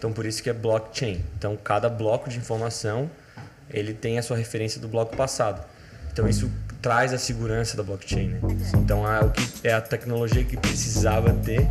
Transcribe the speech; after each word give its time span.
Então 0.00 0.14
por 0.14 0.24
isso 0.24 0.42
que 0.42 0.48
é 0.48 0.52
blockchain. 0.54 1.20
Então 1.36 1.54
cada 1.62 1.86
bloco 1.90 2.30
de 2.30 2.38
informação 2.38 3.10
ele 3.68 3.92
tem 3.92 4.18
a 4.18 4.22
sua 4.22 4.34
referência 4.34 4.80
do 4.80 4.88
bloco 4.88 5.14
passado. 5.14 5.62
Então 6.10 6.26
isso 6.26 6.50
traz 6.80 7.12
a 7.12 7.18
segurança 7.18 7.76
da 7.76 7.82
blockchain. 7.82 8.28
Né? 8.28 8.40
Então 8.76 9.06
é, 9.06 9.20
o 9.20 9.30
que, 9.30 9.42
é 9.62 9.74
a 9.74 9.80
tecnologia 9.80 10.42
que 10.42 10.56
precisava 10.56 11.34
ter 11.34 11.68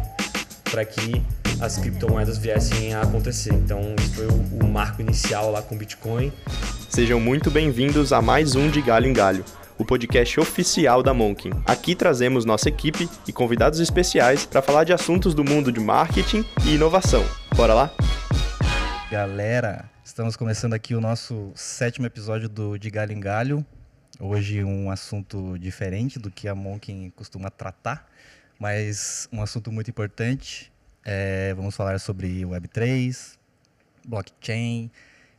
para 0.64 0.86
que 0.86 1.24
as 1.60 1.80
criptomoedas 1.80 2.38
viessem 2.38 2.94
a 2.94 3.02
acontecer. 3.02 3.52
Então 3.52 3.96
isso 4.00 4.14
foi 4.14 4.28
o, 4.28 4.64
o 4.64 4.68
marco 4.68 5.02
inicial 5.02 5.50
lá 5.50 5.64
com 5.64 5.74
o 5.74 5.78
Bitcoin. 5.80 6.32
Sejam 6.88 7.20
muito 7.20 7.50
bem-vindos 7.50 8.14
a 8.14 8.22
mais 8.22 8.54
um 8.54 8.70
de 8.70 8.80
Galho 8.80 9.08
em 9.08 9.14
Galho 9.14 9.44
o 9.76 9.86
podcast 9.86 10.38
oficial 10.42 11.02
da 11.02 11.14
Monkin. 11.14 11.52
Aqui 11.66 11.96
trazemos 11.96 12.44
nossa 12.44 12.68
equipe 12.68 13.10
e 13.26 13.32
convidados 13.32 13.80
especiais 13.80 14.46
para 14.46 14.62
falar 14.62 14.84
de 14.84 14.92
assuntos 14.92 15.34
do 15.34 15.42
mundo 15.42 15.72
de 15.72 15.80
marketing 15.80 16.44
e 16.66 16.76
inovação. 16.76 17.24
Bora 17.56 17.74
lá? 17.74 17.90
Galera, 19.12 19.90
estamos 20.06 20.36
começando 20.36 20.76
aqui 20.76 20.94
o 20.94 21.02
nosso 21.02 21.52
sétimo 21.56 22.06
episódio 22.06 22.48
do 22.48 22.78
De 22.78 22.92
Galho 22.92 23.12
em 23.12 23.20
Galho. 23.20 23.66
Hoje 24.20 24.64
um 24.64 24.92
assunto 24.92 25.58
diferente 25.58 26.20
do 26.20 26.30
que 26.30 26.48
a 26.48 26.54
Monkin 26.54 27.12
costuma 27.16 27.50
tratar, 27.50 28.08
mas 28.60 29.28
um 29.34 29.42
assunto 29.42 29.72
muito 29.72 29.90
importante. 29.90 30.72
É, 31.04 31.56
vamos 31.56 31.76
falar 31.76 32.00
sobre 32.00 32.44
Web3, 32.44 33.36
blockchain, 34.06 34.92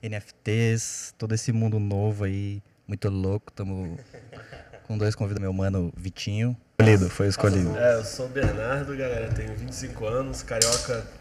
NFTs, 0.02 1.14
todo 1.16 1.32
esse 1.32 1.52
mundo 1.52 1.78
novo 1.78 2.24
aí 2.24 2.60
muito 2.88 3.08
louco. 3.08 3.52
Estamos 3.52 4.00
com 4.82 4.98
dois 4.98 5.14
convidados, 5.14 5.42
meu 5.42 5.52
mano 5.52 5.92
Vitinho. 5.96 6.56
Escolhido, 6.80 7.08
foi 7.08 7.28
escolhido. 7.28 7.78
É, 7.78 7.94
eu 7.94 8.04
sou 8.04 8.26
o 8.26 8.28
Bernardo, 8.30 8.96
galera, 8.96 9.32
tenho 9.32 9.54
25 9.54 10.06
anos, 10.06 10.42
carioca. 10.42 11.19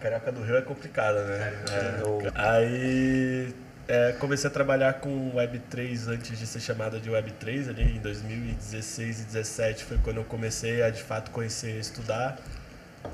Carioca 0.00 0.32
do 0.32 0.42
Rio 0.42 0.56
é 0.56 0.62
complicada, 0.62 1.24
né? 1.24 1.52
É, 1.70 2.30
aí 2.34 3.54
é, 3.88 4.12
comecei 4.12 4.48
a 4.48 4.52
trabalhar 4.52 4.94
com 4.94 5.32
Web3 5.34 6.08
antes 6.08 6.38
de 6.38 6.46
ser 6.46 6.60
chamada 6.60 7.00
de 7.00 7.10
Web3, 7.10 7.70
ali 7.70 7.96
em 7.96 8.00
2016 8.00 9.20
e 9.20 9.22
2017 9.22 9.84
foi 9.84 9.98
quando 9.98 10.18
eu 10.18 10.24
comecei 10.24 10.82
a 10.82 10.90
de 10.90 11.02
fato 11.02 11.30
conhecer 11.30 11.76
e 11.76 11.80
estudar. 11.80 12.38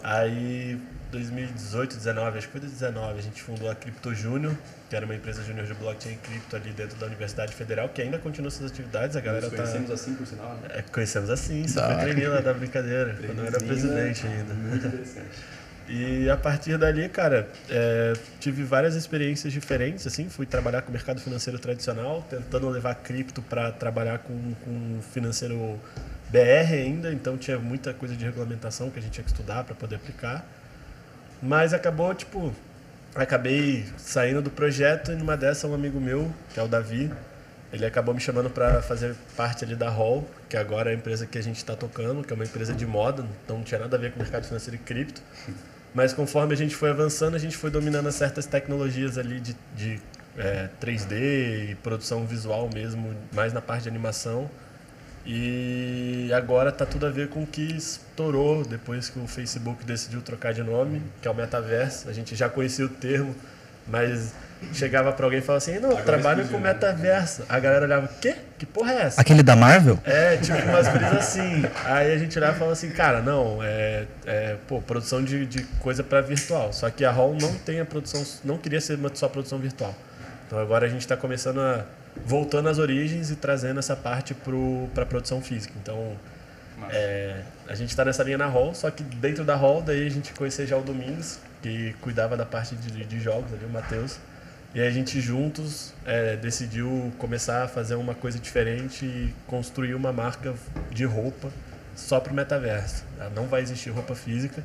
Aí 0.03 0.81
2018, 1.13 1.97
19, 1.97 2.39
acho 2.39 2.47
que 2.49 2.53
foi 2.53 2.61
2019, 2.61 3.19
a 3.19 3.23
gente 3.23 3.41
fundou 3.41 3.71
a 3.71 3.75
Cripto 3.77 4.13
Júnior, 4.13 4.57
que 4.91 4.97
era 4.97 5.05
uma 5.05 5.15
empresa 5.15 5.45
júnior 5.45 5.65
de 5.65 5.75
blockchain 5.75 6.17
cripto 6.17 6.57
ali 6.57 6.73
dentro 6.73 6.99
da 6.99 7.07
Universidade 7.07 7.55
Federal, 7.55 7.89
que 7.89 8.03
ainda 8.03 8.19
continua 8.19 8.51
suas 8.51 8.73
atividades. 8.73 9.17
A 9.17 9.21
galera 9.21 9.47
Nós 9.47 9.55
conhecemos 9.55 9.89
tá... 9.89 9.95
assim, 9.95 10.15
por 10.15 10.27
sinal, 10.27 10.55
né? 10.57 10.69
É, 10.71 10.83
conhecemos 10.83 11.31
assim, 11.31 11.69
super 11.69 12.01
treininho 12.01 12.33
lá 12.33 12.41
da 12.41 12.53
brincadeira, 12.53 13.17
quando 13.25 13.39
eu 13.39 13.47
era 13.47 13.59
presidente 13.59 14.27
ainda. 14.27 14.55
Muito 14.55 14.87
interessante. 14.89 15.39
E 15.87 16.31
a 16.31 16.37
partir 16.37 16.79
dali, 16.79 17.09
cara, 17.11 17.47
é, 17.69 18.15
tive 18.41 18.63
várias 18.65 18.95
experiências 18.95 19.53
diferentes, 19.53 20.07
assim, 20.07 20.31
fui 20.31 20.47
trabalhar 20.47 20.81
com 20.81 20.89
o 20.89 20.93
mercado 20.93 21.21
financeiro 21.21 21.59
tradicional, 21.59 22.25
tentando 22.29 22.69
levar 22.71 22.95
cripto 22.95 23.43
para 23.43 23.71
trabalhar 23.71 24.21
com, 24.21 24.55
com 24.65 25.03
financeiro 25.13 25.79
BR 26.31 26.73
ainda, 26.73 27.13
então 27.13 27.37
tinha 27.37 27.59
muita 27.59 27.93
coisa 27.93 28.17
de 28.17 28.25
regulamentação 28.25 28.89
que 28.89 28.99
a 28.99 29.03
gente 29.03 29.13
tinha 29.13 29.25
que 29.25 29.31
estudar 29.31 29.65
para 29.65 29.75
poder 29.75 29.97
aplicar. 29.97 30.47
Mas 31.43 31.75
acabou, 31.75 32.15
tipo, 32.15 32.55
acabei 33.15 33.85
saindo 33.99 34.41
do 34.41 34.51
projeto 34.51 35.13
e 35.13 35.15
numa 35.15 35.37
dessa 35.37 35.69
um 35.69 35.75
amigo 35.75 36.01
meu, 36.01 36.33
que 36.55 36.59
é 36.59 36.63
o 36.63 36.69
Davi, 36.69 37.13
ele 37.71 37.85
acabou 37.85 38.15
me 38.15 38.21
chamando 38.21 38.49
para 38.49 38.81
fazer 38.81 39.15
parte 39.37 39.65
ali 39.65 39.77
da 39.77 39.91
Hall, 39.91 40.27
que 40.49 40.57
agora 40.57 40.91
é 40.91 40.95
a 40.95 40.97
empresa 40.97 41.27
que 41.27 41.37
a 41.37 41.43
gente 41.43 41.57
está 41.57 41.77
tocando, 41.77 42.23
que 42.23 42.33
é 42.33 42.37
uma 42.37 42.45
empresa 42.45 42.73
de 42.73 42.87
moda, 42.87 43.27
então 43.45 43.59
não 43.59 43.65
tinha 43.65 43.81
nada 43.81 43.97
a 43.97 44.01
ver 44.01 44.13
com 44.13 44.21
o 44.21 44.23
mercado 44.23 44.47
financeiro 44.47 44.77
e 44.77 44.79
cripto. 44.79 45.21
Mas 45.95 46.13
conforme 46.13 46.53
a 46.53 46.57
gente 46.57 46.75
foi 46.75 46.91
avançando, 46.91 47.37
a 47.37 47.39
gente 47.39 47.57
foi 47.57 47.71
dominando 47.71 48.11
certas 48.11 48.47
tecnologias 48.47 49.17
ali 49.17 49.39
de, 49.39 49.57
de 49.77 50.01
é, 50.37 50.69
3D 50.81 51.71
e 51.71 51.75
produção 51.77 52.27
visual 52.27 52.69
mesmo, 52.75 53.15
mais 53.33 53.53
na 53.53 53.61
parte 53.61 53.85
de 53.85 53.89
animação. 53.89 54.51
E 55.25 56.31
agora 56.35 56.71
tá 56.71 56.85
tudo 56.85 57.07
a 57.07 57.11
ver 57.11 57.29
com 57.29 57.45
o 57.45 57.47
que 57.47 57.63
estourou 57.63 58.65
depois 58.65 59.09
que 59.09 59.19
o 59.19 59.27
Facebook 59.27 59.85
decidiu 59.85 60.21
trocar 60.21 60.53
de 60.53 60.63
nome, 60.63 61.01
que 61.23 61.29
é 61.29 61.31
o 61.31 61.35
metaverso. 61.35 62.09
A 62.11 62.13
gente 62.13 62.35
já 62.35 62.49
conhecia 62.49 62.85
o 62.85 62.89
termo, 62.89 63.35
mas 63.87 64.35
chegava 64.73 65.13
para 65.13 65.27
alguém 65.27 65.41
e 65.41 65.43
falava 65.43 65.63
assim: 65.63 65.79
"Não, 65.79 65.91
agora 65.91 66.05
trabalho 66.05 66.49
com 66.49 66.59
metaverso". 66.59 67.43
A 67.49 67.59
galera 67.59 67.85
olhava: 67.85 68.09
"Quê? 68.21 68.37
Que 68.59 68.67
porra 68.67 68.93
é 68.93 69.03
essa?". 69.03 69.21
Aquele 69.21 69.43
da 69.43 69.57
Marvel? 69.57 69.99
É, 70.05 70.37
tipo 70.37 70.59
umas 70.69 70.89
brisas 70.89 71.19
assim. 71.19 71.65
Aí 71.85 72.13
a 72.13 72.19
gente 72.19 72.37
olhava 72.39 72.55
e 72.55 72.59
falava 72.59 72.73
assim: 72.73 72.91
"Cara, 72.91 73.21
não, 73.21 73.59
é, 73.63 74.05
é 74.27 74.57
pô, 74.67 74.81
produção 74.81 75.23
de, 75.23 75.47
de 75.47 75.63
coisa 75.81 76.03
para 76.03 76.21
virtual". 76.21 76.73
Só 76.73 76.89
que 76.91 77.05
a 77.05 77.11
Hall 77.11 77.37
não 77.41 77.55
tem 77.55 77.81
a 77.81 77.85
produção, 77.85 78.25
não 78.45 78.59
queria 78.59 78.81
ser 78.81 78.99
só 79.15 79.29
produção 79.29 79.59
virtual. 79.59 79.95
Então 80.47 80.59
agora 80.59 80.87
a 80.87 80.89
gente 80.89 81.01
está 81.01 81.17
começando 81.17 81.61
a 81.61 81.85
voltando 82.25 82.69
às 82.69 82.79
origens 82.79 83.31
e 83.31 83.37
trazendo 83.37 83.79
essa 83.79 83.97
parte 83.97 84.35
para 84.35 85.03
a 85.03 85.07
produção 85.07 85.41
física. 85.41 85.75
Então, 85.83 86.17
é, 86.91 87.41
a 87.69 87.75
gente 87.75 87.91
está 87.91 88.05
nessa 88.05 88.23
linha 88.23 88.39
na 88.39 88.47
Hall, 88.47 88.75
só 88.75 88.91
que 88.91 89.03
dentro 89.03 89.45
da 89.45 89.55
Hall, 89.55 89.83
daí 89.83 90.07
a 90.07 90.11
gente 90.11 90.33
conheceu 90.33 90.67
já 90.67 90.77
o 90.77 90.83
Domingos, 90.83 91.39
que 91.63 91.95
cuidava 92.01 92.37
da 92.37 92.45
parte 92.45 92.75
de, 92.77 93.05
de 93.05 93.21
jogos 93.21 93.53
ali, 93.53 93.65
o 93.65 93.69
Matheus. 93.69 94.19
E 94.75 94.83
a 94.83 94.91
gente 94.91 95.21
juntos 95.21 95.95
é, 96.05 96.35
decidiu 96.35 97.13
começar 97.17 97.63
a 97.63 97.69
fazer 97.69 97.95
uma 97.95 98.13
coisa 98.13 98.41
diferente 98.41 99.07
e 99.07 99.33
construir 99.47 99.95
uma 99.95 100.13
marca 100.13 100.53
de 100.91 101.05
roupa 101.05 101.49
só 101.95 102.19
para 102.19 102.33
o 102.33 102.35
metaverso. 102.35 103.05
Não 103.37 103.47
vai 103.47 103.63
existir 103.63 103.91
roupa 103.91 104.17
física, 104.17 104.65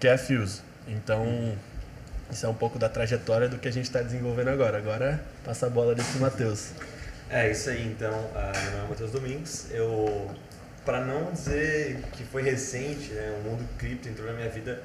que 0.00 0.08
é 0.08 0.14
a 0.14 0.18
Fuse. 0.18 0.62
Então, 0.88 1.54
isso 2.30 2.46
é 2.46 2.48
um 2.48 2.54
pouco 2.54 2.78
da 2.78 2.88
trajetória 2.88 3.46
do 3.46 3.58
que 3.58 3.68
a 3.68 3.70
gente 3.70 3.84
está 3.84 4.00
desenvolvendo 4.00 4.48
agora. 4.48 4.78
Agora 4.78 5.22
passa 5.44 5.66
a 5.66 5.68
bola 5.68 5.92
ali 5.92 6.02
para 6.02 6.20
Matheus. 6.20 6.70
É 7.28 7.50
isso 7.50 7.68
aí, 7.68 7.86
então. 7.86 8.10
Uh, 8.10 8.62
meu 8.62 8.70
nome 8.70 8.84
é 8.84 8.88
Matheus 8.88 9.10
Domingos. 9.10 9.66
Eu, 9.70 10.30
para 10.82 11.04
não 11.04 11.30
dizer 11.30 11.98
que 12.12 12.24
foi 12.24 12.42
recente, 12.42 13.12
né, 13.12 13.38
o 13.38 13.50
mundo 13.50 13.68
cripto 13.76 14.08
entrou 14.08 14.28
na 14.28 14.32
minha 14.32 14.48
vida, 14.48 14.82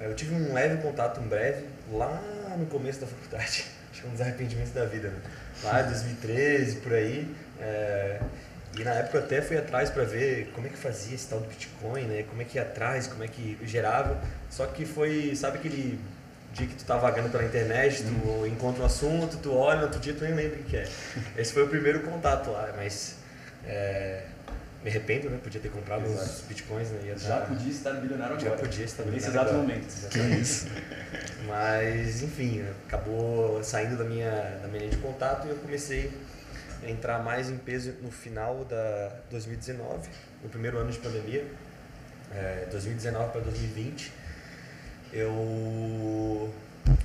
eu 0.00 0.12
tive 0.16 0.34
um 0.34 0.52
leve 0.52 0.82
contato, 0.82 1.20
um 1.20 1.28
breve, 1.28 1.66
lá 1.92 2.20
no 2.58 2.66
começo 2.66 3.00
da 3.00 3.06
faculdade. 3.06 3.75
Acho 3.96 4.02
que 4.02 4.06
é 4.06 4.10
um 4.10 4.12
dos 4.12 4.20
arrependimentos 4.20 4.72
da 4.72 4.84
vida, 4.84 5.08
né? 5.08 5.18
Lá 5.64 5.80
em 5.80 5.86
2013, 5.86 6.76
por 6.76 6.92
aí. 6.92 7.34
É, 7.58 8.20
e 8.78 8.84
na 8.84 8.92
época 8.92 9.16
eu 9.16 9.24
até 9.24 9.40
fui 9.40 9.56
atrás 9.56 9.88
para 9.88 10.04
ver 10.04 10.50
como 10.54 10.66
é 10.66 10.70
que 10.70 10.76
fazia 10.76 11.14
esse 11.14 11.26
tal 11.26 11.40
do 11.40 11.48
Bitcoin, 11.48 12.02
né? 12.02 12.24
Como 12.28 12.42
é 12.42 12.44
que 12.44 12.58
ia 12.58 12.62
atrás, 12.62 13.06
como 13.06 13.24
é 13.24 13.28
que 13.28 13.58
gerava. 13.64 14.20
Só 14.50 14.66
que 14.66 14.84
foi, 14.84 15.34
sabe 15.34 15.58
aquele 15.58 15.98
dia 16.52 16.66
que 16.66 16.74
tu 16.74 16.84
tá 16.84 16.98
vagando 16.98 17.30
pela 17.30 17.44
internet, 17.44 18.02
tu 18.02 18.28
uhum. 18.28 18.46
encontra 18.46 18.82
um 18.82 18.86
assunto, 18.86 19.38
tu 19.38 19.54
olha, 19.54 19.82
outro 19.82 19.98
dia 19.98 20.12
tu 20.12 20.24
nem 20.24 20.34
lembra 20.34 20.60
o 20.60 20.64
que 20.64 20.76
é. 20.76 20.86
Esse 21.36 21.54
foi 21.54 21.64
o 21.64 21.68
primeiro 21.68 22.00
contato 22.00 22.50
lá, 22.50 22.74
mas 22.76 23.16
é, 23.64 24.24
me 24.86 24.90
arrependo, 24.90 25.28
né? 25.28 25.40
Podia 25.42 25.60
ter 25.60 25.68
comprado 25.68 26.06
Exato. 26.06 26.22
uns 26.22 26.40
bitcoins, 26.42 26.90
né? 26.90 27.00
Ia 27.06 27.18
já 27.18 27.40
podia 27.40 27.72
estar 27.72 27.92
bilionário 27.94 28.36
agora. 28.36 28.50
Já 28.50 28.56
podia 28.56 28.84
estar 28.84 29.02
Nesse 29.02 29.26
exato 29.26 29.50
agora. 29.50 29.58
momento. 29.58 30.08
Que 30.08 30.18
isso. 30.40 30.68
Mas, 31.44 32.22
enfim, 32.22 32.64
acabou 32.86 33.60
saindo 33.64 33.96
da 33.96 34.04
minha, 34.04 34.30
da 34.62 34.68
minha 34.68 34.78
linha 34.78 34.90
de 34.92 34.98
contato 34.98 35.48
e 35.48 35.50
eu 35.50 35.56
comecei 35.56 36.12
a 36.84 36.88
entrar 36.88 37.18
mais 37.24 37.50
em 37.50 37.56
peso 37.56 37.94
no 38.00 38.12
final 38.12 38.64
da 38.64 39.10
2019, 39.28 40.08
no 40.44 40.48
primeiro 40.48 40.78
ano 40.78 40.92
de 40.92 40.98
pandemia, 40.98 41.44
é, 42.32 42.68
2019 42.70 43.32
para 43.32 43.40
2020 43.40 44.12
eu 45.12 46.52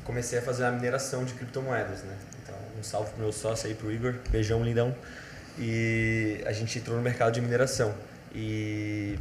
comecei 0.04 0.38
a 0.38 0.42
fazer 0.42 0.66
a 0.66 0.72
mineração 0.72 1.24
de 1.24 1.34
criptomoedas, 1.34 2.04
né? 2.04 2.16
Então, 2.44 2.56
um 2.78 2.84
salve 2.84 3.12
pro 3.12 3.22
meu 3.22 3.32
sócio 3.32 3.68
aí, 3.68 3.74
pro 3.74 3.92
Igor, 3.92 4.16
beijão 4.30 4.64
lindão. 4.64 4.94
E 5.58 6.42
a 6.46 6.52
gente 6.52 6.78
entrou 6.80 6.96
no 6.98 7.04
mercado 7.04 7.34
de 7.34 7.42
mineração. 7.42 7.94
E 8.34 9.18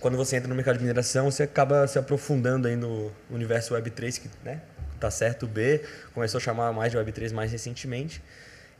quando 0.00 0.16
você 0.16 0.36
entra 0.36 0.48
no 0.48 0.54
mercado 0.54 0.76
de 0.76 0.82
mineração, 0.82 1.30
você 1.30 1.44
acaba 1.44 1.86
se 1.86 1.98
aprofundando 1.98 2.68
aí 2.68 2.76
no 2.76 3.12
universo 3.30 3.74
Web3, 3.74 4.20
que 4.20 4.30
né, 4.44 4.60
tá 4.98 5.10
certo 5.10 5.46
B, 5.46 5.82
começou 6.12 6.38
a 6.38 6.40
chamar 6.40 6.72
mais 6.72 6.92
de 6.92 6.98
Web3 6.98 7.32
mais 7.32 7.50
recentemente. 7.52 8.22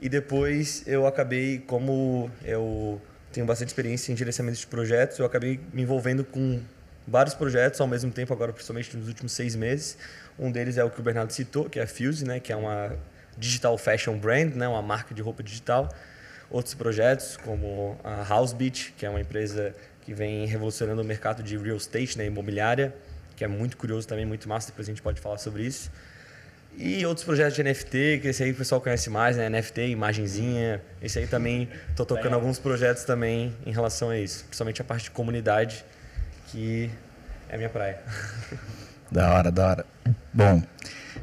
E 0.00 0.08
depois 0.08 0.82
eu 0.86 1.06
acabei, 1.06 1.58
como 1.60 2.30
eu 2.44 3.00
tenho 3.32 3.46
bastante 3.46 3.68
experiência 3.68 4.12
em 4.12 4.16
gerenciamento 4.16 4.58
de 4.58 4.66
projetos, 4.66 5.18
eu 5.18 5.24
acabei 5.24 5.60
me 5.72 5.82
envolvendo 5.82 6.24
com 6.24 6.60
vários 7.06 7.34
projetos 7.34 7.80
ao 7.80 7.86
mesmo 7.86 8.10
tempo, 8.10 8.32
agora 8.32 8.52
principalmente 8.52 8.96
nos 8.96 9.08
últimos 9.08 9.32
seis 9.32 9.56
meses. 9.56 9.96
Um 10.38 10.50
deles 10.50 10.76
é 10.76 10.84
o 10.84 10.90
que 10.90 11.00
o 11.00 11.02
Bernardo 11.02 11.32
citou, 11.32 11.68
que 11.68 11.78
é 11.78 11.82
a 11.82 11.86
Fuse, 11.86 12.24
né, 12.24 12.40
que 12.40 12.52
é 12.52 12.56
uma 12.56 12.96
digital 13.36 13.76
fashion 13.78 14.18
brand, 14.18 14.54
né, 14.54 14.68
uma 14.68 14.82
marca 14.82 15.14
de 15.14 15.22
roupa 15.22 15.42
digital. 15.42 15.88
Outros 16.52 16.74
projetos, 16.74 17.36
como 17.38 17.98
a 18.04 18.22
House 18.28 18.52
Beach, 18.52 18.94
que 18.96 19.06
é 19.06 19.10
uma 19.10 19.20
empresa 19.20 19.74
que 20.02 20.12
vem 20.12 20.46
revolucionando 20.46 21.00
o 21.00 21.04
mercado 21.04 21.42
de 21.42 21.56
real 21.56 21.76
estate, 21.76 22.18
né, 22.18 22.26
imobiliária, 22.26 22.94
que 23.34 23.42
é 23.42 23.48
muito 23.48 23.76
curioso 23.76 24.06
também, 24.06 24.26
muito 24.26 24.48
massa, 24.48 24.68
depois 24.68 24.86
a 24.86 24.90
gente 24.90 25.00
pode 25.00 25.20
falar 25.20 25.38
sobre 25.38 25.64
isso. 25.64 25.90
E 26.76 27.04
outros 27.06 27.24
projetos 27.24 27.54
de 27.54 27.62
NFT, 27.62 28.20
que 28.20 28.28
esse 28.28 28.42
aí 28.42 28.50
o 28.52 28.54
pessoal 28.54 28.80
conhece 28.80 29.10
mais, 29.10 29.36
né? 29.36 29.48
NFT, 29.48 29.88
imagenzinha. 29.88 30.80
Esse 31.02 31.18
aí 31.18 31.26
também 31.26 31.68
estou 31.90 32.06
tocando 32.06 32.34
alguns 32.34 32.58
projetos 32.58 33.04
também 33.04 33.54
em 33.66 33.72
relação 33.72 34.08
a 34.08 34.18
isso. 34.18 34.44
Principalmente 34.44 34.80
a 34.80 34.84
parte 34.84 35.04
de 35.04 35.10
comunidade, 35.10 35.84
que 36.46 36.90
é 37.48 37.54
a 37.54 37.58
minha 37.58 37.70
praia. 37.70 37.98
Da 39.10 39.30
hora, 39.34 39.52
da 39.52 39.68
hora. 39.68 39.86
Bom, 40.32 40.62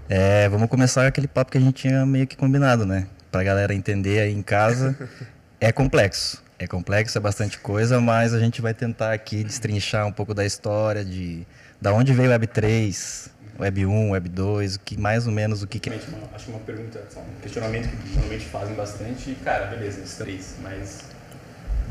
É, 0.08 0.48
vamos 0.48 0.70
começar 0.70 1.08
aquele 1.08 1.28
papo 1.28 1.52
que 1.52 1.58
a 1.58 1.62
gente 1.62 1.74
tinha 1.74 2.06
meio 2.06 2.28
que 2.28 2.38
combinado, 2.38 2.86
né? 2.86 3.08
Pra 3.32 3.44
galera 3.44 3.74
entender 3.74 4.20
aí 4.20 4.34
em 4.34 4.42
casa. 4.42 4.96
é 5.60 5.72
complexo. 5.72 6.44
É 6.58 6.68
complexo, 6.68 7.18
é 7.18 7.22
bastante 7.22 7.58
coisa, 7.60 8.02
mas 8.02 8.34
a 8.34 8.40
gente 8.40 8.62
vai 8.62 8.74
tentar 8.74 9.14
aqui 9.14 9.44
destrinchar 9.46 10.06
um 10.06 10.12
pouco 10.12 10.34
da 10.34 10.46
história, 10.46 11.06
de 11.06 11.48
da 11.80 11.94
onde 11.94 12.12
veio 12.12 12.28
o 12.28 12.32
Web 12.34 12.48
3, 12.48 13.30
Web 13.58 13.86
1, 13.86 14.10
Web 14.12 14.28
2, 14.30 14.76
o 14.76 14.80
que 14.82 15.00
mais 15.00 15.26
ou 15.26 15.32
menos 15.32 15.64
o 15.64 15.68
que, 15.68 15.80
que 15.80 15.90
é. 15.90 15.94
Uma- 15.94 16.36
acho 16.36 16.46
que 16.46 16.52
uma 16.52 16.60
pergunta, 16.60 17.02
só 17.10 17.22
um 17.22 17.42
questionamento 17.42 17.88
que 17.88 18.10
normalmente 18.14 18.46
fazem 18.46 18.76
bastante. 18.76 19.38
Cara, 19.44 19.68
beleza, 19.68 20.02
esses 20.02 20.18
três, 20.18 20.56
mas 20.62 21.00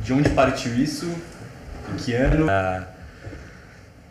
de 0.02 0.12
onde 0.12 0.29
partiu 0.31 0.75
isso? 0.75 1.11
Em 1.91 1.96
que 1.96 2.12
ano? 2.12 2.44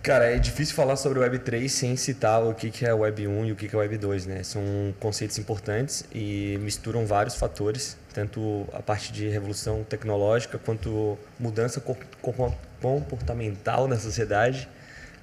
Cara, 0.07 0.23
é 0.33 0.39
difícil 0.39 0.73
falar 0.73 0.95
sobre 0.95 1.19
Web 1.19 1.39
3 1.39 1.69
sem 1.69 1.97
citar 1.97 2.41
o 2.41 2.53
que 2.53 2.85
é 2.85 2.93
Web 2.93 3.27
1 3.27 3.45
e 3.47 3.51
o 3.51 3.57
que 3.57 3.75
é 3.75 3.77
Web 3.77 3.97
2, 3.97 4.25
né? 4.25 4.41
São 4.41 4.63
conceitos 5.01 5.37
importantes 5.37 6.05
e 6.15 6.57
misturam 6.61 7.05
vários 7.05 7.35
fatores, 7.35 7.97
tanto 8.13 8.65
a 8.71 8.81
parte 8.81 9.11
de 9.11 9.27
revolução 9.27 9.83
tecnológica 9.83 10.57
quanto 10.57 11.19
mudança 11.37 11.81
co- 11.81 11.97
co- 12.21 12.55
comportamental 12.81 13.85
na 13.85 13.97
sociedade. 13.97 14.69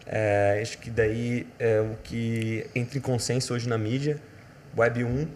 É, 0.06 0.58
acho 0.60 0.76
que 0.76 0.90
daí 0.90 1.46
é 1.58 1.80
o 1.80 1.96
que 2.04 2.66
entra 2.74 2.98
em 2.98 3.00
consenso 3.00 3.54
hoje 3.54 3.66
na 3.66 3.78
mídia. 3.78 4.20
Web 4.76 5.02
1 5.02 5.26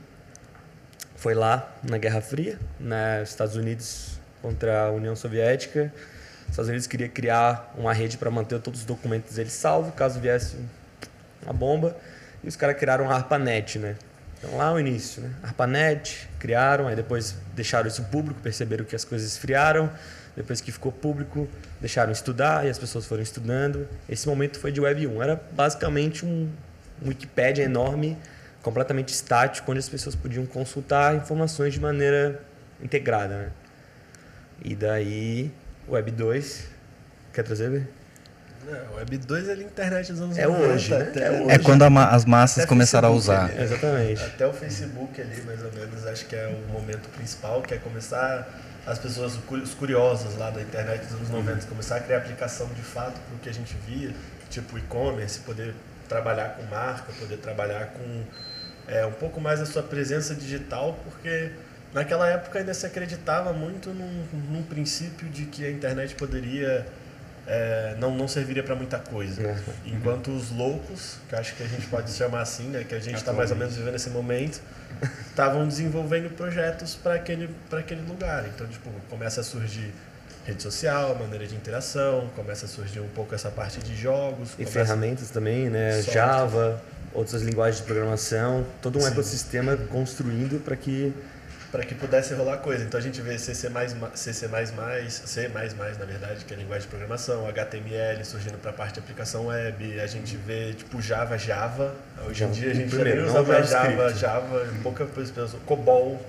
foi 1.17 1.33
lá 1.33 1.75
na 1.83 1.97
Guerra 1.97 2.21
Fria, 2.21 2.59
nos 2.79 3.31
Estados 3.31 3.57
Unidos 3.57 4.21
contra 4.43 4.89
a 4.89 4.91
União 4.91 5.17
Soviética. 5.17 5.91
Os 6.49 6.53
Estados 6.53 6.69
Unidos 6.69 6.87
queria 6.87 7.09
criar 7.09 7.73
uma 7.77 7.93
rede 7.93 8.17
para 8.17 8.31
manter 8.31 8.59
todos 8.61 8.81
os 8.81 8.87
documentos 8.87 9.37
deles 9.37 9.53
salvos, 9.53 9.95
caso 9.95 10.19
viesse 10.19 10.57
uma 11.43 11.53
bomba. 11.53 11.97
E 12.43 12.49
os 12.49 12.57
caras 12.57 12.77
criaram 12.77 13.11
a 13.11 13.15
ARPANET, 13.15 13.79
né? 13.79 13.97
Então 14.39 14.57
lá 14.57 14.73
o 14.73 14.81
início, 14.81 15.23
né? 15.23 15.31
ARPANET, 15.43 16.29
criaram, 16.39 16.89
aí 16.89 16.97
depois 16.97 17.37
deixaram 17.55 17.87
isso 17.87 18.03
público, 18.05 18.41
perceberam 18.41 18.85
que 18.85 18.97
as 18.97 19.05
coisas 19.05 19.29
esfriaram. 19.29 19.91
Depois 20.37 20.61
que 20.61 20.71
ficou 20.71 20.93
público, 20.93 21.49
deixaram 21.81 22.13
estudar 22.13 22.65
e 22.65 22.71
as 22.71 22.79
pessoas 22.79 23.05
foram 23.05 23.23
estudando. 23.23 23.89
Esse 24.09 24.29
momento 24.29 24.59
foi 24.59 24.71
de 24.71 24.81
Web 24.81 25.07
1. 25.07 25.23
Era 25.23 25.41
basicamente 25.53 26.25
um, 26.25 26.49
um 27.03 27.09
Wikipédia 27.09 27.65
enorme, 27.65 28.17
completamente 28.63 29.13
estático, 29.13 29.71
onde 29.71 29.81
as 29.81 29.89
pessoas 29.89 30.15
podiam 30.15 30.47
consultar 30.47 31.17
informações 31.17 31.75
de 31.75 31.81
maneira 31.81 32.41
integrada, 32.81 33.37
né? 33.37 33.51
E 34.65 34.77
daí, 34.77 35.53
Web 35.89 36.11
2. 36.13 36.65
Quer 37.33 37.43
trazer, 37.43 37.71
Bê? 37.71 37.83
Não, 38.71 38.97
Web 38.97 39.17
2 39.19 39.49
é 39.49 39.53
a 39.53 39.57
internet 39.57 40.13
dos 40.13 40.21
anos 40.21 40.37
É 40.39 40.47
90. 40.47 40.67
hoje, 40.75 40.91
né? 40.95 41.03
até 41.03 41.27
É 41.27 41.31
hoje. 41.31 41.51
É 41.51 41.59
quando 41.59 41.83
a 41.83 41.91
ma- 41.91 42.09
as 42.09 42.25
massas 42.25 42.59
Até 42.59 42.69
começaram 42.69 43.09
a 43.09 43.13
Facebook 43.13 43.39
usar. 43.41 43.51
ali. 43.55 43.63
Exatamente. 43.63 44.23
Até 44.23 44.47
o 44.47 44.53
Facebook 44.53 45.21
ali, 45.21 45.43
mais 45.43 45.65
ou 45.65 45.73
menos, 45.73 46.07
acho 46.07 46.27
que 46.27 46.37
é 46.37 46.47
o 46.49 46.73
momento 46.73 47.09
principal, 47.11 47.63
que 47.63 47.75
é 47.75 47.79
começar 47.79 48.49
as 48.87 48.99
pessoas, 48.99 49.39
os 49.51 49.75
curiosos 49.75 50.37
lá 50.37 50.51
da 50.51 50.61
internet 50.61 51.03
dos 51.05 51.15
anos 51.15 51.31
90, 51.31 51.67
começar 51.67 51.97
a 51.97 52.01
criar 52.01 52.19
aplicação 52.19 52.67
de 52.75 52.83
fato 52.83 53.13
para 53.21 53.37
o 53.37 53.39
que 53.39 53.49
a 53.49 53.53
gente 53.53 53.77
via, 53.87 54.11
tipo 54.51 54.77
e-commerce, 54.79 55.39
poder 55.41 55.75
trabalhar 56.09 56.57
com 56.57 56.63
marca, 56.65 57.13
poder 57.19 57.37
trabalhar 57.37 57.87
com 57.89 58.23
é, 58.87 59.05
um 59.05 59.13
pouco 59.13 59.41
mais 59.41 59.61
a 59.61 59.67
sua 59.67 59.83
presença 59.83 60.35
digital, 60.35 60.99
porque 61.05 61.51
naquela 61.93 62.29
época 62.29 62.59
ainda 62.59 62.75
se 62.75 62.87
acreditava 62.87 63.53
muito 63.53 63.91
num, 63.91 64.25
num 64.51 64.63
princípio 64.63 65.29
de 65.29 65.45
que 65.47 65.65
a 65.65 65.71
internet 65.71 66.15
poderia 66.15 66.87
é, 67.49 67.97
não, 67.99 68.15
não 68.15 68.29
serviria 68.29 68.63
para 68.63 68.77
muita 68.77 68.99
coisa. 68.99 69.43
É. 69.43 69.57
Enquanto 69.87 70.31
os 70.31 70.51
loucos, 70.51 71.17
que 71.29 71.35
acho 71.35 71.57
que 71.57 71.63
a 71.63 71.67
gente 71.67 71.87
pode 71.87 72.13
chamar 72.13 72.43
assim, 72.43 72.65
né, 72.65 72.85
que 72.85 72.95
a 72.95 73.01
gente 73.01 73.17
está 73.17 73.33
mais 73.33 73.51
ou 73.51 73.57
menos 73.57 73.75
vivendo 73.75 73.95
esse 73.95 74.11
momento, 74.11 74.61
estavam 75.27 75.67
desenvolvendo 75.67 76.31
projetos 76.37 76.95
para 76.95 77.15
aquele, 77.15 77.49
aquele 77.73 78.03
lugar. 78.03 78.47
Então, 78.55 78.67
tipo, 78.67 78.91
começa 79.09 79.41
a 79.41 79.45
surgir 79.45 79.93
rede 80.45 80.63
social, 80.63 81.15
maneira 81.15 81.47
de 81.47 81.55
interação, 81.55 82.31
começa 82.37 82.67
a 82.67 82.69
surgir 82.69 83.01
um 83.01 83.09
pouco 83.09 83.35
essa 83.35 83.51
parte 83.51 83.81
de 83.81 83.97
jogos. 83.97 84.51
E 84.59 84.67
ferramentas 84.67 85.31
também, 85.31 85.71
né? 85.71 85.93
Software. 85.97 86.15
Java, 86.15 86.83
outras 87.15 87.43
linguagens 87.43 87.79
de 87.79 87.85
programação, 87.85 88.67
todo 88.83 88.99
um 88.99 89.03
Sim. 89.03 89.09
ecossistema 89.09 89.77
construindo 89.77 90.63
para 90.63 90.77
que 90.77 91.15
para 91.71 91.85
que 91.85 91.95
pudesse 91.95 92.33
rolar 92.35 92.59
coisa. 92.59 92.85
Então 92.85 92.99
a 92.99 93.03
gente 93.03 93.21
vê 93.21 93.39
C++, 93.39 93.55
C++, 93.55 93.69
C++, 94.15 94.33
C++, 94.33 94.49
na 94.49 96.05
verdade, 96.07 96.45
que 96.45 96.53
é 96.55 96.57
a 96.57 96.61
linguagem 96.61 96.83
de 96.83 96.89
programação, 96.89 97.47
HTML 97.47 98.25
surgindo 98.25 98.59
para 98.59 98.71
a 98.71 98.75
parte 98.75 98.95
de 98.95 99.01
aplicação 99.01 99.47
web, 99.47 100.01
a 100.01 100.07
gente 100.07 100.37
vê 100.37 100.73
tipo 100.73 101.01
Java, 101.03 101.37
Java. 101.37 101.95
Hoje 102.27 102.45
em 102.45 102.51
dia 102.51 102.71
a 102.71 102.75
gente 102.75 102.91
Primeiro, 102.91 103.27
já 103.27 103.41
usa 103.41 103.43
mais 103.43 103.69
Java. 103.71 104.15
Java, 104.15 104.67
pouca 104.83 105.07
coisa 105.07 105.33
pessoa, 105.33 105.61
COBOL. 105.67 106.21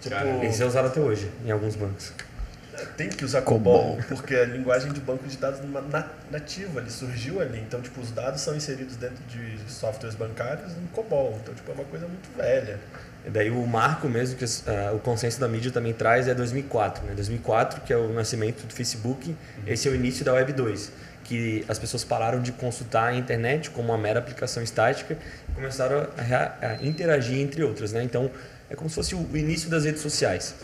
Tipo, 0.00 0.16
Cara, 0.16 0.44
esse 0.44 0.62
é 0.62 0.66
usado 0.66 0.88
até 0.88 1.00
hoje 1.00 1.30
em 1.46 1.50
alguns 1.50 1.76
bancos. 1.76 2.12
tem 2.96 3.08
que 3.08 3.24
usar 3.24 3.40
COBOL, 3.42 3.98
porque 4.08 4.34
a 4.34 4.44
linguagem 4.44 4.92
de 4.92 5.00
banco 5.00 5.26
de 5.26 5.36
dados 5.38 5.60
na- 5.70 5.80
na- 5.80 6.08
nativa, 6.30 6.80
ele 6.80 6.90
surgiu 6.90 7.40
ali. 7.40 7.58
Então, 7.60 7.80
tipo, 7.80 8.00
os 8.00 8.10
dados 8.10 8.40
são 8.42 8.54
inseridos 8.54 8.96
dentro 8.96 9.22
de 9.28 9.56
softwares 9.72 10.14
bancários 10.16 10.72
em 10.72 10.86
COBOL. 10.92 11.38
Então, 11.42 11.54
tipo, 11.54 11.70
é 11.70 11.74
uma 11.74 11.84
coisa 11.84 12.06
muito 12.06 12.28
velha. 12.36 12.78
E 13.26 13.30
daí 13.30 13.50
o 13.50 13.66
marco 13.66 14.08
mesmo 14.08 14.36
que 14.36 14.44
ah, 14.44 14.92
o 14.94 14.98
consenso 14.98 15.40
da 15.40 15.48
mídia 15.48 15.70
também 15.70 15.92
traz 15.92 16.28
é 16.28 16.34
2004, 16.34 17.04
né? 17.04 17.14
2004 17.14 17.80
que 17.80 17.92
é 17.92 17.96
o 17.96 18.12
nascimento 18.12 18.66
do 18.66 18.74
Facebook. 18.74 19.34
Esse 19.66 19.88
é 19.88 19.90
o 19.90 19.94
início 19.94 20.24
da 20.24 20.34
Web 20.34 20.52
2, 20.52 20.92
que 21.24 21.64
as 21.68 21.78
pessoas 21.78 22.04
pararam 22.04 22.42
de 22.42 22.52
consultar 22.52 23.08
a 23.08 23.14
internet 23.14 23.70
como 23.70 23.88
uma 23.88 23.98
mera 23.98 24.18
aplicação 24.18 24.62
estática 24.62 25.16
e 25.48 25.52
começaram 25.52 26.06
a, 26.18 26.66
a 26.66 26.74
interagir 26.84 27.38
entre 27.40 27.62
outras, 27.62 27.92
né? 27.92 28.02
Então 28.02 28.30
é 28.68 28.74
como 28.74 28.88
se 28.88 28.96
fosse 28.96 29.14
o 29.14 29.36
início 29.36 29.70
das 29.70 29.84
redes 29.84 30.02
sociais. 30.02 30.54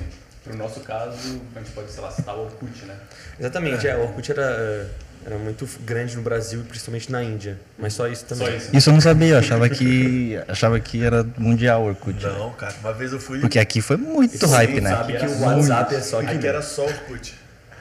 Pro 0.45 0.57
nosso 0.57 0.81
caso, 0.81 1.41
a 1.55 1.59
gente 1.59 1.71
pode, 1.73 1.91
sei 1.91 2.03
lá, 2.03 2.11
citar 2.11 2.35
o 2.35 2.45
Orkut, 2.45 2.85
né? 2.87 2.97
Exatamente, 3.39 3.87
é. 3.87 3.97
o 3.97 4.03
Orkut 4.03 4.31
era, 4.33 4.43
eh, 4.43 4.87
era 5.25 5.37
muito 5.37 5.69
grande 5.85 6.17
no 6.17 6.23
Brasil, 6.23 6.63
principalmente 6.69 7.13
na 7.13 7.23
Índia, 7.23 7.59
mas 7.79 7.93
só 7.93 8.09
isso 8.09 8.25
também. 8.25 8.47
Só 8.47 8.53
isso. 8.55 8.77
Isso 8.77 8.89
eu 8.91 8.95
não 8.95 9.01
sabia, 9.01 9.35
eu 9.35 9.39
achava 9.39 9.69
que 9.69 10.41
achava 10.49 10.81
que 10.81 11.05
era 11.05 11.27
mundial 11.37 11.83
o 11.83 11.87
Orkut. 11.89 12.23
Não, 12.25 12.51
cara, 12.53 12.75
uma 12.81 12.93
vez 12.93 13.13
eu 13.13 13.21
fui. 13.21 13.39
Porque 13.41 13.59
aqui 13.59 13.81
foi 13.83 13.97
muito 13.97 14.35
Isso 14.35 14.47
hype, 14.47 14.77
sim, 14.77 14.81
né? 14.81 14.91
Sabe 14.91 15.19
que 15.19 15.27
o 15.27 15.41
WhatsApp 15.41 15.95
é 15.95 16.01
só 16.01 16.21
Aqui 16.21 16.39
que 16.39 16.47
era 16.47 16.63
só 16.63 16.85
Orkut. 16.85 17.35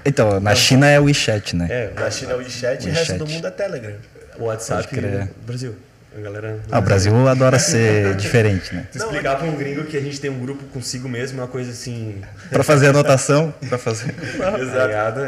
Então, 0.06 0.40
na 0.40 0.56
China 0.56 0.88
é 0.88 1.00
o 1.00 1.04
WeChat, 1.06 1.56
né? 1.56 1.68
É, 1.70 1.94
Na 1.94 2.10
China 2.10 2.34
é 2.34 2.36
o 2.36 2.38
WeChat 2.40 2.86
e 2.86 2.90
o 2.90 2.94
resto 2.94 3.18
do 3.18 3.28
mundo 3.28 3.48
é 3.48 3.52
Telegram. 3.52 3.96
o 4.38 4.44
WhatsApp 4.46 4.96
do 4.96 5.46
Brasil. 5.46 5.76
A 6.16 6.20
galera 6.22 6.60
Ah, 6.72 6.80
o 6.80 6.82
Brasil 6.82 7.28
adora 7.28 7.60
ser 7.60 8.16
diferente, 8.18 8.74
né? 8.74 8.88
Explicar 8.94 9.38
para 9.38 9.48
um 9.48 9.56
gringo 9.56 9.84
que 9.86 9.96
a 9.98 10.02
gente 10.02 10.20
tem 10.20 10.30
um 10.30 10.40
grupo 10.40 10.64
consigo 10.66 11.08
mesmo, 11.08 11.40
é 11.40 11.44
uma 11.44 11.50
coisa 11.50 11.72
assim. 11.72 12.22
Pra 12.50 12.64
fazer 12.64 12.88
anotação, 12.88 13.54
pra 13.68 13.78
fazer. 13.78 14.14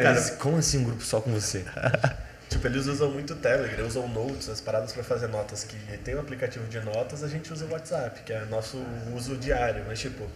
Cara, 0.02 0.12
Eles, 0.12 0.30
como 0.32 0.58
assim 0.58 0.80
um 0.80 0.84
grupo 0.84 1.04
só 1.04 1.22
com 1.22 1.32
você? 1.32 1.64
Tipo, 2.52 2.68
eles 2.68 2.86
usam 2.86 3.10
muito 3.10 3.32
o 3.32 3.36
Telegram, 3.38 3.88
usam 3.88 4.10
Notes, 4.10 4.50
as 4.50 4.60
paradas 4.60 4.92
para 4.92 5.04
fazer 5.04 5.28
notas. 5.28 5.64
Que 5.64 5.78
tem 6.00 6.16
um 6.16 6.20
aplicativo 6.20 6.68
de 6.68 6.82
notas, 6.82 7.24
a 7.24 7.30
gente 7.30 7.52
usa 7.54 7.64
o 7.64 7.72
WhatsApp, 7.72 8.24
que 8.26 8.34
é 8.34 8.44
nosso 8.50 8.78
uso 9.16 9.38
diário. 9.38 9.86
Mas, 9.88 10.02
tipo, 10.02 10.28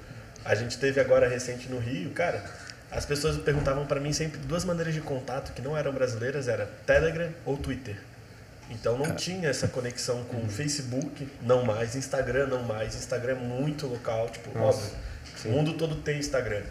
a 0.45 0.55
gente 0.55 0.77
teve 0.77 1.01
agora 1.01 1.27
recente 1.27 1.67
no 1.67 1.77
Rio, 1.77 2.11
cara, 2.11 2.41
as 2.89 3.05
pessoas 3.05 3.35
perguntavam 3.35 3.85
para 3.85 3.99
mim 3.99 4.13
sempre 4.13 4.39
duas 4.39 4.63
maneiras 4.63 4.93
de 4.93 5.01
contato 5.01 5.51
que 5.51 5.61
não 5.61 5.75
eram 5.75 5.91
brasileiras, 5.91 6.47
era 6.47 6.69
Telegram 6.85 7.27
ou 7.45 7.57
Twitter. 7.57 7.97
Então 8.69 8.97
não 8.97 9.15
tinha 9.15 9.49
essa 9.49 9.67
conexão 9.67 10.23
com 10.23 10.37
o 10.37 10.49
Facebook, 10.49 11.27
não 11.41 11.63
mais, 11.63 11.95
Instagram 11.95 12.47
não 12.47 12.63
mais. 12.63 12.95
Instagram 12.95 13.33
é 13.33 13.35
muito 13.35 13.85
local, 13.87 14.29
tipo, 14.29 14.57
óbvio. 14.57 14.89
O 15.45 15.49
mundo 15.49 15.73
todo 15.73 15.95
tem 15.95 16.17
Instagram. 16.17 16.61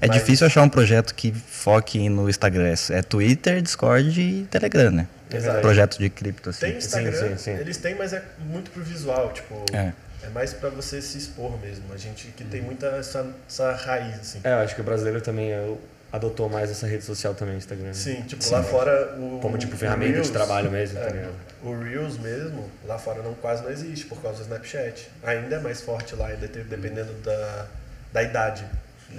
É 0.00 0.06
Mas- 0.06 0.18
difícil 0.18 0.46
achar 0.46 0.62
um 0.62 0.68
projeto 0.68 1.14
que 1.14 1.32
foque 1.32 2.08
no 2.08 2.28
Instagram. 2.30 2.72
É 2.90 3.02
Twitter, 3.02 3.60
Discord 3.60 4.20
e 4.20 4.44
Telegram, 4.46 4.90
né? 4.92 5.08
Exato. 5.32 5.60
Projeto 5.60 5.98
de 5.98 6.08
cripto, 6.08 6.50
assim. 6.50 6.60
Tem 6.60 6.76
Instagram, 6.76 7.36
sim, 7.36 7.36
sim. 7.36 7.50
eles 7.52 7.76
têm, 7.76 7.94
mas 7.96 8.12
é 8.12 8.22
muito 8.40 8.70
pro 8.70 8.82
visual, 8.82 9.32
tipo, 9.32 9.64
É. 9.72 9.92
é, 10.22 10.28
mais 10.32 10.52
pra 10.52 10.70
você 10.70 11.00
se 11.02 11.18
expor 11.18 11.58
mesmo. 11.60 11.84
A 11.92 11.96
gente 11.96 12.28
que 12.28 12.44
tem 12.44 12.60
muita 12.62 12.86
essa, 12.86 13.26
essa 13.48 13.72
raiz, 13.72 14.18
assim. 14.20 14.40
É, 14.44 14.52
eu 14.52 14.58
acho 14.58 14.74
que 14.74 14.80
o 14.80 14.84
brasileiro 14.84 15.20
também 15.20 15.50
é, 15.52 15.72
adotou 16.12 16.48
mais 16.48 16.70
essa 16.70 16.86
rede 16.86 17.04
social 17.04 17.34
também, 17.34 17.56
Instagram. 17.56 17.86
né? 17.88 17.92
Sim, 17.92 18.22
tipo, 18.22 18.48
lá 18.50 18.62
fora 18.62 19.16
o. 19.18 19.38
Como 19.40 19.56
tipo 19.56 19.76
ferramenta 19.76 20.12
Reels, 20.12 20.26
de 20.26 20.32
trabalho 20.32 20.70
mesmo, 20.70 20.98
tá 20.98 21.06
é, 21.06 21.10
ligado? 21.12 21.34
o 21.62 21.78
Reels 21.78 22.18
mesmo, 22.18 22.70
lá 22.84 22.98
fora 22.98 23.22
não, 23.22 23.34
quase 23.34 23.62
não 23.62 23.70
existe 23.70 24.06
por 24.06 24.20
causa 24.20 24.38
do 24.38 24.42
Snapchat. 24.42 25.10
Ainda 25.22 25.56
é 25.56 25.60
mais 25.60 25.80
forte 25.80 26.14
lá, 26.16 26.28
ainda 26.28 26.48
tem- 26.48 26.64
dependendo 26.64 27.12
da, 27.22 27.66
da 28.12 28.22
idade. 28.22 28.64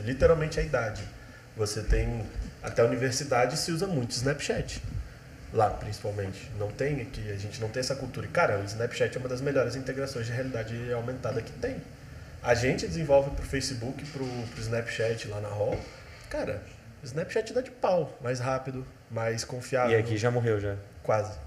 Literalmente 0.04 0.60
a 0.60 0.64
idade. 0.64 1.04
Você 1.56 1.82
tem. 1.82 2.24
Até 2.64 2.82
a 2.82 2.86
universidade 2.86 3.58
se 3.58 3.72
usa 3.72 3.88
muito 3.88 4.12
Snapchat. 4.12 4.82
Lá, 5.54 5.70
principalmente. 5.70 6.50
Não 6.58 6.70
tem 6.72 7.02
aqui, 7.02 7.30
a 7.30 7.36
gente 7.36 7.60
não 7.60 7.68
tem 7.68 7.82
essa 7.82 7.96
cultura. 7.96 8.26
E, 8.26 8.30
cara, 8.30 8.60
o 8.60 8.64
Snapchat 8.64 9.16
é 9.16 9.20
uma 9.20 9.28
das 9.28 9.42
melhores 9.42 9.76
integrações 9.76 10.26
de 10.28 10.32
realidade 10.32 10.94
aumentada 10.94 11.42
que 11.42 11.52
tem. 11.54 11.76
A 12.42 12.54
gente 12.56 12.88
desenvolve 12.88 13.32
pro 13.32 13.46
Facebook, 13.46 14.04
pro, 14.06 14.26
pro 14.26 14.62
Snapchat 14.62 15.28
lá 15.28 15.42
na 15.42 15.50
Hall. 15.50 15.78
Cara, 16.30 16.62
o 17.02 17.06
Snapchat 17.06 17.54
dá 17.54 17.62
de 17.62 17.72
pau. 17.72 18.18
Mais 18.22 18.40
rápido, 18.40 18.86
mais 19.10 19.44
confiável. 19.44 19.92
E 19.92 20.00
aqui 20.00 20.18
já 20.18 20.30
morreu 20.32 20.60
já. 20.60 20.76
Quase. 21.04 21.38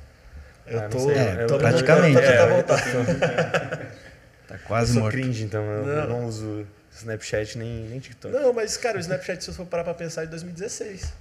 Eu 0.66 0.80
Ah, 0.80 0.88
tô. 0.88 1.10
É, 1.10 1.42
eu- 1.42 1.46
tô 1.46 1.58
praticamente. 1.58 2.18
tentando 2.20 2.32
É, 2.32 2.48
voltar. 2.48 2.78
Tá 4.46 4.58
Quase 4.66 4.90
eu 4.90 4.94
sou 4.94 5.02
morto. 5.04 5.14
cringe, 5.14 5.42
então 5.44 5.62
eu 5.64 5.86
Não. 5.86 6.08
não 6.08 6.26
uso 6.26 6.66
Snapchat 6.92 7.56
nem, 7.58 7.86
nem 7.88 7.98
TikTok. 7.98 8.32
Não, 8.34 8.52
mas, 8.52 8.76
cara, 8.76 8.98
o 8.98 9.00
Snapchat, 9.00 9.42
se 9.42 9.48
eu 9.50 9.54
for 9.54 9.64
parar 9.66 9.84
pra 9.84 9.94
pensar, 9.94 10.22
é 10.22 10.24
em 10.26 10.28
2016. 10.28 11.12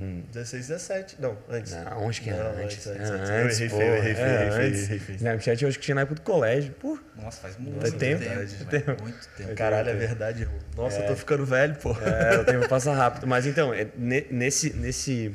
Hum. 0.00 0.22
16, 0.32 0.66
17. 0.68 1.16
Não, 1.20 1.38
antes. 1.48 1.72
Não, 1.72 2.02
onde 2.04 2.20
que 2.20 2.30
é? 2.30 2.32
Não, 2.36 2.64
antes. 2.64 2.84
antes, 2.86 3.10
antes, 3.10 3.30
É, 3.30 3.42
antes. 3.42 3.60
Eu 3.60 3.66
errei 3.66 3.68
feio, 3.68 3.82
eu 3.82 3.94
errei 3.96 4.14
feio, 4.14 4.26
É, 4.26 4.46
errei 4.66 4.98
feio. 4.98 5.16
Snapchat 5.16 5.62
eu 5.62 5.68
acho 5.68 5.78
que 5.78 5.84
tinha 5.84 5.94
na 5.94 6.00
época 6.00 6.16
do 6.16 6.20
colégio. 6.22 6.72
Pô, 6.80 6.98
Nossa, 7.16 7.40
faz 7.40 7.56
muito 7.56 7.80
Faz 7.80 7.92
tempo, 7.94 8.22
tempo. 8.22 8.34
faz 8.34 8.52
velho, 8.54 8.96
Muito 9.00 9.28
tempo. 9.36 9.54
Caralho, 9.54 9.90
é 9.90 9.94
verdade. 9.94 10.48
Nossa, 10.76 10.98
eu 11.00 11.06
tô 11.06 11.14
ficando 11.16 11.46
velho, 11.46 11.76
pô. 11.76 11.92
É, 12.00 12.40
o 12.40 12.44
tempo 12.44 12.68
passa 12.68 12.92
rápido. 12.92 13.26
Mas 13.28 13.46
então, 13.46 13.72
é, 13.72 13.86
ne- 13.96 14.26
nesse, 14.30 14.72
nesse, 14.72 15.32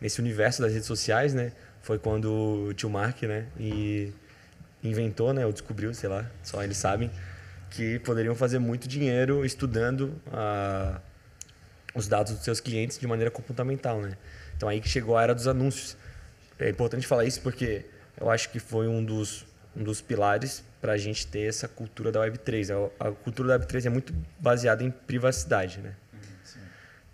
nesse 0.00 0.20
universo 0.20 0.62
das 0.62 0.72
redes 0.72 0.86
sociais, 0.86 1.34
né? 1.34 1.52
Foi 1.82 1.98
quando 1.98 2.66
o 2.68 2.72
tio 2.74 2.88
Mark, 2.88 3.22
né? 3.24 3.44
E 3.60 4.10
inventou, 4.82 5.34
né? 5.34 5.44
Ou 5.44 5.52
descobriu, 5.52 5.92
sei 5.92 6.08
lá, 6.08 6.24
só 6.42 6.62
eles 6.64 6.76
sabem, 6.78 7.10
que 7.70 7.98
poderiam 7.98 8.34
fazer 8.34 8.58
muito 8.58 8.88
dinheiro 8.88 9.44
estudando 9.44 10.14
ah, 10.32 10.98
os 11.94 12.08
dados 12.08 12.32
dos 12.34 12.44
seus 12.44 12.60
clientes 12.60 12.98
de 12.98 13.06
maneira 13.06 13.30
comportamental, 13.30 14.00
né? 14.00 14.16
Então 14.56 14.68
aí 14.68 14.80
que 14.80 14.88
chegou 14.88 15.16
a 15.16 15.22
era 15.22 15.34
dos 15.34 15.46
anúncios. 15.46 15.96
É 16.58 16.68
importante 16.68 17.06
falar 17.06 17.24
isso 17.24 17.40
porque 17.40 17.84
eu 18.20 18.30
acho 18.30 18.48
que 18.50 18.58
foi 18.60 18.86
um 18.88 19.04
dos, 19.04 19.44
um 19.76 19.82
dos 19.82 20.00
pilares 20.00 20.62
para 20.80 20.92
a 20.92 20.96
gente 20.98 21.26
ter 21.26 21.48
essa 21.48 21.66
cultura 21.68 22.10
da 22.12 22.20
Web3. 22.20 22.90
A, 23.00 23.08
a 23.08 23.12
cultura 23.12 23.58
da 23.58 23.64
Web3 23.66 23.86
é 23.86 23.88
muito 23.90 24.12
baseada 24.38 24.82
em 24.84 24.90
privacidade, 24.90 25.80
né? 25.80 25.94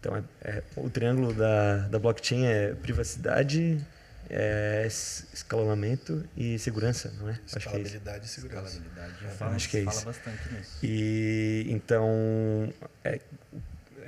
Então, 0.00 0.16
é, 0.16 0.22
é- 0.58 0.62
o 0.76 0.88
triângulo 0.88 1.32
da, 1.34 1.78
da 1.88 1.98
blockchain 1.98 2.44
é 2.46 2.72
privacidade, 2.74 3.84
é, 4.30 4.84
es- 4.86 5.26
escalonamento 5.32 6.24
e 6.36 6.56
segurança, 6.58 7.12
não 7.18 7.28
é? 7.28 7.32
Acho 7.32 7.40
que 7.40 7.46
é 7.46 7.48
isso. 7.48 7.56
Escalabilidade 7.58 8.24
e 8.26 8.28
segurança. 8.28 8.66
Escalabilidade. 8.78 9.22
Já 9.24 9.28
fala, 9.30 9.54
acho 9.56 9.68
que 9.68 9.76
é 9.78 9.84
fala 9.84 9.96
isso. 9.96 10.06
bastante 10.06 10.52
nisso. 10.52 10.78
E 10.84 11.66
então 11.68 12.72
é, 13.02 13.20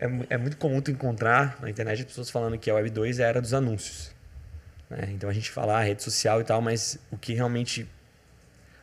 é, 0.00 0.34
é 0.34 0.36
muito 0.38 0.56
comum 0.56 0.80
tu 0.80 0.90
encontrar 0.90 1.58
na 1.60 1.68
internet 1.70 2.00
as 2.00 2.06
pessoas 2.06 2.30
falando 2.30 2.58
que 2.58 2.70
a 2.70 2.74
Web 2.74 2.90
2 2.90 3.20
é 3.20 3.24
a 3.24 3.28
era 3.28 3.40
dos 3.40 3.52
anúncios. 3.54 4.10
né? 4.88 5.08
Então 5.10 5.28
a 5.30 5.32
gente 5.32 5.50
fala 5.50 5.78
ah, 5.78 5.82
rede 5.82 6.02
social 6.02 6.40
e 6.40 6.44
tal, 6.44 6.60
mas 6.60 6.98
o 7.12 7.16
que 7.16 7.34
realmente 7.34 7.86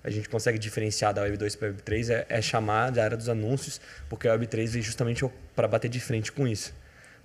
a 0.04 0.10
gente 0.10 0.30
consegue 0.30 0.58
diferenciar 0.58 1.14
da 1.14 1.22
Web 1.24 1.36
2 1.38 1.56
para 1.58 1.68
a 1.68 1.72
Web 1.72 1.82
3 1.82 2.10
é, 2.12 2.26
é 2.30 2.42
chamar 2.42 2.92
da 2.92 3.02
era 3.04 3.18
dos 3.18 3.28
anúncios, 3.28 3.82
porque 4.08 4.28
a 4.28 4.32
Web 4.32 4.48
3 4.48 4.72
veio 4.74 4.84
justamente 4.86 5.26
para 5.56 5.68
bater 5.68 5.90
de 5.90 6.00
frente 6.00 6.32
com 6.32 6.48
isso. 6.48 6.74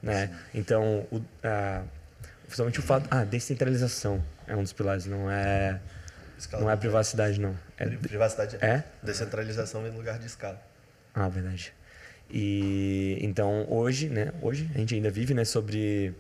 Né? 0.03 0.31
Então, 0.53 1.07
o, 1.13 1.23
a, 1.45 1.83
principalmente 2.47 2.81
o 2.81 2.83
fato. 2.83 3.07
Ah, 3.11 3.23
descentralização 3.25 4.25
é 4.49 4.57
um 4.57 4.63
dos 4.65 4.73
pilares, 4.73 5.07
não 5.07 5.31
é, 5.31 5.79
não 6.53 6.69
é 6.69 6.77
privacidade, 6.77 7.39
não. 7.41 7.57
É, 7.79 7.85
Pri- 7.87 7.99
Privacidade 7.99 8.57
é? 8.61 8.83
Descentralização 9.01 9.87
em 9.87 9.91
lugar 9.91 10.19
de 10.19 10.27
escala. 10.27 10.61
Ah, 11.15 11.29
verdade. 11.29 11.73
E 12.33 13.19
então 13.21 13.67
hoje, 13.69 14.09
né? 14.09 14.33
Hoje 14.41 14.67
a 14.75 14.79
gente 14.79 14.95
ainda 14.95 15.11
vive, 15.11 15.35
né? 15.35 15.45
Sobre 15.45 16.15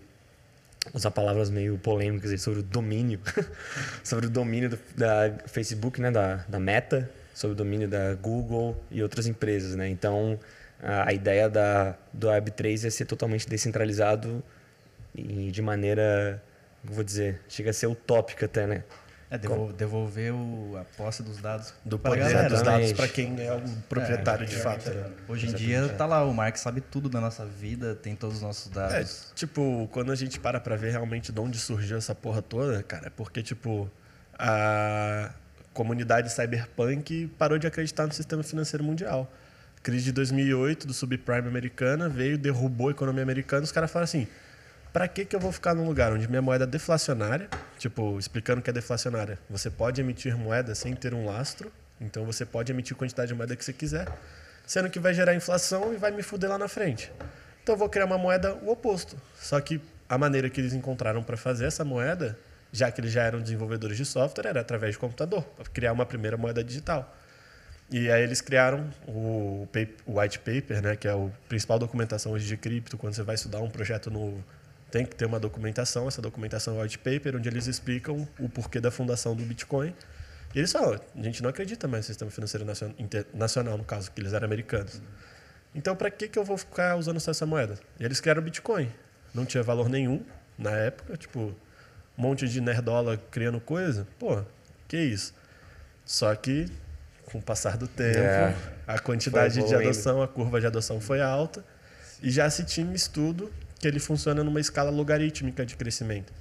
usar 0.93 1.11
palavras 1.11 1.49
meio 1.49 1.79
polêmicas 1.79 2.31
aí, 2.31 2.39
sobre 2.39 2.61
o 2.61 2.63
domínio, 2.63 3.19
sobre 4.05 4.27
o 4.27 4.31
domínio 4.31 4.71
do, 4.71 4.79
da 4.95 5.33
Facebook, 5.47 6.03
né? 6.03 6.11
Da, 6.11 6.45
da 6.47 6.61
Meta, 6.61 7.11
sobre 7.33 7.55
o 7.55 7.57
domínio 7.57 7.89
da 7.89 8.15
Google 8.15 8.77
e 8.91 9.03
outras 9.03 9.27
empresas, 9.27 9.75
né? 9.75 9.89
Então 9.89 10.39
a, 10.83 11.09
a 11.09 11.13
ideia 11.15 11.49
da 11.49 11.97
do 12.13 12.29
Web3 12.29 12.87
é 12.87 12.91
ser 12.91 13.07
totalmente 13.07 13.49
descentralizado 13.49 14.45
e 15.15 15.51
de 15.51 15.63
maneira, 15.63 16.43
vou 16.85 17.03
dizer, 17.03 17.41
chega 17.49 17.71
a 17.71 17.73
ser 17.73 17.87
utópica 17.87 18.45
até, 18.45 18.67
né? 18.67 18.85
É, 19.35 19.39
devol- 19.39 19.73
devolver 19.73 20.31
o, 20.35 20.77
a 20.79 20.85
posse 20.97 21.23
dos 21.23 21.39
dados 21.39 21.73
Do 21.85 21.99
pra 21.99 22.11
poder 22.11 22.21
galera. 22.25 22.49
dos 22.51 22.61
Exatamente. 22.61 22.81
dados 22.93 22.93
para 22.93 23.09
quem 23.09 23.41
é 23.41 23.53
o 23.55 23.63
proprietário 23.89 24.47
de 24.47 24.57
fato. 24.57 24.91
Né? 24.91 25.11
Hoje 25.27 25.47
em 25.49 25.55
dia 25.55 25.89
tá 25.89 26.05
lá, 26.05 26.23
o 26.23 26.35
Mark 26.35 26.57
sabe 26.59 26.83
tudo 26.83 27.09
da 27.09 27.19
nossa 27.19 27.47
vida, 27.47 27.95
tem 27.95 28.15
todos 28.15 28.37
os 28.37 28.43
nossos 28.43 28.71
É, 28.71 28.75
dados. 28.75 29.33
tipo, 29.35 29.89
quando 29.91 30.13
a 30.13 30.15
gente 30.15 30.39
para 30.39 30.61
pra 30.61 30.77
ver 30.77 30.91
realmente 30.91 31.33
de 31.33 31.41
onde 31.41 31.59
surgiu 31.59 31.97
essa 31.97 32.15
porra 32.15 32.43
toda, 32.43 32.83
cara, 32.83 33.07
é 33.07 33.11
porque, 33.11 33.43
tipo, 33.43 33.91
a 34.39 35.31
comunidade 35.73 36.31
cyberpunk 36.31 37.29
parou 37.39 37.59
de 37.59 37.67
acreditar 37.67 38.07
no 38.07 38.13
sistema 38.13 38.43
financeiro 38.43 38.85
mundial. 38.85 39.33
Crise 39.83 40.05
de 40.05 40.13
2008 40.13 40.87
do 40.87 40.93
subprime 40.93 41.49
americana 41.49 42.09
veio, 42.09 42.37
derrubou 42.39 42.89
a 42.89 42.91
economia 42.91 43.23
americana. 43.23 43.65
Os 43.65 43.73
caras 43.73 43.91
falaram 43.91 44.05
assim: 44.05 44.29
pra 44.93 45.09
que, 45.09 45.25
que 45.25 45.35
eu 45.35 45.41
vou 45.41 45.53
ficar 45.53 45.75
num 45.75 45.87
lugar 45.87 46.13
onde 46.13 46.29
minha 46.29 46.43
moeda 46.43 46.65
é 46.65 46.67
deflacionária? 46.67 47.49
Tipo, 47.79 48.19
explicando 48.19 48.61
que 48.63 48.71
é 48.71 48.73
deflacionária. 48.73 49.39
Você 49.51 49.71
pode 49.71 50.01
emitir 50.01 50.37
moeda 50.37 50.75
sem 50.75 50.95
ter 50.95 51.15
um 51.15 51.27
lastro, 51.27 51.73
então 52.01 52.25
você 52.25 52.45
pode 52.45 52.73
emitir 52.73 52.95
a 52.97 52.99
quantidade 52.99 53.29
de 53.29 53.35
moeda 53.35 53.57
que 53.57 53.65
você 53.65 53.73
quiser, 53.73 54.09
sendo 54.67 54.91
que 54.91 54.99
vai 54.99 55.15
gerar 55.15 55.35
inflação 55.35 55.93
e 55.93 55.97
vai 55.97 56.11
me 56.11 56.23
fuder 56.23 56.51
lá 56.51 56.59
na 56.59 56.69
frente. 56.69 57.11
Então 57.63 57.75
eu 57.75 57.79
vou 57.79 57.89
criar 57.89 58.05
uma 58.07 58.19
moeda 58.19 58.55
o 58.55 58.71
oposto. 58.71 59.17
Só 59.37 59.61
que 59.61 59.81
a 60.09 60.19
maneira 60.19 60.51
que 60.51 60.61
eles 60.61 60.73
encontraram 60.75 61.23
para 61.23 61.37
fazer 61.37 61.65
essa 61.67 61.85
moeda, 61.85 62.37
já 62.73 62.91
que 62.91 63.01
eles 63.01 63.13
já 63.13 63.23
eram 63.23 63.41
desenvolvedores 63.41 63.97
de 63.97 64.05
software, 64.05 64.47
era 64.49 64.61
através 64.61 64.93
de 64.95 64.99
computador, 64.99 65.43
para 65.43 65.65
criar 65.71 65.93
uma 65.93 66.05
primeira 66.07 66.37
moeda 66.37 66.63
digital. 66.63 67.17
E 67.91 68.11
aí 68.11 68.23
eles 68.23 68.41
criaram 68.41 68.89
o, 69.07 69.69
pa- 69.73 69.93
o 70.07 70.19
white 70.19 70.39
paper, 70.39 70.83
né, 70.83 70.97
que 70.97 71.07
é 71.07 71.11
a 71.13 71.29
principal 71.49 71.79
documentação 71.79 72.33
hoje 72.33 72.47
de 72.47 72.57
cripto, 72.57 72.97
quando 72.97 73.15
você 73.15 73.23
vai 73.23 73.35
estudar 73.35 73.61
um 73.61 73.69
projeto 73.69 74.11
novo, 74.11 74.43
tem 74.93 75.07
que 75.07 75.17
ter 75.17 75.25
uma 75.25 75.41
documentação, 75.41 76.07
essa 76.07 76.21
documentação 76.21 76.79
é 76.79 76.83
white 76.83 76.99
paper, 76.99 77.37
onde 77.37 77.49
eles 77.49 77.67
explicam 77.67 78.29
o 78.39 78.47
porquê 78.47 78.79
da 78.79 78.91
fundação 78.91 79.35
do 79.35 79.43
Bitcoin. 79.43 79.95
E 80.55 80.59
eles 80.59 80.71
falam, 80.71 81.01
a 81.17 81.23
gente 81.23 81.43
não 81.43 81.49
acredita 81.49 81.89
mais 81.89 82.05
no 82.05 82.07
sistema 82.09 82.31
financeiro 82.31 82.65
nacional, 83.33 83.79
no 83.79 83.85
caso, 83.85 84.13
que 84.13 84.21
eles 84.21 84.35
eram 84.35 84.45
americanos. 84.45 85.01
Então, 85.75 85.97
para 85.97 86.11
que, 86.11 86.29
que 86.29 86.39
eu 86.39 86.45
vou 86.45 86.59
ficar 86.59 86.97
usando 86.97 87.17
essa 87.17 87.47
moeda? 87.47 87.79
E 87.99 88.05
eles 88.05 88.21
criaram 88.21 88.43
o 88.43 88.45
Bitcoin. 88.45 88.93
Não 89.35 89.47
tinha 89.47 89.63
valor 89.63 89.89
nenhum 89.89 90.23
na 90.59 90.73
época, 90.73 91.17
tipo, 91.17 91.41
um 91.41 92.23
monte 92.23 92.47
de 92.47 92.61
nerdola 92.61 93.17
criando 93.31 93.59
coisa. 93.59 94.07
Pô, 94.19 94.43
que 94.87 94.99
isso? 94.99 95.33
Só 96.05 96.35
que, 96.35 96.67
com 97.25 97.39
o 97.39 97.43
passar 97.43 97.79
do 97.79 97.89
tempo, 97.89 98.19
É. 98.19 98.55
a 98.87 98.99
quantidade 98.99 99.67
de 99.67 99.75
adoção, 99.75 100.21
a 100.23 100.29
curva 100.29 100.61
de 100.61 100.67
adoção 100.67 101.01
foi 101.01 101.23
alta. 101.23 101.65
E 102.23 102.31
já 102.31 102.51
se 102.51 102.63
tinha 102.65 102.87
um 102.87 102.93
estudo 102.93 103.51
que 103.83 103.89
ele 103.89 103.99
funciona 103.99 104.45
numa 104.45 104.61
escala 104.61 104.93
logarítmica 104.93 105.67
de 105.67 105.75
crescimento. 105.75 106.33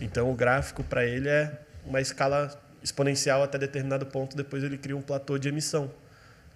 Então, 0.00 0.28
o 0.30 0.34
gráfico 0.34 0.82
para 0.82 1.06
ele 1.06 1.28
é 1.28 1.56
uma 1.86 2.00
escala 2.00 2.60
exponencial 2.82 3.40
até 3.40 3.56
determinado 3.56 4.04
ponto, 4.04 4.36
depois 4.36 4.64
ele 4.64 4.76
cria 4.76 4.96
um 4.96 5.00
platô 5.00 5.38
de 5.38 5.48
emissão. 5.48 5.88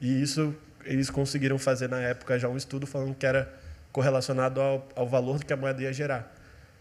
E 0.01 0.21
isso 0.21 0.53
eles 0.85 1.09
conseguiram 1.09 1.59
fazer 1.61 1.89
na 1.89 2.01
época 2.01 2.37
já 2.41 2.49
um 2.49 2.57
estudo 2.57 2.89
falando 2.89 3.15
que 3.15 3.25
era 3.25 3.55
correlacionado 3.93 4.61
ao, 4.61 4.89
ao 4.97 5.09
valor 5.09 5.45
que 5.45 5.53
a 5.53 5.57
moeda 5.57 5.81
ia 5.81 5.93
gerar. 5.93 6.35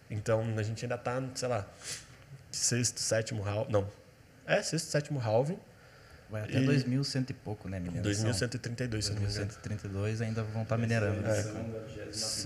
Então 0.10 0.44
a 0.58 0.64
gente 0.64 0.84
ainda 0.84 0.96
está, 0.96 1.22
sei 1.36 1.48
lá, 1.48 1.68
sexto, 2.52 3.00
sétimo 3.00 3.48
halving. 3.48 3.72
Não. 3.72 3.88
É, 4.48 4.64
sexto, 4.64 4.88
sétimo 4.88 5.20
halving. 5.20 5.60
Vai 6.32 6.42
até 6.44 6.58
E- 6.60 6.66
2100 6.66 7.26
e 7.30 7.34
pouco, 7.34 7.70
né, 7.70 7.80
mineração? 7.80 8.24
2132, 8.24 9.06
se 9.06 9.12
não 9.12 9.22
me 9.22 9.28
engano. 9.28 9.46
2132 9.46 10.22
ainda 10.22 10.42
vão 10.42 10.64
estar 10.64 10.78
minerando. 10.80 11.28
É. 11.28 11.40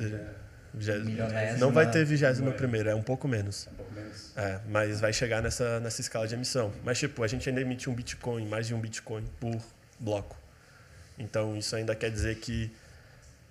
É. 0.04 0.45
Milionésima. 0.76 1.58
Não 1.58 1.72
vai 1.72 1.90
ter 1.90 2.06
vigésimo 2.06 2.52
primeiro, 2.54 2.90
é 2.90 2.96
um 2.96 3.02
pouco 3.02 3.28
menos. 3.28 3.68
Um 3.72 3.76
pouco 3.76 3.94
menos. 3.94 4.32
É, 4.36 4.60
mas 4.68 5.00
vai 5.00 5.14
chegar 5.14 5.42
nessa, 5.42 5.80
nessa 5.80 6.02
escala 6.02 6.28
de 6.28 6.36
emissão. 6.36 6.74
Mas, 6.84 7.00
tipo, 7.00 7.24
a 7.24 7.28
gente 7.28 7.48
ainda 7.48 7.62
emite 7.62 7.90
um 7.90 7.94
Bitcoin, 7.94 8.48
mais 8.48 8.68
de 8.68 8.74
um 8.74 8.80
Bitcoin 8.80 9.24
por 9.40 9.62
bloco. 10.00 10.38
Então, 11.18 11.56
isso 11.56 11.76
ainda 11.76 11.96
quer 11.96 12.12
dizer 12.12 12.36
que 12.36 12.72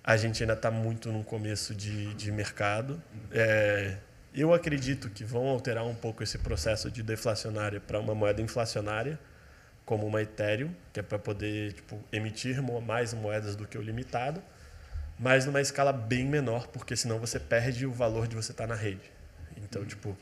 a 0.03 0.15
gente 0.17 0.43
ainda 0.43 0.53
está 0.53 0.69
muito 0.69 1.11
no 1.11 1.23
começo 1.23 1.73
de, 1.73 2.13
de 2.13 2.31
mercado. 2.31 3.01
É, 3.31 3.97
eu 4.33 4.53
acredito 4.53 5.09
que 5.09 5.23
vão 5.23 5.47
alterar 5.47 5.83
um 5.85 5.95
pouco 5.95 6.21
esse 6.21 6.37
processo 6.37 6.91
de 6.91 7.01
deflacionária 7.01 7.79
para 7.79 7.99
uma 7.99 8.13
moeda 8.13 8.41
inflacionária, 8.41 9.17
como 9.83 10.05
uma 10.05 10.21
Ethereum, 10.21 10.69
que 10.93 10.99
é 10.99 11.03
para 11.03 11.17
poder 11.17 11.73
tipo, 11.73 11.99
emitir 12.11 12.61
mais 12.83 13.13
moedas 13.13 13.55
do 13.55 13.67
que 13.67 13.77
o 13.77 13.81
limitado, 13.81 14.43
mas 15.17 15.45
numa 15.45 15.61
escala 15.61 15.93
bem 15.93 16.25
menor, 16.25 16.67
porque 16.67 16.95
senão 16.95 17.19
você 17.19 17.39
perde 17.39 17.85
o 17.85 17.91
valor 17.91 18.27
de 18.27 18.35
você 18.35 18.51
estar 18.51 18.67
na 18.67 18.75
rede. 18.75 19.11
Então, 19.57 19.85
tipo, 19.85 20.15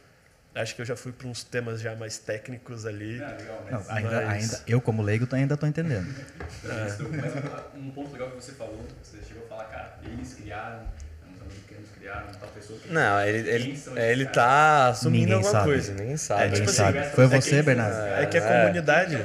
acho 0.53 0.75
que 0.75 0.81
eu 0.81 0.85
já 0.85 0.95
fui 0.95 1.11
para 1.11 1.27
uns 1.27 1.43
temas 1.43 1.81
já 1.81 1.95
mais 1.95 2.17
técnicos 2.19 2.85
ali. 2.85 3.19
Ah, 3.21 3.31
legal, 3.33 3.63
Não, 3.71 3.79
mas, 3.79 3.89
ainda, 3.89 4.21
Mas- 4.21 4.43
ainda, 4.43 4.63
eu 4.67 4.79
como 4.81 5.01
leigo 5.01 5.27
ainda 5.33 5.57
tô 5.57 5.65
entendendo. 5.65 6.07
mas, 6.63 6.97
mas 6.99 7.33
um 7.75 7.89
ponto 7.91 8.11
legal 8.13 8.29
que 8.29 8.35
você 8.35 8.51
falou, 8.51 8.85
você 9.01 9.17
chegou 9.27 9.45
a 9.45 9.47
falar, 9.47 9.63
cara, 9.65 9.97
eles 10.05 10.33
criaram, 10.35 10.83
os 11.35 11.41
americanos 11.41 11.89
criaram, 11.97 12.27
tal 12.39 12.49
pessoa 12.49 12.77
que 12.79 12.93
Não, 12.93 13.21
ele, 13.21 13.49
ele, 13.49 13.83
é, 13.95 14.11
ele 14.11 14.25
tá 14.27 14.89
assumindo 14.89 15.21
Ninguém 15.21 15.33
alguma 15.35 15.51
sabe. 15.51 15.65
coisa, 15.65 15.93
ninguém 15.95 16.17
sabe. 16.17 16.41
É, 16.43 16.45
tipo 16.45 16.57
Quem 16.57 16.65
assim, 16.65 16.73
sabe? 16.75 17.03
Foi 17.03 17.23
é 17.23 17.27
você, 17.27 17.49
que- 17.57 17.63
Bernardo? 17.63 18.21
É 18.21 18.25
que 18.27 18.37
a 18.37 18.41
É. 18.43 18.61
comunidade. 18.61 19.15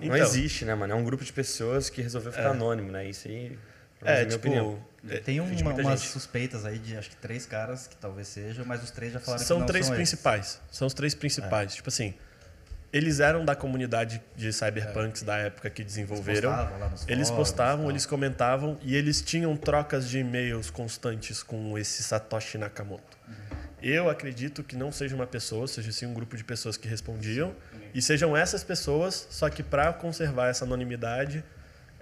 Não 0.00 0.16
Então. 0.16 0.16
existe, 0.16 0.64
né, 0.64 0.74
mano? 0.74 0.92
É 0.92 0.96
um 0.96 1.04
grupo 1.04 1.24
de 1.24 1.32
pessoas 1.32 1.88
que 1.88 2.02
resolveu 2.02 2.32
ficar 2.32 2.50
anônimo, 2.50 2.90
né? 2.90 3.08
Isso 3.08 3.28
aí, 3.28 3.56
É, 4.04 4.24
tipo. 4.24 4.36
opinião. 4.36 4.78
é, 5.08 5.16
Tem 5.18 5.40
uma, 5.40 5.50
umas 5.72 6.00
gente. 6.00 6.10
suspeitas 6.10 6.64
aí 6.64 6.78
de 6.78 6.96
acho 6.96 7.10
que 7.10 7.16
três 7.16 7.46
caras 7.46 7.86
que 7.86 7.96
talvez 7.96 8.28
sejam, 8.28 8.64
mas 8.64 8.82
os 8.82 8.90
três 8.90 9.12
já 9.12 9.20
falaram 9.20 9.42
que 9.42 9.46
São 9.48 9.58
não 9.60 9.66
três 9.66 9.86
são 9.86 9.94
eles. 9.94 10.08
principais. 10.08 10.60
São 10.70 10.86
os 10.86 10.94
três 10.94 11.14
principais. 11.14 11.74
Tipo 11.74 11.88
assim, 11.88 12.14
eles 12.92 13.18
eram 13.20 13.44
da 13.44 13.56
comunidade 13.56 14.22
de 14.36 14.52
cyberpunks 14.52 15.22
da 15.22 15.36
época 15.36 15.68
que 15.68 15.82
desenvolveram. 15.82 16.50
Eles 16.50 16.60
postavam 16.60 16.78
lá 16.78 16.88
nos 16.88 17.08
Eles 17.08 17.28
fóruns, 17.28 17.48
postavam, 17.48 17.90
eles 17.90 18.06
comentavam 18.06 18.78
e 18.82 18.94
eles 18.94 19.20
tinham 19.20 19.56
trocas 19.56 20.08
de 20.08 20.18
e-mails 20.18 20.70
constantes 20.70 21.42
com 21.42 21.76
esse 21.76 22.02
Satoshi 22.02 22.56
Nakamoto. 22.56 23.18
Eu 23.82 24.08
acredito 24.08 24.62
que 24.62 24.76
não 24.76 24.90
seja 24.90 25.14
uma 25.14 25.26
pessoa, 25.26 25.66
seja 25.66 25.92
sim 25.92 26.06
um 26.06 26.14
grupo 26.14 26.36
de 26.38 26.44
pessoas 26.44 26.76
que 26.76 26.88
respondiam 26.88 27.54
e 27.92 28.00
sejam 28.00 28.34
essas 28.34 28.64
pessoas, 28.64 29.26
só 29.28 29.50
que 29.50 29.62
para 29.62 29.92
conservar 29.92 30.48
essa 30.48 30.64
anonimidade, 30.64 31.44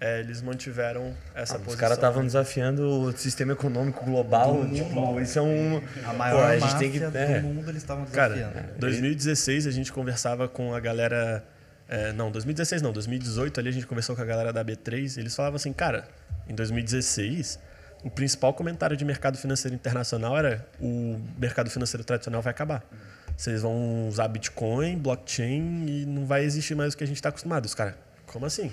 eh, 0.04 0.20
eles 0.20 0.42
mantiveram 0.42 1.14
essa 1.34 1.54
Ah, 1.54 1.58
posição. 1.58 1.74
os 1.74 1.76
caras 1.76 1.96
estavam 1.96 2.24
desafiando 2.26 2.82
o 3.04 3.12
sistema 3.16 3.52
econômico 3.52 4.04
global. 4.04 4.66
Tipo, 4.68 5.20
isso 5.20 5.38
é 5.38 5.42
um. 5.42 5.80
A 6.04 6.12
maior 6.12 6.38
Pô, 6.40 6.42
a 6.48 6.52
gente 6.54 6.62
máfia 6.62 6.78
tem 6.78 6.90
que. 6.90 7.18
é. 7.18 7.40
do 7.40 7.46
mundo 7.48 7.68
eles 7.70 7.82
estavam 7.82 8.04
Cara, 8.06 8.34
desafiando. 8.34 8.78
2016 8.78 9.66
a 9.66 9.70
gente 9.70 9.92
conversava 9.92 10.48
com 10.48 10.74
a 10.74 10.80
galera. 10.80 11.44
é, 11.88 12.12
não, 12.12 12.30
2016 12.32 12.82
não, 12.82 12.92
2018 12.92 13.60
ali 13.60 13.68
a 13.68 13.72
gente 13.72 13.86
conversou 13.86 14.16
com 14.16 14.22
a 14.22 14.24
galera 14.24 14.52
da 14.52 14.64
B3 14.64 15.16
e 15.16 15.20
eles 15.20 15.34
falavam 15.36 15.56
assim, 15.56 15.72
cara, 15.72 16.08
em 16.48 16.54
2016 16.54 17.58
o 18.04 18.10
principal 18.10 18.52
comentário 18.52 18.96
de 18.96 19.04
mercado 19.04 19.38
financeiro 19.38 19.74
internacional 19.76 20.36
era 20.36 20.66
o 20.80 21.20
mercado 21.38 21.70
financeiro 21.70 22.02
tradicional 22.02 22.42
vai 22.42 22.50
acabar. 22.50 22.82
Vocês 23.36 23.62
vão 23.62 24.08
usar 24.08 24.26
Bitcoin, 24.28 24.98
blockchain 24.98 25.86
e 25.86 26.04
não 26.06 26.26
vai 26.26 26.42
existir 26.44 26.74
mais 26.74 26.94
o 26.94 26.96
que 26.96 27.04
a 27.04 27.06
gente 27.06 27.16
está 27.16 27.28
acostumado. 27.28 27.64
Os 27.64 27.74
caras, 27.74 27.94
como 28.26 28.44
assim? 28.44 28.72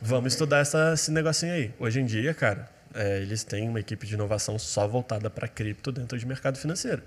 Vamos 0.00 0.34
estudar 0.34 0.58
essa, 0.58 0.92
esse 0.94 1.10
negocinho 1.10 1.52
aí. 1.52 1.72
Hoje 1.78 2.00
em 2.00 2.06
dia, 2.06 2.34
cara, 2.34 2.68
é, 2.94 3.20
eles 3.20 3.44
têm 3.44 3.68
uma 3.68 3.80
equipe 3.80 4.06
de 4.06 4.14
inovação 4.14 4.58
só 4.58 4.86
voltada 4.86 5.30
para 5.30 5.48
cripto 5.48 5.90
dentro 5.90 6.18
de 6.18 6.26
mercado 6.26 6.58
financeiro. 6.58 7.02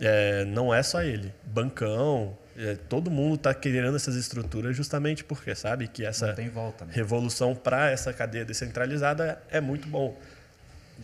É, 0.00 0.44
não 0.44 0.74
é 0.74 0.82
só 0.82 1.02
ele. 1.02 1.32
Bancão, 1.44 2.36
é, 2.56 2.74
todo 2.74 3.10
mundo 3.10 3.36
está 3.36 3.52
querendo 3.52 3.96
essas 3.96 4.14
estruturas 4.14 4.76
justamente 4.76 5.24
porque 5.24 5.54
sabe 5.54 5.88
que 5.88 6.04
essa 6.04 6.34
volta, 6.52 6.84
né? 6.84 6.92
revolução 6.94 7.54
para 7.54 7.90
essa 7.90 8.12
cadeia 8.12 8.44
descentralizada 8.44 9.40
é 9.50 9.60
muito 9.60 9.88
bom. 9.88 10.18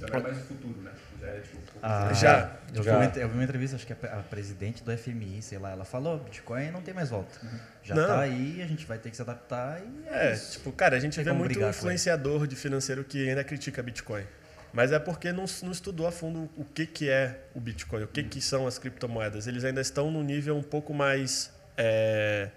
Já 0.00 0.06
não 0.06 0.16
é 0.16 0.22
mais 0.22 0.36
o 0.38 0.40
futuro, 0.40 0.80
né? 0.80 0.92
Já 1.20 1.26
é 1.26 1.40
tipo. 1.40 1.71
Ah, 1.82 2.12
Já, 2.12 2.52
Eu, 2.72 2.82
já. 2.82 2.96
Vi 2.98 3.06
uma, 3.06 3.18
eu 3.18 3.28
vi 3.28 3.34
uma 3.34 3.44
entrevista, 3.44 3.74
acho 3.74 3.84
que 3.86 3.92
a, 3.92 3.96
a 4.18 4.22
presidente 4.22 4.84
do 4.84 4.96
FMI, 4.96 5.42
sei 5.42 5.58
lá, 5.58 5.72
ela 5.72 5.84
falou, 5.84 6.18
Bitcoin 6.18 6.70
não 6.70 6.80
tem 6.80 6.94
mais 6.94 7.10
volta. 7.10 7.36
Já 7.82 7.94
Não. 7.96 8.06
tá 8.06 8.20
aí, 8.20 8.62
a 8.62 8.66
gente 8.68 8.86
vai 8.86 8.98
ter 8.98 9.10
que 9.10 9.16
se 9.16 9.22
adaptar 9.22 9.80
e 9.80 10.08
é, 10.08 10.28
É, 10.28 10.32
isso. 10.32 10.52
tipo, 10.52 10.70
cara, 10.70 10.96
a 10.96 11.00
gente 11.00 11.20
vê 11.20 11.32
muito 11.32 11.60
influenciador 11.60 12.46
de 12.46 12.54
financeiro 12.54 13.02
que 13.02 13.28
ainda 13.28 13.42
critica 13.42 13.82
Bitcoin. 13.82 14.24
Mas 14.72 14.92
é 14.92 14.98
porque 14.98 15.32
não, 15.32 15.44
não 15.62 15.72
estudou 15.72 16.06
a 16.06 16.12
fundo 16.12 16.48
o 16.56 16.64
que, 16.64 16.86
que 16.86 17.10
é 17.10 17.40
o 17.54 17.60
Bitcoin, 17.60 18.04
o 18.04 18.08
que, 18.08 18.22
que 18.22 18.40
são 18.40 18.66
as 18.66 18.78
criptomoedas. 18.78 19.46
Eles 19.46 19.64
ainda 19.64 19.80
estão 19.80 20.10
num 20.10 20.22
nível 20.22 20.56
um 20.56 20.62
pouco 20.62 20.94
mais 20.94 21.52
é, 21.76 22.48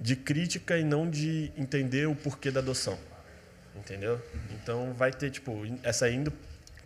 de 0.00 0.16
crítica 0.16 0.76
e 0.76 0.82
não 0.82 1.08
de 1.08 1.52
entender 1.56 2.06
o 2.06 2.16
porquê 2.16 2.50
da 2.50 2.58
adoção. 2.60 2.98
Entendeu? 3.76 4.20
Então 4.50 4.92
vai 4.94 5.12
ter, 5.12 5.30
tipo, 5.30 5.62
essa 5.82 6.08
indo. 6.08 6.32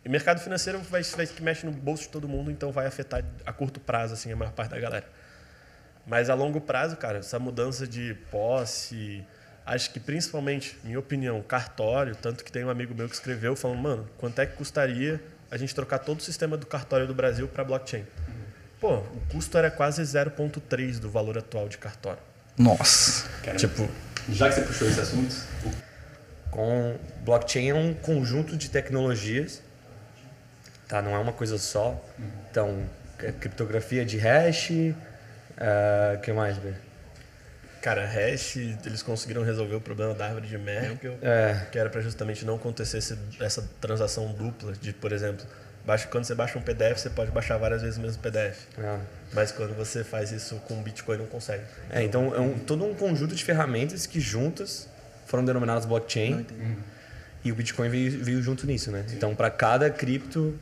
E 0.09 0.11
mercado 0.11 0.41
financeiro 0.41 0.81
vai, 0.81 1.03
vai 1.03 1.27
que 1.27 1.43
mexe 1.43 1.67
no 1.67 1.73
bolso 1.73 2.05
de 2.05 2.09
todo 2.09 2.27
mundo, 2.27 2.51
então 2.51 2.73
vai 2.73 2.87
afetar 2.87 3.23
a 3.45 3.53
curto 3.53 3.79
prazo, 3.79 4.15
assim, 4.15 4.33
a 4.33 4.37
maior 4.37 4.53
parte 4.53 4.71
da 4.71 4.81
galera. 4.81 5.05
Mas 6.07 6.31
a 6.31 6.35
longo 6.35 6.63
prazo, 6.63 6.97
cara, 6.97 7.19
essa 7.19 7.39
mudança 7.39 7.87
de 7.87 8.15
posse, 8.31 9.23
acho 9.67 9.91
que 9.91 10.01
principalmente, 10.01 10.79
minha 10.83 10.99
opinião, 10.99 11.43
cartório, 11.43 12.17
tanto 12.17 12.43
que 12.43 12.51
tem 12.51 12.65
um 12.65 12.71
amigo 12.71 12.95
meu 12.95 13.07
que 13.07 13.15
escreveu 13.15 13.55
falando, 13.55 13.81
mano, 13.81 14.09
quanto 14.17 14.41
é 14.41 14.47
que 14.47 14.57
custaria 14.57 15.21
a 15.51 15.59
gente 15.59 15.75
trocar 15.75 15.99
todo 15.99 16.21
o 16.21 16.23
sistema 16.23 16.57
do 16.57 16.65
cartório 16.65 17.07
do 17.07 17.15
Brasil 17.15 17.47
para 17.47 17.63
blockchain? 17.63 18.07
Pô, 18.81 18.95
o 18.95 19.21
custo 19.31 19.59
era 19.59 19.71
quase 19.71 20.01
0,3 20.01 20.99
do 20.99 21.11
valor 21.11 21.37
atual 21.37 21.69
de 21.69 21.77
cartório. 21.77 22.23
Nossa. 22.57 23.29
Cara, 23.43 23.59
Tipo, 23.59 23.87
já 24.31 24.49
que 24.49 24.55
você 24.55 24.63
puxou 24.63 24.89
esse 24.89 25.01
assunto, 25.01 25.37
Com 26.51 26.97
blockchain 27.27 27.69
é 27.69 27.75
um 27.75 27.93
conjunto 27.93 28.57
de 28.57 28.71
tecnologias, 28.71 29.68
tá? 30.89 31.01
Não 31.03 31.15
é 31.15 31.19
uma 31.19 31.33
coisa 31.33 31.59
só. 31.59 32.03
Então, 32.51 32.83
é 33.21 33.31
criptografia 33.31 34.05
de 34.05 34.17
hash, 34.19 34.71
o 36.17 36.21
que 36.23 36.33
mais, 36.33 36.57
Bê? 36.59 36.73
cara, 37.81 38.05
hash, 38.07 38.57
eles 38.85 39.03
conseguiram 39.03 39.43
resolver 39.45 39.77
o 39.77 39.81
problema 39.81 40.13
da 40.13 40.27
árvore 40.27 40.47
de 40.49 40.59
Merkel, 40.59 41.17
É, 41.23 41.67
que 41.71 41.79
era 41.79 41.89
para 41.89 42.01
justamente 42.01 42.45
não 42.45 42.57
acontecer 42.57 42.99
esse- 42.99 43.17
essa 43.41 43.63
transação 43.81 44.33
dupla 44.33 44.73
de, 44.73 44.93
por 44.93 45.13
exemplo, 45.13 45.47
baixa, 45.87 46.07
quando 46.09 46.25
você 46.25 46.35
baixa 46.35 46.59
um 46.59 46.63
PDF, 46.63 46.99
você 47.01 47.09
pode 47.09 47.31
baixar 47.31 47.57
várias 47.57 47.81
vezes 47.83 47.97
o 47.99 48.03
mesmo 48.03 48.21
PDF. 48.21 48.67
é. 48.79 48.99
Mas 49.33 49.53
quando 49.53 49.75
você 49.77 50.03
faz 50.03 50.33
isso 50.33 50.57
com 50.67 50.83
Bitcoin, 50.83 51.19
não 51.19 51.27
consegue. 51.27 51.63
É, 51.91 52.03
então 52.03 52.35
é 52.35 52.41
um, 52.41 52.59
todo 52.59 52.85
um 52.85 52.95
conjunto 52.95 53.35
de 53.35 53.45
ferramentas 53.45 54.07
que 54.07 54.19
juntas 54.21 54.89
foram 55.27 55.45
denominadas 55.45 55.85
blockchain 55.87 56.47
e 57.45 57.53
o 57.53 57.55
Bitcoin 57.55 57.89
veio, 57.91 58.25
veio 58.25 58.43
junto 58.43 58.67
nisso, 58.67 58.91
né? 58.91 59.05
Então 59.13 59.35
para 59.35 59.51
cada 59.51 59.89
cripto 59.91 60.59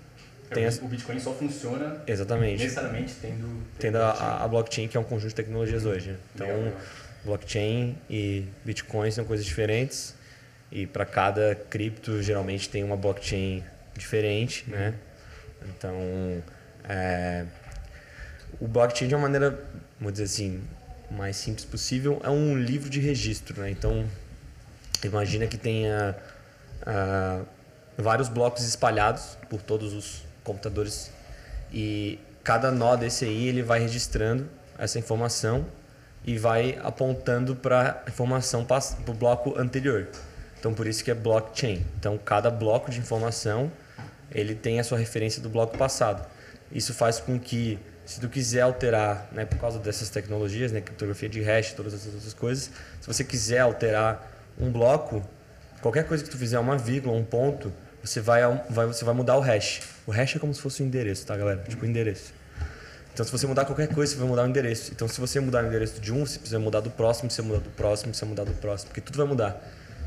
tem 0.55 0.65
as, 0.65 0.79
o 0.81 0.87
Bitcoin 0.87 1.19
só 1.21 1.33
funciona 1.35 2.01
exatamente 2.07 2.63
necessariamente 2.63 3.15
tendo. 3.21 3.63
tendo 3.79 3.97
a, 3.99 4.11
a- 4.11 4.45
a 4.45 4.49
blockchain 4.49 4.89
que 4.89 4.97
é 4.97 5.01
um 5.01 5.05
conjunto 5.05 5.29
de 5.31 5.35
tecnologias 5.35 5.85
hoje. 5.85 6.11
né? 6.11 6.17
Então 6.35 6.47
Legal, 6.47 6.63
legal. 6.65 6.81
blockchain 7.25 7.97
e 8.09 8.47
Bitcoin 8.65 9.11
são 9.11 9.25
coisas 9.25 9.45
diferentes 9.45 10.15
e 10.71 10.87
para 10.87 11.05
cada 11.07 11.55
cripto 11.55 12.23
geralmente 12.23 12.69
tem 12.69 12.83
uma 12.85 12.97
blockchain 12.97 13.63
diferente, 13.97 14.65
né? 14.69 14.95
Então 15.77 16.43
é, 16.89 17.45
o 18.61 18.67
blockchain 18.69 19.09
de 19.09 19.15
uma 19.15 19.23
maneira, 19.23 19.65
vamos 19.99 20.13
dizer 20.15 20.25
assim, 20.25 20.63
mais 21.11 21.37
simples 21.37 21.65
possível, 21.65 22.21
é 22.25 22.31
um 22.31 22.57
livro 22.57 22.89
de 22.91 23.01
registro, 23.01 23.61
né? 23.61 23.71
Então 23.71 24.05
imagina 25.05 25.47
que 25.47 25.57
tenha 25.57 26.17
ah, 26.85 27.43
vários 27.97 28.29
blocos 28.29 28.65
espalhados 28.65 29.37
por 29.49 29.63
todos 29.63 29.93
os 29.93 30.26
computadores 30.47 31.11
e 31.73 32.19
cada 32.45 32.71
nó 32.71 32.95
desse 32.95 33.25
aí 33.25 33.49
ele 33.49 33.63
vai 33.63 33.81
registrando 33.81 34.49
essa 34.79 34.99
informação 34.99 35.67
e 36.25 36.39
vai 36.39 36.79
apontando 36.83 37.57
para 37.57 38.03
a 38.07 38.09
informação 38.09 38.65
para 38.65 38.81
o 39.09 39.15
bloco 39.15 39.59
anterior. 39.59 40.09
Então 40.59 40.73
por 40.73 40.87
isso 40.87 41.05
que 41.05 41.11
é 41.11 41.15
blockchain. 41.15 41.85
Então 41.99 42.17
cada 42.17 42.51
bloco 42.51 42.91
de 42.91 42.99
informação 42.99 43.71
ele 44.31 44.55
tem 44.55 44.79
a 44.79 44.85
sua 44.85 44.99
referência 44.99 45.43
do 45.43 45.49
bloco 45.49 45.77
passado. 45.77 46.27
Isso 46.71 46.95
faz 46.95 47.21
com 47.21 47.39
que 47.39 47.79
se 48.05 48.21
tu 48.21 48.29
quiser 48.29 48.61
alterar, 48.61 49.29
né, 49.33 49.45
por 49.45 49.59
causa 49.59 49.81
dessas 49.81 50.09
tecnologias, 50.09 50.71
né, 50.71 50.81
criptografia 50.81 51.29
de 51.29 51.43
hash, 51.43 51.73
todas 51.73 51.93
essas 51.93 52.15
outras 52.15 52.35
coisas, 52.35 52.71
se 53.01 53.07
você 53.07 53.25
quiser 53.25 53.59
alterar 53.59 54.33
um 54.59 54.71
bloco, 54.71 55.23
qualquer 55.83 56.07
coisa 56.07 56.23
que 56.23 56.31
tu 56.31 56.39
fizer 56.39 56.59
uma 56.59 56.79
vírgula, 56.79 57.17
um 57.17 57.25
ponto, 57.25 57.73
você 58.07 58.21
vai, 58.21 58.43
vai, 58.71 58.87
você 58.87 59.05
vai 59.05 59.15
mudar 59.15 59.37
o 59.37 59.41
hash. 59.41 59.81
O 60.07 60.11
hash 60.11 60.37
é 60.37 60.39
como 60.39 60.55
se 60.55 60.61
fosse 60.61 60.83
um 60.83 60.87
endereço, 60.87 61.27
tá, 61.27 61.37
galera? 61.37 61.63
Tipo, 61.69 61.85
endereço. 61.85 62.33
Então, 63.13 63.25
se 63.25 63.33
você 63.33 63.47
mudar 63.47 63.65
qualquer 63.65 63.89
coisa, 63.89 64.13
você 64.13 64.19
vai 64.19 64.29
mudar 64.29 64.45
o 64.45 64.47
endereço. 64.47 64.93
Então, 64.93 65.09
se 65.09 65.19
você 65.19 65.41
mudar 65.41 65.65
o 65.65 65.67
endereço 65.67 66.01
de 66.01 66.13
um, 66.13 66.27
você 66.27 66.39
precisa 66.39 66.59
mudar 66.59 66.81
do 66.81 66.91
próximo, 66.91 67.31
você 67.31 67.41
mudar 67.41 67.61
do 67.61 67.71
próximo, 67.71 68.15
você 68.15 68.25
mudar 68.27 68.45
do 68.45 68.53
próximo, 68.53 68.89
porque 68.89 69.01
tudo 69.01 69.17
vai 69.17 69.27
mudar. 69.27 69.59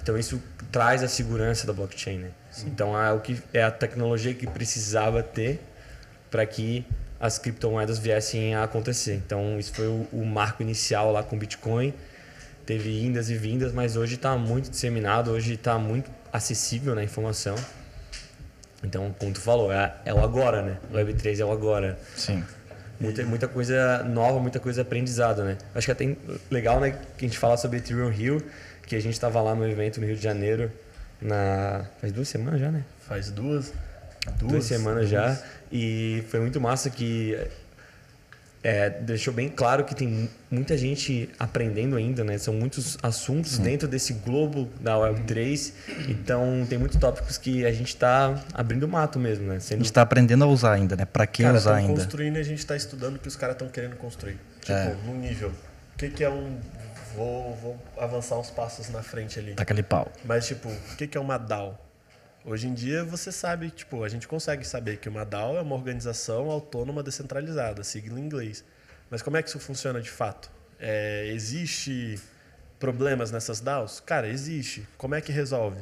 Então, 0.01 0.17
isso 0.17 0.41
traz 0.71 1.03
a 1.03 1.07
segurança 1.07 1.65
da 1.65 1.73
blockchain, 1.73 2.19
né? 2.19 2.31
Então, 2.65 2.99
é, 2.99 3.11
o 3.11 3.19
que, 3.19 3.41
é 3.53 3.63
a 3.63 3.71
tecnologia 3.71 4.33
que 4.33 4.45
precisava 4.47 5.23
ter 5.23 5.59
para 6.29 6.45
que 6.45 6.85
as 7.19 7.37
criptomoedas 7.37 7.97
viessem 7.97 8.55
a 8.55 8.63
acontecer. 8.63 9.15
Então, 9.25 9.59
isso 9.59 9.73
foi 9.73 9.87
o, 9.87 10.07
o 10.11 10.25
marco 10.25 10.61
inicial 10.61 11.11
lá 11.11 11.23
com 11.23 11.35
o 11.35 11.39
Bitcoin. 11.39 11.93
Teve 12.65 13.03
indas 13.03 13.31
e 13.31 13.35
vindas, 13.35 13.73
mas 13.73 13.97
hoje 13.97 14.15
está 14.15 14.37
muito 14.37 14.69
disseminado, 14.69 15.31
hoje 15.31 15.55
está 15.55 15.79
muito 15.79 16.11
acessível 16.31 16.93
na 16.93 17.03
informação. 17.03 17.55
Então, 18.83 19.13
como 19.17 19.33
tu 19.33 19.41
falou, 19.41 19.71
é, 19.71 19.93
é 20.05 20.13
o 20.13 20.23
agora, 20.23 20.61
né? 20.61 20.77
O 20.91 20.95
Web3 20.95 21.39
é 21.39 21.45
o 21.45 21.51
agora. 21.51 21.97
Sim. 22.15 22.43
Muita, 22.99 23.23
muita 23.23 23.47
coisa 23.47 24.03
nova, 24.03 24.39
muita 24.39 24.59
coisa 24.59 24.81
aprendizada, 24.81 25.43
né? 25.43 25.57
Acho 25.73 25.87
que 25.87 25.91
é 25.91 25.93
até 25.93 26.17
legal, 26.51 26.79
né, 26.79 26.91
que 27.17 27.25
a 27.25 27.27
gente 27.27 27.37
fala 27.37 27.55
sobre 27.55 27.77
Ethereum 27.77 28.09
Rio, 28.09 28.43
que 28.85 28.95
a 28.95 29.01
gente 29.01 29.13
estava 29.13 29.41
lá 29.41 29.55
no 29.55 29.65
evento 29.67 30.01
no 30.01 30.05
Rio 30.05 30.15
de 30.15 30.21
Janeiro, 30.21 30.69
na 31.21 31.85
faz 32.01 32.11
duas 32.11 32.27
semanas 32.27 32.59
já, 32.59 32.71
né? 32.71 32.83
Faz 33.07 33.31
duas. 33.31 33.73
Duas, 34.37 34.65
semanas 34.65 35.09
já. 35.09 35.41
E 35.71 36.23
foi 36.29 36.39
muito 36.39 36.59
massa 36.59 36.89
que 36.89 37.37
é, 38.61 38.89
deixou 38.89 39.33
bem 39.33 39.47
claro 39.47 39.85
que 39.85 39.95
tem 39.95 40.29
muita 40.51 40.77
gente 40.77 41.29
aprendendo 41.39 41.95
ainda, 41.95 42.23
né? 42.23 42.37
São 42.37 42.53
muitos 42.53 42.97
assuntos 43.01 43.57
dentro 43.57 43.87
desse 43.87 44.13
globo 44.13 44.67
da 44.81 44.95
Web3. 44.95 45.71
Então, 46.09 46.65
tem 46.67 46.77
muitos 46.77 46.97
tópicos 46.97 47.37
que 47.37 47.65
a 47.65 47.71
gente 47.71 47.89
está 47.89 48.43
abrindo 48.53 48.87
mato 48.87 49.17
mesmo, 49.17 49.47
né? 49.47 49.55
A 49.55 49.59
Sendo 49.59 49.79
gente 49.79 49.93
tá 49.93 50.01
aprendendo 50.01 50.43
a 50.43 50.47
usar 50.47 50.73
ainda, 50.73 50.95
né? 50.95 51.05
Pra 51.05 51.25
que 51.25 51.43
Cara, 51.43 51.57
usar 51.57 51.75
ainda? 51.75 51.93
construindo 51.93 52.35
e 52.37 52.39
a 52.39 52.43
gente 52.43 52.59
está 52.59 52.75
estudando 52.75 53.15
o 53.15 53.19
que 53.19 53.27
os 53.27 53.35
caras 53.35 53.55
estão 53.55 53.69
querendo 53.69 53.95
construir. 53.95 54.37
Tipo, 54.61 54.73
É. 54.73 54.95
num 55.05 55.15
nível. 55.17 55.49
O 55.49 55.97
que, 55.97 56.09
que 56.09 56.23
é 56.23 56.29
um. 56.29 56.57
Vou, 57.15 57.55
vou 57.55 57.83
avançar 57.97 58.37
uns 58.37 58.49
passos 58.51 58.89
na 58.89 59.01
frente 59.01 59.39
ali. 59.39 59.53
Tá 59.53 59.63
aquele 59.63 59.81
pau. 59.83 60.11
Mas, 60.23 60.47
tipo, 60.47 60.69
o 60.69 60.95
que, 60.95 61.07
que 61.07 61.17
é 61.17 61.21
uma 61.21 61.37
DAO? 61.37 61.88
Hoje 62.45 62.67
em 62.67 62.73
dia 62.73 63.03
você 63.03 63.31
sabe, 63.31 63.69
tipo, 63.69 64.03
a 64.03 64.09
gente 64.09 64.27
consegue 64.27 64.65
saber 64.65 64.97
que 64.97 65.09
uma 65.09 65.25
DAO 65.25 65.57
é 65.57 65.61
uma 65.61 65.75
organização 65.75 66.49
autônoma 66.49 67.03
descentralizada, 67.03 67.83
sigla 67.83 68.19
em 68.19 68.23
inglês. 68.23 68.63
Mas 69.09 69.21
como 69.21 69.37
é 69.37 69.43
que 69.43 69.49
isso 69.49 69.59
funciona 69.59 70.01
de 70.01 70.09
fato? 70.09 70.49
É, 70.79 71.27
existe 71.27 72.19
problemas 72.79 73.31
nessas 73.31 73.59
DAOs? 73.59 73.99
Cara, 73.99 74.27
existe. 74.27 74.87
Como 74.97 75.15
é 75.15 75.21
que 75.21 75.31
resolve? 75.31 75.81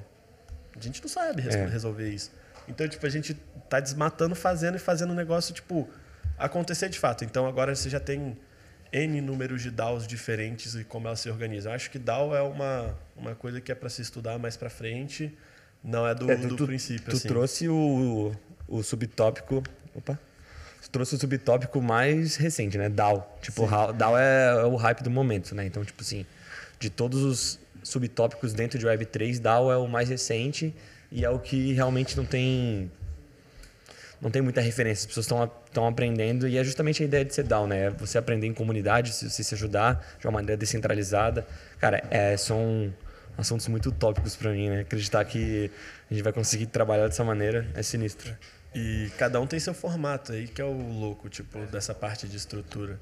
A 0.75 0.79
gente 0.81 1.01
não 1.01 1.09
sabe 1.09 1.41
res- 1.41 1.55
É. 1.55 1.65
resolver 1.67 2.09
isso. 2.09 2.31
Então, 2.67 2.87
tipo, 2.87 3.05
a 3.05 3.09
gente 3.09 3.33
tá 3.69 3.79
desmatando, 3.79 4.35
fazendo 4.35 4.75
e 4.75 4.79
fazendo 4.79 5.11
o 5.11 5.15
negócio, 5.15 5.53
tipo, 5.53 5.87
acontecer 6.37 6.89
de 6.89 6.99
fato. 6.99 7.23
Então, 7.23 7.47
agora 7.47 7.75
você 7.75 7.89
já 7.89 7.99
tem 7.99 8.37
N 8.91 9.21
números 9.21 9.61
de 9.61 9.69
DAOs 9.69 10.07
diferentes 10.07 10.73
e 10.75 10.83
como 10.83 11.07
elas 11.07 11.19
se 11.19 11.29
organizam. 11.29 11.71
Eu 11.71 11.75
acho 11.75 11.89
que 11.91 11.99
DAO 11.99 12.35
é 12.35 12.41
uma, 12.41 12.97
uma 13.15 13.35
coisa 13.35 13.61
que 13.61 13.71
é 13.71 13.75
para 13.75 13.89
se 13.89 14.01
estudar 14.01 14.37
mais 14.39 14.57
para 14.57 14.69
frente, 14.69 15.37
não 15.88 16.06
é 16.06 16.13
do, 16.13 16.30
É, 16.30 16.36
do 16.36 16.67
princípio. 16.67 17.10
Tu 17.10 17.15
assim. 17.15 17.28
trouxe 17.30 17.69
o, 17.69 18.36
o 18.67 18.84
subtópico. 18.84 19.63
Opa! 19.95 20.19
Tu 20.82 20.89
trouxe 20.89 21.15
o 21.15 21.17
subtópico 21.17 21.82
mais 21.82 22.36
recente, 22.36 22.78
né? 22.78 22.89
DAO. 22.89 23.38
Tipo, 23.41 23.65
DAO 23.93 24.17
é, 24.17 24.50
é 24.50 24.65
o 24.65 24.76
hype 24.76 25.02
do 25.02 25.10
momento, 25.10 25.56
né? 25.56 25.65
Então, 25.65 25.84
tipo 25.86 26.02
assim, 26.02 26.26
de 26.78 26.89
todos 26.89 27.23
os 27.23 27.60
subtópicos 27.82 28.54
dentro 28.54 28.78
de 28.78 28.86
Web3, 28.86 29.39
DAO 29.39 29.71
é 29.71 29.78
o 29.78 29.88
mais 29.88 30.10
recente 30.10 30.76
e 31.10 31.23
é 31.23 31.30
o 31.30 31.39
que 31.39 31.71
realmente 31.73 32.17
não 32.17 32.26
tem. 32.26 32.91
Não 34.19 34.32
tem 34.32 34.41
muita 34.41 34.60
referência, 34.60 35.02
as 35.02 35.06
pessoas 35.06 35.52
estão 35.67 35.88
aprendendo 35.88 36.47
e 36.47 36.58
é 36.58 36.63
justamente 36.63 37.04
a 37.04 37.06
ideia 37.06 37.23
de 37.23 37.34
ser 37.36 37.43
DAO, 37.43 37.67
né? 37.67 37.86
É 37.86 37.89
Você 37.91 38.17
aprender 38.17 38.47
em 38.47 38.54
comunidade, 38.54 39.13
se 39.13 39.30
você 39.30 39.43
se 39.43 39.54
ajudar 39.54 40.06
de 40.19 40.26
uma 40.26 40.34
maneira 40.34 40.58
descentralizada. 40.58 41.47
Cara, 41.80 42.04
é, 42.10 42.36
são 42.36 42.91
assuntos 43.38 43.67
muito 43.67 43.89
utópicos 43.89 44.36
para 44.36 44.52
mim, 44.52 44.69
né? 44.69 44.82
Acreditar 44.82 45.23
que 45.26 45.71
a 46.10 46.13
gente 46.13 46.23
vai 46.23 46.34
conseguir 46.34 46.67
trabalhar 46.67 47.08
dessa 47.08 47.23
maneira 47.23 47.67
é 47.76 47.84
sinistro. 47.84 48.36
E 48.73 49.10
cada 49.17 49.39
um 49.39 49.47
tem 49.47 49.60
seu 49.60 49.73
formato 49.73 50.34
aí, 50.34 50.47
que 50.47 50.62
é 50.62 50.65
o 50.65 50.71
louco, 50.73 51.30
tipo, 51.30 51.60
dessa 51.67 51.93
parte 51.93 52.28
de 52.28 52.38
estrutura. 52.38 53.00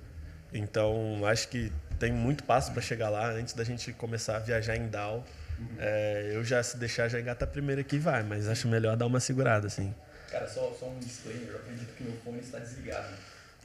Então, 0.54 1.26
acho 1.26 1.48
que 1.50 1.72
tem 2.00 2.12
muito 2.12 2.44
passo 2.44 2.72
para 2.72 2.82
chegar 2.82 3.10
lá 3.10 3.30
antes 3.32 3.54
da 3.54 3.64
gente 3.64 3.92
começar 3.94 4.38
a 4.38 4.40
viajar 4.40 4.76
em 4.76 4.88
DAO. 4.88 5.24
É, 5.80 6.32
eu 6.34 6.44
já, 6.44 6.62
se 6.62 6.78
deixar, 6.78 7.08
já 7.08 7.20
engata 7.20 7.48
primeiro 7.48 7.82
aqui 7.82 7.96
e 7.96 8.00
vai, 8.00 8.24
mas 8.24 8.48
acho 8.48 8.68
melhor 8.68 8.96
dar 8.96 9.06
uma 9.06 9.20
segurada, 9.20 9.68
assim. 9.68 9.94
Cara, 10.30 10.48
só, 10.48 10.74
só 10.78 10.88
um 10.88 11.00
disclaimer, 11.00 11.50
eu 11.50 11.58
acredito 11.58 11.94
que 11.96 12.04
meu 12.04 12.14
fone 12.24 12.40
está 12.40 12.60
desligado. 12.60 13.14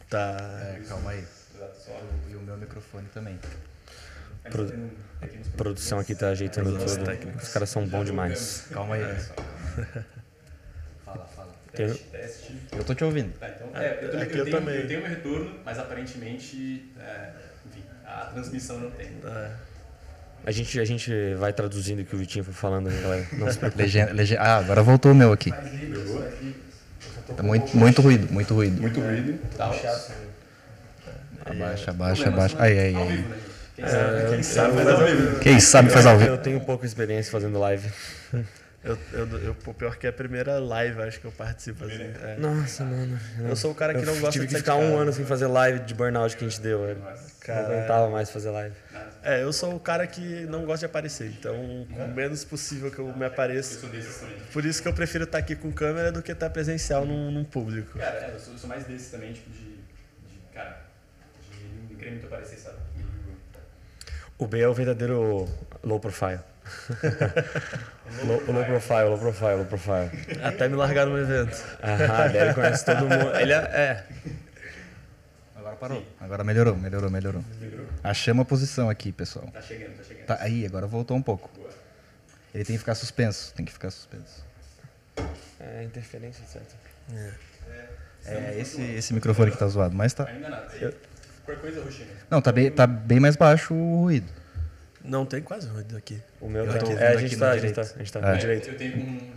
Tá. 0.09 0.37
É, 0.63 0.81
calma 0.89 1.11
aí. 1.11 1.25
E 2.31 2.35
o 2.35 2.41
meu 2.41 2.57
microfone 2.57 3.07
também. 3.13 3.39
Pro- 4.49 4.67
tá 4.71 4.77
A 5.27 5.57
produção 5.57 5.99
aqui 5.99 6.15
tá 6.15 6.29
ajeitando 6.31 6.77
tudo. 6.79 7.05
técnicos. 7.05 7.43
Os 7.45 7.53
caras 7.53 7.69
são 7.71 7.87
bons 7.87 8.05
demais. 8.07 8.67
Calma 8.73 8.95
aí, 8.95 9.05
pessoal. 9.05 9.37
Fala, 11.05 11.27
fala. 11.37 11.49
Teste, 11.73 12.05
teste. 12.05 12.57
Eu 12.77 12.85
tô 12.85 12.95
te 12.95 13.05
ouvindo. 13.05 13.33
Tá, 13.39 13.49
então, 13.49 13.69
é, 13.75 13.99
eu, 14.03 14.11
também- 14.11 14.27
aqui 14.27 14.33
eu 14.35 14.39
eu 14.39 14.45
tenho, 14.45 14.57
também. 14.59 14.75
eu 14.77 14.89
tenho 14.89 15.01
meu 15.01 15.09
retorno, 15.11 15.55
mas 15.65 15.79
aparentemente, 15.79 16.91
é, 16.99 17.31
enfim, 17.69 17.83
a 18.05 18.27
transmissão 18.27 18.79
não 18.81 18.91
tem. 18.91 19.09
É. 19.25 19.51
A 20.47 20.51
gente, 20.51 20.81
a 20.81 20.85
gente 20.87 21.13
vai 21.35 21.53
traduzindo 21.53 22.01
o 22.01 22.05
que 22.05 22.15
o 22.17 22.19
Vitinho 22.19 22.43
foi 22.45 22.55
falando, 22.55 22.89
né, 22.89 22.99
galera. 23.03 23.27
Não 23.35 23.51
se 23.53 23.59
preocupe. 23.59 23.83
Legenda, 23.83 24.13
legenda. 24.13 24.41
Ah, 24.41 24.57
agora 24.57 24.83
voltou 24.83 25.13
o 25.13 25.15
meu 25.15 25.33
aqui. 25.33 25.53
Tá 27.37 27.43
muito, 27.43 27.77
muito 27.77 28.01
ruído, 28.03 28.33
muito 28.33 28.55
ruído. 28.55 28.81
Muito 28.81 29.01
ruído. 29.01 29.39
Tá, 29.57 29.67
Abaixa, 31.45 31.91
abaixa, 31.91 32.29
abaixa. 32.29 32.57
Aí, 32.63 32.79
aí, 32.79 32.95
Ao 32.95 33.03
aí. 33.09 33.25
Né, 33.81 34.21
gente? 34.21 34.31
Quem 34.31 34.43
sabe? 34.43 34.73
Quem 34.73 34.73
sabe 34.73 34.75
faz 34.75 34.89
ao 34.89 35.07
vivo. 35.07 35.39
Quem 35.41 35.61
sabe 35.61 35.91
faz 35.91 36.07
ao 36.07 36.19
vivo. 36.19 36.31
Eu 36.31 36.39
tenho 36.39 36.61
pouca 36.61 36.87
experiência 36.87 37.31
fazendo 37.31 37.59
live. 37.59 37.89
Eu, 38.83 38.99
eu, 39.13 39.27
eu, 39.45 39.55
pior 39.75 39.99
que 39.99 40.07
é 40.07 40.11
a 40.11 40.13
primeira 40.13 40.59
live, 40.59 41.03
acho 41.03 41.21
que 41.21 41.27
eu 41.27 41.33
participo. 41.33 41.85
Assim, 41.85 42.01
é. 42.03 42.37
Nossa, 42.39 42.83
mano. 42.83 43.21
Eu 43.47 43.55
sou 43.55 43.73
o 43.73 43.75
cara 43.75 43.93
que 43.93 44.01
Eu 44.01 44.07
não 44.07 44.15
gosta 44.15 44.31
tive 44.31 44.47
de 44.47 44.57
ficar 44.57 44.79
de 44.79 44.85
um 44.87 44.97
ano 44.97 45.13
sem 45.13 45.23
fazer 45.27 45.49
live 45.49 45.81
de 45.81 45.93
burnout 45.93 46.35
que 46.35 46.47
a 46.47 46.49
gente 46.49 46.63
deu, 46.63 46.87
velho. 46.87 46.99
Não 46.99 47.57
aguentava 47.57 48.09
mais 48.09 48.31
fazer 48.31 48.49
live. 48.51 48.75
É, 49.23 49.43
eu 49.43 49.53
sou 49.53 49.75
o 49.75 49.81
cara 49.81 50.07
que 50.07 50.47
não 50.47 50.65
gosta 50.65 50.81
de 50.81 50.87
aparecer, 50.87 51.27
então 51.27 51.55
o 51.55 52.09
menos 52.09 52.43
possível 52.43 52.91
que 52.91 52.99
eu 52.99 53.15
me 53.15 53.27
apareça. 53.27 53.85
Eu. 53.85 53.91
Por 54.51 54.65
isso 54.65 54.81
que 54.81 54.89
eu 54.89 54.95
prefiro 54.95 55.25
estar 55.25 55.37
aqui 55.37 55.55
com 55.55 55.71
câmera 55.71 56.11
do 56.11 56.23
que 56.23 56.33
estar 56.33 56.49
presencial 56.49 57.05
num, 57.05 57.31
num 57.31 57.45
público. 57.45 57.99
Cara, 57.99 58.17
é, 58.17 58.35
eu 58.35 58.41
sou, 58.41 58.55
eu 58.55 58.59
sou 58.59 58.69
mais 58.69 58.85
desses 58.85 59.11
também, 59.11 59.35
tipo, 59.35 59.51
de, 59.51 59.59
de 59.59 60.55
cara, 60.55 60.81
de 61.53 61.93
não 61.93 61.99
querer 61.99 62.13
muito 62.13 62.27
aparecer, 62.27 62.59
sabe? 62.59 62.79
O 64.41 64.47
B 64.47 64.59
é 64.59 64.67
o 64.67 64.73
verdadeiro 64.73 65.47
low 65.85 66.01
profile. 66.01 66.41
low, 68.25 68.43
low 68.49 68.65
profile, 68.65 69.05
low 69.11 69.19
profile, 69.19 69.57
low 69.57 69.67
profile. 69.67 70.11
Até 70.43 70.67
me 70.67 70.77
largar 70.77 71.07
no 71.07 71.19
evento. 71.19 71.63
Ah, 71.83 72.27
daí 72.27 72.39
ele 72.39 72.55
conhece 72.55 72.87
todo 72.87 73.03
mundo. 73.03 73.37
Ele 73.39 73.53
é, 73.53 73.57
é. 73.57 74.05
Agora 75.55 75.77
parou. 75.77 76.07
Agora 76.19 76.43
melhorou, 76.43 76.75
melhorou, 76.75 77.11
melhorou. 77.11 77.45
Achamos 78.03 78.41
a 78.41 78.45
posição 78.47 78.89
aqui, 78.89 79.13
pessoal. 79.13 79.47
Tá 79.53 79.61
chegando, 79.61 79.99
tá 79.99 80.05
chegando. 80.05 80.25
Tá, 80.25 80.39
aí, 80.41 80.65
agora 80.65 80.87
voltou 80.87 81.15
um 81.15 81.23
pouco. 81.23 81.51
Ele 82.55 82.65
tem 82.65 82.75
que 82.77 82.81
ficar 82.81 82.95
suspenso, 82.95 83.53
tem 83.53 83.67
que 83.67 83.73
ficar 83.73 83.91
suspenso. 83.91 84.43
É 85.61 85.85
interferência, 85.85 86.43
certo? 86.47 86.75
É, 88.25 88.59
esse, 88.59 88.81
esse 88.81 89.13
microfone 89.13 89.51
que 89.51 89.59
tá 89.59 89.69
zoado, 89.69 89.95
mas 89.95 90.15
tá. 90.15 90.25
Ainda 90.25 90.49
nada. 90.49 90.95
Qualquer 91.51 91.61
coisa, 91.61 91.83
Roxinha. 91.83 92.09
Não, 92.31 92.41
tá 92.41 92.53
bem, 92.53 92.71
tá 92.71 92.87
bem 92.87 93.19
mais 93.21 93.37
baixo 93.37 93.75
o 93.75 94.03
ruído. 94.03 94.27
Não 95.05 95.25
tem 95.27 95.41
quase 95.43 95.67
ruído 95.69 95.97
aqui. 95.97 96.23
O 96.41 96.49
meu 96.49 96.65
Eu 96.65 96.73
tá. 96.79 96.93
É, 96.93 97.09
a 97.09 97.11
aqui 97.13 97.21
gente 97.23 97.37
tá, 97.39 97.51
a 97.51 97.59
gente 97.59 97.61
direito. 97.61 97.75
tá, 97.75 97.81
a 97.83 97.99
gente 97.99 98.13
tá 98.13 98.21
É. 98.21 98.33
no 98.33 98.39
direito. 98.39 98.69
Eu 98.71 98.77
tenho 98.77 98.97
um. 98.99 99.31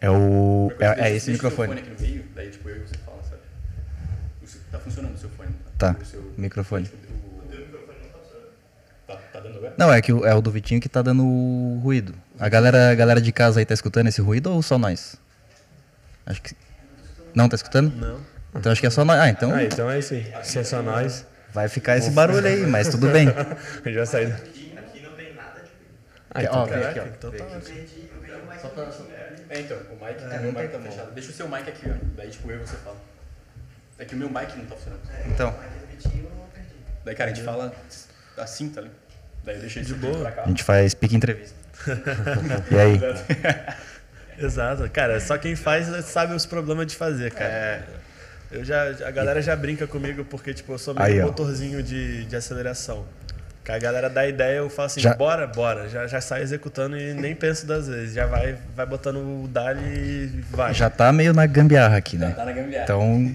É 0.00 0.10
o. 0.10 0.72
É, 0.80 1.08
é 1.10 1.16
esse 1.16 1.30
microfone. 1.30 1.68
fone 1.68 1.80
aqui 1.80 1.90
no 1.90 2.00
meio, 2.00 2.24
daí 2.34 2.50
tipo 2.50 2.68
eu 2.68 2.76
e 2.76 2.80
você 2.80 2.94
fala, 3.04 3.22
sabe? 3.24 3.40
O 4.42 4.46
seu- 4.46 4.60
tá 4.70 4.78
funcionando 4.78 5.14
o 5.14 5.18
seu 5.18 5.28
fone? 5.30 5.50
Tá, 5.78 5.96
O 6.00 6.04
seu, 6.04 6.32
microfone. 6.36 6.88
o- 7.08 7.12
Tá, 9.06 9.16
tá 9.16 9.40
dando 9.40 9.58
agora? 9.58 9.74
Não, 9.76 9.92
é 9.92 10.00
que 10.00 10.12
o- 10.12 10.24
é 10.24 10.34
o 10.34 10.40
do 10.40 10.50
Vitinho 10.50 10.80
que 10.80 10.88
tá 10.88 11.02
dando 11.02 11.24
o 11.24 11.80
ruído. 11.82 12.14
A 12.38 12.48
galera, 12.48 12.90
a 12.90 12.94
galera 12.94 13.20
de 13.20 13.32
casa 13.32 13.60
aí 13.60 13.66
tá 13.66 13.74
escutando 13.74 14.06
esse 14.08 14.20
ruído 14.20 14.50
ou 14.52 14.62
só 14.62 14.78
nós? 14.78 15.16
Acho 16.24 16.40
que. 16.42 16.56
Não, 17.34 17.48
tá 17.48 17.56
escutando? 17.56 17.94
Não. 17.96 18.20
Então 18.54 18.70
acho 18.70 18.80
que 18.80 18.86
é 18.86 18.90
só 18.90 19.04
nós. 19.04 19.18
Ah, 19.20 19.28
então 19.28 19.54
Ah, 19.54 19.64
então 19.64 19.90
é 19.90 19.98
isso 19.98 20.14
aí. 20.14 20.32
Se 20.42 20.58
é 20.58 20.64
só 20.64 20.82
nós, 20.82 21.26
vai 21.52 21.68
ficar 21.68 21.96
esse 21.96 22.10
barulho 22.10 22.46
aí, 22.46 22.66
mas 22.66 22.88
tudo 22.88 23.08
bem. 23.08 23.28
a 23.28 23.88
gente 23.88 23.96
vai 23.96 24.06
sair. 24.06 24.34
Ah, 26.34 26.42
então 26.42 26.62
Ó, 26.62 26.66
tá. 26.66 26.74
vem 26.74 26.84
aqui, 26.84 27.00
ó. 27.00 27.04
Então 27.04 27.30
tá 27.30 27.44
ótimo. 27.44 27.76
É, 29.50 29.60
então, 29.60 29.76
o 29.76 30.04
mic, 30.04 30.24
o 30.24 30.42
meu 30.42 30.52
mic 30.52 30.72
tá 30.72 30.78
fechado. 30.78 31.10
Deixa 31.12 31.30
o 31.30 31.32
seu 31.34 31.46
mic 31.48 31.68
aqui, 31.68 31.90
ó. 31.90 31.94
Daí 32.16 32.30
tipo 32.30 32.50
eu 32.50 32.56
e 32.56 32.60
você 32.60 32.76
fala. 32.76 32.96
É 33.98 34.04
que 34.04 34.14
o 34.14 34.18
meu 34.18 34.28
mic 34.28 34.56
não 34.56 34.64
tá 34.64 34.76
funcionando. 34.76 35.00
Então, 35.26 35.54
Daí, 37.04 37.14
cara, 37.14 37.30
a 37.30 37.34
gente 37.34 37.44
fala 37.44 37.72
assim, 38.38 38.68
tá 38.68 38.80
ligado? 38.80 38.96
Daí 39.44 39.56
eu 39.56 39.60
deixei 39.60 39.82
de 39.82 39.94
boa. 39.94 40.20
pra 40.20 40.32
cá. 40.32 40.42
a 40.44 40.48
gente 40.48 40.62
faz 40.62 40.94
pique 40.94 41.16
entrevista. 41.16 41.54
e 42.70 42.78
aí? 42.78 43.00
Exato. 44.38 44.88
Cara, 44.90 45.20
só 45.20 45.36
quem 45.36 45.56
faz 45.56 45.88
sabe 46.06 46.32
os 46.32 46.46
problemas 46.46 46.86
de 46.86 46.96
fazer, 46.96 47.32
cara. 47.32 47.84
Eu 48.52 48.64
já, 48.64 48.82
a 49.06 49.10
galera 49.10 49.40
já 49.40 49.56
brinca 49.56 49.86
comigo 49.86 50.24
porque, 50.24 50.52
tipo, 50.52 50.72
eu 50.72 50.78
sou 50.78 50.94
meio 50.94 51.06
Aí, 51.06 51.20
motorzinho 51.22 51.82
de, 51.82 52.24
de 52.26 52.36
aceleração. 52.36 53.04
Que 53.64 53.70
a 53.72 53.78
galera 53.78 54.10
dá 54.10 54.26
ideia, 54.26 54.58
eu 54.58 54.68
falo 54.68 54.86
assim, 54.86 55.00
Já- 55.00 55.14
bora, 55.14 55.46
bora. 55.46 55.88
Já, 55.88 56.06
já 56.06 56.20
sai 56.20 56.42
executando 56.42 56.96
e 56.98 57.14
nem 57.14 57.34
penso 57.34 57.64
das 57.66 57.86
vezes. 57.88 58.14
Já 58.14 58.26
vai, 58.26 58.58
vai 58.76 58.84
botando 58.84 59.16
o 59.44 59.48
dali 59.48 59.80
e 60.34 60.44
vai. 60.50 60.74
Já 60.74 60.90
tá 60.90 61.12
meio 61.12 61.32
na 61.32 61.46
gambiarra 61.46 61.96
aqui, 61.96 62.18
né? 62.18 62.32
Tá 62.36 62.44
na 62.44 62.52
gambiarra. 62.52 62.84
Então, 62.84 63.34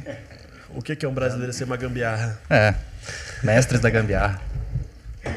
O 0.76 0.82
que, 0.82 0.96
que 0.96 1.06
é 1.06 1.10
um 1.10 1.14
brasileiro 1.14 1.52
ser 1.54 1.64
uma 1.64 1.78
gambiarra? 1.78 2.38
é. 2.50 2.74
Mestres 3.42 3.80
da 3.80 3.90
gambiarra. 3.90 4.42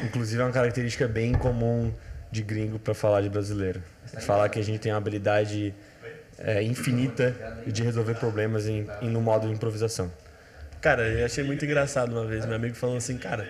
Inclusive 0.04 0.40
é 0.40 0.44
uma 0.44 0.52
característica 0.52 1.06
bem 1.06 1.32
comum 1.32 1.92
de 2.32 2.42
gringo 2.42 2.78
para 2.78 2.94
falar 2.94 3.20
de 3.22 3.28
brasileiro. 3.28 3.80
Falar 4.20 4.48
que 4.48 4.58
a 4.58 4.62
gente 4.62 4.78
tem 4.80 4.90
uma 4.92 4.98
habilidade 4.98 5.72
é, 6.40 6.62
infinita 6.62 7.34
de 7.66 7.82
resolver 7.82 8.14
problemas 8.14 8.66
em, 8.66 8.86
em 9.02 9.08
no 9.08 9.20
modo 9.20 9.46
de 9.46 9.52
improvisação. 9.52 10.10
Cara, 10.80 11.06
eu 11.06 11.26
achei 11.26 11.44
muito 11.44 11.64
engraçado 11.64 12.10
uma 12.12 12.24
vez. 12.24 12.46
Meu 12.46 12.56
amigo 12.56 12.74
falando 12.74 12.96
assim, 12.96 13.18
cara, 13.18 13.48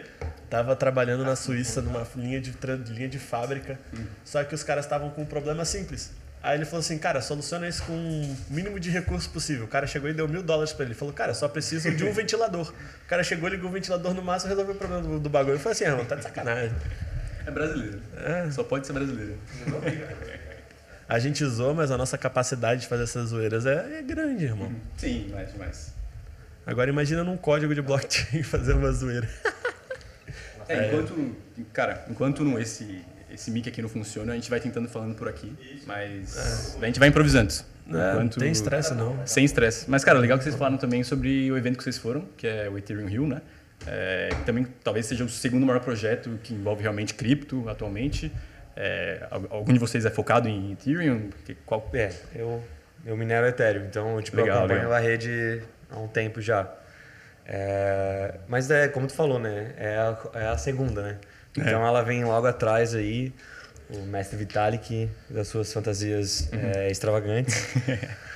tava 0.49 0.75
trabalhando 0.75 1.25
na 1.25 1.37
Suíça 1.37 1.81
numa 1.81 2.07
linha 2.17 2.41
de, 2.41 2.53
linha 2.89 3.09
de 3.09 3.19
fábrica, 3.21 3.79
só 4.25 4.43
que 4.43 4.55
os 4.55 4.65
caras 4.65 4.85
estavam 4.85 5.11
com 5.11 5.23
um 5.23 5.27
problema 5.27 5.65
simples. 5.65 6.11
Aí 6.43 6.57
ele 6.57 6.65
falou 6.65 6.81
assim, 6.81 6.99
cara, 6.99 7.21
soluciona 7.21 7.69
isso 7.69 7.83
com 7.85 7.93
o 7.93 8.37
mínimo 8.49 8.81
de 8.81 8.91
recurso 8.91 9.29
possível. 9.29 9.67
O 9.67 9.69
cara 9.69 9.87
chegou 9.87 10.09
e 10.09 10.15
deu 10.15 10.27
mil 10.27 10.43
dólares 10.43 10.73
pra 10.73 10.85
ele. 10.85 10.93
Ele 10.93 10.99
falou, 10.99 11.13
cara, 11.13 11.35
só 11.35 11.47
preciso 11.47 11.91
de 11.95 12.03
um 12.03 12.13
ventilador. 12.13 12.73
O 13.05 13.09
cara 13.09 13.23
chegou, 13.23 13.49
ligou 13.49 13.69
o 13.69 13.73
ventilador 13.73 14.15
no 14.15 14.23
máximo 14.23 14.51
e 14.51 14.57
resolveu 14.57 14.75
o 14.75 14.79
problema 14.79 15.03
do, 15.03 15.21
do 15.21 15.29
bagulho. 15.29 15.57
Eu 15.57 15.61
falei 15.61 15.73
assim, 15.73 15.85
irmão, 15.85 16.05
tá 16.07 16.17
de 16.17 16.23
sacanagem. 16.23 16.75
É 17.47 17.51
brasileiro. 17.51 18.01
Só 18.53 18.65
pode 18.65 18.87
ser 18.87 18.95
brasileiro. 18.95 19.37
A 21.11 21.19
gente 21.19 21.45
zoa, 21.45 21.75
mas 21.75 21.91
a 21.91 21.99
nossa 21.99 22.17
capacidade 22.17 22.83
de 22.83 22.87
fazer 22.87 23.03
essas 23.03 23.31
zoeiras 23.31 23.67
é, 23.67 23.99
é 23.99 24.03
grande, 24.03 24.45
irmão. 24.45 24.71
Sim, 24.97 25.29
mais 25.33 25.53
demais. 25.53 25.93
Agora 26.65 26.89
imagina 26.89 27.25
num 27.25 27.37
código 27.37 27.75
de 27.75 27.83
blockchain 27.83 28.43
fazer 28.45 28.75
uma 28.75 28.93
zoeira. 28.93 29.29
É, 30.69 30.87
enquanto, 30.87 31.37
cara, 31.73 32.05
enquanto 32.09 32.45
não- 32.45 32.59
esse, 32.61 33.05
esse 33.29 33.51
mic 33.51 33.69
aqui 33.69 33.83
não 33.83 33.89
funciona, 33.89 34.33
a 34.33 34.35
gente 34.37 34.49
vai 34.49 34.61
tentando 34.61 34.89
falando 34.89 35.17
por 35.17 35.27
aqui, 35.27 35.53
mas 35.85 36.77
a 36.81 36.87
gente 36.87 37.01
vai 37.01 37.09
improvisando. 37.09 37.53
É, 37.89 38.15
não 38.15 38.29
tem 38.29 38.53
estresse 38.53 38.95
não. 38.95 39.21
Sem 39.27 39.45
estresse. 39.45 39.91
Mas, 39.91 40.05
cara, 40.05 40.17
legal 40.21 40.39
que 40.39 40.45
vocês 40.45 40.55
falaram 40.55 40.77
também 40.77 41.03
sobre 41.03 41.51
o 41.51 41.57
evento 41.59 41.77
que 41.77 41.83
vocês 41.83 41.99
foram, 41.99 42.25
que 42.37 42.47
é 42.47 42.69
o 42.69 42.79
Ethereum 42.79 43.07
Rio, 43.09 43.27
né? 43.27 43.43
É, 43.85 44.29
também 44.47 44.65
talvez 44.85 45.07
seja 45.07 45.25
o 45.25 45.29
segundo 45.29 45.67
maior 45.67 45.81
projeto 45.81 46.39
que 46.45 46.55
envolve 46.55 46.83
realmente 46.83 47.15
cripto 47.15 47.69
atualmente. 47.69 48.31
É, 48.83 49.27
algum 49.51 49.75
de 49.75 49.79
vocês 49.79 50.07
é 50.07 50.11
focado 50.11 50.49
em 50.49 50.73
Ethereum? 50.73 51.29
Qual? 51.67 51.87
É, 51.93 52.11
eu, 52.35 52.65
eu 53.05 53.15
minero 53.15 53.47
Ethereum, 53.47 53.85
então 53.85 54.23
tipo, 54.23 54.39
legal, 54.39 54.57
eu 54.57 54.65
acompanho 54.65 54.81
legal. 54.85 54.95
a 54.95 54.99
rede 54.99 55.63
há 55.91 55.99
um 55.99 56.09
tempo 56.09 56.41
já. 56.41 56.67
É, 57.45 58.37
mas 58.49 58.71
é 58.71 58.89
como 58.89 59.07
tu 59.07 59.13
falou, 59.13 59.39
né? 59.39 59.75
É 59.77 59.97
a, 59.97 60.19
é 60.33 60.47
a 60.47 60.57
segunda, 60.57 61.03
né? 61.03 61.19
É. 61.59 61.61
Então 61.61 61.87
ela 61.87 62.01
vem 62.01 62.25
logo 62.25 62.47
atrás 62.47 62.95
aí, 62.95 63.35
o 63.91 63.99
mestre 64.07 64.39
Vitalik 64.39 65.11
das 65.29 65.49
suas 65.49 65.71
fantasias 65.71 66.49
uhum. 66.51 66.59
é, 66.75 66.91
extravagantes. 66.91 67.67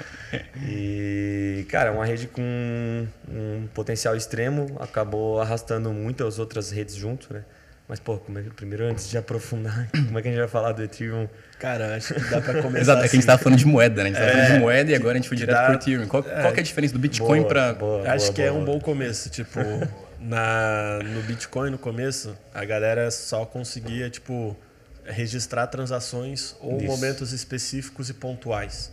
e, 0.63 1.65
cara, 1.71 1.91
uma 1.91 2.05
rede 2.05 2.27
com 2.27 3.09
um 3.31 3.67
potencial 3.73 4.15
extremo, 4.15 4.77
acabou 4.79 5.41
arrastando 5.41 5.91
muitas 5.91 6.39
outras 6.39 6.71
redes 6.71 6.95
junto, 6.95 7.33
né? 7.33 7.45
Mas, 7.87 8.01
pô, 8.01 8.17
como 8.17 8.39
é 8.39 8.43
que, 8.43 8.51
primeiro, 8.51 8.85
antes 8.85 9.11
de 9.11 9.19
aprofundar, 9.19 9.89
como 9.93 10.19
é 10.19 10.23
que 10.23 10.29
a 10.29 10.31
gente 10.31 10.41
vai 10.41 10.49
falar 10.49 10.73
do 10.73 10.83
Ethereum? 10.83 11.29
Cara, 11.59 11.97
acho 11.97 12.15
que 12.15 12.31
dá 12.31 12.41
pra 12.41 12.55
começar. 12.63 12.81
Exato, 12.81 12.99
assim. 12.99 13.07
é 13.07 13.09
que 13.11 13.17
a 13.17 13.21
gente 13.21 13.27
tava 13.27 13.43
falando 13.43 13.59
de 13.59 13.67
moeda, 13.67 14.03
né? 14.03 14.09
A 14.09 14.13
gente 14.13 14.19
tava 14.21 14.31
é, 14.31 14.33
falando 14.33 14.53
de 14.55 14.61
moeda 14.61 14.91
e 14.91 14.95
agora 14.95 15.13
a 15.13 15.17
gente 15.17 15.29
foi 15.29 15.37
direto 15.37 15.57
dá, 15.57 15.65
pro 15.67 15.75
Ethereum. 15.75 16.07
Qual, 16.07 16.25
é, 16.27 16.41
qual 16.41 16.53
que 16.53 16.61
é 16.61 16.63
a 16.63 16.65
diferença 16.65 16.95
do 16.95 16.99
Bitcoin 16.99 17.41
boa, 17.41 17.49
pra. 17.49 17.75
Boa, 17.75 18.11
acho 18.11 18.27
boa, 18.27 18.35
que 18.35 18.43
é 18.43 18.51
um 18.51 18.65
bom 18.65 18.81
começo. 18.81 19.29
Tipo, 19.29 19.61
na, 20.19 20.99
no 21.03 21.23
Bitcoin, 21.23 21.71
no 21.71 21.79
começo, 21.79 22.35
a 22.55 22.65
galera 22.65 23.11
só 23.11 23.45
conseguia, 23.45 24.09
tipo, 24.09 24.57
registrar 25.05 25.67
transações 25.67 26.57
ou 26.61 26.79
Isso. 26.79 26.87
momentos 26.87 27.33
específicos 27.33 28.09
e 28.09 28.15
pontuais. 28.15 28.91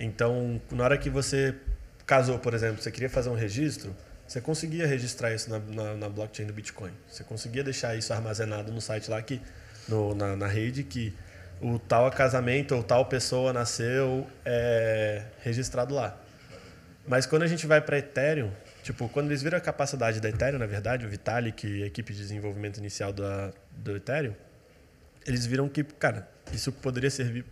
Então, 0.00 0.60
na 0.70 0.84
hora 0.84 0.96
que 0.96 1.10
você 1.10 1.54
casou, 2.06 2.38
por 2.38 2.54
exemplo, 2.54 2.82
você 2.82 2.90
queria 2.90 3.10
fazer 3.10 3.28
um 3.28 3.34
registro, 3.34 3.94
você 4.28 4.42
conseguia 4.42 4.86
registrar 4.86 5.32
isso 5.32 5.48
na, 5.48 5.58
na, 5.58 5.94
na, 5.94 6.08
blockchain 6.10 6.46
do 6.46 6.52
Bitcoin. 6.52 6.92
Você 7.08 7.24
conseguia 7.24 7.64
deixar 7.64 7.96
isso 7.96 8.12
armazenado 8.12 8.70
no 8.70 8.78
site 8.78 9.10
lá, 9.10 9.22
que, 9.22 9.40
no, 9.88 10.14
na, 10.14 10.36
na 10.36 10.46
rede, 10.46 10.84
que 10.84 11.14
o 11.62 11.78
tal 11.78 12.10
casamento 12.10 12.74
ou 12.74 12.82
tal 12.82 13.06
pessoa 13.06 13.54
nasceu 13.54 14.26
é, 14.44 15.24
registrado 15.40 15.94
lá. 15.94 16.14
Mas 17.06 17.24
quando 17.24 17.44
a 17.44 17.46
gente 17.46 17.66
vai 17.66 17.80
para 17.80 17.96
Ethereum, 17.96 18.52
tipo, 18.82 19.08
quando 19.08 19.28
eles 19.28 19.42
viram 19.42 19.56
a 19.56 19.62
capacidade 19.62 20.20
da 20.20 20.28
Ethereum, 20.28 20.58
na 20.58 20.66
verdade, 20.66 21.06
o 21.06 21.08
Vitalik 21.08 21.82
a 21.82 21.86
equipe 21.86 22.12
de 22.12 22.18
desenvolvimento 22.18 22.76
inicial 22.76 23.14
da, 23.14 23.50
do 23.70 23.96
Ethereum, 23.96 24.34
eles 25.26 25.46
viram 25.46 25.70
que, 25.70 25.82
cara, 25.82 26.28
isso 26.52 26.70
poderia 26.70 27.10
servir 27.10 27.46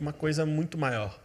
uma 0.00 0.12
coisa 0.12 0.44
muito 0.44 0.76
maior. 0.76 1.16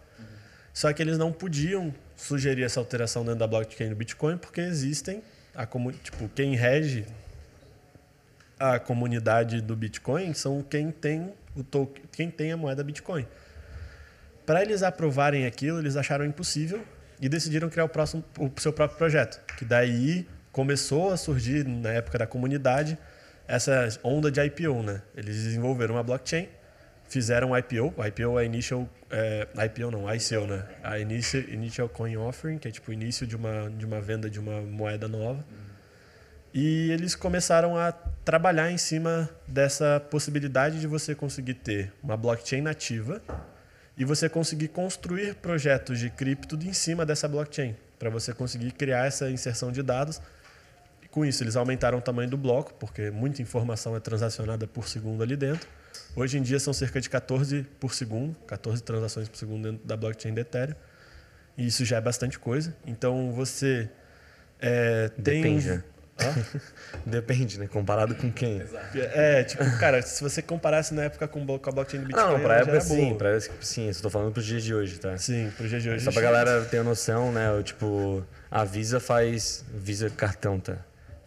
Só 0.71 0.93
que 0.93 1.01
eles 1.01 1.17
não 1.17 1.31
podiam 1.31 1.91
sugerir 2.21 2.63
essa 2.63 2.79
alteração 2.79 3.23
dentro 3.23 3.39
da 3.39 3.47
blockchain 3.47 3.89
do 3.89 3.95
Bitcoin 3.95 4.37
porque 4.37 4.61
existem 4.61 5.23
a 5.55 5.65
tipo 5.65 6.29
quem 6.29 6.55
rege 6.55 7.05
a 8.59 8.79
comunidade 8.79 9.59
do 9.59 9.75
Bitcoin 9.75 10.33
são 10.33 10.61
quem 10.61 10.91
tem 10.91 11.33
o 11.55 11.63
token, 11.63 12.03
quem 12.11 12.29
tem 12.29 12.51
a 12.51 12.57
moeda 12.57 12.83
Bitcoin. 12.83 13.25
Para 14.45 14.61
eles 14.61 14.83
aprovarem 14.83 15.47
aquilo, 15.47 15.79
eles 15.79 15.95
acharam 15.95 16.23
impossível 16.23 16.85
e 17.19 17.27
decidiram 17.27 17.69
criar 17.69 17.85
o, 17.85 17.89
próximo, 17.89 18.23
o 18.39 18.51
seu 18.61 18.71
próprio 18.71 18.97
projeto, 18.97 19.41
que 19.55 19.65
daí 19.65 20.27
começou 20.51 21.11
a 21.11 21.17
surgir 21.17 21.65
na 21.65 21.89
época 21.89 22.19
da 22.19 22.27
comunidade 22.27 22.97
essa 23.47 23.87
onda 24.03 24.31
de 24.31 24.39
IPO, 24.39 24.83
né? 24.83 25.01
Eles 25.15 25.43
desenvolveram 25.43 25.95
uma 25.95 26.03
blockchain 26.03 26.47
fizeram 27.11 27.55
IPO. 27.57 27.93
IPO 28.07 28.39
é 28.39 28.45
Initial... 28.45 28.89
É, 29.09 29.47
IPO 29.65 29.91
não, 29.91 30.15
ICO, 30.15 30.47
né? 30.47 30.65
A 30.81 30.97
Initial, 30.97 31.43
Initial 31.43 31.89
Coin 31.89 32.15
Offering, 32.15 32.57
que 32.57 32.69
é 32.69 32.71
tipo 32.71 32.89
o 32.89 32.93
início 32.93 33.27
de 33.27 33.35
uma, 33.35 33.69
de 33.69 33.85
uma 33.85 33.99
venda 33.99 34.29
de 34.29 34.39
uma 34.39 34.61
moeda 34.61 35.07
nova. 35.09 35.45
E 36.53 36.89
eles 36.91 37.13
começaram 37.13 37.77
a 37.77 37.91
trabalhar 37.91 38.71
em 38.71 38.77
cima 38.77 39.29
dessa 39.45 39.99
possibilidade 39.99 40.79
de 40.79 40.87
você 40.87 41.13
conseguir 41.13 41.55
ter 41.55 41.93
uma 42.01 42.15
blockchain 42.15 42.61
nativa 42.61 43.21
e 43.97 44.05
você 44.05 44.29
conseguir 44.29 44.69
construir 44.69 45.35
projetos 45.35 45.99
de 45.99 46.09
cripto 46.09 46.55
em 46.55 46.73
cima 46.73 47.05
dessa 47.05 47.27
blockchain, 47.27 47.75
para 47.99 48.09
você 48.09 48.33
conseguir 48.33 48.71
criar 48.71 49.05
essa 49.05 49.29
inserção 49.29 49.71
de 49.71 49.83
dados. 49.83 50.21
E 51.03 51.07
com 51.07 51.25
isso, 51.25 51.43
eles 51.43 51.57
aumentaram 51.57 51.97
o 51.97 52.01
tamanho 52.01 52.29
do 52.29 52.37
bloco, 52.37 52.73
porque 52.75 53.11
muita 53.11 53.41
informação 53.41 53.95
é 53.95 53.99
transacionada 53.99 54.65
por 54.65 54.87
segundo 54.87 55.23
ali 55.23 55.35
dentro 55.35 55.67
Hoje 56.15 56.37
em 56.37 56.41
dia 56.41 56.59
são 56.59 56.73
cerca 56.73 56.99
de 56.99 57.09
14 57.09 57.65
por 57.79 57.93
segundo, 57.93 58.35
14 58.45 58.83
transações 58.83 59.29
por 59.29 59.37
segundo 59.37 59.71
dentro 59.71 59.87
da 59.87 59.95
blockchain 59.95 60.33
do 60.33 60.39
Ethereum. 60.39 60.75
E 61.57 61.67
isso 61.67 61.85
já 61.85 61.97
é 61.97 62.01
bastante 62.01 62.39
coisa. 62.39 62.75
Então 62.85 63.31
você 63.31 63.89
é, 64.59 65.09
tem. 65.09 65.41
Depende. 65.41 65.69
Né? 65.69 65.83
Depende, 67.05 67.59
né? 67.59 67.67
Comparado 67.67 68.13
com 68.15 68.31
quem? 68.31 68.61
É, 68.93 69.43
tipo, 69.43 69.63
cara, 69.79 70.01
se 70.01 70.21
você 70.21 70.41
comparasse 70.41 70.93
na 70.93 71.03
época 71.03 71.27
com, 71.27 71.41
a 71.41 71.71
blockchain 71.71 72.01
do 72.01 72.07
Bitcoin. 72.07 72.33
Não, 72.33 72.39
pra 72.39 72.57
época 72.57 72.81
sim, 72.81 73.15
pra 73.15 73.29
época 73.29 73.55
sim, 73.61 73.87
eu 73.87 73.95
tô 73.95 74.09
falando 74.09 74.31
pros 74.31 74.45
dias 74.45 74.63
de 74.63 74.73
hoje, 74.73 74.99
tá? 74.99 75.17
Sim, 75.17 75.51
pros 75.57 75.69
dias 75.69 75.81
de 75.81 75.89
hoje. 75.89 76.03
Só 76.03 76.11
pra 76.11 76.21
galera 76.21 76.63
ter 76.65 76.83
noção, 76.83 77.31
né? 77.31 77.49
Eu, 77.49 77.63
tipo, 77.63 78.23
a 78.49 78.63
Visa 78.63 78.99
faz. 78.99 79.65
Visa 79.73 80.09
cartão, 80.09 80.59
tá? 80.59 80.77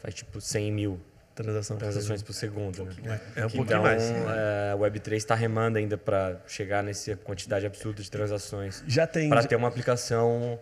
Faz 0.01 0.15
tipo 0.15 0.41
100 0.41 0.73
mil 0.73 1.01
Transação 1.35 1.77
transações 1.77 2.23
por 2.23 2.33
segundo. 2.33 2.85
Né? 2.85 3.21
É 3.35 3.43
um 3.43 3.47
então, 3.47 3.51
pouquinho 3.51 3.83
mais. 3.83 4.03
É, 4.05 4.71
a 4.73 4.77
Web3 4.77 5.15
está 5.15 5.35
remando 5.35 5.79
ainda 5.79 5.99
para 5.99 6.41
chegar 6.47 6.83
nessa 6.83 7.17
quantidade 7.17 7.67
absurda 7.67 8.01
de 8.01 8.11
transações. 8.11 8.85
Já 8.87 9.05
tem. 9.07 9.29
Para 9.29 9.43
ter 9.43 9.57
uma 9.57 9.67
aplicação 9.67 10.61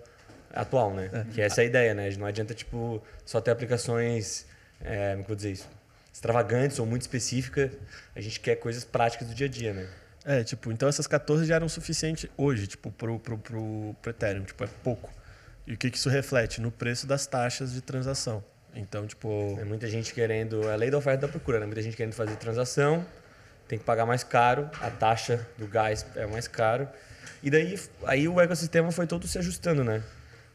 atual, 0.52 0.94
né? 0.94 1.10
É. 1.12 1.24
Que 1.32 1.40
essa 1.42 1.60
é 1.60 1.64
a 1.64 1.66
ideia, 1.66 1.94
né? 1.94 2.08
Não 2.18 2.26
adianta 2.26 2.54
tipo, 2.54 3.02
só 3.24 3.40
ter 3.40 3.50
aplicações, 3.50 4.46
é, 4.80 5.12
como 5.12 5.26
vou 5.26 5.36
dizer 5.36 5.52
isso, 5.52 5.68
extravagantes 6.12 6.78
ou 6.78 6.86
muito 6.86 7.02
específicas. 7.02 7.70
A 8.14 8.20
gente 8.20 8.40
quer 8.40 8.56
coisas 8.56 8.82
práticas 8.82 9.28
do 9.28 9.34
dia 9.34 9.46
a 9.46 9.50
dia, 9.50 9.74
né? 9.74 9.88
É, 10.24 10.44
tipo, 10.44 10.70
então 10.70 10.88
essas 10.88 11.06
14 11.06 11.44
já 11.44 11.56
eram 11.56 11.68
suficientes 11.68 12.30
hoje, 12.36 12.66
tipo, 12.66 12.90
pro, 12.92 13.18
pro, 13.18 13.36
pro, 13.36 13.96
pro 14.00 14.10
Ethereum, 14.10 14.44
tipo, 14.44 14.62
é 14.62 14.68
pouco. 14.82 15.10
E 15.66 15.74
o 15.74 15.76
que, 15.76 15.90
que 15.90 15.96
isso 15.96 16.08
reflete? 16.08 16.60
No 16.60 16.70
preço 16.70 17.06
das 17.06 17.26
taxas 17.26 17.72
de 17.72 17.80
transação. 17.80 18.42
Então, 18.74 19.06
tipo. 19.06 19.56
É 19.60 19.64
muita 19.64 19.86
gente 19.88 20.12
querendo. 20.14 20.68
É 20.68 20.72
a 20.72 20.76
lei 20.76 20.90
da 20.90 20.98
oferta 20.98 21.24
e 21.24 21.26
da 21.26 21.28
procura, 21.28 21.60
né? 21.60 21.66
Muita 21.66 21.82
gente 21.82 21.96
querendo 21.96 22.14
fazer 22.14 22.36
transação, 22.36 23.04
tem 23.68 23.78
que 23.78 23.84
pagar 23.84 24.06
mais 24.06 24.24
caro, 24.24 24.68
a 24.80 24.90
taxa 24.90 25.46
do 25.58 25.66
gás 25.66 26.06
é 26.16 26.26
mais 26.26 26.48
caro. 26.48 26.88
E 27.42 27.50
daí 27.50 27.78
aí 28.04 28.28
o 28.28 28.40
ecossistema 28.40 28.90
foi 28.92 29.06
todo 29.06 29.26
se 29.26 29.38
ajustando, 29.38 29.84
né? 29.84 30.02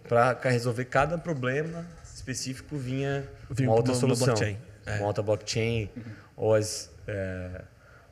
Para 0.08 0.50
resolver 0.50 0.86
cada 0.86 1.18
problema 1.18 1.86
específico 2.14 2.78
vinha, 2.78 3.28
vinha 3.50 3.70
uma 3.70 3.76
outra 3.76 3.94
uma 3.94 4.00
solução. 4.00 4.28
Blockchain. 4.28 4.58
É. 4.86 4.96
Uma 4.98 5.08
outra 5.08 5.24
blockchain, 5.24 5.90
uhum. 5.96 6.04
ou 6.36 6.56
as. 6.56 6.90
É, 7.08 7.62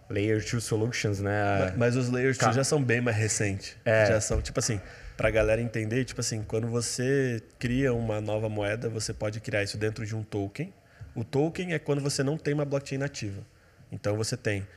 Layer 0.08 0.40
2 0.40 0.64
Solutions, 0.64 1.20
né? 1.20 1.60
Mas, 1.60 1.78
mas 1.78 1.96
os 1.96 2.10
Layer 2.10 2.38
2 2.38 2.56
já 2.56 2.64
são 2.64 2.82
bem 2.82 3.02
mais 3.02 3.18
recentes. 3.18 3.76
É. 3.84 4.06
Já 4.06 4.22
são, 4.22 4.40
tipo 4.42 4.60
assim, 4.60 4.80
para 5.18 5.30
a 5.30 5.32
galera 5.32 5.62
entender, 5.62 6.04
tipo 6.04 6.20
assim, 6.20 6.44
quando 6.44 6.68
você 6.68 7.42
cria 7.58 7.94
uma 7.94 8.20
nova 8.20 8.50
moeda, 8.50 8.90
você 8.90 9.14
pode 9.14 9.40
criar 9.40 9.64
isso 9.64 9.78
dentro 9.78 10.06
de 10.06 10.16
um 10.16 10.24
token. 10.24 10.74
O 11.16 11.24
token 11.24 11.74
é 11.74 11.80
quando 11.80 12.02
você 12.02 12.22
não 12.22 12.38
tem 12.38 12.54
uma 12.54 12.66
blockchain 12.66 12.98
nativa. 12.98 13.42
Então 13.92 14.18
você 14.18 14.36
tem 14.36 14.68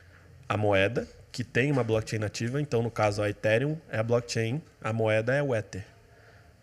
a 0.47 0.55
moeda 0.55 1.07
que 1.31 1.43
tem 1.43 1.71
uma 1.71 1.83
blockchain 1.83 2.19
nativa, 2.19 2.61
então 2.61 2.81
no 2.81 2.89
caso 2.89 3.21
a 3.21 3.29
Ethereum 3.29 3.77
é 3.89 3.99
a 3.99 4.03
blockchain, 4.03 4.61
a 4.81 4.93
moeda 4.93 5.35
é 5.35 5.43
o 5.43 5.53
Ether. 5.53 5.85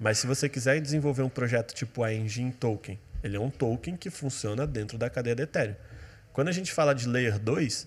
Mas 0.01 0.19
se 0.19 0.27
você 0.27 0.49
quiser 0.49 0.81
desenvolver 0.81 1.23
um 1.23 1.29
projeto 1.29 1.75
tipo 1.75 2.03
a 2.03 2.13
Engine 2.13 2.53
Token, 2.53 2.99
ele 3.23 3.37
é 3.37 3.41
um 3.41 3.51
token 3.51 3.97
que 3.97 4.11
funciona 4.11 4.67
dentro 4.67 4.99
da 4.99 5.09
cadeia 5.09 5.37
da 5.37 5.43
Ethereum. 5.43 5.77
Quando 6.33 6.49
a 6.49 6.53
gente 6.53 6.73
fala 6.73 6.95
de 6.95 7.09
Layer 7.09 7.39
2, 7.39 7.87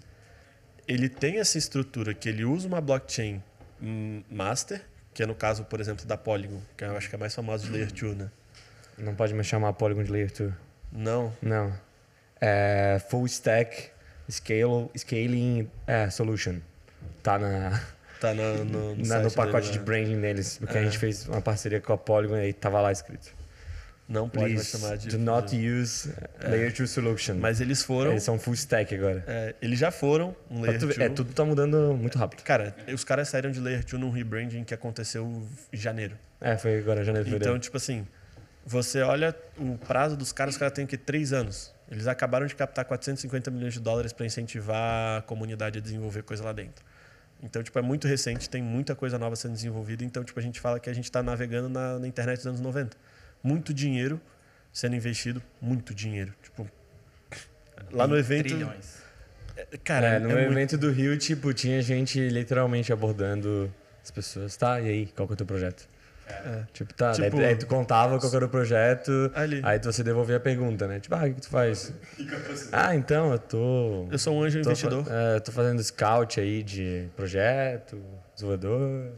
ele 0.87 1.09
tem 1.09 1.39
essa 1.39 1.57
estrutura 1.57 2.13
que 2.13 2.29
ele 2.29 2.45
usa 2.45 2.67
uma 2.67 2.81
blockchain 2.81 3.43
hum, 3.81 4.23
master 4.29 4.81
que 5.19 5.23
é 5.23 5.25
no 5.25 5.35
caso, 5.35 5.65
por 5.65 5.81
exemplo, 5.81 6.05
da 6.05 6.15
Polygon, 6.15 6.61
que 6.77 6.85
eu 6.85 6.95
acho 6.95 7.09
que 7.09 7.15
é 7.15 7.17
mais 7.17 7.35
famosa 7.35 7.65
de 7.65 7.73
Layer 7.73 7.91
2, 7.91 8.15
né? 8.15 8.31
Não 8.97 9.13
pode 9.13 9.33
me 9.33 9.43
chamar 9.43 9.73
Polygon 9.73 10.01
de 10.01 10.09
Layer 10.09 10.31
2. 10.31 10.53
Não? 10.93 11.33
Não. 11.41 11.73
É 12.39 13.01
Full 13.09 13.25
Stack 13.25 13.91
scale, 14.31 14.89
Scaling 14.97 15.69
é, 15.85 16.09
Solution. 16.09 16.59
Tá 17.21 17.37
na... 17.37 17.83
Tá 18.21 18.33
no, 18.33 18.63
no, 18.63 18.95
no, 18.95 19.03
na, 19.05 19.19
no 19.19 19.29
pacote 19.29 19.67
dele, 19.67 19.73
de 19.73 19.79
né? 19.79 19.83
branding 19.83 20.21
deles, 20.21 20.57
porque 20.57 20.77
é. 20.77 20.79
a 20.79 20.83
gente 20.85 20.97
fez 20.97 21.27
uma 21.27 21.41
parceria 21.41 21.81
com 21.81 21.91
a 21.91 21.97
Polygon 21.97 22.37
e 22.37 22.53
tava 22.53 22.79
lá 22.79 22.89
escrito. 22.89 23.35
Não 24.09 24.27
pode 24.27 24.55
mais 24.55 24.67
chamar 24.67 24.97
de. 24.97 25.09
Do 25.09 25.19
not 25.19 25.55
use 25.55 26.11
é. 26.41 26.49
Layer 26.49 26.75
2 26.75 26.89
Solution. 26.89 27.35
Mas 27.35 27.61
eles 27.61 27.83
foram. 27.83 28.09
Eles 28.09 28.23
são 28.23 28.39
full 28.39 28.55
stack 28.55 28.95
agora. 28.95 29.23
É, 29.27 29.53
eles 29.61 29.77
já 29.77 29.91
foram 29.91 30.35
um 30.49 30.61
Layer 30.61 30.79
2. 30.79 30.97
É, 30.97 31.09
tudo 31.09 31.31
tá 31.31 31.45
mudando 31.45 31.95
muito 31.95 32.17
rápido. 32.17 32.41
Cara, 32.41 32.75
os 32.91 33.03
caras 33.03 33.29
saíram 33.29 33.51
de 33.51 33.59
Layer 33.59 33.85
2 33.85 34.01
num 34.01 34.09
rebranding 34.09 34.63
que 34.63 34.73
aconteceu 34.73 35.47
em 35.71 35.77
janeiro. 35.77 36.17
É, 36.41 36.57
foi 36.57 36.79
agora, 36.79 37.03
janeiro. 37.03 37.27
Então, 37.27 37.37
fevereiro. 37.37 37.59
tipo 37.59 37.77
assim, 37.77 38.07
você 38.65 39.03
olha 39.03 39.35
o 39.59 39.77
prazo 39.77 40.17
dos 40.17 40.31
caras, 40.31 40.55
os 40.55 40.57
caras 40.57 40.73
têm 40.73 40.87
que 40.87 40.97
três 40.97 41.31
anos. 41.31 41.71
Eles 41.87 42.07
acabaram 42.07 42.47
de 42.47 42.55
captar 42.55 42.85
450 42.85 43.51
milhões 43.51 43.75
de 43.75 43.79
dólares 43.79 44.11
para 44.11 44.25
incentivar 44.25 45.19
a 45.19 45.21
comunidade 45.21 45.77
a 45.77 45.81
desenvolver 45.81 46.23
coisa 46.23 46.43
lá 46.43 46.51
dentro. 46.51 46.83
Então, 47.43 47.61
tipo, 47.61 47.77
é 47.77 47.81
muito 47.81 48.07
recente, 48.07 48.49
tem 48.49 48.61
muita 48.61 48.95
coisa 48.95 49.19
nova 49.19 49.35
sendo 49.35 49.53
desenvolvida. 49.53 50.03
Então, 50.03 50.23
tipo, 50.23 50.39
a 50.39 50.43
gente 50.43 50.59
fala 50.59 50.79
que 50.79 50.89
a 50.89 50.93
gente 50.93 51.05
está 51.05 51.21
navegando 51.21 51.69
na, 51.69 51.99
na 51.99 52.07
internet 52.07 52.37
dos 52.37 52.47
anos 52.47 52.59
90. 52.59 52.97
Muito 53.43 53.73
dinheiro 53.73 54.19
sendo 54.71 54.95
investido 54.95 55.41
muito 55.61 55.93
dinheiro. 55.93 56.33
Tipo, 56.43 56.69
lá 57.91 58.07
no 58.07 58.17
evento. 58.17 58.47
Trilhões. 58.47 58.99
Cara, 59.83 60.13
é, 60.13 60.15
é 60.15 60.19
no 60.19 60.29
muito- 60.29 60.51
evento 60.51 60.77
do 60.77 60.91
Rio, 60.91 61.17
tipo, 61.17 61.53
tinha 61.53 61.81
gente 61.81 62.19
literalmente 62.29 62.93
abordando 62.93 63.73
as 64.01 64.09
pessoas. 64.11 64.55
Tá, 64.55 64.79
e 64.79 64.87
aí, 64.87 65.05
qual 65.07 65.27
que 65.27 65.33
é 65.33 65.35
o 65.35 65.37
teu 65.37 65.45
projeto? 65.45 65.87
Tipo, 66.73 66.93
tá, 66.93 67.11
daí- 67.13 67.29
Tipo- 67.31 67.41
aí, 67.41 67.55
tu 67.55 67.65
contava 67.65 68.19
qual 68.19 68.29
que 68.29 68.35
era 68.35 68.45
o 68.45 68.49
projeto, 68.49 69.31
Ali. 69.33 69.61
aí 69.63 69.79
você 69.79 70.03
devolvia 70.03 70.37
a 70.37 70.39
pergunta, 70.39 70.87
né? 70.87 70.99
Tipo, 70.99 71.15
ah, 71.15 71.23
o 71.23 71.27
que, 71.29 71.33
que 71.33 71.41
tu 71.41 71.49
faz? 71.49 71.91
Ah, 72.71 72.95
então, 72.95 73.31
eu 73.31 73.39
tô... 73.39 74.07
Eu 74.11 74.19
sou 74.19 74.35
um 74.35 74.43
anjo 74.43 74.61
tô, 74.61 74.69
investidor. 74.69 75.03
fa- 75.05 75.11
é, 75.11 75.39
tô 75.39 75.51
fazendo 75.51 75.81
scout 75.83 76.39
aí 76.39 76.61
de 76.61 77.07
projeto, 77.15 77.99
desenvolvedor, 78.35 78.79
não 78.79 79.11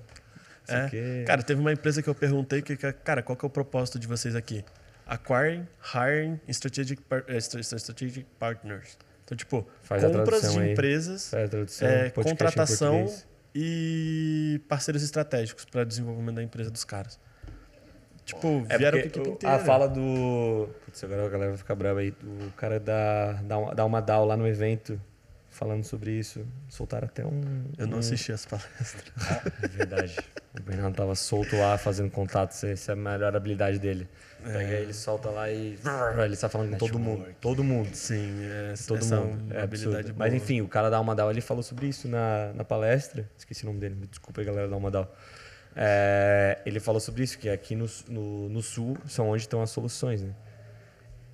sei 0.71 0.79
É. 0.79 0.89
quê. 0.89 1.23
Cara, 1.27 1.43
teve 1.43 1.60
uma 1.62 1.71
empresa 1.71 2.01
que 2.01 2.10
eu 2.10 2.15
perguntei 2.15 2.62
que, 2.62 2.75
cara, 2.75 3.21
qual 3.21 3.36
que 3.36 3.45
é 3.45 3.47
o 3.47 3.49
propósito 3.49 3.99
de 3.99 4.07
vocês 4.07 4.36
aqui? 4.36 4.63
Acquiring, 5.05 5.67
hiring, 5.93 6.39
strategic, 6.47 7.01
par- 7.03 7.25
stra- 7.39 7.60
strategic 7.62 8.25
partners. 8.39 8.97
Então, 9.25 9.36
tipo, 9.38 9.67
Faz 9.84 10.03
compras 10.03 10.53
de 10.53 10.60
aí. 10.60 10.71
empresas, 10.71 11.31
é, 11.34 12.10
contratação 12.10 13.05
e 13.53 14.62
parceiros 14.67 15.03
estratégicos 15.03 15.65
para 15.65 15.84
desenvolvimento 15.84 16.36
da 16.36 16.43
empresa 16.43 16.71
dos 16.71 16.84
caras. 16.84 17.19
Tipo, 18.23 18.65
É 18.69 18.77
vieram 18.77 18.97
com 18.99 19.03
a 19.03 19.07
equipe 19.07 19.29
inteira. 19.29 19.55
A 19.55 19.60
fala 19.60 19.88
do. 19.89 20.69
Putz, 20.86 21.03
agora 21.03 21.25
a 21.25 21.29
galera 21.29 21.49
vai 21.51 21.57
ficar 21.57 21.75
brava 21.75 21.99
aí. 21.99 22.13
O 22.23 22.51
cara 22.55 22.79
da, 22.79 23.34
da, 23.34 23.57
uma- 23.57 23.75
da 23.75 23.86
uma 23.86 24.01
DAO 24.01 24.25
lá 24.25 24.38
no 24.38 24.47
evento, 24.47 25.01
falando 25.52 25.84
sobre 25.84 26.12
isso. 26.12 26.44
Soltaram 26.68 27.06
até 27.06 27.24
um. 27.24 27.42
Eu 27.78 27.86
não 27.86 27.98
um- 27.98 28.00
assisti 28.00 28.32
as 28.32 28.46
palestras. 28.48 29.04
É 29.64 29.68
verdade. 29.68 30.18
O 30.60 30.62
Bernardo 30.64 30.96
tava 30.96 31.14
solto 31.14 31.56
lá 31.58 31.78
fazendo 31.78 32.10
contato. 32.10 32.52
Essa 32.52 32.68
essa 32.70 32.92
é 32.92 32.94
a 32.94 32.96
melhor 32.96 33.36
habilidade 33.36 33.78
dele. 33.78 34.08
É. 34.44 34.52
Pega 34.54 34.74
ele, 34.74 34.94
solta 34.94 35.30
lá 35.30 35.52
e. 35.52 35.78
Ele 36.24 36.34
está 36.34 36.50
falando 36.50 36.72
com 36.72 36.78
todo 36.78 36.98
mundo. 36.98 37.26
Todo 37.40 37.64
mundo. 37.64 37.94
Sim, 37.94 38.40
é, 38.44 38.74
Todo 38.88 39.06
mundo. 39.06 39.54
é 39.54 39.58
É 39.60 39.62
habilidade. 39.62 40.14
Mas 40.18 40.34
enfim, 40.34 40.62
o 40.62 40.68
cara 40.68 40.90
da 40.90 40.98
Alma 40.98 41.14
DAO, 41.14 41.30
ele 41.30 41.42
falou 41.42 41.62
sobre 41.62 41.88
isso 41.88 42.08
na, 42.08 42.52
na 42.56 42.64
palestra. 42.64 43.30
Esqueci 43.38 43.64
o 43.64 43.68
nome 43.68 43.80
dele. 43.80 43.94
Me 43.96 44.08
desculpa 44.08 44.42
aí, 44.42 44.46
galera 44.48 44.68
da 44.68 44.74
Alma 44.74 44.90
DAO. 44.90 45.08
É, 45.76 46.60
ele 46.66 46.80
falou 46.80 47.00
sobre 47.00 47.24
isso, 47.24 47.38
que 47.38 47.48
aqui 47.50 47.76
no, 47.76 47.86
no, 48.10 48.50
no 48.50 48.62
sul 48.62 48.98
são 49.08 49.30
onde 49.30 49.44
estão 49.44 49.62
as 49.62 49.70
soluções, 49.70 50.22
né? 50.22 50.32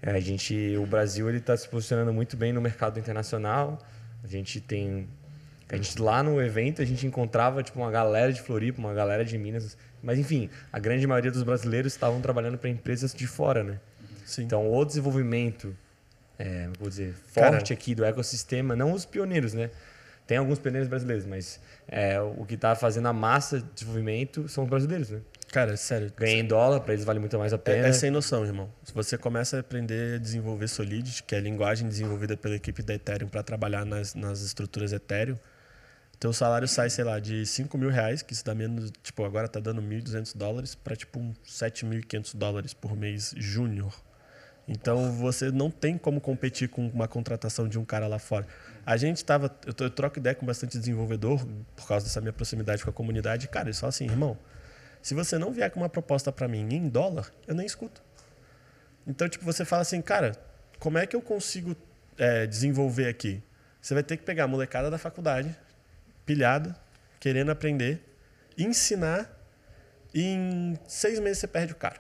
É, 0.02 0.12
a 0.12 0.20
gente, 0.20 0.76
o 0.78 0.86
Brasil 0.86 1.28
ele 1.28 1.40
está 1.40 1.58
se 1.58 1.68
posicionando 1.68 2.14
muito 2.14 2.38
bem 2.38 2.54
no 2.54 2.62
mercado 2.62 3.00
internacional. 3.00 3.80
A 4.24 4.28
gente 4.28 4.60
tem, 4.60 5.08
a 5.70 5.76
gente 5.76 6.02
lá 6.02 6.22
no 6.24 6.42
evento 6.42 6.82
a 6.82 6.86
gente 6.86 7.06
encontrava 7.06 7.64
tipo 7.64 7.80
uma 7.80 7.92
galera 7.92 8.32
de 8.34 8.42
Floripa, 8.42 8.80
uma 8.80 8.94
galera 8.94 9.24
de 9.24 9.38
Minas, 9.38 9.78
mas 10.04 10.20
enfim, 10.20 10.50
a 10.72 10.80
grande 10.80 11.06
maioria 11.08 11.32
dos 11.32 11.44
brasileiros 11.44 11.94
estavam 11.94 12.20
trabalhando 12.22 12.58
para 12.58 12.70
empresas 12.70 13.14
de 13.14 13.26
fora, 13.28 13.64
né? 13.64 13.80
Sim. 14.26 14.44
Então, 14.44 14.70
o 14.72 14.86
desenvolvimento, 14.86 15.76
é, 16.38 16.70
vou 16.80 16.90
dizer, 16.90 17.16
Cara- 17.34 17.52
forte 17.54 17.72
aqui 17.72 17.96
do 17.96 18.04
ecossistema, 18.04 18.76
não 18.76 18.92
os 18.92 19.06
pioneiros, 19.06 19.54
né? 19.54 19.70
Tem 20.26 20.38
alguns 20.38 20.60
pioneiros 20.60 20.90
brasileiros, 20.90 21.26
mas 21.26 21.58
é, 21.88 22.20
o 22.20 22.44
que 22.46 22.56
está 22.56 22.76
fazendo 22.76 23.08
a 23.08 23.14
massa 23.14 23.60
de 23.60 23.66
desenvolvimento 23.74 24.50
são 24.50 24.66
os 24.66 24.70
brasileiros, 24.70 25.10
né? 25.10 25.22
Cara, 25.52 25.78
sério. 25.78 26.12
Ganhar 26.16 26.40
em 26.40 26.46
dólar, 26.46 26.82
para 26.82 26.94
eles 26.94 27.06
vale 27.06 27.20
muito 27.20 27.38
mais 27.40 27.54
a 27.54 27.56
É, 27.56 27.60
pena. 27.60 27.88
é 27.88 27.94
sem 27.94 28.12
noção, 28.12 28.46
irmão. 28.46 28.70
Se 28.84 28.94
você 28.94 29.18
começa 29.18 29.58
a 29.58 29.60
aprender 29.62 30.16
a 30.16 30.18
desenvolver 30.18 30.68
Solidity, 30.68 31.24
que 31.24 31.34
é 31.36 31.38
a 31.38 31.42
linguagem 31.42 31.88
desenvolvida 31.88 32.36
pela 32.36 32.56
equipe 32.56 32.84
da 32.84 32.94
Ethereum 32.94 33.30
para 33.30 33.42
trabalhar 33.44 33.86
nas, 33.86 34.14
nas 34.14 34.42
estruturas 34.42 34.92
Ethereum, 34.92 35.38
teu 36.20 36.34
salário 36.34 36.68
sai, 36.68 36.90
sei 36.90 37.04
lá, 37.06 37.20
de 37.20 37.46
5 37.46 37.78
mil 37.78 37.90
reais, 37.90 38.22
que 38.22 38.34
isso 38.34 38.44
dá 38.44 38.54
menos, 38.54 38.92
tipo, 39.04 39.24
agora 39.24 39.48
tá 39.48 39.60
dando 39.60 39.82
1.200 39.82 40.36
dólares, 40.36 40.76
para 40.76 40.96
tipo 40.96 41.20
uns 41.20 41.38
7.500 41.48 42.36
dólares 42.36 42.74
por 42.74 42.96
mês 42.98 43.34
júnior. 43.38 43.94
Então 44.68 45.14
você 45.14 45.50
não 45.50 45.72
tem 45.72 45.98
como 45.98 46.20
competir 46.20 46.68
com 46.68 46.88
uma 46.90 47.08
contratação 47.08 47.70
de 47.70 47.80
um 47.80 47.86
cara 47.86 48.06
lá 48.08 48.20
fora. 48.20 48.46
A 48.86 48.98
gente 48.98 49.24
tava. 49.24 49.50
Eu, 49.66 49.74
eu 49.80 49.90
troco 49.90 50.20
ideia 50.20 50.36
com 50.36 50.46
bastante 50.46 50.78
desenvolvedor, 50.78 51.46
por 51.76 51.88
causa 51.88 52.06
dessa 52.06 52.20
minha 52.20 52.34
proximidade 52.34 52.84
com 52.84 52.90
a 52.90 52.94
comunidade. 52.94 53.48
Cara, 53.48 53.68
eles 53.70 53.80
falam 53.80 53.90
assim, 53.90 54.06
irmão, 54.06 54.38
se 55.02 55.14
você 55.14 55.38
não 55.38 55.52
vier 55.52 55.72
com 55.72 55.80
uma 55.80 55.90
proposta 55.90 56.32
para 56.32 56.48
mim 56.48 56.68
em 56.72 56.88
dólar, 56.88 57.32
eu 57.48 57.56
nem 57.56 57.66
escuto. 57.66 58.02
Então, 59.06 59.30
tipo, 59.30 59.46
você 59.46 59.64
fala 59.64 59.82
assim, 59.82 60.02
cara, 60.02 60.34
como 60.80 60.98
é 60.98 61.06
que 61.06 61.16
eu 61.16 61.22
consigo 61.22 61.76
é, 62.18 62.46
desenvolver 62.46 63.08
aqui? 63.08 63.42
Você 63.82 63.94
vai 63.94 64.04
ter 64.04 64.18
que 64.18 64.24
pegar 64.24 64.44
a 64.44 64.48
molecada 64.48 64.92
da 64.92 64.98
faculdade, 64.98 65.56
pilhada, 66.26 66.76
querendo 67.20 67.52
aprender, 67.52 68.04
ensinar, 68.58 69.32
e 70.14 70.24
em 70.24 70.80
seis 70.88 71.20
meses 71.20 71.40
você 71.40 71.48
perde 71.48 71.74
o 71.74 71.76
cara. 71.76 72.00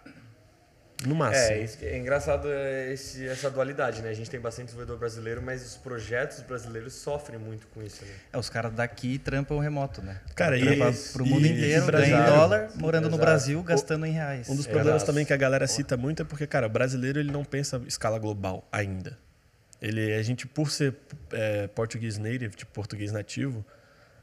No 1.05 1.13
máximo. 1.13 1.45
É, 1.57 1.61
isso 1.61 1.77
que- 1.77 1.85
é 1.85 1.95
engraçado 1.97 2.47
é 2.51 2.91
esse, 2.91 3.27
essa 3.27 3.51
dualidade, 3.51 4.01
né? 4.01 4.09
A 4.09 4.13
gente 4.13 4.29
tem 4.31 4.39
bastante 4.39 4.65
desenvolvedor 4.65 4.97
brasileiro, 4.97 5.41
mas 5.43 5.63
os 5.63 5.77
projetos 5.77 6.41
brasileiros 6.41 6.93
sofrem 6.93 7.37
muito 7.39 7.67
com 7.67 7.83
isso, 7.83 8.03
né? 8.03 8.11
É, 8.33 8.37
os 8.37 8.49
caras 8.49 8.73
daqui 8.73 9.19
trampam 9.19 9.59
remoto, 9.59 10.01
né? 10.01 10.19
Cara, 10.35 10.57
e- 10.57 10.61
Trampa 10.61 10.89
e- 10.89 11.13
pro 11.13 11.23
mundo 11.25 11.45
e- 11.45 11.51
inteiro, 11.51 11.85
ganha 11.91 12.19
em 12.19 12.25
dólar, 12.25 12.71
morando 12.75 13.03
no 13.03 13.09
Exato. 13.09 13.21
Brasil, 13.21 13.61
gastando 13.63 14.07
em 14.07 14.11
reais. 14.11 14.49
Um 14.49 14.55
dos 14.55 14.65
É, 14.65 14.69
problemas 14.71 14.95
exato. 15.03 15.11
também 15.11 15.23
que 15.23 15.33
a 15.33 15.37
galera 15.37 15.67
cita 15.67 15.95
muito 15.95 16.23
é 16.23 16.25
porque, 16.25 16.47
cara, 16.47 16.65
o 16.65 16.69
brasileiro 16.69 17.19
ele 17.19 17.31
não 17.31 17.45
pensa 17.45 17.79
escala 17.87 18.17
global 18.17 18.67
ainda. 18.71 19.17
Ele, 19.79 20.15
a 20.15 20.23
gente, 20.23 20.47
por 20.47 20.71
ser 20.71 20.95
é, 21.31 21.67
português 21.67 22.17
native, 22.17 22.49
tipo 22.55 22.71
português 22.71 23.11
nativo, 23.11 23.63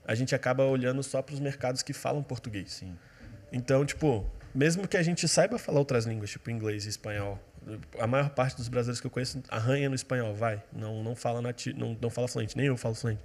a 0.05 0.13
gente 0.17 0.35
acaba 0.35 0.65
olhando 0.65 1.05
só 1.05 1.23
para 1.23 1.35
os 1.35 1.41
mercados 1.41 1.83
que 1.83 1.93
falam 1.93 2.21
português. 2.21 2.73
Sim. 2.73 2.97
Então, 3.53 3.87
tipo, 3.87 4.29
mesmo 4.55 4.87
que 4.87 4.97
a 4.97 5.03
gente 5.03 5.27
saiba 5.29 5.59
falar 5.59 5.79
outras 5.81 6.05
línguas, 6.07 6.31
tipo 6.31 6.51
inglês 6.51 6.87
e 6.87 6.89
espanhol, 6.89 7.39
a 7.99 8.07
maior 8.07 8.31
parte 8.31 8.57
dos 8.57 8.69
brasileiros 8.69 9.01
que 9.01 9.07
eu 9.07 9.11
conheço 9.11 9.43
arranha 9.49 9.89
no 9.89 9.95
espanhol, 9.95 10.35
vai. 10.35 10.63
Não, 10.73 11.03
não 11.03 11.17
fala 11.17 11.41
nati 11.43 11.73
não, 11.73 11.97
não 12.01 12.11
fala 12.11 12.29
fluente, 12.29 12.57
nem 12.57 12.67
eu 12.67 12.77
falo 12.77 12.95
fluente. 12.95 13.23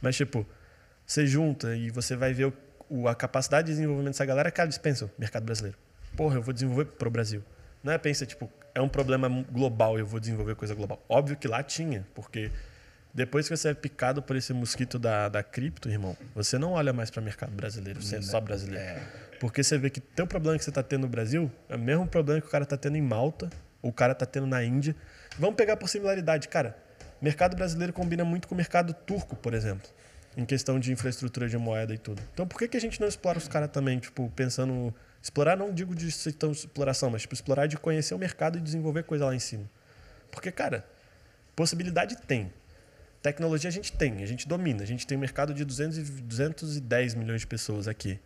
Mas, 0.00 0.16
tipo, 0.16 0.46
você 1.06 1.26
junta 1.26 1.76
e 1.76 1.90
você 1.90 2.16
vai 2.16 2.32
ver 2.32 2.46
o, 2.46 2.52
o- 2.88 3.08
a 3.08 3.14
capacidade 3.14 3.66
de 3.66 3.72
desenvolvimento 3.74 4.12
dessa 4.14 4.24
galera, 4.24 4.50
cara, 4.50 4.66
eles 4.66 4.78
pensam, 4.78 5.10
mercado 5.18 5.44
brasileiro. 5.44 5.78
Porra, 6.16 6.36
eu 6.36 6.42
vou 6.42 6.52
desenvolver 6.54 6.86
pro 6.86 7.10
Brasil. 7.10 7.42
Não 7.82 7.92
é 7.92 7.98
pensa, 7.98 8.24
tipo, 8.24 8.50
é 8.74 8.80
um 8.80 8.88
problema 8.88 9.28
global, 9.50 9.98
eu 9.98 10.06
vou 10.06 10.18
desenvolver 10.18 10.54
coisa 10.54 10.74
global. 10.74 11.04
Óbvio 11.08 11.36
que 11.36 11.46
lá 11.46 11.62
tinha, 11.62 12.06
porque 12.14 12.50
depois 13.12 13.46
que 13.48 13.56
você 13.56 13.68
é 13.68 13.74
picado 13.74 14.22
por 14.22 14.34
esse 14.36 14.52
mosquito 14.52 14.98
da, 14.98 15.28
da 15.28 15.42
cripto, 15.42 15.88
irmão, 15.88 16.16
você 16.34 16.56
não 16.58 16.72
olha 16.72 16.92
mais 16.92 17.10
para 17.10 17.20
mercado 17.22 17.52
brasileiro, 17.52 18.00
você 18.02 18.16
é 18.16 18.22
só 18.22 18.40
brasileiro. 18.40 18.84
Porque 19.44 19.62
você 19.62 19.76
vê 19.76 19.90
que 19.90 20.00
teu 20.00 20.26
problema 20.26 20.56
que 20.56 20.64
você 20.64 20.70
está 20.70 20.82
tendo 20.82 21.02
no 21.02 21.08
Brasil 21.08 21.52
é 21.68 21.76
o 21.76 21.78
mesmo 21.78 22.06
problema 22.06 22.40
que 22.40 22.46
o 22.46 22.50
cara 22.50 22.64
está 22.64 22.78
tendo 22.78 22.96
em 22.96 23.02
Malta, 23.02 23.50
ou 23.82 23.90
o 23.90 23.92
cara 23.92 24.14
está 24.14 24.24
tendo 24.24 24.46
na 24.46 24.64
Índia. 24.64 24.96
Vamos 25.38 25.54
pegar 25.54 25.76
por 25.76 25.86
similaridade, 25.86 26.48
cara. 26.48 26.74
Mercado 27.20 27.54
brasileiro 27.54 27.92
combina 27.92 28.24
muito 28.24 28.48
com 28.48 28.54
o 28.54 28.56
mercado 28.56 28.94
turco, 28.94 29.36
por 29.36 29.52
exemplo, 29.52 29.86
em 30.34 30.46
questão 30.46 30.80
de 30.80 30.90
infraestrutura 30.90 31.46
de 31.46 31.58
moeda 31.58 31.92
e 31.92 31.98
tudo. 31.98 32.22
Então, 32.32 32.48
por 32.48 32.58
que, 32.58 32.68
que 32.68 32.78
a 32.78 32.80
gente 32.80 32.98
não 32.98 33.06
explora 33.06 33.36
os 33.36 33.46
caras 33.46 33.68
também, 33.70 33.98
tipo, 33.98 34.32
pensando 34.34 34.94
explorar 35.20 35.56
não 35.56 35.74
digo 35.74 35.94
de 35.94 36.08
exploração, 36.08 37.10
mas 37.10 37.20
tipo 37.20 37.34
explorar 37.34 37.66
de 37.66 37.76
conhecer 37.76 38.14
o 38.14 38.18
mercado 38.18 38.56
e 38.56 38.62
desenvolver 38.62 39.02
coisa 39.02 39.26
lá 39.26 39.34
em 39.34 39.38
cima. 39.38 39.70
Porque, 40.30 40.50
cara, 40.50 40.86
possibilidade 41.54 42.16
tem. 42.26 42.50
Tecnologia 43.20 43.68
a 43.68 43.72
gente 43.72 43.92
tem, 43.92 44.22
a 44.22 44.26
gente 44.26 44.48
domina. 44.48 44.82
A 44.82 44.86
gente 44.86 45.06
tem 45.06 45.18
um 45.18 45.20
mercado 45.20 45.52
de 45.52 45.66
200 45.66 45.98
e 45.98 46.02
210 46.22 47.14
milhões 47.14 47.42
de 47.42 47.46
pessoas 47.46 47.86
aqui. 47.86 48.18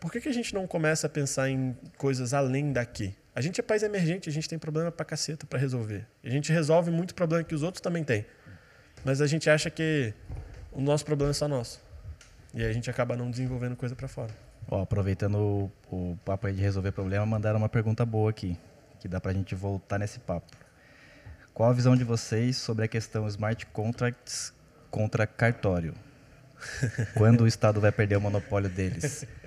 Por 0.00 0.10
que, 0.10 0.18
que 0.18 0.28
a 0.30 0.32
gente 0.32 0.54
não 0.54 0.66
começa 0.66 1.06
a 1.06 1.10
pensar 1.10 1.50
em 1.50 1.76
coisas 1.98 2.32
além 2.32 2.72
daqui? 2.72 3.14
A 3.34 3.42
gente 3.42 3.60
é 3.60 3.62
país 3.62 3.82
emergente, 3.82 4.30
a 4.30 4.32
gente 4.32 4.48
tem 4.48 4.58
problema 4.58 4.90
pra 4.90 5.04
caceta 5.04 5.46
pra 5.46 5.58
resolver. 5.58 6.06
A 6.24 6.30
gente 6.30 6.50
resolve 6.50 6.90
muito 6.90 7.14
problema 7.14 7.44
que 7.44 7.54
os 7.54 7.62
outros 7.62 7.82
também 7.82 8.02
têm. 8.02 8.24
Mas 9.04 9.20
a 9.20 9.26
gente 9.26 9.50
acha 9.50 9.68
que 9.68 10.14
o 10.72 10.80
nosso 10.80 11.04
problema 11.04 11.32
é 11.32 11.34
só 11.34 11.46
nosso. 11.46 11.82
E 12.54 12.62
aí 12.62 12.70
a 12.70 12.72
gente 12.72 12.88
acaba 12.90 13.14
não 13.14 13.30
desenvolvendo 13.30 13.76
coisa 13.76 13.94
pra 13.94 14.08
fora. 14.08 14.34
Ó, 14.70 14.80
aproveitando 14.80 15.36
o, 15.36 15.72
o 15.90 16.18
papo 16.24 16.46
aí 16.46 16.54
de 16.54 16.62
resolver 16.62 16.92
problema, 16.92 17.26
mandaram 17.26 17.58
uma 17.58 17.68
pergunta 17.68 18.04
boa 18.06 18.30
aqui, 18.30 18.56
que 19.00 19.06
dá 19.06 19.20
pra 19.20 19.34
gente 19.34 19.54
voltar 19.54 19.98
nesse 19.98 20.18
papo. 20.18 20.50
Qual 21.52 21.68
a 21.68 21.72
visão 21.74 21.94
de 21.94 22.04
vocês 22.04 22.56
sobre 22.56 22.86
a 22.86 22.88
questão 22.88 23.28
smart 23.28 23.66
contracts 23.66 24.52
contra 24.90 25.26
cartório? 25.26 25.94
Quando 27.14 27.42
o 27.42 27.46
Estado 27.46 27.80
vai 27.80 27.92
perder 27.92 28.16
o 28.16 28.20
monopólio 28.20 28.70
deles? 28.70 29.26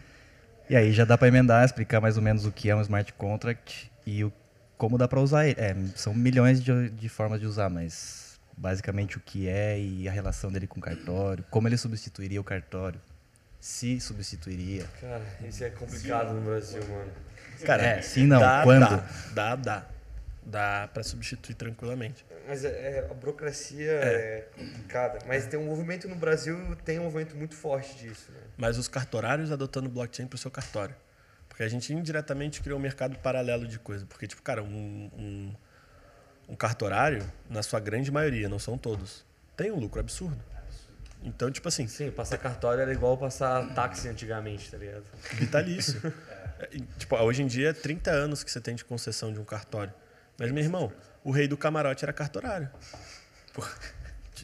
E 0.70 0.76
aí 0.76 0.92
já 0.92 1.06
dá 1.06 1.18
para 1.18 1.28
emendar, 1.28 1.64
explicar 1.66 2.00
mais 2.00 2.18
ou 2.18 2.24
menos 2.24 2.46
o 2.46 2.52
que 2.52 2.70
é 2.70 2.76
um 2.76 2.82
smart 2.82 3.12
contract 3.14 3.92
e 4.06 4.24
o, 4.24 4.32
como 4.78 4.98
dá 4.98 5.08
para 5.08 5.20
usar 5.20 5.48
ele. 5.48 5.60
É, 5.60 5.76
são 5.96 6.14
milhões 6.14 6.64
de, 6.64 6.90
de 6.90 7.10
formas 7.10 7.40
de 7.40 7.46
usar, 7.46 7.70
mas 7.70 8.40
basicamente 8.58 9.18
o 9.18 9.20
que 9.20 9.48
é 9.48 9.80
e 9.80 10.08
a 10.08 10.12
relação 10.12 10.52
dele 10.52 10.68
com 10.68 10.80
o 10.80 10.82
cartório, 10.82 11.44
como 11.50 11.68
ele 11.68 11.78
substituiria 11.78 12.40
o 12.40 12.44
cartório, 12.44 13.00
se 13.60 14.00
substituiria. 14.00 14.86
Cara, 15.00 15.22
isso 15.48 15.64
é 15.64 15.70
complicado 15.70 16.34
no 16.34 16.42
Brasil, 16.42 16.82
mano. 16.88 17.12
Cara, 17.66 17.84
É, 17.84 18.02
sim, 18.02 18.26
não. 18.26 18.40
Dá, 18.40 18.64
Quando? 18.64 18.90
Dá, 18.90 19.06
dá, 19.34 19.56
dá. 19.56 19.93
Dá 20.46 20.90
pra 20.94 21.04
substituir 21.04 21.56
tranquilamente. 21.56 22.26
Mas 22.48 22.66
é, 22.66 22.70
é- 22.70 23.08
a 23.10 23.14
burocracia 23.14 23.92
é. 23.92 24.48
complicada. 24.58 25.20
Mas 25.26 25.46
tem 25.46 25.58
um 25.60 25.66
movimento 25.66 26.08
no 26.08 26.16
Brasil, 26.16 26.58
tem 26.84 27.00
um 27.00 27.04
movimento 27.04 27.36
muito 27.36 27.56
forte 27.56 27.96
disso, 27.96 28.32
né? 28.32 28.40
Mas 28.58 28.78
os 28.78 28.88
cartorários 28.88 29.52
adotando 29.52 29.90
blockchain 29.90 30.28
pro 30.28 30.38
seu 30.38 30.52
cartório. 30.52 30.96
Porque 31.48 31.64
a 31.64 31.68
gente 31.70 31.94
indiretamente 31.94 32.62
criou 32.62 32.78
um 32.78 32.82
mercado 32.82 33.18
paralelo 33.20 33.68
de 33.68 33.80
coisa. 33.80 34.06
Porque, 34.06 34.28
tipo, 34.28 34.42
cara, 34.42 34.62
um, 34.62 35.10
um, 35.18 35.54
um 36.50 36.56
cartorário, 36.56 37.24
na 37.50 37.64
sua 37.64 37.80
grande 37.80 38.12
maioria, 38.12 38.50
não 38.50 38.60
são 38.60 38.78
todos, 38.78 39.26
tem 39.56 39.72
um 39.72 39.80
lucro 39.80 40.00
absurdo. 40.00 40.44
Então, 41.24 41.50
tipo 41.50 41.68
assim, 41.68 41.88
Sim, 41.88 42.12
passar 42.12 42.38
cartório 42.38 42.82
era 42.82 42.92
igual 42.92 43.18
passar 43.18 43.74
táxi 43.74 44.10
antigamente, 44.10 44.70
tá 44.70 44.78
ligado? 44.78 45.04
vitalício. 45.34 46.02
É, 46.60 46.68
tipo, 46.98 47.16
hoje 47.18 47.42
em 47.42 47.48
dia 47.48 47.72
é 47.72 47.74
30 47.74 48.12
anos 48.12 48.42
que 48.42 48.50
você 48.50 48.62
tem 48.62 48.74
de 48.74 48.86
concessão 48.86 49.34
de 49.34 49.40
um 49.40 49.44
cartório. 49.44 49.94
Mas, 50.38 50.52
meu 50.52 50.64
irmão, 50.64 50.92
o 51.24 51.32
rei 51.32 51.48
do 51.48 51.58
camarote 51.58 52.04
era 52.04 52.14
cartorário. 52.14 52.70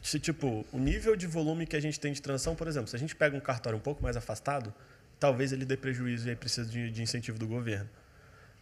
Se, 0.02 0.18
tipo, 0.18 0.64
o 0.72 0.78
nível 0.78 1.16
de 1.16 1.26
volume 1.26 1.66
que 1.66 1.76
a 1.76 1.80
gente 1.80 1.98
tem 1.98 2.12
de 2.12 2.22
transação, 2.22 2.54
por 2.54 2.68
exemplo, 2.68 2.88
se 2.88 2.96
a 2.96 2.98
gente 2.98 3.14
pega 3.14 3.36
um 3.36 3.40
cartório 3.40 3.76
um 3.76 3.80
pouco 3.82 4.02
mais 4.02 4.16
afastado, 4.16 4.72
talvez 5.18 5.52
ele 5.52 5.64
dê 5.64 5.76
prejuízo 5.76 6.28
e 6.28 6.30
aí 6.30 6.36
precisa 6.36 6.68
de, 6.68 6.90
de 6.90 7.02
incentivo 7.02 7.38
do 7.38 7.46
governo. 7.46 7.88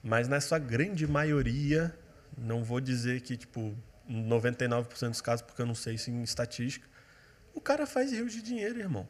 Mas 0.03 0.27
na 0.27 0.41
sua 0.41 0.59
grande 0.59 1.07
maioria, 1.07 1.95
não 2.37 2.65
vou 2.65 2.81
dizer 2.81 3.21
que, 3.21 3.37
tipo, 3.37 3.77
99% 4.11 5.11
dos 5.11 5.21
casos, 5.21 5.43
porque 5.43 5.61
eu 5.61 5.67
não 5.67 5.75
sei 5.75 5.95
isso 5.95 6.11
em 6.11 6.23
estatística, 6.23 6.87
o 7.55 7.61
cara 7.61 7.87
faz 7.87 8.13
rios 8.13 8.33
de 8.33 8.43
dinheiro, 8.43 8.79
irmão. 8.79 9.09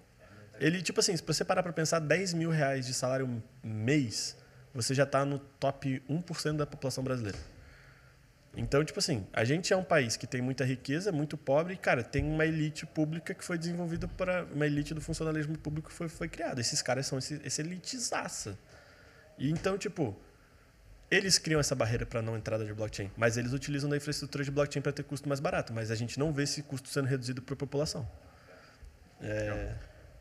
Ele, 0.60 0.82
tipo 0.82 0.98
assim, 0.98 1.16
se 1.16 1.22
você 1.24 1.44
parar 1.44 1.62
para 1.62 1.72
pensar 1.72 2.00
10 2.00 2.34
mil 2.34 2.50
reais 2.50 2.86
de 2.86 2.92
salário 2.92 3.42
mês, 3.62 4.36
você 4.74 4.92
já 4.94 5.04
está 5.04 5.24
no 5.24 5.38
top 5.38 6.02
1% 6.08 6.56
da 6.56 6.66
população 6.66 7.04
brasileira. 7.04 7.38
Então, 8.58 8.84
tipo 8.84 8.98
assim, 8.98 9.24
a 9.32 9.44
gente 9.44 9.72
é 9.72 9.76
um 9.76 9.84
país 9.84 10.16
que 10.16 10.26
tem 10.26 10.42
muita 10.42 10.64
riqueza, 10.64 11.12
muito 11.12 11.38
pobre, 11.38 11.74
e, 11.74 11.76
cara, 11.76 12.02
tem 12.02 12.24
uma 12.24 12.44
elite 12.44 12.84
pública 12.84 13.32
que 13.32 13.44
foi 13.44 13.56
desenvolvida 13.56 14.08
para. 14.08 14.44
Uma 14.46 14.66
elite 14.66 14.92
do 14.92 15.00
funcionalismo 15.00 15.56
público 15.56 15.88
que 15.88 15.94
foi, 15.94 16.08
foi 16.08 16.28
criada. 16.28 16.60
Esses 16.60 16.82
caras 16.82 17.06
são 17.06 17.18
esse, 17.18 17.40
esse 17.44 17.62
elitizaça. 17.62 18.58
E 19.38 19.48
então, 19.48 19.78
tipo, 19.78 20.18
eles 21.08 21.38
criam 21.38 21.60
essa 21.60 21.76
barreira 21.76 22.04
para 22.04 22.20
não 22.20 22.36
entrada 22.36 22.64
de 22.64 22.74
blockchain, 22.74 23.12
mas 23.16 23.36
eles 23.36 23.52
utilizam 23.52 23.88
da 23.88 23.96
infraestrutura 23.96 24.42
de 24.42 24.50
blockchain 24.50 24.82
para 24.82 24.92
ter 24.92 25.04
custo 25.04 25.28
mais 25.28 25.38
barato, 25.38 25.72
mas 25.72 25.92
a 25.92 25.94
gente 25.94 26.18
não 26.18 26.32
vê 26.32 26.42
esse 26.42 26.60
custo 26.64 26.88
sendo 26.88 27.06
reduzido 27.06 27.40
para 27.40 27.54
a 27.54 27.56
população. 27.56 28.10
É, 29.20 29.72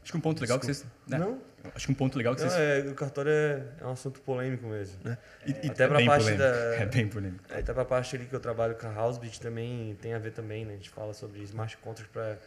Acho 0.08 0.14
que 0.14 0.18
um 0.18 0.22
ponto 0.22 0.40
legal 0.40 0.58
que 0.58 0.66
vocês. 0.68 0.86
né? 1.06 1.18
Não. 1.18 1.42
Acho 1.76 1.86
que 1.88 1.92
um 1.92 1.96
ponto 1.96 2.18
legal 2.18 2.34
que 2.34 2.42
Não, 2.42 2.50
vocês. 2.50 2.86
é, 2.86 2.90
o 2.90 2.96
cartório 2.96 3.30
é, 3.30 3.62
é 3.82 3.86
um 3.86 3.92
assunto 3.92 4.22
polêmico 4.22 4.66
mesmo. 4.68 4.98
né? 5.04 5.18
E- 5.46 5.52
e- 5.68 5.70
Até 5.70 5.86
pra 5.86 5.98
bem 5.98 6.06
parte 6.08 6.22
polêmico. 6.24 6.44
da. 6.48 6.54
É 6.82 6.86
bem 6.86 7.08
polêmico. 7.10 7.44
Aí 7.50 7.62
tá 7.62 7.74
pra 7.74 7.84
parte 7.84 8.16
ali 8.16 8.26
que 8.26 8.34
eu 8.34 8.40
trabalho 8.40 8.76
com 8.76 8.88
a 8.88 8.92
Housebit 9.04 9.42
também 9.42 9.96
tem 10.02 10.14
a 10.14 10.18
ver 10.18 10.32
também, 10.32 10.64
né? 10.64 10.74
A 10.74 10.78
gente 10.78 10.90
fala 10.90 11.14
sobre 11.14 11.42
smart 11.44 11.76
contracts 11.80 12.10
para 12.14 12.38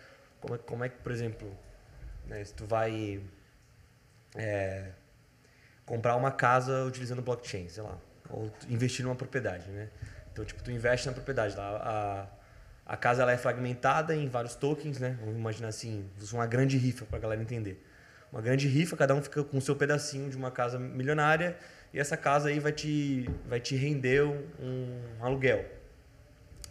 como, 0.41 0.55
é- 0.55 0.59
como 0.59 0.85
é 0.85 0.89
que, 0.89 0.97
por 1.03 1.13
exemplo, 1.13 1.55
né, 2.27 2.43
se 2.43 2.55
tu 2.55 2.65
vai 2.65 3.21
é, 4.37 4.93
comprar 5.85 6.17
uma 6.17 6.31
casa 6.33 6.85
utilizando 6.85 7.21
blockchain, 7.21 7.69
sei 7.69 7.83
lá, 7.83 7.99
ou 8.31 8.51
investir 8.71 9.05
numa 9.05 9.15
propriedade, 9.17 9.69
né? 9.69 9.89
Então, 10.33 10.45
tipo, 10.47 10.63
tu 10.63 10.71
investe 10.71 11.07
na 11.07 11.13
propriedade 11.13 11.55
lá, 11.57 11.77
a, 11.77 12.27
a 12.91 12.97
casa 12.97 13.23
ela 13.23 13.31
é 13.31 13.37
fragmentada 13.37 14.17
em 14.17 14.29
vários 14.29 14.57
tokens, 14.57 14.99
né? 14.99 15.17
Vamos 15.21 15.37
imaginar 15.37 15.69
assim, 15.69 16.05
uma 16.33 16.45
grande 16.45 16.77
rifa 16.77 17.05
pra 17.05 17.21
galera 17.21 17.41
entender. 17.41 17.81
Uma 18.33 18.43
grande 18.43 18.67
rifa, 18.67 18.97
cada 18.97 19.15
um 19.15 19.23
fica 19.23 19.45
com 19.45 19.59
o 19.59 19.61
seu 19.61 19.77
pedacinho 19.77 20.29
de 20.29 20.37
uma 20.37 20.51
casa 20.51 20.77
milionária 20.77 21.57
e 21.95 22.01
essa 22.01 22.17
casa 22.17 22.49
aí 22.49 22.59
vai 22.59 22.73
te, 22.73 23.31
vai 23.49 23.61
te 23.61 23.77
render 23.77 24.25
um, 24.25 24.43
um 24.59 25.25
aluguel. 25.25 25.65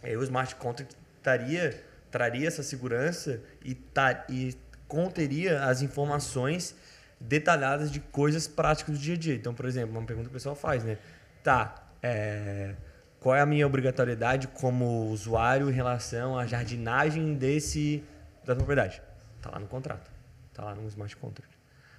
Aí 0.02 0.14
o 0.14 0.22
smart 0.22 0.56
contract 0.56 0.94
taria, 1.22 1.82
traria 2.10 2.46
essa 2.46 2.62
segurança 2.62 3.40
e, 3.64 3.74
ta, 3.74 4.26
e 4.28 4.54
conteria 4.86 5.64
as 5.64 5.80
informações 5.80 6.76
detalhadas 7.18 7.90
de 7.90 7.98
coisas 7.98 8.46
práticas 8.46 8.98
do 8.98 9.00
dia 9.00 9.14
a 9.14 9.18
dia. 9.18 9.34
Então, 9.36 9.54
por 9.54 9.64
exemplo, 9.64 9.96
uma 9.96 10.04
pergunta 10.04 10.28
que 10.28 10.32
o 10.32 10.34
pessoal 10.34 10.54
faz, 10.54 10.84
né? 10.84 10.98
Tá, 11.42 11.82
é, 12.02 12.74
qual 13.20 13.36
é 13.36 13.40
a 13.40 13.46
minha 13.46 13.66
obrigatoriedade 13.66 14.48
como 14.48 15.06
usuário 15.10 15.70
em 15.70 15.72
relação 15.72 16.38
à 16.38 16.46
jardinagem 16.46 17.34
desse 17.34 18.02
da 18.44 18.54
propriedade? 18.56 19.00
Tá 19.42 19.50
lá 19.50 19.58
no 19.58 19.66
contrato. 19.66 20.10
Tá 20.54 20.64
lá 20.64 20.74
no 20.74 20.86
smart 20.88 21.14
contract. 21.16 21.50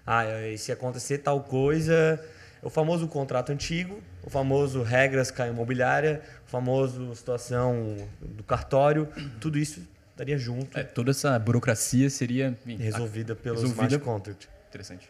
Ah, 0.05 0.25
e 0.47 0.57
se 0.57 0.71
acontecer 0.71 1.19
tal 1.19 1.41
coisa, 1.43 2.19
o 2.61 2.69
famoso 2.69 3.07
contrato 3.07 3.51
antigo, 3.51 4.01
o 4.23 4.29
famoso 4.29 4.81
regras 4.81 5.29
com 5.31 5.43
a 5.43 5.47
imobiliária, 5.47 6.21
o 6.47 6.49
famoso 6.49 7.13
situação 7.15 7.95
do 8.19 8.43
cartório, 8.43 9.07
tudo 9.39 9.57
isso 9.59 9.81
estaria 10.11 10.37
junto, 10.37 10.77
É, 10.77 10.83
toda 10.83 11.11
essa 11.11 11.37
burocracia 11.39 12.09
seria 12.09 12.47
enfim, 12.49 12.77
resolvida 12.77 13.35
pelo 13.35 13.55
resolvida- 13.55 13.85
smart 13.95 13.99
contract. 14.05 14.49
Interessante. 14.69 15.07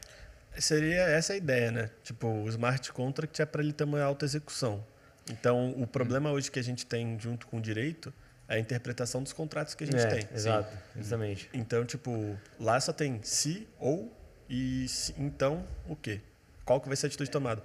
Seria 0.57 1.01
essa 1.03 1.31
a 1.33 1.37
ideia, 1.37 1.71
né? 1.71 1.89
Tipo, 2.03 2.27
o 2.27 2.47
smart 2.49 2.91
contract 2.91 3.41
é 3.41 3.45
para 3.45 3.63
ele 3.63 3.71
ter 3.71 3.85
uma 3.85 4.01
alta 4.01 4.25
execução. 4.25 4.83
Então, 5.29 5.71
o 5.81 5.85
problema 5.87 6.31
hoje 6.31 6.49
que 6.49 6.59
a 6.59 6.63
gente 6.63 6.85
tem 6.85 7.19
junto 7.19 7.47
com 7.47 7.57
o 7.57 7.61
direito 7.61 8.13
é 8.47 8.55
a 8.55 8.59
interpretação 8.59 9.21
dos 9.23 9.31
contratos 9.33 9.75
que 9.75 9.83
a 9.83 9.87
gente 9.87 10.03
é, 10.03 10.07
tem. 10.07 10.27
Exato, 10.33 10.75
justamente. 10.95 11.49
Então, 11.53 11.85
tipo, 11.85 12.37
lá 12.59 12.79
só 12.79 12.91
tem 12.91 13.19
se 13.23 13.67
ou 13.79 14.11
e 14.49 14.87
se, 14.87 15.13
então 15.17 15.65
o 15.87 15.95
quê? 15.95 16.19
Qual 16.65 16.81
que 16.81 16.87
vai 16.87 16.97
ser 16.97 17.05
a 17.05 17.07
atitude 17.07 17.29
tomada? 17.29 17.63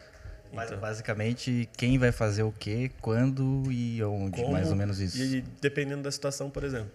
Mas, 0.52 0.68
Então, 0.68 0.78
basicamente, 0.78 1.68
quem 1.76 1.98
vai 1.98 2.12
fazer 2.12 2.44
o 2.44 2.52
quê, 2.52 2.90
quando 3.00 3.64
e 3.70 4.02
onde, 4.04 4.40
como- 4.40 4.52
mais 4.52 4.70
ou 4.70 4.76
menos 4.76 5.00
isso. 5.00 5.18
E 5.18 5.40
dependendo 5.60 6.02
da 6.02 6.10
situação, 6.10 6.48
por 6.50 6.62
exemplo. 6.62 6.92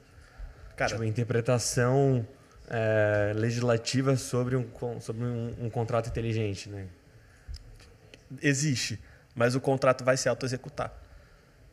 Cara, 0.77 0.91
tipo, 0.93 1.03
interpretação 1.03 2.25
é, 2.69 3.33
legislativa 3.35 4.15
sobre 4.15 4.55
um, 4.55 4.65
sobre 5.01 5.25
um, 5.25 5.65
um 5.65 5.69
contrato 5.69 6.07
inteligente, 6.07 6.69
né? 6.69 6.87
existe, 8.41 8.99
mas 9.35 9.55
o 9.55 9.61
contrato 9.61 10.03
vai 10.03 10.17
se 10.17 10.27
auto-executar. 10.29 10.91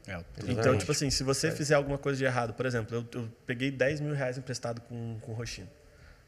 É, 0.07 0.17
o- 0.17 0.21
Então, 0.39 0.49
Exatamente. 0.51 0.81
tipo 0.81 0.93
assim, 0.93 1.11
se 1.11 1.23
você 1.23 1.51
fizer 1.51 1.75
alguma 1.75 1.99
coisa 1.99 2.17
de 2.19 2.25
errado, 2.25 2.55
por 2.55 2.65
exemplo, 2.67 2.97
eu, 2.97 3.21
eu 3.21 3.29
peguei 3.47 3.71
10 3.71 4.01
mil 4.01 4.15
reais 4.15 4.39
emprestado 4.39 4.81
com, 4.83 5.19
com 5.21 5.33
o 5.33 5.35
Roxino. 5.35 5.69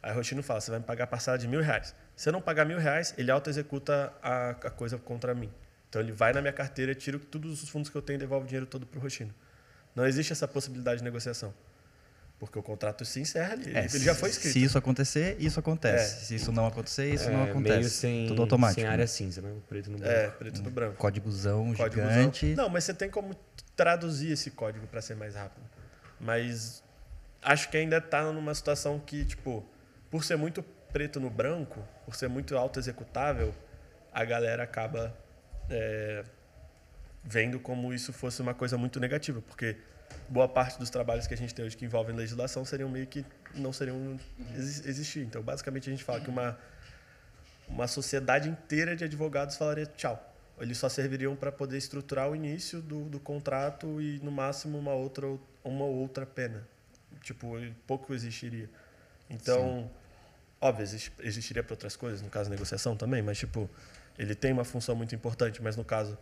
Aí 0.02 0.12
o 0.12 0.14
Roxino 0.14 0.42
fala, 0.42 0.60
você 0.60 0.70
vai 0.70 0.80
me 0.80 0.86
pagar 0.86 1.04
a 1.04 1.06
parcela 1.06 1.36
de 1.38 1.46
mil 1.48 1.60
reais. 1.60 1.94
Se 2.16 2.28
eu 2.28 2.32
não 2.32 2.40
pagar 2.40 2.64
mil 2.64 2.78
reais, 2.78 3.14
ele 3.18 3.30
auto-executa 3.30 4.12
a, 4.22 4.50
a 4.50 4.70
coisa 4.70 4.98
contra 4.98 5.34
mim. 5.34 5.50
Então 5.88 6.00
ele 6.00 6.12
vai 6.12 6.32
na 6.32 6.40
minha 6.40 6.52
carteira, 6.52 6.94
tira 6.94 7.18
todos 7.18 7.62
os 7.62 7.68
fundos 7.68 7.90
que 7.90 7.96
eu 7.96 8.02
tenho 8.02 8.16
e 8.16 8.20
devolve 8.20 8.44
o 8.44 8.48
dinheiro 8.48 8.66
todo 8.66 8.86
pro 8.86 9.00
Roxino. 9.00 9.34
Não 9.94 10.06
existe 10.06 10.32
essa 10.32 10.46
possibilidade 10.46 10.98
de 10.98 11.04
negociação. 11.04 11.52
Porque 12.40 12.58
o 12.58 12.62
contrato 12.62 13.04
se 13.04 13.20
encerra 13.20 13.52
ali. 13.52 13.76
É, 13.76 13.84
ele 13.84 13.98
já 13.98 14.14
foi 14.14 14.30
escrito. 14.30 14.54
Se 14.54 14.64
isso 14.64 14.78
acontecer, 14.78 15.36
isso 15.38 15.60
acontece. 15.60 16.14
É. 16.14 16.18
Se 16.24 16.34
isso 16.36 16.50
não 16.50 16.66
acontecer, 16.66 17.12
isso 17.12 17.30
não 17.30 17.40
É, 17.46 17.50
acontece. 17.50 17.76
Meio 17.78 17.88
sem, 17.90 18.26
Tudo 18.28 18.40
automático. 18.40 18.80
sem 18.80 18.88
área 18.88 19.06
cinza, 19.06 19.42
né? 19.42 19.54
Preto 19.68 19.90
no 19.90 19.98
branco. 19.98 20.12
É, 20.14 20.30
preto 20.30 20.62
no 20.62 20.70
branco. 20.70 20.96
Códigozão 20.96 21.74
Códigozão. 21.74 22.10
gigante. 22.10 22.46
Não, 22.54 22.70
mas 22.70 22.84
você 22.84 22.94
tem 22.94 23.10
como 23.10 23.36
traduzir 23.76 24.32
esse 24.32 24.50
código 24.52 24.86
para 24.86 25.02
ser 25.02 25.16
mais 25.16 25.34
rápido. 25.34 25.62
Mas 26.18 26.82
acho 27.42 27.68
que 27.68 27.76
ainda 27.76 27.98
está 27.98 28.32
numa 28.32 28.54
situação 28.54 28.98
que, 28.98 29.22
tipo, 29.26 29.62
por 30.10 30.24
ser 30.24 30.36
muito 30.36 30.62
preto 30.92 31.20
no 31.20 31.28
branco, 31.28 31.86
por 32.06 32.16
ser 32.16 32.28
muito 32.30 32.56
auto-executável, 32.56 33.54
a 34.12 34.24
galera 34.24 34.62
acaba 34.62 35.14
é, 35.68 36.24
vendo 37.22 37.60
como 37.60 37.92
isso 37.92 38.14
fosse 38.14 38.40
uma 38.40 38.54
coisa 38.54 38.78
muito 38.78 38.98
negativa, 38.98 39.42
porque 39.42 39.76
boa 40.28 40.48
parte 40.48 40.78
dos 40.78 40.90
trabalhos 40.90 41.26
que 41.26 41.34
a 41.34 41.36
gente 41.36 41.54
tem 41.54 41.64
hoje 41.64 41.76
que 41.76 41.84
envolvem 41.84 42.14
legislação 42.14 42.64
seriam 42.64 42.88
meio 42.88 43.06
que 43.06 43.24
não 43.54 43.72
seriam 43.72 44.18
exi- 44.56 44.88
existir. 44.88 45.20
Então, 45.20 45.42
basicamente, 45.42 45.88
a 45.88 45.92
gente 45.92 46.04
fala 46.04 46.20
que 46.20 46.28
uma 46.30 46.58
uma 47.68 47.86
sociedade 47.86 48.48
inteira 48.48 48.96
de 48.96 49.04
advogados 49.04 49.56
falaria 49.56 49.86
tchau. 49.86 50.26
Eles 50.58 50.76
só 50.76 50.88
serviriam 50.88 51.34
para 51.36 51.50
poder 51.52 51.78
estruturar 51.78 52.28
o 52.28 52.34
início 52.36 52.82
do, 52.82 53.04
do 53.04 53.18
contrato 53.20 54.00
e, 54.02 54.18
no 54.22 54.30
máximo, 54.30 54.76
uma 54.76 54.92
outra, 54.92 55.26
uma 55.64 55.84
outra 55.84 56.26
pena. 56.26 56.66
Tipo, 57.22 57.54
pouco 57.86 58.12
existiria. 58.12 58.68
Então, 59.30 59.88
óbvio, 60.60 60.82
exist- 60.82 61.12
existiria 61.20 61.62
para 61.62 61.72
outras 61.74 61.94
coisas, 61.96 62.20
no 62.20 62.28
caso, 62.28 62.50
negociação 62.50 62.96
também, 62.96 63.22
mas, 63.22 63.38
tipo, 63.38 63.70
ele 64.18 64.34
tem 64.34 64.52
uma 64.52 64.64
função 64.64 64.94
muito 64.96 65.14
importante, 65.14 65.62
mas, 65.62 65.76
no 65.76 65.84
caso, 65.84 66.18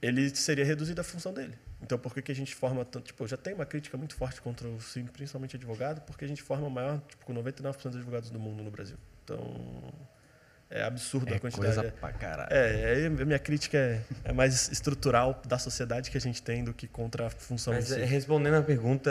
ele 0.00 0.28
seria 0.36 0.64
reduzida 0.64 1.00
a 1.00 1.04
função 1.04 1.32
dele. 1.32 1.58
Então, 1.82 1.98
por 1.98 2.14
que, 2.14 2.22
que 2.22 2.32
a 2.32 2.34
gente 2.34 2.54
forma 2.54 2.84
tanto. 2.84 3.04
Tipo, 3.06 3.26
já 3.28 3.36
tem 3.36 3.54
uma 3.54 3.66
crítica 3.66 3.96
muito 3.96 4.14
forte 4.14 4.40
contra 4.40 4.66
o 4.66 4.80
sim, 4.80 5.04
principalmente 5.06 5.56
advogado, 5.56 6.00
porque 6.02 6.24
a 6.24 6.28
gente 6.28 6.42
forma 6.42 6.66
o 6.66 6.70
maior, 6.70 7.00
tipo, 7.06 7.24
com 7.24 7.34
99% 7.34 7.82
dos 7.82 7.96
advogados 7.96 8.30
do 8.30 8.38
mundo 8.38 8.62
no 8.62 8.70
Brasil. 8.70 8.96
Então, 9.24 9.38
é 10.68 10.82
absurdo 10.82 11.32
É 11.32 11.36
a 11.36 11.40
quantidade. 11.40 11.74
coisa 11.74 11.92
pra 11.92 12.12
caralho. 12.12 12.48
É, 12.52 13.02
é, 13.02 13.06
a 13.06 13.10
minha 13.10 13.38
crítica 13.38 13.76
é, 13.78 14.00
é 14.24 14.32
mais 14.32 14.68
estrutural 14.70 15.40
da 15.46 15.58
sociedade 15.58 16.10
que 16.10 16.16
a 16.16 16.20
gente 16.20 16.42
tem 16.42 16.64
do 16.64 16.72
que 16.74 16.88
contra 16.88 17.26
a 17.26 17.30
função 17.30 17.72
em 17.72 17.76
Mas 17.76 17.88
si. 17.88 18.00
é, 18.00 18.04
respondendo 18.04 18.54
a 18.54 18.62
pergunta, 18.62 19.10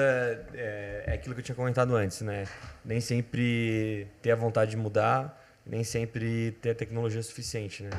é, 0.53 1.03
é 1.07 1.13
aquilo 1.13 1.34
que 1.34 1.41
eu 1.41 1.45
tinha 1.45 1.55
comentado 1.55 1.95
antes, 1.95 2.22
né? 2.22 2.45
Nem 2.84 2.99
sempre 2.99 4.07
ter 4.22 4.32
a 4.32 4.36
vontade 4.36 4.72
de 4.72 4.78
mudar, 4.78 5.41
nem 5.66 5.84
sempre 5.84 6.51
ter 6.61 6.72
a 6.72 6.76
tecnologia 6.76 7.24
suficiente, 7.24 7.84
né? 7.84 7.91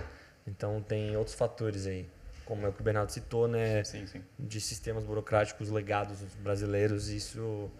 Então 0.47 0.83
tem 0.83 1.17
outros 1.17 1.35
fatores 1.35 1.87
aí, 1.87 2.07
como 2.47 2.65
é 2.65 2.69
o 2.69 2.73
que 2.73 2.81
o 2.81 2.85
Bernardo 2.85 3.11
citou, 3.11 3.47
né? 3.47 3.85
Sim, 3.85 4.07
sim. 4.07 4.23
De 4.39 4.61
sistemas 4.61 5.05
burocráticos 5.05 5.69
legados 5.69 6.19
brasileiros, 6.43 7.09
isso 7.09 7.71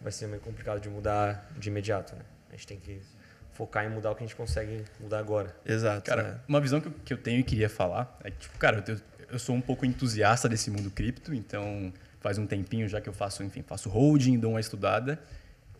vai 0.00 0.12
ser 0.12 0.28
meio 0.28 0.40
complicado 0.40 0.80
de 0.80 0.88
mudar 0.88 1.50
de 1.58 1.68
imediato, 1.68 2.14
né? 2.14 2.22
A 2.48 2.52
gente 2.52 2.66
tem 2.66 2.78
que 2.78 3.02
focar 3.52 3.84
em 3.84 3.88
mudar 3.88 4.12
o 4.12 4.14
que 4.14 4.22
a 4.22 4.26
gente 4.26 4.36
consegue 4.36 4.84
mudar 5.00 5.18
agora. 5.18 5.54
Exato. 5.66 6.08
Cara, 6.08 6.42
uma 6.46 6.60
visão 6.60 6.80
que 6.80 6.86
eu, 6.86 6.92
que 7.04 7.12
eu 7.12 7.18
tenho 7.18 7.40
e 7.40 7.42
queria 7.42 7.68
falar 7.68 8.16
é 8.22 8.30
que, 8.30 8.38
tipo, 8.38 8.56
cara, 8.56 8.82
eu, 8.86 9.00
eu 9.32 9.38
sou 9.38 9.54
um 9.54 9.60
pouco 9.60 9.84
entusiasta 9.84 10.48
desse 10.48 10.70
mundo 10.70 10.90
cripto, 10.90 11.34
então 11.34 11.92
faz 12.20 12.38
um 12.38 12.46
tempinho 12.46 12.88
já 12.88 13.00
que 13.00 13.08
eu 13.08 13.12
faço, 13.12 13.42
enfim, 13.42 13.62
faço 13.62 13.88
holding, 13.88 14.38
dou 14.38 14.52
uma 14.52 14.60
estudada. 14.60 15.18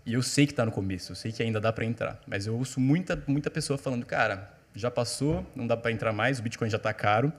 E 0.05 0.13
eu 0.13 0.23
sei 0.23 0.45
que 0.45 0.53
está 0.53 0.67
no 0.67 0.73
começo, 0.73 1.13
eu 1.13 1.17
sei 1.17 1.31
que 1.31 1.43
ainda 1.43 1.61
dá 1.61 1.73
para 1.73 1.85
entrar. 1.85 2.21
Mas 2.27 2.47
eu 2.47 2.57
ouço 2.57 2.81
muita, 2.81 3.23
muita 3.29 3.49
pessoa 3.49 3.79
falando, 3.79 4.05
cara, 4.05 4.53
já 4.75 4.91
passou, 4.91 5.47
não 5.55 5.67
dá 5.67 5.77
para 5.77 5.93
entrar 5.93 6.13
mais, 6.13 6.41
o 6.41 6.43
Bitcoin 6.43 6.69
já 6.69 6.77
está 6.77 6.93
caro. 6.93 7.33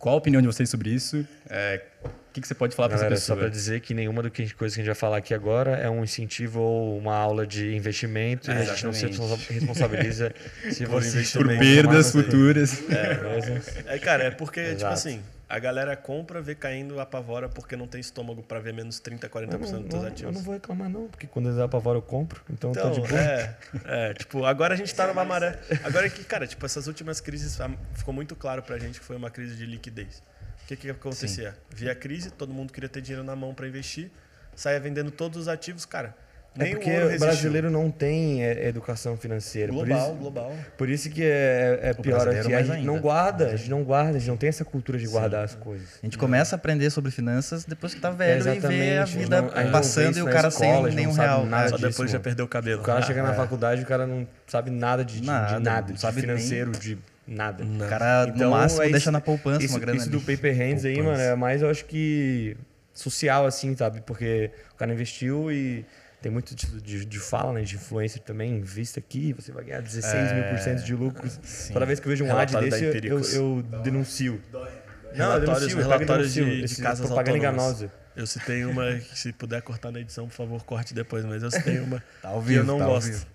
Qual 0.00 0.14
a 0.14 0.18
opinião 0.18 0.40
de 0.40 0.46
vocês 0.46 0.66
sobre 0.70 0.88
isso? 0.88 1.26
É, 1.50 1.82
o 2.02 2.32
que, 2.32 2.40
que 2.40 2.48
você 2.48 2.54
pode 2.54 2.74
falar 2.74 2.88
para 2.88 2.96
essa 2.96 3.06
pessoa? 3.06 3.36
Só 3.36 3.40
para 3.42 3.50
dizer 3.50 3.80
que 3.82 3.92
nenhuma 3.92 4.22
das 4.22 4.32
coisas 4.32 4.54
que 4.54 4.64
a 4.64 4.68
gente 4.68 4.86
vai 4.86 4.94
falar 4.94 5.18
aqui 5.18 5.34
agora 5.34 5.72
é 5.72 5.90
um 5.90 6.02
incentivo 6.02 6.58
ou 6.58 6.96
uma 6.96 7.14
aula 7.14 7.46
de 7.46 7.76
investimento. 7.76 8.50
É, 8.50 8.54
e 8.54 8.58
a 8.62 8.64
gente 8.64 8.86
não 8.86 8.94
se 8.94 9.04
responsabiliza 9.04 10.32
se 10.72 10.86
vocês 10.86 11.30
Por 11.32 11.42
tomam 11.42 11.58
perdas 11.58 12.12
futuras. 12.12 12.80
Beleza? 12.80 13.62
É, 13.84 13.98
cara, 13.98 14.24
é 14.24 14.30
porque, 14.30 14.62
tipo 14.62 14.76
Exato. 14.76 14.94
assim, 14.94 15.20
a 15.50 15.58
galera 15.58 15.96
compra, 15.96 16.40
vê 16.40 16.54
caindo, 16.54 17.00
apavora 17.00 17.48
porque 17.48 17.76
não 17.76 17.88
tem 17.88 18.00
estômago 18.00 18.40
pra 18.40 18.60
ver 18.60 18.72
menos 18.72 19.00
30, 19.00 19.28
40% 19.28 19.52
Eu 19.52 19.58
não, 19.58 19.82
dos 19.82 19.92
não, 19.94 20.00
eu 20.02 20.06
ativos. 20.06 20.34
não 20.36 20.42
vou 20.42 20.54
reclamar, 20.54 20.88
não, 20.88 21.08
porque 21.08 21.26
quando 21.26 21.48
eles 21.48 21.58
apavoram 21.58 21.98
eu 21.98 22.02
compro, 22.02 22.40
então, 22.48 22.70
tá 22.70 22.80
Então, 22.80 22.92
de 22.92 23.00
boa. 23.00 23.20
é, 23.20 23.56
é, 23.84 24.14
tipo, 24.14 24.44
agora 24.44 24.74
a 24.74 24.76
gente 24.76 24.94
tá 24.94 25.08
numa 25.08 25.24
maré. 25.24 25.58
Agora 25.82 26.08
que, 26.08 26.22
cara, 26.22 26.46
tipo, 26.46 26.64
essas 26.64 26.86
últimas 26.86 27.20
crises 27.20 27.58
ficou 27.94 28.14
muito 28.14 28.36
claro 28.36 28.62
pra 28.62 28.78
gente 28.78 29.00
que 29.00 29.04
foi 29.04 29.16
uma 29.16 29.28
crise 29.30 29.56
de 29.56 29.66
liquidez. 29.66 30.22
O 30.62 30.66
que 30.68 30.76
que 30.76 30.90
acontecia? 30.90 31.56
Via 31.68 31.90
a 31.92 31.94
crise, 31.96 32.30
todo 32.30 32.54
mundo 32.54 32.72
queria 32.72 32.88
ter 32.88 33.00
dinheiro 33.00 33.24
na 33.24 33.34
mão 33.34 33.52
pra 33.52 33.66
investir, 33.66 34.08
saía 34.54 34.78
vendendo 34.78 35.10
todos 35.10 35.36
os 35.36 35.48
ativos, 35.48 35.84
cara. 35.84 36.14
É 36.58 36.64
Nem 36.64 36.74
porque 36.74 36.90
o 36.90 37.18
brasileiro 37.18 37.70
não 37.70 37.90
tem 37.92 38.44
é, 38.44 38.66
educação 38.66 39.16
financeira. 39.16 39.72
por 39.72 39.86
global, 39.86 40.06
isso, 40.08 40.16
global. 40.16 40.52
Por 40.76 40.88
isso 40.90 41.08
que 41.08 41.22
é, 41.22 41.78
é 41.80 41.94
pior 41.94 42.22
brasileiro 42.24 42.40
aqui. 42.40 42.52
A 42.52 42.56
mais 42.56 42.66
gente 42.66 42.76
ainda. 42.78 42.92
não 42.92 43.00
guarda, 43.00 43.46
a 43.46 43.56
gente 43.56 43.70
não 43.70 43.84
guarda, 43.84 44.16
a 44.16 44.18
gente 44.18 44.28
não 44.28 44.36
tem 44.36 44.48
essa 44.48 44.64
cultura 44.64 44.98
de 44.98 45.06
guardar 45.06 45.44
as 45.44 45.54
coisas. 45.54 45.88
A 46.02 46.06
gente 46.06 46.18
começa 46.18 46.54
a 46.54 46.58
aprender 46.58 46.90
sobre 46.90 47.12
finanças 47.12 47.64
depois 47.64 47.94
que 47.94 48.00
tá 48.00 48.10
velho 48.10 48.40
e 48.52 48.58
vê 48.58 48.98
a 48.98 49.04
vida 49.04 49.38
a 49.54 49.62
não 49.64 49.70
passando 49.70 50.18
e 50.18 50.22
o 50.22 50.24
na 50.24 50.32
cara 50.32 50.48
escola, 50.48 50.88
a 50.88 50.90
sem 50.90 50.96
nenhum 50.96 51.12
real. 51.12 51.46
nada 51.46 51.66
É. 51.66 51.68
Só 51.68 51.76
disso, 51.76 51.88
depois 51.88 52.10
já 52.10 52.14
mano. 52.18 52.24
perdeu 52.24 52.44
o 52.44 52.48
cabelo. 52.48 52.80
O 52.80 52.84
cara 52.84 53.02
chega 53.02 53.22
na 53.22 53.32
é. 53.32 53.36
faculdade, 53.36 53.82
o 53.82 53.86
cara 53.86 54.04
não 54.06 54.26
sabe 54.48 54.70
nada 54.72 55.04
de, 55.04 55.20
de 55.20 55.26
Nada, 55.26 55.60
nada, 55.60 55.86
não 55.88 55.94
de 55.94 56.00
sabe 56.00 56.14
nem- 56.16 56.22
financeiro, 56.22 56.72
de 56.72 56.98
nada. 57.28 57.62
O 57.64 57.88
cara, 57.88 58.26
no 58.26 58.34
Então, 58.34 58.50
máximo, 58.50 58.82
é 58.82 58.88
deixa 58.90 59.12
na 59.12 59.20
poupança 59.20 59.62
Isso, 59.64 59.72
uma 59.74 59.78
grana 59.80 59.98
isso 59.98 60.08
ali. 60.08 60.18
do 60.18 60.20
paper 60.20 60.56
hands 60.56 60.84
aí, 60.84 61.00
mano, 61.00 61.20
é 61.20 61.36
mais, 61.36 61.62
eu 61.62 61.70
acho 61.70 61.84
que 61.84 62.56
social, 62.92 63.46
assim, 63.46 63.76
sabe? 63.76 64.00
Porque 64.00 64.50
o 64.74 64.76
cara 64.76 64.92
investiu 64.92 65.50
e 65.52 65.84
tem 66.20 66.30
muito 66.30 66.54
de, 66.54 66.80
de, 66.80 67.04
de 67.04 67.18
fala, 67.18 67.52
né? 67.52 67.62
De 67.62 67.76
influencer 67.76 68.20
também, 68.22 68.56
invista 68.58 69.00
aqui, 69.00 69.32
você 69.32 69.50
vai 69.52 69.64
ganhar 69.64 69.80
16 69.80 70.32
mil 70.32 70.44
por 70.44 70.58
cento 70.58 70.82
de 70.84 70.94
lucros. 70.94 71.38
Toda 71.72 71.86
vez 71.86 71.98
que 72.00 72.06
eu 72.06 72.10
vejo 72.10 72.24
um 72.24 72.36
ad 72.36 72.52
Relatório 72.52 72.70
desse, 72.92 73.06
eu, 73.08 73.18
eu, 73.20 73.56
eu 73.56 73.62
denuncio. 73.82 74.40
Não, 74.52 74.60
eu 74.60 74.66
Relatórios- 75.14 75.46
denuncio, 75.60 75.76
eu 75.76 75.80
e 75.80 75.82
relatórios 75.82 76.32
de- 76.32 76.40
denuncio. 76.40 76.58
de 76.58 76.64
Esse 76.64 76.82
casas 76.82 77.06
propaganda 77.06 77.36
autônomas. 77.38 77.76
enganosa. 77.80 77.92
Eu 78.16 78.26
citei 78.26 78.64
uma, 78.64 78.92
que 78.94 79.18
se 79.18 79.32
puder 79.32 79.62
cortar 79.62 79.90
na 79.90 80.00
edição, 80.00 80.26
por 80.28 80.34
favor, 80.34 80.62
corte 80.64 80.92
depois, 80.92 81.24
mas 81.24 81.42
eu 81.42 81.50
citei 81.50 81.78
uma 81.78 82.02
Tá 82.20 82.28
ao 82.28 82.42
que 82.42 82.54
eu 82.54 82.64
não 82.64 82.78
tá 82.78 82.84
gosto. 82.86 83.06
vivo. 83.10 83.26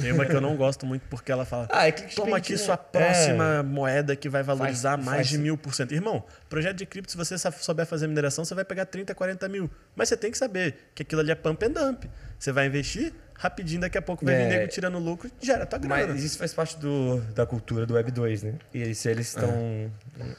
Tem 0.00 0.12
uma 0.12 0.24
que 0.26 0.32
eu 0.34 0.40
não 0.40 0.56
gosto 0.56 0.84
muito 0.86 1.02
porque 1.08 1.30
ela 1.32 1.44
fala: 1.44 1.68
Ah, 1.70 1.86
é 1.88 1.92
Toma 1.92 2.36
aqui 2.36 2.52
né? 2.52 2.58
sua 2.58 2.76
próxima 2.76 3.62
moeda 3.62 4.14
que 4.16 4.28
vai 4.28 4.42
valorizar 4.42 4.92
Faz- 4.92 5.04
mais 5.04 5.16
faz- 5.18 5.28
de 5.28 5.38
mil 5.38 5.56
por 5.56 5.74
cento. 5.74 5.92
Irmão, 5.92 6.24
projeto 6.48 6.76
de 6.76 6.86
cripto, 6.86 7.10
se 7.12 7.16
você 7.18 7.36
souber 7.38 7.86
fazer 7.86 8.06
mineração, 8.06 8.44
você 8.44 8.54
vai 8.54 8.64
pegar 8.64 8.86
30, 8.86 9.14
40 9.14 9.48
mil. 9.48 9.70
Mas 9.94 10.08
você 10.08 10.16
tem 10.16 10.30
que 10.30 10.38
saber 10.38 10.90
que 10.94 11.02
aquilo 11.02 11.20
ali 11.20 11.30
é 11.30 11.34
pump 11.34 11.62
and 11.64 11.70
dump. 11.70 12.04
Você 12.38 12.52
vai 12.52 12.66
investir, 12.66 13.14
rapidinho, 13.34 13.80
daqui 13.80 13.96
a 13.96 14.02
pouco 14.02 14.22
vai 14.24 14.34
É. 14.34 14.38
vir 14.38 14.48
nego 14.48 14.68
tirando 14.68 14.98
lucro 14.98 15.30
e 15.40 15.46
gera 15.46 15.64
tua 15.64 15.78
grana. 15.78 16.08
Mas 16.12 16.22
isso 16.22 16.36
faz 16.38 16.52
parte 16.52 16.76
do, 16.78 17.18
da 17.34 17.46
cultura 17.46 17.86
do 17.86 17.94
Web 17.94 18.10
2, 18.10 18.42
né? 18.42 18.54
E 18.74 18.94
se 18.94 19.08
eles 19.08 19.28
estão. 19.28 19.90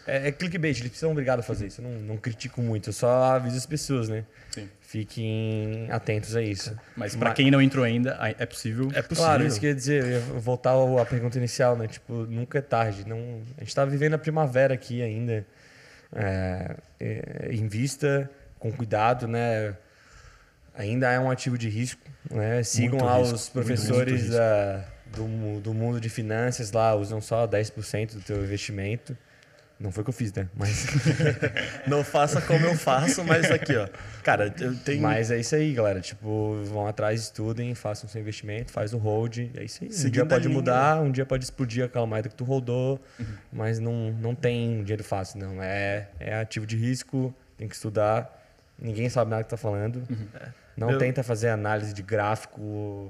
É. 0.05 0.27
É, 0.27 0.31
clickbait, 0.31 0.79
eles 0.79 0.97
são 0.97 1.11
obrigados 1.11 1.43
a 1.43 1.47
fazer 1.47 1.67
isso. 1.67 1.81
Eu 1.81 1.85
não, 1.89 1.99
não 2.01 2.17
critico 2.17 2.61
muito, 2.61 2.89
eu 2.89 2.93
só 2.93 3.35
aviso 3.35 3.57
as 3.57 3.65
pessoas, 3.65 4.07
né? 4.09 4.23
Sim. 4.51 4.69
Fiquem 4.87 5.85
atentos 5.91 6.33
a 6.33 6.41
isso. 6.41 6.73
Mas 6.95 7.13
para 7.13 7.33
quem 7.33 7.51
não 7.51 7.61
entrou 7.61 7.83
ainda, 7.83 8.17
é 8.39 8.45
possível. 8.45 8.87
É 8.93 9.01
possível. 9.01 9.17
Claro, 9.17 9.45
isso 9.45 9.59
quer 9.59 9.75
dizer, 9.75 10.01
eu 10.01 10.09
ia 10.11 10.19
voltar 10.39 10.75
à 10.75 11.05
pergunta 11.05 11.37
inicial, 11.37 11.75
né? 11.75 11.87
Tipo, 11.87 12.25
nunca 12.25 12.59
é 12.59 12.61
tarde. 12.61 13.05
Não, 13.05 13.41
a 13.57 13.65
gente 13.65 13.75
tá 13.75 13.83
vivendo 13.83 14.13
a 14.13 14.17
primavera 14.17 14.73
aqui 14.73 15.01
ainda. 15.01 15.45
É, 16.15 16.77
é, 17.01 17.49
invista 17.51 18.31
com 18.57 18.71
cuidado, 18.71 19.27
né? 19.27 19.75
Ainda 20.73 21.11
é 21.11 21.19
um 21.19 21.29
ativo 21.29 21.57
de 21.57 21.67
risco, 21.67 22.09
né? 22.31 22.63
Sigam 22.63 22.91
Muito 22.91 23.03
lá 23.03 23.17
risco, 23.17 23.35
os 23.35 23.41
muito, 23.41 23.51
professores 23.51 24.13
muito 24.13 24.23
risco. 24.23 24.37
da, 24.37 24.85
do, 25.07 25.59
do 25.59 25.73
mundo 25.73 25.99
de 25.99 26.07
finanças 26.07 26.71
lá, 26.71 26.95
usam 26.95 27.19
só 27.19 27.45
10% 27.45 28.13
do 28.13 28.21
teu 28.21 28.41
investimento. 28.41 29.17
Não 29.79 29.91
foi 29.91 30.01
o 30.01 30.03
que 30.05 30.09
eu 30.09 30.13
fiz, 30.13 30.33
né? 30.33 30.49
Mas, 30.55 30.87
Não 31.85 32.03
faça 32.03 32.41
como 32.41 32.65
eu 32.65 32.75
faço, 32.75 33.23
mas 33.23 33.51
aqui, 33.51 33.75
ó. 33.75 33.87
Cara, 34.23 34.51
eu 34.59 34.75
tenho. 34.75 35.01
mas 35.01 35.29
é 35.29 35.37
isso 35.39 35.55
aí, 35.55 35.71
galera. 35.73 36.01
Tipo, 36.01 36.63
vão 36.65 36.87
atrás, 36.87 37.21
estudem, 37.21 37.75
façam 37.75 38.09
seu 38.09 38.19
investimento, 38.19 38.71
faz 38.71 38.91
o 38.93 38.97
hold. 38.97 39.37
É 39.55 39.63
isso 39.63 39.83
aí. 39.83 39.89
Um 39.89 39.91
Seguindo 39.93 40.13
dia 40.13 40.23
a 40.23 40.25
pode 40.25 40.49
mudar, 40.49 40.99
um 41.01 41.11
dia 41.11 41.25
pode 41.27 41.43
explodir 41.43 41.85
aquela 41.85 42.07
moeda 42.07 42.27
que 42.27 42.33
tu 42.35 42.43
rodou, 42.43 42.99
mas 43.53 43.77
não, 43.77 44.11
não 44.13 44.33
tem 44.33 44.81
dinheiro 44.83 45.03
fácil, 45.03 45.39
não. 45.39 45.61
É, 45.61 46.07
é 46.19 46.39
ativo 46.39 46.65
de 46.65 46.75
risco, 46.75 47.33
tem 47.55 47.67
que 47.67 47.75
estudar. 47.75 48.33
Ninguém 48.79 49.09
sabe 49.09 49.29
nada 49.29 49.43
que 49.43 49.49
tá 49.49 49.57
falando. 49.57 50.01
Não 50.75 50.91
Eu- 50.91 50.97
tenta 50.97 51.21
fazer 51.21 51.49
análise 51.49 51.93
de 51.93 52.01
gráfico. 52.01 53.09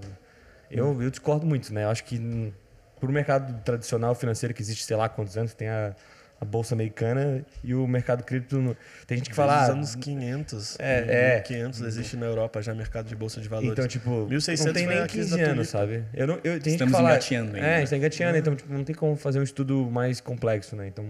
Eu, 0.70 1.02
eu 1.02 1.10
discordo 1.10 1.46
muito, 1.46 1.74
né? 1.74 1.86
Eu 1.86 1.90
acho 1.90 2.04
que 2.04 2.18
hum, 2.20 2.52
pro 3.00 3.10
mercado 3.12 3.58
tradicional 3.64 4.14
financeiro 4.16 4.54
que 4.54 4.62
existe, 4.62 4.84
sei 4.84 4.98
lá 4.98 5.08
quantos 5.08 5.38
anos, 5.38 5.54
tem 5.54 5.70
a, 5.70 5.96
a 6.40 6.46
bolsa 6.46 6.76
americana 6.76 7.44
e 7.64 7.74
o 7.74 7.88
mercado 7.88 8.24
cripto. 8.24 8.60
no- 8.60 8.78
Tem 9.08 9.18
gente 9.18 9.30
que 9.30 9.36
fala. 9.36 9.54
Desde 9.54 9.72
ah, 9.72 9.74
os 9.74 9.78
anos 9.78 9.96
500. 9.96 10.80
É, 10.80 11.36
é. 11.38 11.40
500 11.42 11.82
existe 11.82 12.16
na 12.16 12.28
Europa 12.28 12.62
já 12.62 12.74
mercado 12.74 13.08
de 13.08 13.16
bolsa 13.16 13.42
de 13.42 13.50
valores. 13.50 13.72
Então, 13.72 13.88
tipo, 13.88 14.28
1600 14.28 14.66
não 14.66 14.74
tem 14.74 14.88
nem 14.88 15.00
a 15.00 15.08
crise 15.08 15.30
15 15.32 15.44
da 15.44 15.52
anos, 15.52 15.70
sabe? 15.70 16.04
Eu 16.14 16.28
não, 16.28 16.36
eu, 16.36 16.42
tem 16.42 16.54
gente 16.54 16.62
que 16.64 16.70
Estamos 16.70 16.94
fala, 16.94 17.10
engateando 17.12 17.56
ainda, 17.56 17.68
É, 17.68 17.76
a 17.76 17.80
gente 17.80 17.90
tá 17.90 17.98
engateando, 17.98 18.38
então 18.38 18.56
tipo, 18.56 18.72
não 18.72 18.84
tem 18.84 18.96
como 18.96 19.16
fazer 19.16 19.40
um 19.40 19.44
estudo 19.44 19.90
mais 19.90 20.22
complexo, 20.22 20.76
né? 20.76 20.88
Então, 20.88 21.06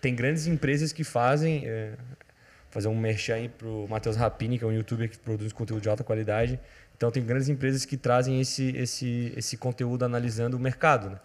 tem 0.00 0.14
grandes 0.14 0.46
empresas 0.46 0.92
que 0.92 1.02
fazem, 1.02 1.64
é, 1.66 1.92
fazer 2.70 2.88
um 2.88 2.96
merchan 2.96 3.34
aí 3.34 3.48
pro 3.48 3.86
Matheus 3.88 4.16
Rapini, 4.16 4.58
que 4.58 4.64
é 4.64 4.66
um 4.66 4.72
youtuber 4.72 5.08
que 5.08 5.18
produz 5.18 5.52
conteúdo 5.52 5.82
de 5.82 5.88
alta 5.88 6.04
qualidade. 6.04 6.58
Então, 6.96 7.10
tem 7.10 7.24
grandes 7.24 7.48
empresas 7.48 7.84
que 7.84 7.96
trazem 7.96 8.40
esse, 8.40 8.76
esse, 8.76 9.32
esse 9.36 9.56
conteúdo 9.56 10.04
analisando 10.04 10.56
o 10.56 10.60
mercado, 10.60 11.10
né? 11.10 11.16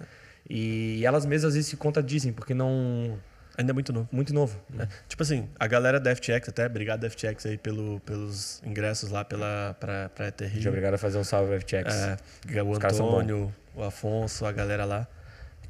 E 0.49 1.05
elas 1.05 1.25
mesmas 1.25 1.49
às 1.49 1.53
vezes 1.55 1.69
se 1.69 1.77
contradizem, 1.77 2.31
porque 2.31 2.53
não... 2.53 3.19
Ainda 3.57 3.71
é 3.71 3.73
muito 3.73 3.91
novo. 3.91 4.07
Muito 4.11 4.33
novo. 4.33 4.61
É. 4.77 4.87
Tipo 5.07 5.23
assim, 5.23 5.49
a 5.59 5.65
galera 5.65 5.99
da 5.99 6.15
FTX, 6.15 6.49
até 6.49 6.67
obrigado 6.67 7.01
da 7.01 7.09
FTX 7.09 7.43
aí 7.47 7.57
pelo, 7.57 7.99
pelos 8.01 8.61
ingressos 8.63 9.09
lá 9.09 9.25
pela, 9.25 9.75
pra, 9.79 10.09
pra 10.09 10.27
ETR. 10.27 10.51
Muito 10.51 10.69
obrigado 10.69 10.93
a 10.93 10.97
fazer 10.97 11.17
um 11.17 11.23
salve 11.23 11.59
FTX. 11.59 11.95
É, 11.95 12.61
o 12.61 12.69
Os 12.69 12.77
Antônio, 12.77 13.53
o 13.75 13.83
Afonso, 13.83 14.45
a 14.45 14.51
galera 14.51 14.85
lá. 14.85 15.07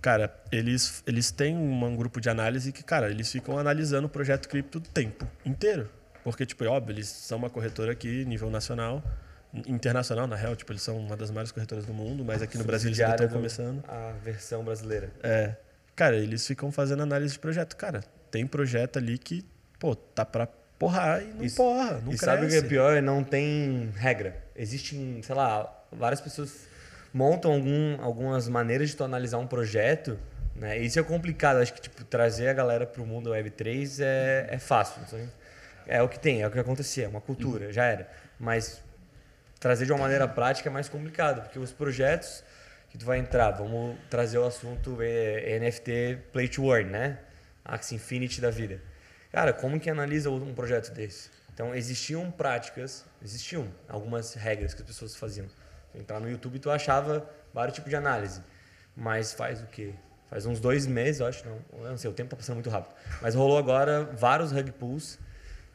Cara, 0.01 0.33
eles, 0.51 1.01
eles 1.07 1.31
têm 1.31 1.55
um, 1.55 1.85
um 1.85 1.95
grupo 1.95 2.19
de 2.19 2.29
análise 2.29 2.73
que, 2.73 2.83
cara, 2.83 3.09
eles 3.09 3.31
ficam 3.31 3.57
analisando 3.57 4.07
o 4.07 4.09
projeto 4.09 4.49
cripto 4.49 4.79
o 4.79 4.81
tempo 4.81 5.25
inteiro. 5.45 5.89
Porque, 6.23 6.45
tipo, 6.45 6.63
é 6.65 6.67
óbvio, 6.67 6.93
eles 6.93 7.07
são 7.07 7.37
uma 7.37 7.49
corretora 7.49 7.93
aqui, 7.93 8.25
nível 8.25 8.49
nacional, 8.49 9.01
internacional, 9.65 10.27
na 10.27 10.35
real, 10.35 10.55
tipo, 10.55 10.71
eles 10.71 10.81
são 10.81 10.97
uma 10.97 11.15
das 11.15 11.31
maiores 11.31 11.51
corretoras 11.51 11.85
do 11.85 11.93
mundo, 11.93 12.23
mas 12.23 12.41
aqui 12.41 12.57
no 12.57 12.63
Brasil 12.63 12.89
eles 12.89 12.99
estão 12.99 13.27
começando. 13.29 13.83
A 13.87 14.13
versão 14.23 14.63
brasileira. 14.63 15.11
É. 15.23 15.55
Cara, 15.95 16.15
eles 16.15 16.45
ficam 16.45 16.71
fazendo 16.71 17.01
análise 17.03 17.33
de 17.33 17.39
projeto. 17.39 17.75
Cara, 17.75 18.01
tem 18.29 18.45
projeto 18.45 18.97
ali 18.97 19.17
que, 19.17 19.43
pô, 19.79 19.95
tá 19.95 20.23
pra 20.23 20.47
porrar 20.77 21.23
e 21.23 21.33
não 21.33 21.43
Isso. 21.43 21.55
porra, 21.55 21.93
não 21.93 21.99
e 21.99 22.17
cresce. 22.17 22.25
sabe 22.25 22.45
o 22.45 22.49
que 22.49 22.55
é 22.55 22.61
pior? 22.61 23.01
Não 23.01 23.23
tem 23.23 23.89
regra. 23.95 24.35
Existem, 24.55 25.21
sei 25.23 25.35
lá, 25.35 25.67
várias 25.91 26.21
pessoas 26.21 26.67
montam 27.13 27.51
algum, 27.53 28.01
algumas 28.01 28.47
maneiras 28.47 28.89
de 28.89 28.95
tu 28.95 29.03
analisar 29.03 29.39
um 29.39 29.47
projeto, 29.47 30.19
né? 30.55 30.77
Isso 30.77 30.99
é 30.99 31.03
complicado. 31.03 31.57
Acho 31.57 31.73
que 31.73 31.81
tipo 31.81 32.03
trazer 32.03 32.49
a 32.49 32.53
galera 32.53 32.85
pro 32.85 33.05
mundo 33.05 33.31
Web3 33.31 33.99
é, 34.01 34.47
é 34.51 34.59
fácil. 34.59 35.01
É 35.87 36.01
o 36.01 36.09
que 36.09 36.19
tem, 36.19 36.41
é 36.41 36.47
o 36.47 36.51
que 36.51 36.59
acontecia, 36.59 37.05
é 37.05 37.07
uma 37.07 37.21
cultura, 37.21 37.71
já 37.71 37.85
era. 37.85 38.07
Mas 38.39 38.83
trazer 39.67 39.85
de 39.85 39.91
uma 39.91 39.99
maneira 39.99 40.25
prática 40.29 40.69
é 40.69 40.71
mais 40.71 40.87
complicado, 40.87 41.41
porque 41.41 41.59
os 41.59 41.73
projetos 41.73 42.41
que 42.89 42.97
tu 42.97 43.05
vai 43.05 43.19
entrar, 43.19 43.51
vamos 43.51 43.97
trazer 44.09 44.37
o 44.37 44.45
assunto 44.45 44.99
é, 45.01 45.59
NFT 45.59 46.19
Play 46.31 46.47
to 46.47 46.73
Earn, 46.73 46.89
né? 46.89 47.19
Axie 47.65 47.95
Infinity 47.95 48.39
da 48.39 48.49
vida. 48.49 48.81
Cara, 49.29 49.51
como 49.51 49.77
que 49.77 49.89
analisa 49.89 50.31
um 50.31 50.53
projeto 50.53 50.93
desse? 50.93 51.29
Então, 51.53 51.75
existiam 51.75 52.31
práticas, 52.31 53.03
existiam 53.21 53.67
algumas 53.89 54.35
regras 54.35 54.73
que 54.73 54.81
as 54.81 54.87
pessoas 54.87 55.17
faziam. 55.17 55.47
Tu 55.91 55.97
entrar 55.97 56.21
no 56.21 56.29
YouTube, 56.29 56.59
tu 56.59 56.71
achava 56.71 57.29
vários 57.53 57.75
tipos 57.75 57.89
de 57.89 57.97
análise. 57.97 58.41
Mas 58.95 59.33
faz 59.33 59.61
o 59.61 59.65
quê? 59.65 59.93
Faz 60.29 60.45
uns 60.45 60.61
dois 60.61 60.87
meses, 60.87 61.19
eu 61.19 61.27
acho, 61.27 61.43
não, 61.45 61.89
não 61.89 61.97
sei, 61.97 62.09
o 62.09 62.13
tempo 62.13 62.29
tá 62.29 62.37
passando 62.37 62.55
muito 62.55 62.69
rápido. 62.69 62.95
Mas 63.21 63.35
rolou 63.35 63.57
agora 63.57 64.05
vários 64.13 64.53
rug 64.53 64.71
pulls 64.71 65.19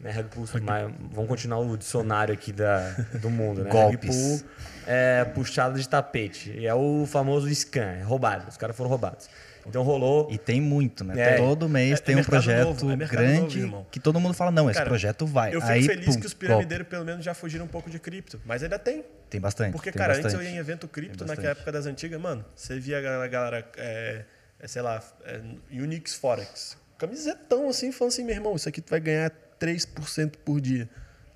Né? 0.02 0.10
Rug 0.10 0.28
pull, 0.30 0.44
mas 0.62 0.92
vamos 1.12 1.28
continuar 1.28 1.60
o 1.60 1.76
dicionário 1.76 2.34
aqui 2.34 2.52
da, 2.52 2.90
do 3.20 3.30
mundo, 3.30 3.62
né? 3.62 3.70
Golpes. 3.70 4.08
Rug 4.08 4.40
pull 4.40 4.50
é 4.86 5.24
puxada 5.24 5.78
de 5.78 5.88
tapete. 5.88 6.50
E 6.50 6.66
é 6.66 6.74
o 6.74 7.06
famoso 7.06 7.48
scan, 7.54 7.98
é 8.00 8.02
roubado. 8.02 8.48
Os 8.48 8.56
caras 8.56 8.76
foram 8.76 8.90
roubados. 8.90 9.28
Então 9.64 9.84
rolou. 9.84 10.28
E 10.28 10.36
tem 10.38 10.60
muito, 10.60 11.04
né? 11.04 11.34
É. 11.34 11.36
Todo 11.36 11.68
mês 11.68 12.00
É- 12.00 12.02
tem 12.02 12.16
é 12.16 12.18
um 12.18 12.24
projeto 12.24 12.84
novo, 12.84 12.90
é 12.90 12.96
grande 13.06 13.40
novo, 13.42 13.58
irmão. 13.58 13.86
que 13.92 14.00
todo 14.00 14.18
mundo 14.18 14.34
fala, 14.34 14.50
não, 14.50 14.68
esse 14.68 14.76
Cara, 14.76 14.90
projeto 14.90 15.24
vai. 15.24 15.54
Eu 15.54 15.60
fico 15.60 15.72
Aí, 15.72 15.84
feliz 15.84 16.16
pum, 16.16 16.20
que 16.20 16.26
os 16.26 16.34
piramideiros, 16.34 16.88
pelo 16.88 17.04
menos, 17.04 17.24
já 17.24 17.32
fugiram 17.32 17.64
um 17.64 17.68
pouco 17.68 17.88
de 17.88 18.00
cripto. 18.00 18.40
Mas 18.44 18.64
ainda 18.64 18.76
tem. 18.76 19.04
Tem 19.30 19.40
bastante. 19.40 19.70
Porque, 19.70 19.92
tem 19.92 19.98
cara, 19.98 20.14
bastante. 20.14 20.34
antes 20.34 20.46
eu 20.46 20.52
ia 20.52 20.56
em 20.56 20.58
evento 20.58 20.88
cripto, 20.88 21.24
naquela 21.24 21.50
época 21.50 21.70
das 21.70 21.86
antigas, 21.86 22.20
mano, 22.20 22.44
você 22.56 22.80
via 22.80 22.98
a 22.98 23.00
galera, 23.00 23.28
galera, 23.28 23.68
é, 23.76 24.24
é, 24.58 24.66
sei 24.66 24.82
lá, 24.82 25.00
é, 25.24 25.40
Unix 25.70 26.14
Forex. 26.14 26.76
Camisetão 26.98 27.68
assim, 27.68 27.92
falando 27.92 28.12
assim, 28.12 28.24
meu 28.24 28.34
irmão, 28.34 28.56
isso 28.56 28.68
aqui 28.68 28.80
tu 28.80 28.90
vai 28.90 29.00
ganhar 29.00 29.30
3% 29.66 30.32
por 30.44 30.60
dia. 30.60 30.88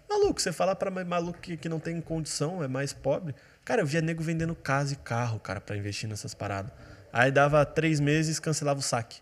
Maluco, 0.09 0.41
você 0.41 0.53
fala 0.53 0.75
pra 0.75 0.91
maluco 1.05 1.39
que, 1.41 1.57
que 1.57 1.69
não 1.69 1.79
tem 1.81 2.01
condição, 2.01 2.63
é 2.63 2.69
mais 2.69 2.93
pobre. 2.93 3.35
Cara, 3.65 3.83
eu 3.83 3.87
via 3.87 4.01
nego 4.01 4.23
vendendo 4.23 4.55
casa 4.55 4.93
e 4.93 4.97
carro, 4.97 5.39
cara, 5.41 5.61
pra 5.61 5.77
investir 5.77 6.09
nessas 6.09 6.35
paradas. 6.35 6.71
Aí 7.13 7.31
dava 7.31 7.65
três 7.65 7.99
meses, 8.01 8.39
cancelava 8.39 8.79
o 8.79 8.83
saque. 8.83 9.21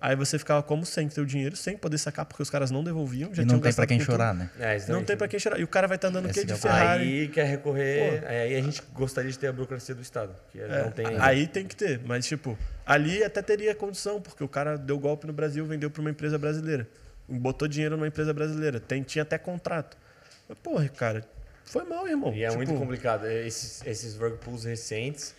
Aí 0.00 0.14
você 0.14 0.38
ficava 0.38 0.62
como 0.62 0.84
sem 0.84 1.08
ter 1.08 1.20
o 1.20 1.26
dinheiro, 1.26 1.56
sem 1.56 1.76
poder 1.76 1.96
sacar, 1.98 2.26
porque 2.26 2.42
os 2.42 2.50
caras 2.50 2.70
não 2.70 2.84
devolviam. 2.84 3.32
Já 3.32 3.42
E 3.42 3.46
não 3.46 3.54
tem 3.54 3.60
pra 3.60 3.68
gastado 3.68 3.88
quem 3.88 3.98
com 3.98 4.04
tudo. 4.04 4.12
chorar, 4.12 4.34
né? 4.34 4.50
É, 4.58 4.78
Não 4.88 5.02
tem 5.02 5.16
pra 5.16 5.26
quem 5.26 5.38
chorar. 5.40 5.58
E 5.58 5.64
o 5.64 5.68
cara 5.68 5.86
vai 5.88 5.96
estar 5.96 6.08
andando 6.08 6.26
o 6.26 6.32
quê? 6.32 6.44
De 6.44 6.52
é 6.52 6.56
Ferrari. 6.56 7.02
Aí 7.02 7.28
quer 7.28 7.44
recorrer. 7.46 8.24
Aí 8.26 8.56
a 8.56 8.62
gente 8.62 8.82
gostaria 8.92 9.30
de 9.30 9.38
ter 9.38 9.46
a 9.48 9.52
burocracia 9.52 9.94
do 9.94 10.02
Estado. 10.02 10.34
Que 10.52 10.60
É, 10.60 10.82
não 10.84 10.90
tem 10.90 11.06
ainda. 11.06 11.24
aí 11.24 11.46
tem 11.46 11.66
que 11.66 11.74
ter, 11.74 12.00
mas 12.04 12.26
tipo, 12.26 12.58
ali 12.84 13.24
até 13.24 13.40
teria 13.40 13.74
condição, 13.74 14.20
porque 14.20 14.44
o 14.44 14.48
cara 14.48 14.76
deu 14.76 14.98
golpe 14.98 15.26
no 15.26 15.32
Brasil, 15.32 15.64
vendeu 15.64 15.90
para 15.90 16.00
uma 16.00 16.10
empresa 16.10 16.36
brasileira. 16.38 16.86
Botou 17.28 17.66
dinheiro 17.66 17.96
numa 17.96 18.06
empresa 18.06 18.32
brasileira, 18.32 18.78
tem, 18.78 19.02
tinha 19.02 19.22
até 19.22 19.36
contrato. 19.36 19.96
Mas, 20.48 20.58
porra, 20.58 20.88
cara, 20.88 21.28
foi 21.64 21.84
mal, 21.84 22.06
irmão. 22.06 22.32
E 22.32 22.44
é 22.44 22.48
Tipo, 22.48 22.58
muito 22.58 22.74
complicado. 22.74 23.26
Esses, 23.26 23.84
esses 23.84 24.16
rug 24.16 24.36
pulls 24.38 24.64
recentes 24.64 25.34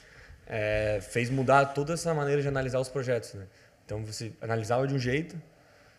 é, 0.45 0.99
fez 1.01 1.29
mudar 1.29 1.65
toda 1.67 1.93
essa 1.93 2.13
maneira 2.13 2.41
de 2.41 2.47
analisar 2.47 2.79
os 2.79 2.89
projetos. 2.89 3.33
Né? 3.33 3.45
Então 3.85 4.03
você 4.03 4.31
analisava 4.41 4.85
de 4.85 4.93
um 4.93 4.99
jeito, 4.99 5.41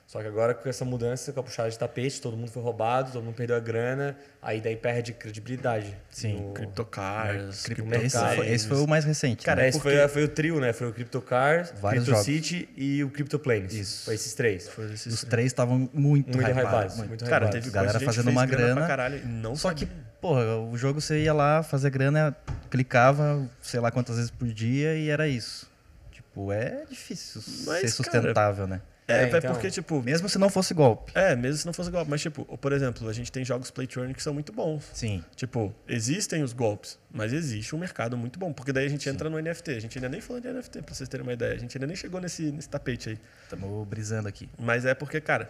só 0.09 0.23
que 0.23 0.27
agora 0.27 0.55
com 0.55 0.67
essa 0.67 0.87
mudança, 0.87 1.35
com 1.35 1.41
a 1.41 1.43
puxada 1.43 1.69
de 1.69 1.79
tapete, 1.79 2.19
todo 2.19 2.35
mundo 2.35 2.51
foi 2.51 2.63
roubado, 2.63 3.13
todo 3.13 3.23
mundo 3.23 3.35
perdeu 3.35 3.55
a 3.55 3.61
grana, 3.61 4.17
aí 4.41 4.59
daí 4.59 4.75
perde 4.75 5.13
credibilidade. 5.13 5.95
Sim. 6.11 6.41
no- 6.47 6.55
Cryptocars, 6.55 7.63
Cripto- 7.65 7.95
Esse 7.95 8.17
esse 8.47 8.67
foi 8.69 8.79
o 8.79 8.87
mais 8.89 9.05
recente. 9.05 9.45
Cara, 9.45 9.61
né? 9.61 9.69
Esse 9.69 9.79
porque- 9.79 9.97
foi, 9.99 10.09
foi 10.09 10.25
o 10.25 10.29
trio, 10.29 10.59
né? 10.61 10.73
Foi 10.73 10.89
o 10.89 10.93
CryptoCars, 10.95 11.75
Vários 11.79 12.05
CryptoCity 12.05 12.69
e 12.75 13.05
o 13.05 13.11
CryptoPlanes. 13.11 13.75
Isso. 13.75 14.05
Foi 14.07 14.15
esses 14.15 14.33
três. 14.33 14.67
Foi 14.67 14.91
esses- 14.95 15.13
Os 15.13 15.25
três 15.25 15.49
estavam 15.49 15.79
muito, 15.93 16.35
Muito 16.39 16.51
hypados. 16.51 16.97
muito. 16.97 17.09
Muito 17.11 17.25
Cara, 17.27 17.49
teve 17.49 17.69
Galera 17.71 18.01
fazendo 18.01 18.31
uma 18.31 18.47
grana, 18.47 18.63
grana. 18.65 18.81
pra 18.81 18.87
caralho 18.89 19.27
não 19.29 19.55
Só 19.55 19.75
que, 19.75 19.81
sabia. 19.85 20.03
porra, 20.23 20.57
o 20.57 20.75
jogo 20.79 21.03
você 21.03 21.23
ia 21.23 21.35
lá 21.35 21.63
fazer 21.63 21.91
grana, 21.91 22.35
clicava, 22.71 23.47
sei 23.61 23.79
lá 23.79 23.91
quantas 23.91 24.17
vezes 24.17 24.31
por 24.31 24.49
dia 24.49 24.95
e 24.95 25.11
era 25.11 25.29
isso. 25.29 25.71
Tipo, 26.11 26.51
é 26.51 26.85
difícil 26.89 27.43
Mas, 27.67 27.81
ser 27.81 27.89
sustentável, 27.89 28.67
né? 28.67 28.81
É, 29.11 29.23
É, 29.23 29.23
é 29.23 29.39
então- 29.39 29.53
porque, 29.53 29.71
tipo, 29.71 30.03
Mesmo 30.03 30.29
se 30.29 30.39
não 30.39 30.51
fosse 30.51 30.75
golpe. 30.75 31.11
é, 31.15 31.35
mesmo 31.35 31.57
se 31.59 31.65
não 31.67 31.73
fosse 31.73 31.91
golpe. 31.91 32.11
Mas, 32.11 32.21
tipo, 32.21 32.45
por 32.59 32.73
exemplo, 32.73 33.09
a 33.09 33.13
gente 33.15 33.33
tem 33.33 33.43
jogos 33.43 33.71
play 33.71 33.87
to 33.87 34.01
earn 34.01 34.13
que 34.13 34.23
são 34.23 34.35
muito 34.35 34.53
bons. 34.53 34.85
Sim. 34.93 35.25
Tipo, 35.35 35.75
existem 35.89 36.43
os 36.43 36.53
golpes, 36.53 36.99
mas 37.11 37.33
existe 37.33 37.75
um 37.75 37.79
mercado 37.79 38.17
muito 38.19 38.39
bom. 38.39 38.53
Porque 38.53 38.71
daí 38.73 38.85
a 38.85 38.89
gente 38.91 39.09
entra 39.09 39.31
no 39.31 39.39
NFT. 39.39 39.71
A 39.71 39.81
gente 39.81 39.97
ainda 39.97 40.11
nem 40.11 40.21
falou 40.21 40.43
de 40.43 40.49
NFT, 40.49 40.83
pra 40.83 40.95
vocês 40.95 41.09
terem 41.09 41.25
uma 41.25 41.33
ideia. 41.33 41.55
A 41.55 41.59
gente 41.59 41.75
ainda 41.77 41.87
nem 41.87 41.97
chegou 41.97 42.21
nesse, 42.21 42.53
nesse 42.53 42.69
tapete 42.69 43.09
aí. 43.09 43.19
Estamos 43.45 43.89
brisando 43.89 44.29
aqui. 44.29 44.47
Mas 44.59 44.85
é 44.85 44.93
porque, 44.95 45.21
cara, 45.23 45.49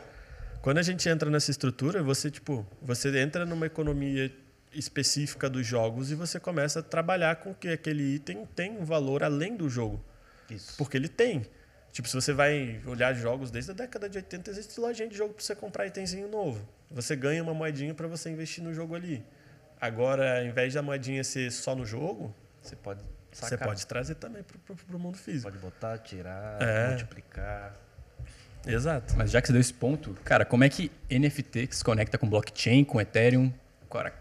quando 0.62 0.78
a 0.78 0.82
gente 0.82 1.08
entra 1.08 1.28
nessa 1.28 1.50
estrutura, 1.50 2.00
você, 2.00 2.30
tipo, 2.30 2.64
você 2.80 3.08
entra 3.20 3.44
numa 3.44 3.66
economia 3.66 4.32
específica 4.72 5.48
dos 5.50 5.66
jogos 5.66 6.10
e 6.10 6.14
você 6.14 6.38
começa 6.38 6.80
a 6.80 6.82
trabalhar 6.82 7.36
com 7.36 7.54
que 7.54 7.68
aquele 7.68 8.14
item 8.14 8.46
tem 8.54 8.70
um 8.78 8.84
valor 8.84 9.22
além 9.24 9.56
do 9.56 9.68
jogo. 9.68 10.00
Isso. 10.50 10.74
Porque 10.76 10.96
ele 10.96 11.08
tem. 11.08 11.44
Tipo, 11.92 12.08
se 12.08 12.14
você 12.14 12.32
vai 12.32 12.80
olhar 12.86 13.12
jogos 13.14 13.50
desde 13.50 13.70
a 13.70 13.74
década 13.74 14.08
de 14.08 14.18
80, 14.18 14.50
existe 14.50 14.78
lojinha 14.80 15.08
de 15.08 15.16
jogo 15.16 15.34
para 15.34 15.42
você 15.42 15.54
comprar 15.54 15.86
itemzinho 15.86 16.28
novo. 16.28 16.66
Você 16.90 17.16
ganha 17.16 17.42
uma 17.42 17.52
moedinha 17.54 17.92
para 17.94 18.06
você 18.06 18.30
investir 18.30 18.62
no 18.62 18.72
jogo 18.72 18.94
ali. 18.94 19.24
Agora, 19.80 20.40
ao 20.40 20.44
invés 20.46 20.74
da 20.74 20.82
moedinha 20.82 21.22
ser 21.24 21.50
só 21.50 21.74
no 21.74 21.84
jogo, 21.86 22.34
Você 22.62 22.76
pode 22.76 23.00
você 23.30 23.56
pode 23.56 23.86
trazer 23.86 24.14
também 24.16 24.42
para 24.42 24.96
o 24.96 24.98
mundo 24.98 25.16
físico. 25.18 25.50
Pode 25.50 25.62
botar, 25.62 25.98
tirar, 25.98 26.60
É. 26.60 26.88
multiplicar. 26.88 27.74
Exato. 28.66 29.14
Mas 29.16 29.30
já 29.30 29.40
que 29.40 29.46
você 29.46 29.52
deu 29.52 29.60
esse 29.60 29.72
ponto, 29.72 30.14
cara, 30.24 30.44
como 30.44 30.64
é 30.64 30.68
que 30.68 30.90
NFT 31.10 31.68
se 31.70 31.84
conecta 31.84 32.18
com 32.18 32.28
blockchain, 32.28 32.84
com 32.84 33.00
Ethereum? 33.00 33.52
Cara, 33.90 34.12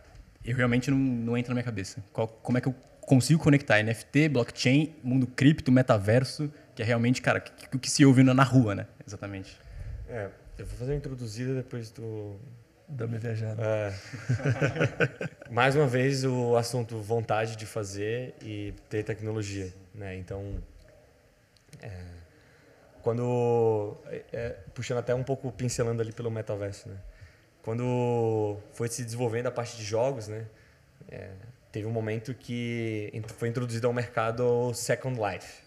eu 0.46 0.56
realmente 0.56 0.92
não, 0.92 0.98
não 0.98 1.38
entra 1.38 1.50
na 1.52 1.56
minha 1.56 1.64
cabeça. 1.64 2.04
Qual- 2.14 2.28
como 2.28 2.58
é 2.58 2.62
que 2.62 2.68
eu 2.68 2.76
consigo 3.02 3.42
conectar 3.42 3.80
NFT, 3.82 4.30
blockchain, 4.30 4.96
mundo 5.04 5.26
cripto, 5.26 5.72
metaverso, 5.72 6.52
que 6.78 6.84
é 6.84 6.86
realmente, 6.86 7.24
cara, 7.24 7.44
o 7.74 7.80
que, 7.80 7.90
se 7.90 8.06
ouve 8.06 8.22
na 8.22 8.36
na 8.36 8.44
rua, 8.44 8.76
né? 8.76 8.86
Exatamente. 9.06 9.58
É, 10.08 10.30
eu 10.60 10.66
vou 10.68 10.78
fazer 10.78 10.92
uma 10.92 10.98
introduzida 10.98 11.56
depois 11.56 11.90
do. 11.90 12.40
Dá-me 12.88 13.18
viajada. 13.18 13.60
É. 13.64 13.94
Mais 15.50 15.76
uma 15.76 15.88
vez 15.88 16.24
o 16.24 16.56
assunto 16.56 17.00
vontade 17.00 17.56
de 17.56 17.66
fazer 17.66 18.36
e 18.44 18.76
ter 18.90 19.02
tecnologia, 19.02 19.74
né? 19.96 20.16
Então, 20.18 20.62
é, 21.82 21.92
quando 23.02 23.98
é, 24.32 24.50
puxando 24.76 25.00
até 25.00 25.16
um 25.16 25.24
pouco 25.24 25.52
pincelando 25.52 26.00
ali 26.00 26.12
pelo 26.14 26.30
metaverso, 26.30 26.90
né? 26.90 26.98
Quando 27.64 28.60
foi 28.72 28.88
se 28.88 29.04
desenvolvendo 29.04 29.48
a 29.48 29.52
parte 29.52 29.76
de 29.78 29.84
jogos, 29.84 30.28
né? 30.28 30.46
É, 31.10 31.32
teve 31.72 31.88
um 31.88 31.92
momento 31.92 32.36
que 32.36 33.12
foi 33.36 33.50
introduzido 33.50 33.88
ao 33.88 33.94
mercado 33.94 34.46
o 34.46 34.74
Second 34.76 35.20
Life, 35.20 35.66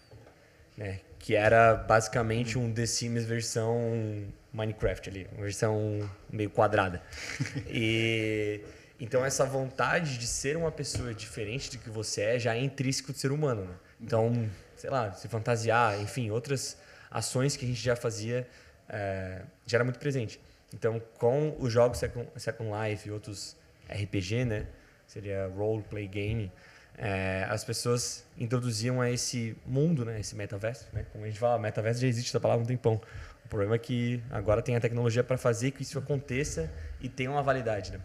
né? 0.81 0.99
Que 1.19 1.35
era 1.35 1.75
basicamente 1.75 2.57
um 2.57 2.73
The 2.73 2.85
Sims 2.85 3.23
versão 3.25 4.25
Minecraft 4.51 5.09
ali, 5.09 5.27
uma 5.33 5.43
versão 5.43 6.09
meio 6.29 6.49
quadrada. 6.49 7.01
e 7.69 8.61
então 8.99 9.23
essa 9.23 9.45
vontade 9.45 10.17
de 10.17 10.27
ser 10.27 10.57
uma 10.57 10.71
pessoa 10.71 11.13
diferente 11.13 11.71
do 11.71 11.77
que 11.77 11.89
você 11.89 12.21
é 12.21 12.39
já 12.39 12.55
é 12.55 12.63
intrínseco 12.63 13.11
do 13.11 13.17
ser 13.17 13.31
humano, 13.31 13.65
né? 13.65 13.75
Então, 14.01 14.49
sei 14.75 14.89
lá, 14.89 15.13
se 15.13 15.27
fantasiar, 15.27 16.01
enfim, 16.01 16.31
outras 16.31 16.77
ações 17.09 17.55
que 17.55 17.65
a 17.65 17.67
gente 17.67 17.81
já 17.81 17.95
fazia 17.95 18.47
é, 18.89 19.43
já 19.67 19.77
era 19.77 19.83
muito 19.83 19.99
presente. 19.99 20.41
Então, 20.73 20.99
com 21.19 21.55
os 21.59 21.71
jogos 21.71 21.99
Second, 21.99 22.27
Second 22.35 22.71
Life 22.71 23.07
e 23.07 23.11
outros 23.11 23.55
RPG, 23.87 24.45
né? 24.45 24.65
Seria 25.05 25.47
role 25.47 25.83
play 25.83 26.07
game. 26.07 26.51
É, 26.97 27.45
as 27.49 27.63
pessoas 27.63 28.25
introduziam 28.37 29.01
a 29.01 29.09
esse 29.09 29.55
mundo, 29.65 30.05
né? 30.05 30.19
Esse 30.19 30.35
metaverso, 30.35 30.87
né? 30.93 31.05
Como 31.11 31.23
a 31.23 31.27
gente 31.27 31.39
fala, 31.39 31.57
metaverso 31.57 32.01
já 32.01 32.07
existe 32.07 32.29
essa 32.29 32.39
palavra 32.39 32.63
um 32.63 32.67
tempão. 32.67 33.01
O 33.45 33.47
problema 33.47 33.75
é 33.75 33.79
que 33.79 34.21
agora 34.29 34.61
tem 34.61 34.75
a 34.75 34.79
tecnologia 34.79 35.23
para 35.23 35.37
fazer 35.37 35.71
que 35.71 35.83
isso 35.83 35.97
aconteça 35.97 36.71
e 37.01 37.09
tenha 37.09 37.31
uma 37.31 37.43
validade, 37.43 37.91
né? 37.91 37.99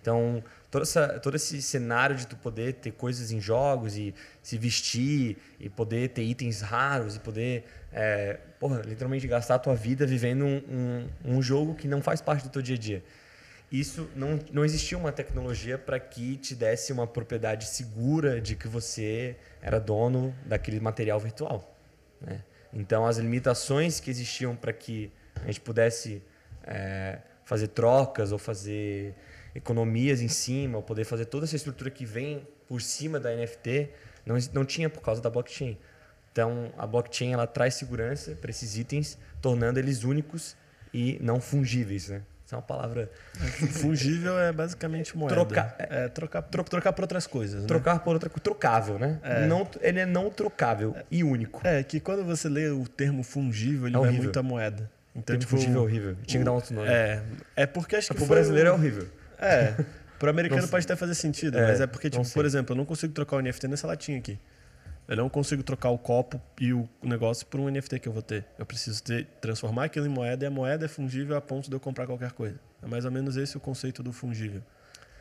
Então, 0.00 0.42
toda 0.68 0.82
essa, 0.82 1.20
todo 1.20 1.36
esse 1.36 1.62
cenário 1.62 2.16
de 2.16 2.26
tu 2.26 2.36
poder 2.36 2.74
ter 2.74 2.90
coisas 2.90 3.30
em 3.30 3.40
jogos 3.40 3.96
e 3.96 4.12
se 4.42 4.58
vestir 4.58 5.36
e 5.60 5.68
poder 5.68 6.08
ter 6.08 6.22
itens 6.22 6.60
raros 6.60 7.14
e 7.14 7.20
poder, 7.20 7.64
é, 7.92 8.38
porra, 8.58 8.82
literalmente 8.84 9.26
gastar 9.28 9.54
a 9.54 9.58
tua 9.60 9.76
vida 9.76 10.04
vivendo 10.04 10.44
um, 10.44 10.62
um, 10.68 11.36
um 11.36 11.42
jogo 11.42 11.74
que 11.74 11.86
não 11.86 12.02
faz 12.02 12.20
parte 12.20 12.42
do 12.42 12.50
teu 12.50 12.60
dia 12.60 12.74
a 12.74 12.78
dia. 12.78 13.04
Isso 13.72 14.06
não, 14.14 14.38
não 14.52 14.66
existia 14.66 14.98
uma 14.98 15.10
tecnologia 15.10 15.78
para 15.78 15.98
que 15.98 16.36
te 16.36 16.54
desse 16.54 16.92
uma 16.92 17.06
propriedade 17.06 17.64
segura 17.64 18.38
de 18.38 18.54
que 18.54 18.68
você 18.68 19.34
era 19.62 19.80
dono 19.80 20.34
daquele 20.44 20.78
material 20.78 21.18
virtual. 21.18 21.74
Né? 22.20 22.44
Então, 22.70 23.06
as 23.06 23.16
limitações 23.16 23.98
que 23.98 24.10
existiam 24.10 24.54
para 24.54 24.74
que 24.74 25.10
a 25.36 25.46
gente 25.46 25.62
pudesse 25.62 26.22
é, 26.64 27.20
fazer 27.46 27.68
trocas 27.68 28.30
ou 28.30 28.38
fazer 28.38 29.14
economias 29.54 30.20
em 30.20 30.28
cima, 30.28 30.76
ou 30.76 30.82
poder 30.82 31.04
fazer 31.04 31.24
toda 31.24 31.46
essa 31.46 31.56
estrutura 31.56 31.90
que 31.90 32.04
vem 32.04 32.46
por 32.68 32.82
cima 32.82 33.18
da 33.18 33.34
NFT, 33.34 33.88
não, 34.26 34.36
não 34.52 34.64
tinha 34.66 34.90
por 34.90 35.00
causa 35.00 35.22
da 35.22 35.30
blockchain. 35.30 35.78
Então, 36.30 36.70
a 36.76 36.86
blockchain 36.86 37.32
ela 37.32 37.46
traz 37.46 37.74
segurança 37.74 38.34
para 38.34 38.50
esses 38.50 38.76
itens, 38.76 39.16
tornando 39.40 39.78
eles 39.78 40.04
únicos 40.04 40.56
e 40.92 41.18
não 41.22 41.40
fungíveis. 41.40 42.10
Né? 42.10 42.22
Isso 42.52 42.54
é 42.54 42.58
uma 42.58 42.62
palavra. 42.62 43.10
Fungível 43.80 44.38
é 44.38 44.52
basicamente 44.52 45.16
moeda. 45.16 45.34
Trocar- 45.34 45.74
É, 45.78 46.08
trocar, 46.08 46.42
tro- 46.42 46.64
trocar 46.64 46.92
por 46.92 47.02
outras 47.02 47.26
coisas. 47.26 47.62
né? 47.62 47.66
Trocar 47.66 48.00
por 48.00 48.12
outra 48.12 48.28
coisa. 48.28 48.42
Trocável, 48.42 48.98
né? 48.98 49.18
Não, 49.48 49.66
ele 49.80 50.00
é 50.00 50.06
não 50.06 50.28
trocável 50.30 50.94
e 51.10 51.24
único. 51.24 51.66
É, 51.66 51.82
que 51.82 51.98
quando 51.98 52.24
você 52.24 52.48
lê 52.48 52.68
o 52.68 52.86
termo 52.86 53.22
fungível, 53.22 53.86
ele 53.86 53.96
É 53.96 54.00
vai 54.00 54.10
muito 54.10 54.38
a 54.38 54.42
moeda. 54.42 54.90
Então, 55.14 55.36
tipo, 55.36 55.50
fungível 55.50 55.80
é 55.80 55.84
horrível. 55.84 56.16
Tinha 56.26 56.40
que 56.40 56.44
dar 56.44 56.52
um 56.52 56.56
outro 56.56 56.74
nome. 56.74 56.88
É, 56.88 57.22
é 57.56 57.66
porque 57.66 57.96
acho 57.96 58.08
que 58.08 58.14
Pro 58.14 58.26
foi 58.26 58.36
brasileiro 58.36 58.68
é 58.68 58.72
o- 58.72 58.74
horrível. 58.74 59.08
É, 59.38 59.74
pro 60.18 60.30
americano 60.30 60.62
Não 60.62 60.68
pode 60.68 60.84
até 60.84 60.94
fazer 60.96 61.14
sentido, 61.14 61.58
É, 61.58 61.66
mas 61.66 61.80
é 61.80 61.86
porque, 61.86 62.08
tipo, 62.10 62.28
por 62.30 62.44
exemplo, 62.44 62.72
eu 62.74 62.76
não 62.78 62.84
consigo 62.84 63.12
trocar 63.12 63.36
o 63.36 63.40
NFT 63.42 63.66
nessa 63.68 63.86
latinha 63.86 64.18
aqui. 64.18 64.38
Eu 65.08 65.16
não 65.16 65.28
consigo 65.28 65.62
trocar 65.62 65.90
o 65.90 65.98
copo 65.98 66.40
e 66.60 66.72
o 66.72 66.88
negócio 67.02 67.44
por 67.46 67.58
um 67.60 67.68
NFT 67.68 67.98
que 67.98 68.08
eu 68.08 68.12
vou 68.12 68.22
ter. 68.22 68.46
Eu 68.58 68.64
preciso 68.64 69.02
ter, 69.02 69.26
transformar 69.40 69.84
aquilo 69.84 70.06
em 70.06 70.08
moeda 70.08 70.44
e 70.44 70.46
a 70.46 70.50
moeda 70.50 70.84
é 70.84 70.88
fungível 70.88 71.36
a 71.36 71.40
ponto 71.40 71.68
de 71.68 71.74
eu 71.74 71.80
comprar 71.80 72.06
qualquer 72.06 72.32
coisa. 72.32 72.58
É 72.82 72.86
mais 72.86 73.04
ou 73.04 73.10
menos 73.10 73.36
esse 73.36 73.56
o 73.56 73.60
conceito 73.60 74.02
do 74.02 74.12
fungível. 74.12 74.62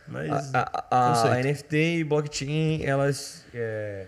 Mas 0.07 0.53
A, 0.53 0.87
a- 0.89 1.31
a-. 1.33 1.39
NFT 1.43 1.75
e 1.99 2.03
blockchain, 2.03 2.83
elas. 2.83 3.43
é, 3.53 4.07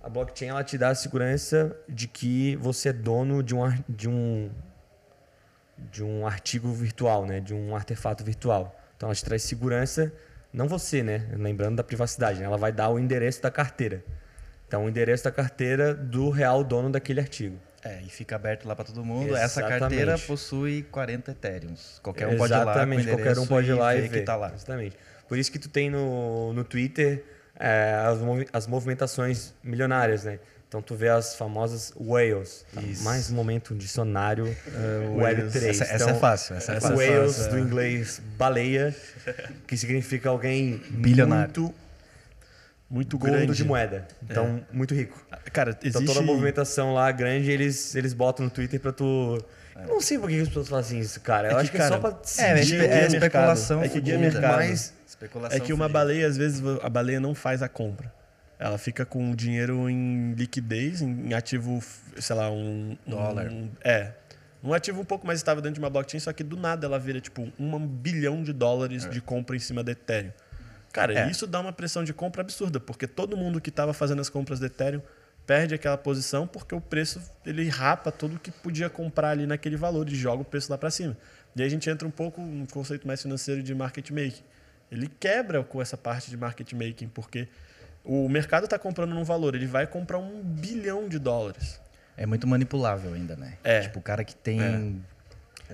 a 0.00 0.08
blockchain 0.08 0.48
ela 0.48 0.62
te 0.64 0.78
dá 0.78 0.90
a 0.90 0.94
segurança 0.94 1.76
de 1.88 2.06
que 2.08 2.56
você 2.56 2.90
é 2.90 2.92
dono 2.92 3.42
de 3.42 3.54
um, 3.54 3.68
de 3.88 4.08
um, 4.08 4.50
de 5.90 6.02
um 6.04 6.26
artigo 6.26 6.72
virtual, 6.72 7.26
né? 7.26 7.40
de 7.40 7.52
um 7.54 7.74
artefato 7.74 8.24
virtual. 8.24 8.74
Então 8.96 9.08
ela 9.08 9.14
te 9.14 9.24
traz 9.24 9.42
segurança, 9.42 10.12
não 10.52 10.66
você, 10.68 11.02
né? 11.02 11.28
Lembrando 11.32 11.76
da 11.76 11.84
privacidade, 11.84 12.38
né? 12.40 12.46
ela 12.46 12.56
vai 12.56 12.72
dar 12.72 12.88
o 12.88 12.98
endereço 12.98 13.42
da 13.42 13.50
carteira. 13.50 14.02
Então 14.68 14.84
o 14.84 14.88
endereço 14.88 15.24
da 15.24 15.32
carteira 15.32 15.94
do 15.94 16.28
real 16.28 16.62
dono 16.62 16.90
daquele 16.90 17.20
artigo. 17.20 17.58
É, 17.82 18.00
e 18.02 18.10
fica 18.10 18.36
aberto 18.36 18.66
lá 18.66 18.76
para 18.76 18.84
todo 18.84 19.02
mundo. 19.04 19.34
Essa 19.34 19.60
Exatamente. 19.60 19.80
carteira 19.80 20.18
possui 20.18 20.82
40 20.90 21.30
Ethereums. 21.30 21.98
Qualquer 22.02 22.28
um 22.28 22.36
pode 22.36 22.52
ir 22.52 22.56
lá 22.56 22.62
Exatamente, 22.62 23.06
qualquer 23.06 23.38
um 23.38 23.46
pode 23.46 23.70
ir 23.70 23.74
lá 23.74 23.96
e, 23.96 24.02
ver 24.02 24.08
ver. 24.08 24.18
que 24.20 24.24
tá 24.26 24.36
lá. 24.36 24.52
Exatamente. 24.54 24.96
Por 25.26 25.38
isso 25.38 25.50
que 25.50 25.58
tu 25.58 25.68
tem 25.68 25.88
no, 25.88 26.52
no 26.52 26.64
Twitter 26.64 27.24
é, 27.58 27.94
as, 28.04 28.18
as 28.52 28.66
movimentações 28.66 29.54
milionárias, 29.62 30.24
né? 30.24 30.38
Então 30.68 30.82
tu 30.82 30.94
vê 30.94 31.08
as 31.08 31.34
famosas 31.34 31.94
whales. 31.98 32.66
Tá? 32.74 32.82
Mais 33.02 33.30
um 33.30 33.34
momento, 33.34 33.72
um 33.72 33.76
dicionário 33.76 34.44
whales. 35.16 35.54
Web3. 35.54 35.68
Essa, 35.68 35.84
essa 35.84 35.94
Então, 35.94 36.10
é 36.10 36.14
fácil, 36.14 36.56
essa 36.56 36.72
é 36.72 36.76
essa 36.76 36.88
é 36.88 36.90
fácil. 36.90 36.96
whales 37.06 37.36
fácil, 37.36 37.50
do 37.52 37.56
é. 37.56 37.60
inglês 37.60 38.22
baleia, 38.36 38.94
que 39.66 39.76
significa 39.76 40.28
alguém 40.28 40.76
Bilionário. 40.90 41.44
muito 41.62 41.74
muito 42.90 43.18
gordo 43.18 43.32
grande. 43.36 43.52
de 43.54 43.64
moeda. 43.64 44.06
Então, 44.22 44.60
muito 44.72 44.94
rico. 44.94 45.22
Cara, 45.52 45.70
Então 45.70 45.88
existe... 46.00 46.06
toda 46.06 46.20
a 46.20 46.22
movimentação 46.22 46.94
lá 46.94 47.10
grande, 47.12 47.50
eles, 47.50 47.94
eles 47.94 48.12
botam 48.14 48.44
no 48.44 48.50
Twitter 48.50 48.80
pra 48.80 48.92
tu. 48.92 49.38
Eu 49.76 49.86
não 49.88 50.00
sei 50.00 50.18
por 50.18 50.28
que 50.28 50.40
as 50.40 50.48
pessoas 50.48 50.68
fazem 50.68 50.98
isso, 51.00 51.20
cara. 51.20 51.48
Eu 51.48 51.52
É 51.52 51.54
que, 51.54 51.60
acho 51.62 51.70
que 51.70 51.76
é 51.78 51.88
só 51.88 51.98
cara, 52.00 52.14
pra 52.14 52.20
É, 52.38 52.46
é, 52.46 52.50
é 52.50 52.54
mercado. 52.54 53.14
especulação. 53.14 53.80
É 53.82 53.88
que 53.88 53.94
fudida. 53.94 54.18
mercado. 54.18 54.56
Mas 54.56 54.92
Especulação 55.06 55.56
É 55.56 55.60
que 55.60 55.72
uma 55.72 55.84
fudida. 55.84 55.98
baleia, 55.98 56.26
às 56.26 56.36
vezes, 56.36 56.62
a 56.82 56.88
baleia 56.88 57.20
não 57.20 57.34
faz 57.34 57.62
a 57.62 57.68
compra. 57.68 58.12
Ela 58.58 58.76
fica 58.76 59.04
com 59.06 59.30
o 59.30 59.36
dinheiro 59.36 59.88
em 59.88 60.32
liquidez, 60.32 61.00
em 61.00 61.32
ativo, 61.32 61.80
sei 62.18 62.34
lá, 62.34 62.50
um... 62.50 62.96
Dólar. 63.06 63.46
um- 63.52 63.68
é. 63.84 64.12
Um 64.64 64.72
ativo 64.74 65.00
um 65.00 65.04
pouco 65.04 65.24
mais 65.24 65.38
estável 65.38 65.62
dentro 65.62 65.74
de 65.74 65.80
uma 65.80 65.88
blockchain, 65.88 66.18
só 66.18 66.32
que 66.32 66.42
do 66.42 66.56
nada 66.56 66.84
ela 66.84 66.98
vira, 66.98 67.20
tipo, 67.20 67.48
um 67.58 67.78
bilhão 67.86 68.42
de 68.42 68.52
dólares 68.52 69.08
de 69.08 69.20
compra 69.20 69.54
em 69.54 69.60
cima 69.60 69.84
do 69.84 69.90
Ethereum. 69.92 70.32
Cara, 70.92 71.12
É. 71.12 71.30
isso 71.30 71.46
dá 71.46 71.60
uma 71.60 71.72
pressão 71.72 72.02
de 72.02 72.12
compra 72.12 72.40
absurda, 72.42 72.80
porque 72.80 73.06
todo 73.06 73.36
mundo 73.36 73.60
que 73.60 73.68
estava 73.70 73.92
fazendo 73.92 74.20
as 74.20 74.28
compras 74.28 74.58
do 74.58 74.66
Ethereum 74.66 75.00
perde 75.46 75.74
aquela 75.74 75.96
posição 75.96 76.46
porque 76.46 76.74
o 76.74 76.80
preço, 76.80 77.20
ele 77.46 77.68
rapa 77.68 78.10
tudo 78.12 78.38
que 78.38 78.50
podia 78.50 78.90
comprar 78.90 79.30
ali 79.30 79.46
naquele 79.46 79.76
valor 79.76 80.08
e 80.08 80.14
joga 80.14 80.42
o 80.42 80.44
preço 80.44 80.70
lá 80.70 80.76
para 80.78 80.90
cima. 80.90 81.16
E 81.56 81.62
aí 81.62 81.66
a 81.66 81.70
gente 81.70 81.88
entra 81.88 82.06
um 82.06 82.10
pouco 82.10 82.40
no 82.40 82.66
conceito 82.66 83.06
mais 83.06 83.22
financeiro 83.22 83.62
de 83.62 83.74
market 83.74 84.10
making. 84.10 84.42
Ele 84.90 85.08
quebra 85.20 85.62
com 85.62 85.80
essa 85.80 85.96
parte 85.96 86.30
de 86.30 86.36
market 86.36 86.72
making, 86.72 87.08
porque 87.08 87.48
o 88.04 88.28
mercado 88.28 88.64
está 88.64 88.78
comprando 88.78 89.14
num 89.14 89.24
valor, 89.24 89.54
ele 89.54 89.66
vai 89.66 89.86
comprar 89.86 90.18
um 90.18 90.42
bilhão 90.42 91.08
de 91.08 91.18
dólares. 91.18 91.80
É 92.16 92.26
muito 92.26 92.46
manipulável 92.46 93.12
ainda, 93.14 93.36
né? 93.36 93.54
É. 93.62 93.80
Tipo, 93.80 93.98
o 94.00 94.02
cara 94.02 94.24
que 94.24 94.34
tem 94.34 94.60
É. 94.60 94.68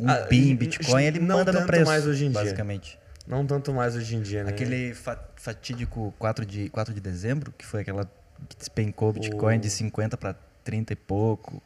um 0.00 0.08
Ah, 0.08 0.16
PIN 0.28 0.50
em 0.50 0.56
Bitcoin, 0.56 1.04
ele 1.04 1.18
não 1.20 1.38
manda 1.38 1.52
no 1.52 1.66
preço, 1.66 1.86
mais 1.86 2.06
hoje 2.06 2.26
em 2.26 2.30
dia. 2.30 2.40
basicamente. 2.40 2.98
Não 3.26 3.46
tanto 3.46 3.72
mais 3.72 3.94
hoje 3.96 4.16
em 4.16 4.22
dia, 4.22 4.44
né? 4.44 4.50
Aquele 4.50 4.94
fa- 4.94 5.22
fatídico 5.36 6.14
4 6.18 6.44
de, 6.44 6.68
4 6.70 6.92
de 6.92 7.00
dezembro, 7.00 7.52
que 7.56 7.64
foi 7.64 7.80
aquela 7.82 8.04
que 8.48 8.56
despencou 8.56 9.10
o 9.10 9.12
Bitcoin 9.12 9.58
de 9.60 9.70
50 9.70 10.16
para 10.16 10.34
30 10.62 10.92
e 10.92 10.96
pouco. 10.96 11.62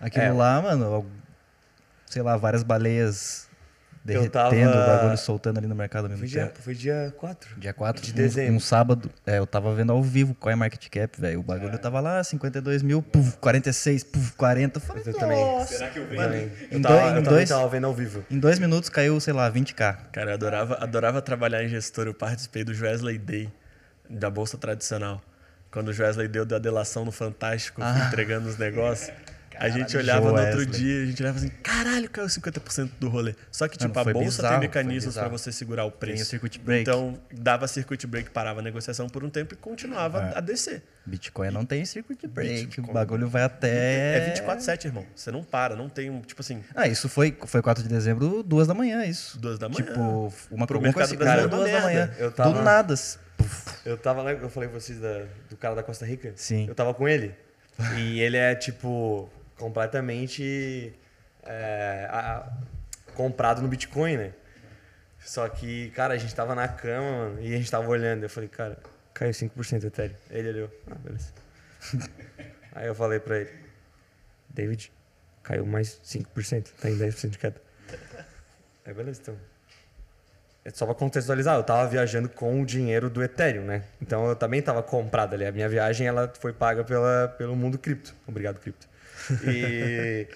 Aquilo 0.00 0.24
É. 0.24 0.32
lá, 0.32 0.62
mano, 0.62 1.04
sei 2.06 2.22
lá, 2.22 2.36
várias 2.36 2.62
baleias 2.62 3.47
derretendo, 4.14 4.72
tava- 4.72 4.94
o 4.94 4.96
bagulho 4.96 5.18
soltando 5.18 5.58
ali 5.58 5.66
no 5.66 5.74
mercado 5.74 6.04
ao 6.04 6.08
mesmo 6.10 6.20
Foi 6.20 6.28
dia, 6.28 6.46
tempo. 6.46 6.58
foi 6.62 6.74
dia 6.74 7.14
4. 7.16 7.60
Dia 7.60 7.72
4 7.72 8.02
de 8.04 8.12
um- 8.12 8.14
dezembro. 8.14 8.54
Um, 8.54 8.60
sábado, 8.60 9.10
é, 9.26 9.38
eu 9.38 9.46
tava 9.46 9.74
vendo 9.74 9.92
ao 9.92 10.02
vivo 10.02 10.34
qual 10.34 10.52
é 10.52 10.56
Market 10.56 10.88
Cap, 10.88 11.20
velho. 11.20 11.40
O 11.40 11.42
bagulho 11.42 11.78
tava 11.78 12.00
lá, 12.00 12.22
52 12.24 12.82
mil, 12.82 13.00
puf, 13.02 13.36
46, 13.38 14.04
puf, 14.04 14.32
40. 14.36 14.78
Eu 14.78 14.82
Falei, 14.82 15.02
Eu 15.06 15.14
também. 15.14 15.44
nossa. 15.44 15.74
Será 15.74 15.90
que 15.90 15.98
eu 15.98 16.06
venho? 16.06 16.22
Em 16.22 16.50
Eu, 16.70 16.82
tava, 16.82 16.94
dois- 16.94 17.06
eu 17.06 17.08
também 17.14 17.22
dois- 17.24 17.48
tava 17.48 17.68
vendo 17.68 17.86
ao 17.86 17.94
vivo. 17.94 18.24
Em 18.30 18.38
dois 18.38 18.58
minutos 18.58 18.88
caiu, 18.88 19.18
sei 19.20 19.32
lá, 19.32 19.48
20k. 19.48 19.92
Cara, 20.12 20.30
eu 20.30 20.34
adorava, 20.34 20.74
adorava 20.82 21.22
trabalhar 21.22 21.62
em 21.64 21.68
gestor. 21.68 22.06
Eu 22.06 22.14
participei 22.14 22.64
do 22.64 22.72
Wesley 22.72 23.18
Day, 23.18 23.48
da 24.08 24.30
Bolsa 24.30 24.56
Tradicional. 24.56 25.20
Quando 25.70 25.88
o 25.88 25.94
Wesley 25.98 26.28
deu 26.28 26.46
da 26.46 26.58
delação 26.58 27.04
no 27.04 27.12
Fantástico, 27.12 27.82
fui 27.82 28.06
entregando 28.06 28.48
os 28.48 28.56
negócios. 28.56 29.12
A 29.58 29.68
gente 29.68 29.96
olhava 29.96 30.20
no 30.32 30.38
outro 30.38 30.58
Wesley. 30.60 30.66
dia, 30.66 31.02
a 31.02 31.06
gente 31.06 31.22
olhava 31.22 31.38
assim, 31.38 31.48
caralho, 31.62 32.08
caiu 32.10 32.26
50% 32.26 32.90
do 33.00 33.08
rolê. 33.08 33.34
Só 33.50 33.66
que, 33.68 33.76
Mano, 33.80 33.88
tipo, 33.90 34.00
a 34.00 34.04
foi 34.04 34.12
bolsa 34.12 34.28
bizarro, 34.28 34.50
tem 34.52 34.60
mecanismos 34.60 35.14
pra 35.14 35.24
bizarro. 35.24 35.38
você 35.38 35.52
segurar 35.52 35.84
o 35.84 35.90
Tem 35.90 35.96
o 35.96 35.98
preço. 36.14 36.24
circuit 36.26 36.58
break. 36.60 36.82
Então, 36.82 37.18
dava 37.32 37.66
circuit 37.68 38.06
break, 38.06 38.30
parava 38.30 38.60
a 38.60 38.62
negociação 38.62 39.08
por 39.08 39.24
um 39.24 39.30
tempo 39.30 39.54
e 39.54 39.56
continuava 39.56 40.32
É. 40.34 40.38
a 40.38 40.40
descer. 40.40 40.82
Bitcoin 41.06 41.50
não 41.50 41.64
tem 41.64 41.84
circuit 41.84 42.26
break. 42.26 42.66
Bitcoin. 42.66 42.90
O 42.90 42.92
bagulho 42.92 43.28
vai 43.28 43.42
até. 43.42 44.16
É 44.18 44.34
24-7, 44.34 44.84
irmão. 44.86 45.06
Você 45.16 45.30
não 45.30 45.42
para, 45.42 45.74
não 45.74 45.88
tem 45.88 46.10
um, 46.10 46.20
tipo 46.20 46.40
assim, 46.42 46.62
Ah, 46.74 46.86
isso 46.86 47.08
foi, 47.08 47.36
foi 47.46 47.62
4 47.62 47.82
de 47.82 47.88
dezembro, 47.88 48.42
duas 48.42 48.66
da 48.66 48.74
manhã, 48.74 49.04
isso. 49.04 49.38
duas 49.38 49.58
da 49.58 49.68
manhã. 49.68 49.84
Tipo, 49.86 50.32
uma 50.50 50.66
Pro 50.66 50.80
mercado 50.80 51.08
coisa 51.08 51.16
brasileiro 51.16 51.48
uma 51.48 51.56
é 51.56 51.58
duas 51.60 51.72
da 51.72 51.80
manhã. 51.86 52.06
merda. 52.06 52.16
Eu 52.22 52.30
tava- 52.32 52.52
Do 52.52 52.62
nada. 52.62 52.94
Eu 53.86 53.96
tava 53.96 54.22
lá, 54.22 54.32
eu 54.32 54.50
falei 54.50 54.68
pra 54.68 54.78
vocês 54.78 54.98
da- 55.00 55.24
do 55.48 55.56
cara 55.56 55.74
da 55.74 55.82
Costa 55.82 56.04
Rica. 56.04 56.32
Sim. 56.36 56.66
Eu 56.68 56.74
tava 56.74 56.92
com 56.92 57.08
ele. 57.08 57.34
E 57.96 58.20
ele 58.20 58.36
é, 58.36 58.54
tipo, 58.56 59.30
completamente 59.58 60.94
é, 61.44 62.08
a- 62.10 62.50
comprado 63.14 63.60
no 63.60 63.68
Bitcoin, 63.68 64.16
né? 64.16 64.32
Só 65.20 65.48
que, 65.48 65.90
cara, 65.90 66.14
a 66.14 66.16
gente 66.16 66.34
tava 66.34 66.54
na 66.54 66.68
cama, 66.68 67.10
mano, 67.30 67.40
e 67.42 67.52
a 67.54 67.58
gente 67.58 67.70
tava 67.70 67.88
olhando. 67.88 68.22
Eu 68.22 68.30
falei, 68.30 68.48
cara, 68.48 68.78
caiu 69.12 69.32
5% 69.34 69.84
Ethereum. 69.84 70.14
Ele 70.30 70.48
olhou, 70.50 70.70
ah, 70.90 70.94
beleza. 70.94 71.32
Aí 72.72 72.86
eu 72.86 72.94
falei 72.94 73.18
pra 73.18 73.38
ele, 73.38 73.50
David, 74.48 74.92
caiu 75.42 75.66
mais 75.66 76.00
5%, 76.04 76.70
tá 76.80 76.88
em 76.88 76.96
10% 76.96 77.30
de 77.30 77.38
queda. 77.38 77.60
Aí 78.86 78.94
beleza, 78.94 79.20
então. 79.20 79.36
É 80.64 80.70
só 80.70 80.84
pra 80.86 80.94
contextualizar, 80.94 81.56
eu 81.56 81.64
tava 81.64 81.88
viajando 81.88 82.28
com 82.28 82.60
o 82.60 82.66
dinheiro 82.66 83.08
do 83.10 83.22
Ethereum, 83.22 83.64
né? 83.64 83.82
Então 84.00 84.26
eu 84.28 84.36
também 84.36 84.60
tava 84.62 84.82
comprado 84.82 85.34
ali. 85.34 85.44
A 85.46 85.50
minha 85.52 85.68
viagem 85.68 86.06
ela 86.06 86.32
foi 86.38 86.52
paga 86.52 86.84
pela, 86.84 87.28
pelo 87.38 87.56
mundo 87.56 87.78
cripto. 87.78 88.14
Obrigado, 88.26 88.60
cripto. 88.60 88.86
E, 89.46 90.26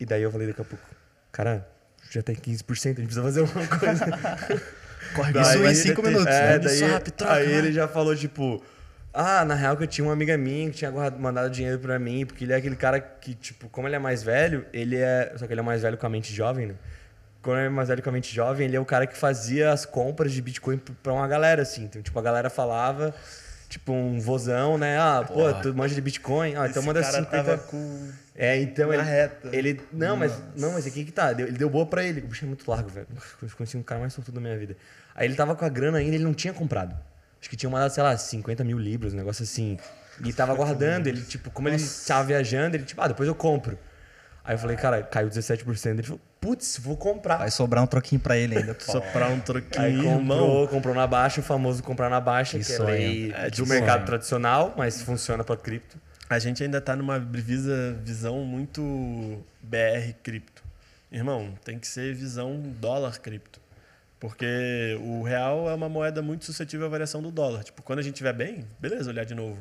e 0.00 0.06
daí 0.06 0.22
eu 0.22 0.30
falei 0.32 0.46
daqui 0.48 0.60
a 0.60 0.64
pouco, 0.64 0.84
cara, 1.32 1.66
já 2.10 2.22
tem 2.22 2.34
15%, 2.34 2.66
a 2.68 2.88
gente 2.88 2.94
precisa 2.96 3.22
fazer 3.22 3.40
alguma 3.40 3.66
coisa. 3.66 4.06
Corre 5.14 5.32
Daí- 5.32 5.72
isso 5.72 5.88
em 5.88 5.90
5 5.90 6.02
minutos. 6.02 6.26
É, 6.26 6.52
né? 6.52 6.58
daí, 6.58 6.78
Swap, 6.78 7.06
troca, 7.10 7.32
aí 7.34 7.44
vai. 7.46 7.54
ele 7.54 7.72
já 7.72 7.86
falou, 7.86 8.14
tipo, 8.16 8.62
ah, 9.14 9.44
na 9.44 9.54
real 9.54 9.76
que 9.76 9.84
eu 9.84 9.86
tinha 9.86 10.04
uma 10.04 10.12
amiga 10.12 10.36
minha 10.36 10.68
que 10.70 10.76
tinha 10.78 10.90
guardado- 10.90 11.20
mandado 11.20 11.50
dinheiro 11.50 11.78
pra 11.78 11.98
mim, 11.98 12.26
porque 12.26 12.44
ele 12.44 12.52
é 12.52 12.56
aquele 12.56 12.76
cara 12.76 13.00
que, 13.00 13.34
tipo, 13.34 13.68
como 13.68 13.86
ele 13.88 13.96
é 13.96 13.98
mais 13.98 14.22
velho, 14.22 14.66
ele 14.72 14.96
é. 14.96 15.32
Só 15.36 15.46
que 15.46 15.52
ele 15.52 15.60
é 15.60 15.62
mais 15.62 15.82
velho 15.82 15.96
com 15.96 16.06
a 16.06 16.10
mente 16.10 16.32
jovem, 16.34 16.66
né? 16.66 16.74
Quando 17.40 17.58
ele 17.58 17.66
é 17.66 17.70
mais 17.70 17.88
velho 17.88 18.02
com 18.02 18.08
a 18.08 18.12
mente 18.12 18.34
jovem, 18.34 18.66
ele 18.66 18.76
é 18.76 18.80
o 18.80 18.84
cara 18.84 19.06
que 19.06 19.16
fazia 19.16 19.70
as 19.72 19.86
compras 19.86 20.32
de 20.32 20.42
Bitcoin 20.42 20.78
pra 21.02 21.12
uma 21.12 21.28
galera, 21.28 21.62
assim. 21.62 21.84
Então, 21.84 22.02
tipo, 22.02 22.18
a 22.18 22.22
galera 22.22 22.50
falava, 22.50 23.14
tipo, 23.68 23.92
um 23.92 24.18
vozão, 24.20 24.76
né? 24.78 24.98
Ah, 24.98 25.24
pô, 25.26 25.52
tu 25.54 25.74
manja 25.74 25.94
de 25.94 26.00
Bitcoin? 26.00 26.54
Ah, 26.56 26.66
então 26.68 26.80
Esse 26.80 26.86
manda 26.86 27.00
cara 27.02 27.18
50. 27.24 27.30
tava 27.44 27.58
com... 27.58 28.08
É, 28.34 28.60
então 28.60 28.88
Na 28.88 28.94
ele. 28.94 29.02
reta. 29.02 29.48
Ele. 29.50 29.80
Não, 29.90 30.14
mas. 30.16 30.32
Não, 30.54 30.72
mas 30.72 30.86
aqui 30.86 31.04
que 31.06 31.10
tá. 31.12 31.32
deu- 31.32 31.46
Ele 31.46 31.56
deu 31.56 31.70
boa 31.70 31.86
pra 31.86 32.04
ele. 32.04 32.20
O 32.20 32.26
bicho 32.26 32.44
é 32.44 32.48
muito 32.48 32.70
largo, 32.70 32.90
velho. 32.90 33.06
Eu 33.42 33.48
conheci 33.56 33.78
um 33.78 33.82
cara 33.82 33.98
mais 33.98 34.12
sortudo 34.12 34.34
da 34.34 34.40
minha 34.42 34.58
vida. 34.58 34.76
Aí 35.14 35.26
ele 35.26 35.34
tava 35.34 35.56
com 35.56 35.64
a 35.64 35.68
grana 35.70 35.96
ainda, 35.98 36.14
ele 36.14 36.24
não 36.24 36.34
tinha 36.34 36.52
comprado. 36.52 36.94
Acho 37.40 37.48
que 37.48 37.56
tinha 37.56 37.70
mandado, 37.70 37.90
sei 37.94 38.02
lá, 38.02 38.14
50 38.14 38.62
mil 38.62 38.78
libras, 38.78 39.14
um 39.14 39.16
negócio 39.16 39.42
assim. 39.42 39.78
E 40.22 40.32
tava 40.34 40.54
guardando, 40.54 41.06
ele, 41.06 41.22
tipo, 41.22 41.50
como 41.50 41.68
ele 41.68 41.82
tava 42.06 42.24
viajando, 42.24 42.76
ele, 42.76 42.84
tipo, 42.84 43.00
ah, 43.00 43.08
depois 43.08 43.26
eu 43.26 43.34
compro. 43.34 43.78
Aí 44.44 44.54
eu 44.54 44.58
falei, 44.58 44.76
cara, 44.76 45.02
caiu 45.02 45.28
17%. 45.30 45.86
Ele 45.92 46.02
falou, 46.02 46.20
putz, 46.46 46.78
vou 46.78 46.96
comprar. 46.96 47.38
Vai 47.38 47.50
sobrar 47.50 47.82
um 47.82 47.86
troquinho 47.86 48.20
pra 48.20 48.36
ele 48.36 48.56
ainda. 48.58 48.76
Soprar 48.78 49.30
um 49.30 49.34
Aí 49.34 49.40
troquinho, 49.40 50.02
comprou, 50.02 50.18
irmão. 50.20 50.66
comprou 50.68 50.94
na 50.94 51.06
baixa, 51.06 51.40
o 51.40 51.42
famoso 51.44 51.82
comprar 51.82 52.08
na 52.08 52.20
baixa, 52.20 52.58
Que 52.58 52.64
que, 52.64 52.72
é 52.72 52.76
sonho. 52.76 52.88
lei 52.90 53.32
É, 53.34 53.50
do 53.50 53.66
mercado 53.66 53.94
sonho. 53.96 54.06
tradicional, 54.06 54.74
mas 54.76 55.02
funciona 55.02 55.42
pra 55.42 55.56
cripto. 55.56 55.98
A 56.30 56.38
gente 56.38 56.62
ainda 56.62 56.80
tá 56.80 56.94
numa 56.96 57.18
visa, 57.18 57.96
visão 58.04 58.44
muito 58.44 59.44
BR 59.62 60.12
cripto. 60.22 60.62
Irmão, 61.10 61.54
tem 61.64 61.78
que 61.78 61.86
ser 61.86 62.14
visão 62.14 62.60
dólar 62.80 63.18
cripto. 63.20 63.60
Porque 64.18 64.98
o 65.02 65.22
real 65.22 65.68
é 65.68 65.74
uma 65.74 65.88
moeda 65.88 66.22
muito 66.22 66.44
suscetível 66.44 66.86
à 66.86 66.88
variação 66.88 67.22
do 67.22 67.30
dólar. 67.30 67.62
Tipo, 67.64 67.82
quando 67.82 67.98
a 67.98 68.02
gente 68.02 68.14
estiver 68.14 68.32
bem, 68.32 68.64
beleza, 68.80 69.10
olhar 69.10 69.24
de 69.24 69.34
novo. 69.34 69.58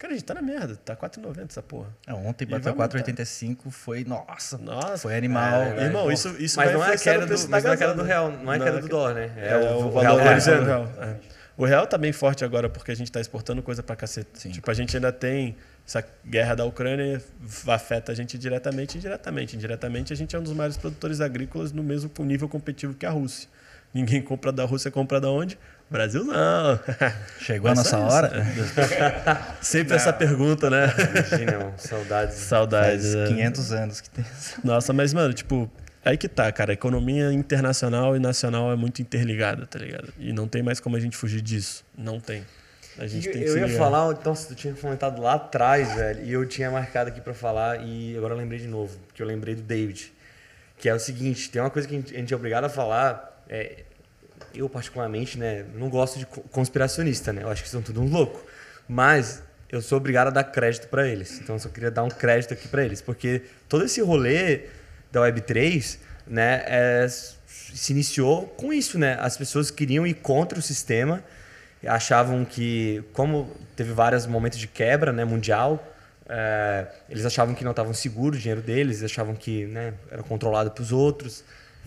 Cara, 0.00 0.14
a 0.14 0.16
gente 0.16 0.24
tá 0.24 0.32
na 0.32 0.40
merda, 0.40 0.76
tá 0.76 0.96
4,90 0.96 1.44
essa 1.50 1.62
porra. 1.62 1.94
É, 2.06 2.14
ontem 2.14 2.46
bateu 2.46 2.74
vai 2.74 2.88
4,85, 2.88 3.70
foi. 3.70 4.02
Nossa, 4.02 4.56
Nossa. 4.56 4.96
foi 4.96 5.14
animal. 5.14 5.60
É, 5.60 5.84
Irmão, 5.84 6.10
isso, 6.10 6.34
isso 6.38 6.56
mas 6.56 6.70
vai 6.70 6.74
não 6.74 6.84
é 6.86 6.94
a 6.94 6.98
queda 6.98 7.26
do, 7.26 7.48
mas 7.50 7.64
não 7.64 7.72
é 7.72 7.76
queda 7.76 7.94
do 7.94 8.02
real, 8.02 8.32
não 8.32 8.50
é 8.50 8.56
a 8.56 8.58
Não 8.58 8.64
queda 8.64 8.78
é 8.78 8.80
do 8.80 8.88
dólar, 8.88 9.14
né? 9.14 9.30
É, 9.36 9.56
o, 9.56 9.60
real 9.60 9.90
valor 9.90 10.22
valorizando. 10.22 10.60
do 10.60 10.64
real. 10.64 10.88
é. 11.02 11.16
O 11.54 11.66
real 11.66 11.86
tá 11.86 11.98
bem 11.98 12.12
forte 12.12 12.42
agora 12.42 12.70
porque 12.70 12.90
a 12.90 12.96
gente 12.96 13.12
tá 13.12 13.20
exportando 13.20 13.62
coisa 13.62 13.82
pra 13.82 13.94
cacete. 13.94 14.30
Sim. 14.32 14.50
Tipo, 14.52 14.70
a 14.70 14.72
gente 14.72 14.96
ainda 14.96 15.12
tem 15.12 15.54
essa 15.86 16.02
guerra 16.24 16.54
da 16.54 16.64
Ucrânia 16.64 17.22
afeta 17.68 18.10
a 18.10 18.14
gente 18.14 18.38
diretamente 18.38 18.94
e 18.94 18.98
indiretamente. 18.98 19.54
Indiretamente, 19.54 20.14
a 20.14 20.16
gente 20.16 20.34
é 20.34 20.38
um 20.38 20.42
dos 20.42 20.54
maiores 20.54 20.78
produtores 20.78 21.20
agrícolas 21.20 21.72
no 21.72 21.82
mesmo 21.82 22.10
nível 22.20 22.48
competitivo 22.48 22.94
que 22.94 23.04
a 23.04 23.10
Rússia. 23.10 23.50
Ninguém 23.92 24.22
compra 24.22 24.50
da 24.50 24.64
Rússia, 24.64 24.90
compra 24.90 25.20
da 25.20 25.28
onde? 25.28 25.58
Brasil 25.90 26.24
não. 26.24 26.78
Chegou 27.40 27.70
a 27.70 27.74
nossa 27.74 27.98
hora? 27.98 28.46
Sempre 29.60 29.96
essa 29.96 30.12
pergunta, 30.12 30.70
né? 30.70 30.86
Imagina, 30.96 31.58
mano, 31.58 31.74
saudades. 31.76 32.36
Saudades. 32.36 33.12
Faz 33.12 33.14
é. 33.16 33.26
500 33.26 33.72
anos 33.72 34.00
que 34.00 34.10
tem. 34.10 34.24
Nossa, 34.62 34.92
mas, 34.92 35.12
mano, 35.12 35.34
tipo, 35.34 35.68
aí 36.04 36.16
que 36.16 36.28
tá, 36.28 36.50
cara. 36.52 36.70
A 36.70 36.74
economia 36.74 37.32
internacional 37.32 38.16
e 38.16 38.20
nacional 38.20 38.72
é 38.72 38.76
muito 38.76 39.02
interligada, 39.02 39.66
tá 39.66 39.80
ligado? 39.80 40.12
E 40.18 40.32
não 40.32 40.46
tem 40.46 40.62
mais 40.62 40.78
como 40.78 40.96
a 40.96 41.00
gente 41.00 41.16
fugir 41.16 41.40
disso. 41.40 41.84
Não 41.98 42.20
tem. 42.20 42.44
A 42.96 43.06
gente 43.06 43.26
Eu, 43.26 43.32
tem 43.32 43.42
que 43.42 43.48
eu 43.48 43.52
se 43.54 43.58
ia 43.58 43.66
ligar. 43.66 43.78
falar, 43.78 44.12
então, 44.12 44.34
tu 44.34 44.54
tinha 44.54 44.74
comentado 44.74 45.20
lá 45.20 45.34
atrás, 45.34 45.94
velho, 45.94 46.24
e 46.24 46.32
eu 46.32 46.46
tinha 46.46 46.70
marcado 46.70 47.08
aqui 47.08 47.20
pra 47.20 47.34
falar, 47.34 47.82
e 47.82 48.16
agora 48.16 48.34
eu 48.34 48.38
lembrei 48.38 48.60
de 48.60 48.68
novo, 48.68 48.96
porque 49.08 49.22
eu 49.22 49.26
lembrei 49.26 49.54
do 49.56 49.62
David. 49.62 50.12
Que 50.78 50.88
é 50.88 50.94
o 50.94 50.98
seguinte, 51.00 51.50
tem 51.50 51.60
uma 51.60 51.70
coisa 51.70 51.88
que 51.88 51.94
a 51.94 51.98
gente, 51.98 52.14
a 52.14 52.18
gente 52.18 52.32
é 52.32 52.36
obrigado 52.36 52.64
a 52.64 52.68
falar, 52.68 53.42
é, 53.48 53.84
eu 54.54 54.68
particularmente, 54.68 55.38
né, 55.38 55.64
não 55.74 55.88
gosto 55.88 56.18
de 56.18 56.26
co- 56.26 56.42
conspiracionista, 56.50 57.32
né? 57.32 57.42
Eu 57.42 57.50
acho 57.50 57.62
que 57.62 57.68
são 57.68 57.82
tudo 57.82 58.00
um 58.00 58.08
louco. 58.08 58.44
Mas 58.88 59.42
eu 59.70 59.80
sou 59.80 59.98
obrigado 59.98 60.28
a 60.28 60.30
dar 60.30 60.44
crédito 60.44 60.88
pra 60.88 61.06
eles. 61.06 61.40
Então 61.40 61.56
eu 61.56 61.58
só 61.60 61.68
queria 61.68 61.90
dar 61.90 62.02
um 62.02 62.08
crédito 62.08 62.52
aqui 62.54 62.68
pra 62.68 62.84
eles, 62.84 63.00
porque 63.00 63.42
todo 63.68 63.84
esse 63.84 64.00
rolê 64.00 64.62
da 65.12 65.20
Web3, 65.20 65.98
né, 66.26 66.62
é, 66.66 67.06
se 67.08 67.92
iniciou 67.92 68.46
com 68.48 68.72
isso, 68.72 68.98
né? 68.98 69.16
As 69.20 69.36
pessoas 69.36 69.70
queriam 69.70 70.06
ir 70.06 70.14
contra 70.14 70.58
o 70.58 70.62
sistema, 70.62 71.22
achavam 71.86 72.44
que, 72.44 73.02
como 73.12 73.50
teve 73.76 73.92
vários 73.92 74.26
momentos 74.26 74.58
de 74.58 74.66
quebra, 74.66 75.12
né, 75.12 75.24
mundial, 75.24 75.82
é, 76.28 76.86
eles 77.08 77.24
achavam 77.24 77.54
que 77.54 77.64
não 77.64 77.70
estavam 77.72 77.92
seguros 77.94 78.38
o 78.38 78.40
dinheiro 78.40 78.60
deles, 78.60 78.98
eles 78.98 79.10
achavam 79.10 79.34
que 79.34 79.66
né, 79.66 79.94
era 80.10 80.22
controlado 80.22 80.70
pelos 80.70 80.92
outros. 80.92 81.42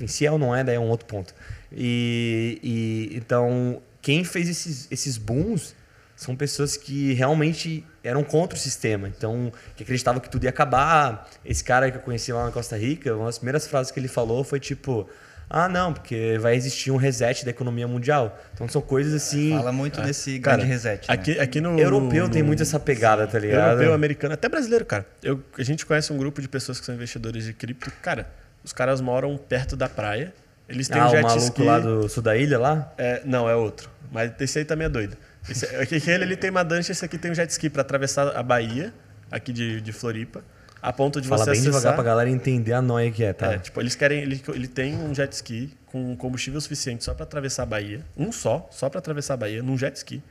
Se 0.08 0.26
é 0.26 0.32
ou 0.32 0.40
não 0.40 0.56
é, 0.56 0.64
daí 0.64 0.76
é 0.76 0.80
um 0.80 0.90
outro 0.90 1.06
ponto. 1.06 1.34
E, 1.76 2.60
e 2.64 3.18
então, 3.18 3.82
quem 4.02 4.24
fez 4.24 4.48
esses, 4.50 4.88
esses 4.92 5.18
booms 5.18 5.76
são 6.16 6.36
pessoas 6.36 6.78
que 6.78 7.14
realmente 7.14 7.84
eram 8.04 8.24
contra 8.24 8.58
o 8.58 8.60
sistema. 8.62 9.08
Então, 9.08 9.52
que 9.76 9.84
acreditavam 9.84 10.22
que 10.22 10.30
tudo 10.30 10.44
ia 10.44 10.50
acabar. 10.50 11.28
Esse 11.44 11.64
cara 11.64 11.90
que 11.90 11.98
eu 11.98 12.02
conheci 12.02 12.32
lá 12.32 12.46
na 12.46 12.52
Costa 12.52 12.78
Rica, 12.78 13.16
uma 13.16 13.26
das 13.26 13.38
primeiras 13.38 13.68
frases 13.68 13.92
que 13.92 14.00
ele 14.00 14.08
falou 14.08 14.44
foi 14.44 14.60
tipo: 14.60 15.10
Ah, 15.50 15.68
não, 15.68 15.92
porque 15.94 16.38
vai 16.40 16.56
existir 16.56 16.92
um 16.92 16.96
reset 16.98 17.44
da 17.44 17.50
economia 17.52 17.88
mundial. 17.88 18.40
Então, 18.54 18.68
são 18.70 18.82
coisas 18.82 19.14
assim. 19.14 19.52
Fala 19.52 19.72
muito 19.72 20.00
nesse 20.02 20.40
Cara, 20.40 20.58
grande 20.58 20.72
reset. 20.72 21.08
né? 21.08 21.14
Aqui, 21.14 21.40
aqui 21.40 21.60
no. 21.60 21.78
Europeu 21.80 22.26
no- 22.28 22.30
tem 22.32 22.42
no- 22.42 22.48
muito 22.48 22.62
essa 22.62 22.80
pegada, 22.80 23.26
tá 23.26 23.40
ligado? 23.40 23.72
Europeu, 23.72 23.94
americano, 23.94 24.34
até 24.36 24.48
brasileiro, 24.48 24.86
cara. 24.86 25.06
Eu, 25.24 25.42
a 25.58 25.64
gente 25.64 25.86
conhece 25.86 26.14
um 26.14 26.18
grupo 26.18 26.42
de 26.42 26.48
pessoas 26.48 26.80
que 26.80 26.86
são 26.86 26.94
investidores 26.94 27.46
de 27.46 27.54
cripto. 27.54 27.92
Cara, 28.02 28.30
os 28.64 28.72
caras 28.72 29.02
moram 29.02 29.36
perto 29.38 29.76
da 29.76 29.90
praia. 29.90 30.34
Eles 30.74 30.88
têm 30.88 31.00
Ah, 31.00 31.06
um 31.06 31.08
o 31.08 31.12
jet 31.12 31.24
maluco 31.24 31.44
ski. 31.46 31.64
lá 31.64 31.80
do 31.80 32.10
sul 32.10 32.24
da 32.24 32.36
ilha 32.36 32.58
lá? 32.60 32.92
É, 32.98 33.22
não, 33.26 33.48
é 33.48 33.56
outro. 33.56 33.90
Mas 34.12 34.32
esse 34.40 34.60
aí 34.60 34.66
também 34.66 34.86
é 34.86 34.90
doido. 34.90 35.16
Esse, 35.50 35.66
aquele 35.78 36.24
ele 36.24 36.36
tem 36.36 36.50
uma 36.50 36.64
dança, 36.64 36.92
esse 36.92 37.04
aqui 37.06 37.18
tem 37.18 37.32
um 37.32 37.36
jet 37.36 37.50
ski 37.50 37.70
para 37.70 37.82
atravessar 37.82 38.36
a 38.36 38.42
Bahia, 38.44 38.94
aqui 39.32 39.54
de, 39.54 39.82
de 39.82 39.92
Floripa, 39.94 40.44
a 40.82 40.92
ponto 40.92 41.22
de 41.22 41.28
Fala 41.28 41.46
você 41.46 41.52
bem 41.52 41.60
acessar... 41.62 41.72
devagar 41.80 41.96
pra 41.96 42.04
galera 42.04 42.30
entender 42.30 42.74
a 42.74 42.82
noia 42.82 43.10
que 43.12 43.24
é, 43.24 43.32
tá? 43.34 43.54
É, 43.54 43.58
tipo, 43.60 43.80
eles 43.80 43.96
querem. 43.96 44.22
Ele, 44.22 44.42
ele 44.50 44.68
tem 44.68 44.96
um 44.96 45.14
jet 45.16 45.32
ski 45.32 45.74
com 45.86 46.16
combustível 46.18 46.60
suficiente 46.60 47.04
só 47.04 47.14
para 47.14 47.24
atravessar 47.24 47.64
a 47.64 47.66
Bahia. 47.66 48.02
Um 48.18 48.32
só, 48.32 48.68
só 48.72 48.90
para 48.90 49.00
atravessar 49.00 49.36
a 49.36 49.38
Bahia, 49.38 49.64
num 49.64 49.78
jet 49.78 49.96
ski. 49.96 50.22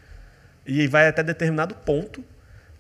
E 0.66 0.86
vai 0.86 1.09
até 1.09 1.22
determinado 1.22 1.74
ponto, 1.74 2.24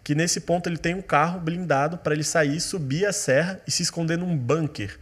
que 0.04 0.14
nesse 0.14 0.40
ponto 0.40 0.68
ele 0.68 0.76
tem 0.76 0.94
um 0.94 1.02
carro 1.02 1.40
blindado 1.40 1.96
para 1.96 2.12
ele 2.14 2.24
sair, 2.24 2.60
subir 2.60 3.06
a 3.06 3.12
serra 3.12 3.60
e 3.66 3.70
se 3.70 3.82
esconder 3.82 4.18
num 4.18 4.36
bunker. 4.36 4.98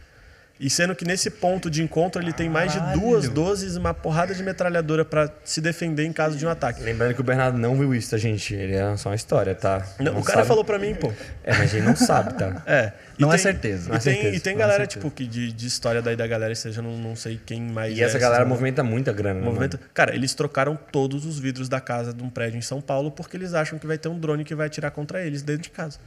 E 0.63 0.69
sendo 0.69 0.95
que 0.95 1.03
nesse 1.03 1.31
ponto 1.31 1.71
de 1.71 1.81
encontro 1.81 2.21
ele 2.21 2.31
tem 2.31 2.47
mais 2.47 2.71
de 2.71 2.79
duas 2.93 3.27
doses 3.27 3.73
e 3.75 3.79
uma 3.79 3.95
porrada 3.95 4.35
de 4.35 4.43
metralhadora 4.43 5.03
para 5.03 5.27
se 5.43 5.59
defender 5.59 6.05
em 6.05 6.13
caso 6.13 6.37
de 6.37 6.45
um 6.45 6.49
ataque. 6.49 6.83
Lembrando 6.83 7.15
que 7.15 7.19
o 7.19 7.23
Bernardo 7.23 7.57
não 7.57 7.75
viu 7.75 7.95
isso, 7.95 8.11
tá, 8.11 8.17
gente? 8.19 8.53
Ele 8.53 8.75
é 8.75 8.95
só 8.95 9.09
uma 9.09 9.15
história, 9.15 9.55
tá? 9.55 9.83
Não, 9.99 10.19
o 10.19 10.23
cara 10.23 10.37
sabe- 10.39 10.47
falou 10.47 10.63
para 10.63 10.77
mim, 10.77 10.93
pô. 10.93 11.11
É, 11.43 11.57
mas 11.57 11.73
ele 11.73 11.83
não 11.83 11.95
sabe, 11.95 12.35
tá? 12.35 12.61
É. 12.67 12.93
E 13.17 13.21
Não 13.23 13.29
é 13.29 13.37
tem- 13.37 13.43
certeza. 13.43 13.87
E 13.87 13.89
Não 13.89 13.95
é 13.95 13.99
tem, 13.99 14.13
certeza, 14.13 14.35
e 14.35 14.39
tem 14.39 14.53
não 14.53 14.61
é 14.61 14.63
galera, 14.67 14.85
tipo, 14.85 15.09
que 15.09 15.25
de, 15.25 15.51
de 15.51 15.65
história 15.67 15.99
daí 15.99 16.15
da 16.15 16.27
galera, 16.27 16.53
seja, 16.53 16.79
não, 16.79 16.95
não 16.95 17.15
sei 17.15 17.39
quem 17.43 17.59
mais. 17.61 17.97
E 17.97 18.03
essa 18.03 18.17
é, 18.17 18.19
galera 18.19 18.43
esses 18.43 18.49
movimenta 18.49 18.83
muita 18.83 19.11
grana, 19.11 19.39
né? 19.39 19.45
Movimento. 19.45 19.77
mano? 19.77 19.89
Cara, 19.95 20.13
eles 20.15 20.35
trocaram 20.35 20.77
todos 20.91 21.25
os 21.25 21.39
vidros 21.39 21.67
da 21.69 21.81
casa 21.81 22.13
de 22.13 22.21
um 22.23 22.29
prédio 22.29 22.57
em 22.59 22.61
São 22.61 22.79
Paulo 22.79 23.09
porque 23.11 23.35
eles 23.35 23.55
acham 23.55 23.79
que 23.79 23.87
vai 23.87 23.97
ter 23.97 24.09
um 24.09 24.19
drone 24.19 24.43
que 24.43 24.53
vai 24.53 24.67
atirar 24.67 24.91
contra 24.91 25.21
eles 25.25 25.41
dentro 25.41 25.63
de 25.63 25.69
casa. 25.71 25.97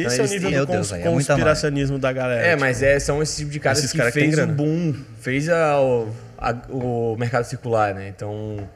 Esse 0.00 0.20
é 0.20 0.24
o 0.24 0.26
nível 0.28 0.50
têm- 0.50 0.58
do 0.60 0.66
Deus, 0.66 0.78
cons- 0.88 0.92
aí 0.92 1.02
é 1.02 1.04
conspiracionismo 1.04 1.98
da 1.98 2.12
galera. 2.12 2.46
É, 2.46 2.50
tipo. 2.50 2.60
mas 2.60 2.82
é, 2.82 2.98
são 2.98 3.22
esses 3.22 3.36
tipo 3.36 3.50
de 3.50 3.60
caras 3.60 3.80
que 3.90 3.98
têm 3.98 4.10
fez 4.12 4.38
o 4.38 4.46
boom, 4.46 4.94
fez 5.20 5.48
a, 5.48 5.80
o, 5.80 6.12
a- 6.38 6.54
o 6.70 7.16
mercado 7.18 7.44
circular, 7.44 7.94
né? 7.94 8.08
Então, 8.08 8.68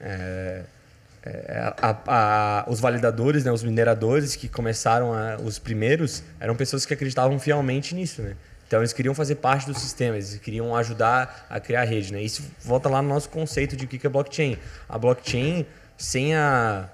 é, 0.00 0.62
é, 1.24 1.72
a- 1.82 1.96
a- 2.06 2.64
os 2.68 2.80
validadores, 2.80 3.44
né, 3.44 3.52
os 3.52 3.62
mineradores 3.62 4.36
que 4.36 4.48
começaram, 4.48 5.12
os 5.44 5.58
primeiros, 5.58 6.22
eram 6.38 6.54
pessoas 6.56 6.86
que 6.86 6.94
acreditavam 6.94 7.38
fielmente 7.38 7.94
nisso, 7.94 8.22
né? 8.22 8.34
Então, 8.66 8.80
eles 8.80 8.92
queriam 8.92 9.14
fazer 9.14 9.34
parte 9.34 9.66
do 9.66 9.74
sistema, 9.76 10.14
eles 10.14 10.36
queriam 10.36 10.76
ajudar 10.76 11.46
a 11.50 11.58
criar 11.58 11.80
a 11.82 11.84
rede, 11.84 12.12
né? 12.12 12.22
Isso 12.22 12.42
volta 12.64 12.88
lá 12.88 13.02
no 13.02 13.08
nosso 13.08 13.28
conceito 13.28 13.76
de 13.76 13.84
o 13.84 13.88
que 13.88 14.06
é 14.06 14.08
blockchain. 14.10 14.56
A 14.88 14.96
blockchain, 14.96 15.66
sem 15.98 16.36
a 16.36 16.88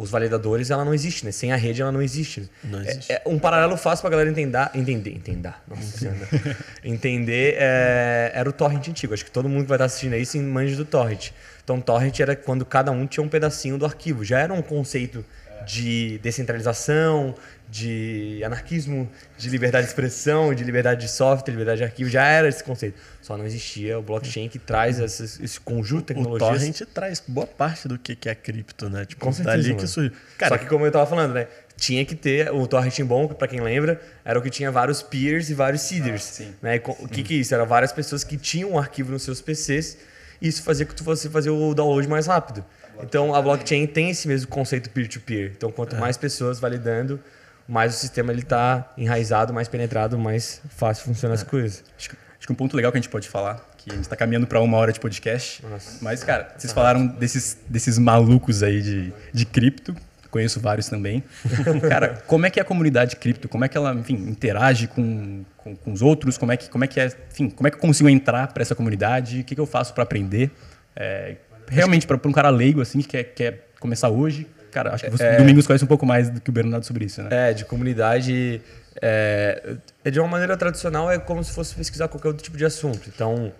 os 0.00 0.10
validadores, 0.10 0.70
ela 0.70 0.84
não 0.84 0.94
existe, 0.94 1.24
né? 1.24 1.32
Sem 1.32 1.52
a 1.52 1.56
rede, 1.56 1.82
ela 1.82 1.90
não 1.90 2.00
existe. 2.00 2.48
Não 2.62 2.78
É- 2.80 2.82
existe. 2.90 3.12
é 3.12 3.22
um 3.26 3.38
paralelo 3.38 3.76
fácil 3.76 4.02
pra 4.02 4.10
galera 4.10 4.30
entender. 4.30 4.70
Entender. 4.74 5.10
Entender. 5.10 5.54
Nossa 5.66 5.98
senhora. 5.98 6.18
entender 6.84 7.56
é, 7.58 8.30
era 8.34 8.48
o 8.48 8.52
torrent 8.52 8.88
antigo. 8.88 9.12
Acho 9.12 9.24
que 9.24 9.30
todo 9.30 9.48
mundo 9.48 9.62
que 9.62 9.68
vai 9.68 9.76
estar 9.76 9.86
assistindo 9.86 10.12
aí 10.14 10.24
se 10.24 10.38
manja 10.38 10.76
do 10.76 10.84
torrent. 10.84 11.30
Então, 11.64 11.80
torrent 11.80 12.20
era 12.20 12.34
quando 12.36 12.64
cada 12.64 12.90
um 12.90 13.06
tinha 13.06 13.22
um 13.22 13.28
pedacinho 13.28 13.76
do 13.76 13.84
arquivo. 13.84 14.24
Já 14.24 14.38
era 14.38 14.54
um 14.54 14.62
conceito 14.62 15.24
de 15.66 16.18
descentralização, 16.22 17.34
de 17.70 18.40
anarquismo, 18.44 19.10
de 19.36 19.48
liberdade 19.50 19.84
de 19.84 19.90
expressão, 19.90 20.54
de 20.54 20.64
liberdade 20.64 21.02
de 21.02 21.10
software, 21.10 21.50
liberdade 21.52 21.78
de 21.78 21.84
arquivo. 21.84 22.08
Já 22.08 22.24
era 22.26 22.48
esse 22.48 22.64
conceito. 22.64 22.98
Só 23.20 23.36
não 23.36 23.44
existia 23.44 23.98
o 23.98 24.02
blockchain 24.02 24.48
que 24.48 24.58
traz 24.58 24.98
esses- 24.98 25.38
esse 25.40 25.60
conjunto 25.60 26.12
de 26.14 26.20
o 26.20 26.22
tecnologias. 26.24 26.58
torrent 26.78 26.94
traz 26.94 27.22
boa 27.28 27.46
parte 27.46 27.86
do 27.86 27.98
que 27.98 28.16
é 28.28 28.34
cripto, 28.34 28.88
né? 28.88 29.04
Tipo, 29.04 29.20
Com 29.24 29.32
certeza, 29.32 29.56
dali 29.56 29.68
mano. 29.68 29.80
que 29.80 29.86
surgiu. 29.86 30.12
Cara, 30.38 30.54
Só 30.56 30.58
que 30.58 30.66
como 30.66 30.86
eu 30.86 30.90
tava 30.92 31.06
falando, 31.06 31.34
né? 31.34 31.46
Tinha 31.76 32.04
que 32.04 32.14
ter 32.16 32.50
o 32.52 32.66
torrent 32.66 32.98
bom, 33.02 33.28
pra 33.28 33.46
quem 33.46 33.60
lembra, 33.60 34.00
era 34.24 34.38
o 34.38 34.42
que 34.42 34.50
tinha 34.50 34.70
vários 34.70 35.00
peers 35.02 35.48
e 35.50 35.54
vários 35.54 35.82
seeders. 35.82 36.40
né? 36.62 36.76
E 36.76 36.78
co- 36.80 36.96
O 37.00 37.06
que 37.06 37.22
que 37.22 37.34
é 37.34 37.36
isso? 37.36 37.54
Era 37.54 37.64
várias 37.64 37.92
pessoas 37.92 38.24
que 38.24 38.36
tinham 38.36 38.72
um 38.72 38.78
arquivo 38.78 39.12
nos 39.12 39.22
seus 39.22 39.40
PCs 39.40 39.96
e 40.40 40.48
isso 40.48 40.62
fazia 40.62 40.84
que 40.86 40.94
tu 40.94 41.04
fosse 41.04 41.28
fazer 41.28 41.50
o 41.50 41.74
download 41.74 42.08
mais 42.08 42.26
rápido. 42.26 42.64
Então 43.00 43.32
a 43.32 43.40
blockchain 43.40 43.86
tem 43.86 44.10
esse 44.10 44.26
mesmo 44.26 44.48
conceito 44.48 44.90
peer-to-peer. 44.90 45.52
Então 45.56 45.70
quanto 45.70 45.94
mais 45.94 46.16
pessoas 46.16 46.58
validando, 46.58 47.20
mais 47.68 47.94
o 47.94 47.98
sistema 47.98 48.32
ele 48.32 48.42
tá 48.42 48.92
enraizado, 48.96 49.52
mais 49.52 49.68
penetrado, 49.68 50.18
mais 50.18 50.62
fácil 50.70 51.04
funcionam 51.04 51.34
as 51.34 51.42
coisas. 51.42 51.84
Acho, 51.98 52.10
que- 52.10 52.16
acho 52.38 52.46
que 52.46 52.52
um 52.52 52.56
ponto 52.56 52.74
legal 52.76 52.90
que 52.90 52.98
a 52.98 53.00
gente 53.00 53.10
pode 53.10 53.28
falar, 53.28 53.56
que 53.76 53.90
a 53.90 53.94
gente 53.94 54.04
está 54.04 54.16
caminhando 54.16 54.46
para 54.46 54.60
uma 54.60 54.76
hora 54.78 54.92
de 54.92 54.98
podcast. 54.98 55.64
Nossa. 55.66 55.98
Mas, 56.00 56.24
cara, 56.24 56.54
vocês 56.56 56.72
falaram 56.72 57.06
desses, 57.06 57.58
desses 57.68 57.98
malucos 57.98 58.62
aí 58.62 58.80
de, 58.80 59.12
de 59.32 59.44
cripto. 59.44 59.94
Conheço 60.30 60.60
vários 60.60 60.88
também. 60.88 61.22
cara, 61.88 62.22
como 62.26 62.44
é 62.44 62.50
que 62.50 62.58
é 62.58 62.62
a 62.62 62.64
comunidade 62.64 63.16
cripto? 63.16 63.48
Como 63.48 63.64
é 63.64 63.68
que 63.68 63.76
ela, 63.78 63.94
enfim, 63.94 64.14
interage 64.14 64.86
com, 64.86 65.42
com, 65.56 65.74
com 65.74 65.92
os 65.92 66.02
outros? 66.02 66.36
Como 66.36 66.52
é 66.52 66.56
que, 66.56 66.68
como 66.68 66.84
é 66.84 66.86
que 66.86 67.00
é, 67.00 67.06
enfim, 67.30 67.48
como 67.48 67.66
é 67.66 67.70
que 67.70 67.76
eu 67.76 67.80
consigo 67.80 68.08
entrar 68.10 68.46
para 68.52 68.62
essa 68.62 68.74
comunidade? 68.74 69.40
O 69.40 69.44
que, 69.44 69.54
que 69.54 69.60
eu 69.60 69.66
faço 69.66 69.94
para 69.94 70.02
aprender? 70.02 70.50
É, 70.94 71.36
realmente, 71.66 72.06
para 72.06 72.18
um 72.28 72.32
cara 72.32 72.50
leigo, 72.50 72.80
assim, 72.82 73.00
que 73.00 73.08
quer, 73.08 73.24
quer 73.24 73.68
começar 73.80 74.10
hoje, 74.10 74.46
cara, 74.70 74.94
acho 74.94 75.04
que 75.04 75.10
você, 75.10 75.36
Domingos 75.36 75.66
conhece 75.66 75.84
um 75.84 75.88
pouco 75.88 76.06
mais 76.06 76.30
do 76.30 76.40
que 76.40 76.50
o 76.50 76.52
Bernardo 76.52 76.84
sobre 76.84 77.04
isso, 77.04 77.22
né? 77.22 77.50
É, 77.50 77.54
de 77.54 77.64
comunidade. 77.64 78.60
É, 79.00 79.76
é 80.04 80.10
de 80.10 80.18
uma 80.18 80.28
maneira 80.28 80.56
tradicional, 80.56 81.10
é 81.10 81.18
como 81.18 81.42
se 81.44 81.52
fosse 81.52 81.74
pesquisar 81.74 82.08
qualquer 82.08 82.28
outro 82.28 82.42
tipo 82.42 82.56
de 82.56 82.64
assunto. 82.64 83.08
Então, 83.14 83.52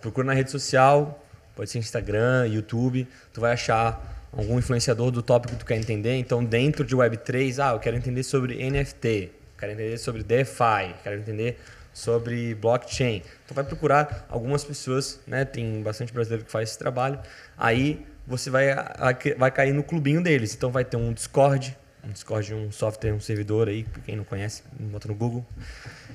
procura 0.00 0.26
na 0.26 0.32
rede 0.32 0.50
social, 0.50 1.22
pode 1.54 1.70
ser 1.70 1.78
Instagram, 1.78 2.46
YouTube, 2.46 3.06
tu 3.32 3.40
vai 3.40 3.52
achar 3.52 4.28
algum 4.32 4.58
influenciador 4.58 5.10
do 5.10 5.22
tópico 5.22 5.54
que 5.54 5.60
tu 5.60 5.66
quer 5.66 5.76
entender. 5.76 6.16
Então, 6.16 6.44
dentro 6.44 6.84
de 6.84 6.96
Web3, 6.96 7.58
ah, 7.58 7.72
eu 7.72 7.78
quero 7.78 7.96
entender 7.96 8.22
sobre 8.22 8.58
NFT, 8.70 9.32
quero 9.58 9.72
entender 9.72 9.98
sobre 9.98 10.22
DeFi, 10.22 10.94
quero 11.02 11.16
entender 11.16 11.58
sobre 11.92 12.54
blockchain. 12.54 13.22
Então, 13.44 13.54
vai 13.54 13.64
procurar 13.64 14.26
algumas 14.28 14.62
pessoas, 14.62 15.18
né? 15.26 15.44
Tem 15.44 15.82
bastante 15.82 16.12
brasileiro 16.12 16.44
que 16.44 16.50
faz 16.50 16.70
esse 16.70 16.78
trabalho. 16.78 17.18
Aí, 17.56 18.06
você 18.26 18.50
vai, 18.50 18.74
vai 19.36 19.50
cair 19.50 19.72
no 19.72 19.82
clubinho 19.82 20.22
deles. 20.22 20.54
Então, 20.54 20.70
vai 20.70 20.84
ter 20.84 20.96
um 20.96 21.12
Discord, 21.12 21.76
um 22.06 22.12
Discord 22.12 22.52
é 22.52 22.56
um 22.56 22.70
software, 22.70 23.12
um 23.12 23.20
servidor 23.20 23.68
aí, 23.68 23.84
quem 24.04 24.14
não 24.14 24.22
conhece, 24.22 24.62
bota 24.78 25.08
no 25.08 25.14
Google. 25.14 25.44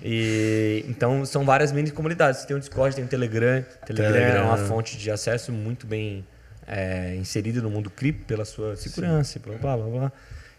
E, 0.01 0.85
então 0.87 1.25
são 1.25 1.43
várias 1.43 1.71
mini 1.71 1.91
comunidades. 1.91 2.45
Tem 2.45 2.55
o 2.55 2.59
Discord, 2.59 2.95
tem 2.95 3.03
o 3.03 3.07
Telegram. 3.07 3.63
Telegram, 3.85 4.15
é 4.15 4.19
Telegram. 4.19 4.45
uma 4.45 4.57
fonte 4.57 4.97
de 4.97 5.11
acesso 5.11 5.51
muito 5.51 5.85
bem 5.85 6.25
é, 6.65 7.15
inserida 7.15 7.61
no 7.61 7.69
mundo 7.69 7.89
cripto 7.89 8.25
pela 8.25 8.45
sua 8.45 8.77
segurança, 8.77 9.37
blá 9.39 9.57
blá 9.57 9.75
blá. 9.75 9.87
blá. 9.87 10.11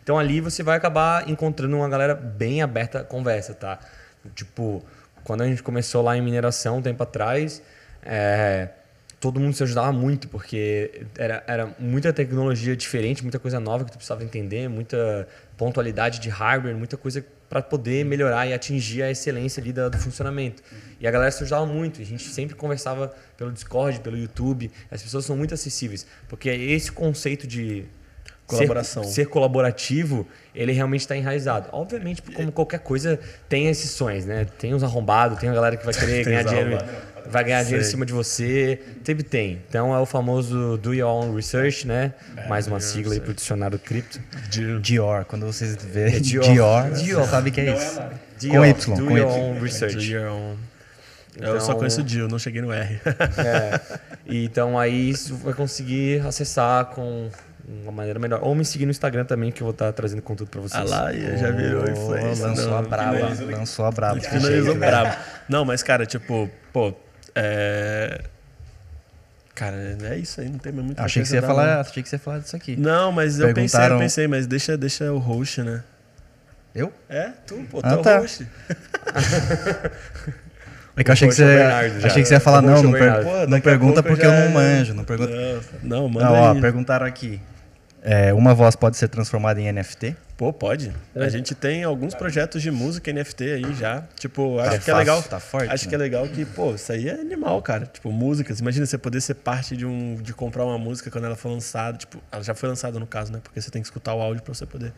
Então 0.03 0.19
ali 0.19 0.41
você 0.41 0.63
vai 0.63 0.77
acabar 0.77 1.29
encontrando 1.29 1.77
uma 1.77 1.89
galera 1.89 2.15
bem 2.15 2.61
aberta 2.61 3.01
à 3.01 3.05
conversa, 3.05 3.55
tá? 3.55 3.79
Tipo, 4.35 4.85
quando 5.25 5.43
a 5.43 5.47
gente 5.47 5.63
começou 5.63 6.03
lá 6.03 6.17
em 6.17 6.21
mineração 6.21 6.79
um 6.79 6.83
tempo 6.83 7.03
atrás, 7.03 7.63
é, 8.03 8.69
todo 9.23 9.39
mundo 9.39 9.55
se 9.55 9.63
ajudava 9.63 9.93
muito, 9.93 10.27
porque 10.29 11.03
era, 11.17 11.45
era 11.47 11.73
muita 11.79 12.13
tecnologia 12.13 12.75
diferente, 12.77 13.23
muita 13.23 13.39
coisa 13.39 13.61
nova 13.61 13.85
que 13.85 13.93
tu 13.93 13.97
precisava 13.97 14.25
entender, 14.25 14.69
muita 14.69 15.29
pontualidade 15.57 16.19
de 16.19 16.29
hardware, 16.29 16.75
muita 16.77 16.97
coisa 16.97 17.25
para 17.49 17.63
poder 17.63 18.05
melhorar 18.05 18.49
e 18.49 18.53
atingir 18.53 19.01
a 19.05 19.11
excelência 19.13 19.61
ali 19.63 19.73
da- 19.73 19.89
do 19.89 19.97
funcionamento. 19.97 20.61
E 20.99 21.07
a 21.07 21.11
galera 21.13 21.31
se 21.31 21.45
ajudava 21.45 21.65
muito, 21.67 22.03
a 22.03 22.05
gente 22.05 22.25
sempre 22.25 22.57
conversava 22.57 23.15
pelo 23.37 23.53
Discord, 23.53 24.01
pelo 24.01 24.19
YouTube, 24.19 24.73
as 24.91 25.01
pessoas 25.01 25.25
são 25.25 25.37
muito 25.37 25.55
acessíveis, 25.55 26.05
porque 26.29 26.49
esse 26.51 26.91
conceito 26.91 27.47
de 27.47 27.85
ser- 28.49 28.57
Colaboração. 28.57 29.05
ser 29.05 29.27
colaborativo, 29.29 30.27
ele 30.55 30.73
realmente 30.73 31.01
está 31.03 31.17
enraizado. 31.17 31.69
Obviamente, 31.73 32.21
como 32.23 32.51
qualquer 32.51 32.81
coisa, 32.81 33.19
tem 33.49 33.69
exceções, 33.69 34.27
né? 34.27 34.47
Tem 34.59 34.75
os 34.75 34.83
arrombados, 34.83 35.39
tem 35.39 35.49
a 35.49 35.55
galera 35.55 35.77
que 35.77 35.85
vai 35.85 35.95
querer 35.95 36.25
ganhar 36.27 36.43
dinheiro. 36.43 36.79
Vai 37.33 37.43
ganhar 37.45 37.63
dinheiro 37.63 37.85
em 37.85 37.89
cima 37.89 38.05
de 38.07 38.13
você. 38.13 38.79
Sempre 39.05 39.25
tem. 39.25 39.61
Então 39.69 39.95
é 39.95 39.99
o 39.99 40.07
famoso 40.07 40.77
do 40.79 40.95
your 40.95 41.09
own 41.11 41.35
research, 41.35 41.87
né? 41.87 42.13
É, 42.37 42.47
Mais 42.47 42.67
uma 42.67 42.79
sigla 42.79 43.15
aí 43.15 43.21
pro 43.21 43.35
dicionário 43.35 43.79
cripto. 43.79 44.21
Dior, 44.81 45.25
quando 45.25 45.47
vocês 45.47 45.75
verem 45.77 46.17
É 46.17 46.21
Dior. 46.21 46.45
Dior, 46.45 46.91
Dior. 46.93 47.23
você 47.25 47.31
sabe 47.31 47.51
que 47.51 47.61
é 47.61 47.75
isso. 47.75 48.01
Do 48.41 48.49
Com 48.49 48.65
Y, 48.67 48.95
do 48.97 49.05
com 49.07 49.17
your 49.19 49.29
Y. 49.31 49.41
own 49.41 49.61
research. 49.61 49.97
Do 49.97 50.03
your 50.03 50.31
own. 50.31 50.57
eu 51.41 51.49
Então- 51.57 51.61
só 51.61 51.75
conheço 51.75 52.01
o 52.01 52.05
Dio, 52.05 52.29
não 52.29 52.39
cheguei 52.39 52.61
no 52.61 52.73
R. 52.73 53.01
É. 53.39 53.81
Então 54.27 54.79
aí 54.79 55.11
isso 55.11 55.35
vai 55.37 55.55
conseguir 55.55 56.21
acessar 56.27 56.87
com 56.87 57.31
uma 57.85 57.93
maneira 57.93 58.19
melhor. 58.19 58.41
Ou 58.43 58.55
me 58.55 58.65
seguir 58.65 58.85
no 58.85 58.91
Instagram 58.91 59.25
também, 59.25 59.51
que 59.53 59.63
eu 59.63 59.65
vou 59.65 59.73
estar 59.73 59.93
trazendo 59.93 60.21
conteúdo 60.21 60.51
para 60.51 60.61
vocês. 60.61 60.93
ah 60.93 60.97
lá, 61.07 61.13
já 61.13 61.51
virou 61.51 61.89
influência. 61.89 62.47
lançou 62.47 62.67
não, 62.71 62.79
a 62.79 62.83
braba, 62.83 63.19
lançou 63.57 63.85
a 63.87 63.91
braba. 63.91 64.21
Finalizou 64.21 64.75
brabo. 64.75 65.17
Não, 65.49 65.65
mas, 65.65 65.83
cara, 65.83 66.05
tipo, 66.05 66.51
pô, 66.73 66.93
é. 67.35 68.21
Cara, 69.55 69.77
é 70.05 70.17
isso 70.17 70.41
aí, 70.41 70.49
não 70.49 70.59
tem 70.59 70.73
mais 70.73 70.87
muito 70.87 70.99
Achei 71.01 71.23
que 71.23 71.29
você 71.29 71.37
ia 71.37 71.43
falar, 71.43 71.81
achei 71.81 72.03
que 72.03 72.09
você 72.09 72.17
ia 72.17 72.21
falar 72.21 72.39
disso 72.39 72.57
aqui. 72.57 72.75
Não, 72.77 73.13
mas 73.13 73.39
eu 73.39 73.53
pensei, 73.53 73.81
eu 73.87 73.99
pensei, 73.99 74.27
mas 74.27 74.47
deixa, 74.47 74.77
deixa 74.79 75.13
o 75.13 75.19
host, 75.19 75.63
né? 75.63 75.83
Eu? 76.75 76.91
É, 77.09 77.31
tu, 77.47 77.57
pô, 77.71 77.83
tu 77.83 77.87
Ah, 77.87 77.93
é 77.93 77.97
o 77.97 78.03
tá. 78.03 78.19
host. 78.19 78.47
É 80.95 81.03
que 81.03 81.09
eu 81.11 81.13
achei 81.15 81.27
que 81.27 81.35
você, 81.35 81.45
Bernardo 81.47 82.01
já. 82.01 82.07
achei 82.09 82.23
que 82.23 82.29
você 82.29 82.35
ia 82.35 82.41
falar, 82.41 82.61
não, 82.61 82.83
não, 82.83 82.93
per-. 82.93 83.23
Pô, 83.25 83.47
não 83.49 83.61
pergunta 83.63 84.03
porque 84.03 84.27
eu 84.27 84.31
já 84.31 84.37
não 84.37 84.45
é- 84.45 84.49
manjo, 84.77 84.93
não 84.93 85.05
pergunta. 85.05 85.33
Não, 85.83 86.03
não, 86.03 86.09
manda 86.09 86.27
Não, 86.27 86.35
ó, 86.35 86.53
aí. 86.53 86.61
perguntaram 86.61 87.07
aqui. 87.07 87.41
É, 88.05 88.35
uma 88.35 88.53
voz 88.53 88.75
pode 88.75 88.97
ser 88.97 89.07
transformada 89.07 89.61
em 89.61 89.73
NFT? 89.73 90.17
Pô, 90.37 90.53
pode. 90.53 90.93
A 91.15 91.29
gente 91.29 91.55
tem 91.55 91.85
alguns 91.85 92.17
projetos 92.17 92.61
de 92.61 92.69
música 92.69 93.13
NFT 93.13 93.45
aí 93.45 93.75
já. 93.75 94.03
Tipo, 94.19 94.59
acho 94.59 94.71
Tá 94.71 94.79
que 94.79 94.91
é 94.91 94.95
fácil, 94.95 94.99
legal. 94.99 95.23
tá 95.23 95.39
forte, 95.39 95.71
Acho 95.73 95.85
né? 95.85 95.89
que 95.89 95.95
é 95.95 95.99
legal 95.99 96.27
que, 96.27 96.45
pô, 96.45 96.75
isso 96.75 96.91
aí 96.91 97.09
é 97.09 97.15
animal, 97.15 97.63
cara. 97.63 97.87
Tipo, 97.87 98.11
músicas. 98.11 98.59
Imagina 98.59 98.85
você 98.87 98.99
poder 98.99 99.21
ser 99.21 99.35
parte 99.35 99.77
de 99.77 99.87
um. 99.87 100.17
de 100.21 100.35
comprar 100.35 100.65
uma 100.65 100.77
música 100.79 101.13
quando 101.13 101.27
ela 101.27 101.37
for 101.37 101.49
lançada. 101.51 101.97
Tipo, 101.97 102.21
ela 102.33 102.43
já 102.43 102.55
foi 102.57 102.69
lançada 102.69 102.99
no 102.99 103.07
caso, 103.07 103.33
né? 103.33 103.39
Porque 103.41 103.61
você 103.61 103.71
tem 103.71 103.81
que 103.81 103.87
escutar 103.87 104.15
o 104.15 104.21
áudio 104.21 104.43
pra 104.43 104.53
você 104.53 104.67
poder 104.67 104.93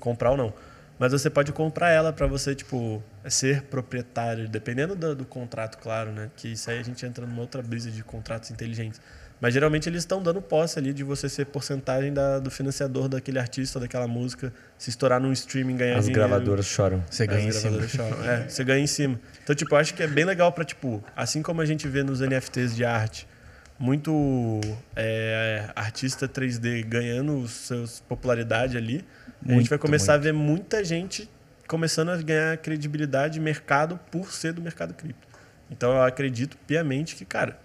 comprar 0.00 0.32
ou 0.32 0.36
não. 0.36 0.52
Mas 0.98 1.12
você 1.12 1.30
pode 1.30 1.52
comprar 1.52 1.90
ela 1.90 2.12
pra 2.12 2.26
você, 2.26 2.56
tipo, 2.56 3.00
ser 3.28 3.62
proprietário, 3.62 4.48
dependendo 4.48 4.96
do, 4.96 5.14
do 5.14 5.24
contrato, 5.24 5.78
claro, 5.78 6.10
né? 6.10 6.28
Que 6.36 6.48
isso 6.48 6.68
aí 6.68 6.80
a 6.80 6.82
gente 6.82 7.06
entra 7.06 7.24
numa 7.24 7.40
outra 7.40 7.62
brisa 7.62 7.88
de 7.88 8.02
contratos 8.02 8.50
inteligentes. 8.50 9.00
Mas 9.40 9.54
geralmente 9.54 9.88
eles 9.88 10.02
estão 10.02 10.20
dando 10.22 10.42
posse 10.42 10.78
ali 10.78 10.92
de 10.92 11.04
você 11.04 11.28
ser 11.28 11.46
porcentagem 11.46 12.12
da- 12.12 12.40
do 12.40 12.50
financiador 12.50 13.08
daquele 13.08 13.38
artista, 13.38 13.78
daquela 13.78 14.08
música, 14.08 14.52
se 14.76 14.90
estourar 14.90 15.20
num 15.20 15.32
streaming, 15.32 15.76
ganhar 15.76 15.96
As 15.98 16.06
dinheiro. 16.06 16.26
gravadoras 16.28 16.66
choram. 16.66 17.04
Você 17.08 17.22
As 17.22 17.28
ganha 17.28 17.48
em 17.48 17.52
cima. 17.52 17.60
gravadoras 17.78 17.90
choram. 17.92 18.24
É, 18.30 18.48
você 18.48 18.64
ganha 18.64 18.82
em 18.82 18.86
cima. 18.88 19.20
Então, 19.44 19.54
tipo, 19.54 19.74
eu 19.74 19.78
acho 19.78 19.94
que 19.94 20.02
é 20.02 20.08
bem 20.08 20.24
legal 20.24 20.50
pra, 20.52 20.64
tipo, 20.64 21.02
assim 21.16 21.40
como 21.40 21.60
a 21.60 21.66
gente 21.66 21.86
vê 21.86 22.02
nos 22.02 22.20
NFTs 22.20 22.74
de 22.74 22.84
arte, 22.84 23.28
muito 23.78 24.60
é, 24.96 25.70
artista 25.76 26.26
3D 26.28 26.82
ganhando 26.82 27.46
seus 27.46 28.00
popularidade 28.00 28.76
ali, 28.76 29.04
a 29.44 29.44
gente 29.46 29.54
Muito, 29.54 29.68
vai 29.68 29.78
começar 29.78 30.14
a 30.14 30.18
ver 30.18 30.32
muita 30.32 30.82
gente 30.82 31.30
começando 31.68 32.08
a 32.08 32.16
ganhar 32.16 32.56
credibilidade 32.56 33.34
de 33.34 33.40
mercado 33.40 34.00
por 34.10 34.32
ser 34.32 34.52
do 34.52 34.60
mercado 34.60 34.94
cripto. 34.94 35.28
Então, 35.70 35.92
eu 35.92 36.02
acredito 36.02 36.56
piamente 36.66 37.14
que, 37.14 37.24
cara, 37.24 37.56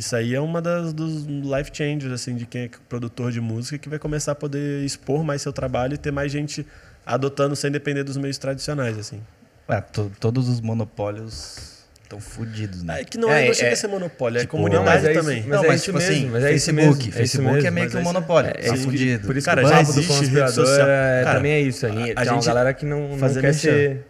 isso 0.00 0.16
aí 0.16 0.34
é 0.34 0.40
uma 0.40 0.60
das 0.60 0.92
dos 0.92 1.24
life 1.26 1.70
changers 1.72 2.12
assim 2.12 2.34
de 2.34 2.46
quem 2.46 2.62
é 2.64 2.70
produtor 2.88 3.30
de 3.30 3.40
música 3.40 3.78
que 3.78 3.88
vai 3.88 3.98
começar 3.98 4.32
a 4.32 4.34
poder 4.34 4.84
expor 4.84 5.22
mais 5.22 5.42
seu 5.42 5.52
trabalho 5.52 5.94
e 5.94 5.98
ter 5.98 6.10
mais 6.10 6.32
gente 6.32 6.66
adotando 7.06 7.54
sem 7.54 7.70
depender 7.70 8.02
dos 8.02 8.16
meios 8.16 8.36
tradicionais 8.38 8.98
assim. 8.98 9.20
Ué, 9.68 9.80
to- 9.80 10.10
todos 10.18 10.48
os 10.48 10.60
monopólios 10.60 11.84
estão 12.02 12.18
fodidos, 12.20 12.82
né? 12.82 13.02
É 13.02 13.04
que 13.04 13.16
não, 13.16 13.30
É, 13.30 13.44
é, 13.44 13.46
não 13.48 13.54
chega 13.54 13.68
é- 13.68 13.72
a 13.72 13.76
ser 13.76 13.86
monopólio, 13.86 14.38
é 14.38 14.40
tipo, 14.40 14.50
comunidade 14.56 14.84
não, 15.02 15.08
é 15.08 15.12
isso- 15.12 15.20
também. 15.20 15.40
mas 15.42 15.48
não, 15.48 15.64
é 15.64 15.68
mas 15.68 15.76
isso 15.76 15.84
tipo 15.84 15.98
assim, 15.98 16.26
mas 16.26 16.44
é 16.44 16.52
isso 16.54 16.64
Facebook, 16.66 16.74
mesmo, 16.74 17.02
é 17.02 17.06
isso 17.06 17.14
Facebook 17.14 17.50
é 17.58 17.62
mesmo, 17.62 17.74
meio 17.74 17.90
que 17.90 17.94
um 17.94 17.98
é 17.98 18.02
isso- 18.02 18.12
monopólio, 18.12 18.50
É, 18.50 18.52
tá 18.52 18.74
isso- 18.74 18.84
fudido. 18.84 19.26
Por 19.26 19.36
isso 19.36 19.44
Cara, 19.46 19.60
que 19.62 19.66
o 19.66 19.70
já 19.70 19.76
papo 19.78 19.92
do 19.92 20.04
conspirador 20.06 20.54
social. 20.66 20.88
é, 20.88 21.22
Cara, 21.24 21.36
também 21.36 21.52
é 21.52 21.60
isso. 21.60 21.86
Ali, 21.86 21.96
a- 21.96 22.02
a 22.02 22.06
tem 22.06 22.14
uma 22.16 22.24
gente 22.34 22.46
galera 22.46 22.74
que 22.74 22.84
não, 22.84 23.16
não 23.16 23.34
quer 23.34 23.54
ser... 23.54 24.06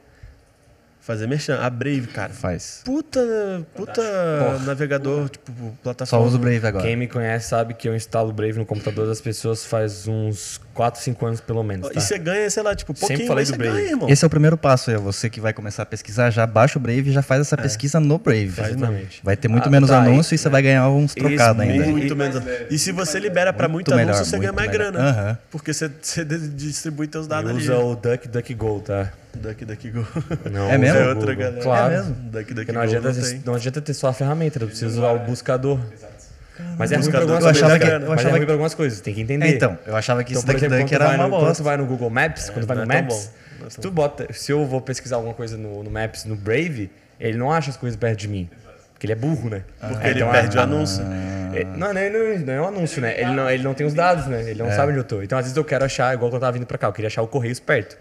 Fazer 1.01 1.27
merchan, 1.27 1.59
a 1.61 1.69
Brave, 1.71 2.07
cara. 2.09 2.33
Faz. 2.33 2.83
Puta, 2.85 3.21
puta 3.75 4.03
navegador, 4.67 5.29
tipo, 5.31 5.51
Só 5.53 5.73
plataforma. 5.83 6.27
usa 6.27 6.37
o 6.37 6.39
Brave 6.39 6.67
agora. 6.67 6.85
Quem 6.85 6.95
me 6.95 7.09
conhece 7.09 7.49
sabe 7.49 7.75
que 7.75 7.89
eu 7.89 7.97
instalo 7.97 8.29
o 8.29 8.33
Brave 8.33 8.59
no 8.59 8.67
computador 8.67 9.07
das 9.07 9.21
pessoas 9.21 9.65
faz 9.65 10.07
uns 10.07 10.61
4, 10.75 11.01
5 11.01 11.27
anos 11.27 11.41
pelo 11.41 11.63
menos, 11.63 11.89
tá? 11.89 11.99
E 11.99 12.01
você 12.03 12.19
ganha, 12.19 12.49
sei 12.51 12.63
lá, 12.63 12.75
tipo, 12.77 12.93
Sempre 12.95 13.09
pouquinho, 13.09 13.29
falei 13.29 13.43
mas 13.43 13.49
do 13.49 13.53
você 13.53 13.59
Brave. 13.59 13.77
ganha, 13.79 13.91
irmão. 13.91 14.09
Esse 14.09 14.25
é 14.25 14.27
o 14.27 14.31
primeiro 14.31 14.57
passo 14.57 14.91
aí, 14.91 14.97
você 14.99 15.31
que 15.31 15.41
vai 15.41 15.53
começar 15.53 15.83
a 15.83 15.87
pesquisar, 15.87 16.31
já 16.31 16.47
baixa 16.47 16.79
o 16.79 16.83
Brave 16.83 17.11
e 17.11 17.13
já 17.13 17.23
faz 17.23 17.41
essa 17.41 17.57
pesquisa 17.57 17.99
no 17.99 18.19
Brave. 18.19 18.47
Exatamente. 18.61 19.21
Vai 19.25 19.37
ter 19.37 19.49
muito 19.49 19.67
Ah, 19.69 19.71
menos 19.71 19.89
tá, 19.91 20.03
anúncio 20.03 20.35
e- 20.35 20.37
e 20.37 20.39
você 20.39 20.49
vai 20.51 20.63
ganhar 20.63 20.89
uns 20.91 21.15
trocados 21.15 21.61
ainda. 21.63 21.75
muito- 21.87 21.91
Muito 21.93 22.17
menos. 22.17 22.43
E 22.71 22.79
se 22.79 22.93
você 22.93 23.19
libera 23.19 23.53
pra 23.53 23.67
muito, 23.69 23.89
Muito 23.91 23.97
melhor, 23.97 24.15
anúncio, 24.17 24.31
você 24.31 24.39
ganha 24.39 24.53
mais 24.53 24.71
melhor. 24.71 24.93
grana. 24.93 25.09
Aham. 25.11 25.39
Porque 25.51 25.73
você, 25.73 25.91
você 26.01 26.25
distribui 26.25 27.07
teus 27.09 27.27
dados 27.27 27.51
Usa 27.53 27.75
ali. 27.75 27.83
o 27.85 27.97
DuckDuckGo, 27.97 28.81
tá? 28.81 29.11
Daqui, 29.35 29.65
daqui, 29.65 29.91
go. 29.91 30.07
Não 30.51 30.69
É 30.71 30.77
mesmo? 30.77 30.99
É 30.99 31.09
outra 31.09 31.35
galera. 31.35 31.63
Claro. 31.63 31.93
É 31.93 31.97
mesmo? 31.99 32.15
Daqui, 32.33 32.53
daqui, 32.55 32.73
não 32.73 32.81
adianta, 32.81 33.13
não 33.13 33.23
tem. 33.23 33.43
não 33.47 33.55
adianta 33.55 33.81
ter 33.81 33.95
só 33.95 34.09
a 34.09 34.13
ferramenta, 34.13 34.59
tu 34.59 34.67
precisa 34.67 34.87
usar 34.99 35.13
o 35.13 35.19
buscador. 35.21 35.79
Mas 36.77 36.93
é 36.93 36.97
ruim 36.97 37.05
buscador 37.05 37.27
pra 37.27 37.37
algumas 37.37 37.45
Eu 37.45 37.63
coisas. 37.63 37.63
achava 37.63 37.79
que- 37.79 37.87
cara. 37.87 38.05
eu 38.05 38.09
Mas 38.09 38.11
é 38.11 38.21
achava 38.21 38.37
ruim 38.37 38.45
que- 38.47 38.53
algumas 38.53 38.75
coisas, 38.75 39.01
tem 39.01 39.15
que 39.15 39.21
entender. 39.23 39.47
É, 39.47 39.51
então, 39.51 39.79
eu 39.87 39.97
achava 39.97 40.23
que 40.25 40.33
Então, 40.33 40.41
isso 40.41 40.47
por 40.47 40.53
daqui, 40.53 40.65
exemplo, 40.67 40.79
daqui 40.79 40.91
quando, 40.91 40.99
tu 40.99 41.03
era 41.03 41.07
vai 41.07 41.15
uma 41.17 41.25
no, 41.25 41.31
quando 41.31 41.41
tu 41.43 41.47
bosta. 41.47 41.63
vai 41.63 41.77
no 41.77 41.87
Google 41.87 42.11
Maps, 42.11 42.51
quando 42.51 42.65
tu 42.65 42.67
vai 42.69 42.77
no 42.77 42.83
é 42.83 42.87
tão 42.87 42.97
Maps, 43.03 43.31
é 43.67 43.71
se 43.71 43.81
tu 43.81 43.91
bota, 43.91 44.27
se 44.33 44.53
eu 44.53 44.67
vou 44.67 44.81
pesquisar 44.81 45.17
alguma 45.17 45.33
coisa 45.35 45.57
no, 45.57 45.83
no 45.83 45.91
Maps, 45.91 46.25
no 46.25 46.37
Brave, 46.37 46.91
ele 47.19 47.39
não 47.39 47.51
acha 47.53 47.71
as 47.71 47.77
coisas 47.77 47.97
perto 47.97 48.19
de 48.19 48.29
mim. 48.29 48.49
Porque 48.93 49.07
ele 49.07 49.13
é 49.15 49.17
burro, 49.17 49.49
né? 49.49 49.63
Porque 49.81 50.07
É, 50.07 50.11
ele 50.11 50.19
então, 50.21 50.31
perde 50.31 50.59
o 50.59 50.61
anúncio. 50.61 51.03
É, 51.55 51.65
Não, 51.65 51.95
não, 51.95 51.95
não, 51.95 52.39
não 52.47 52.53
é 52.53 52.61
um 52.61 52.67
anúncio, 52.69 53.01
né? 53.01 53.19
Ele 53.19 53.31
não, 53.33 53.49
ele 53.51 53.63
não 53.63 53.73
tem 53.73 53.87
os 53.87 53.95
dados, 53.95 54.27
né? 54.27 54.43
Ele 54.51 54.59
não 54.63 54.69
É. 54.69 54.73
sabe 54.73 54.91
onde 54.91 54.99
eu 55.01 55.05
tô. 55.05 55.23
Então, 55.23 55.39
às 55.39 55.47
vezes 55.47 55.57
eu 55.57 55.65
quero 55.65 55.85
achar, 55.87 56.13
igual 56.15 56.29
quando 56.31 56.35
eu 56.35 56.41
tava 56.41 56.53
vindo 56.53 56.67
pra 56.67 56.77
cá, 56.77 56.89
eu 56.89 56.93
queria 56.93 57.07
achar 57.09 57.23
o 57.23 57.27
Correios 57.27 57.59
perto. 57.59 57.97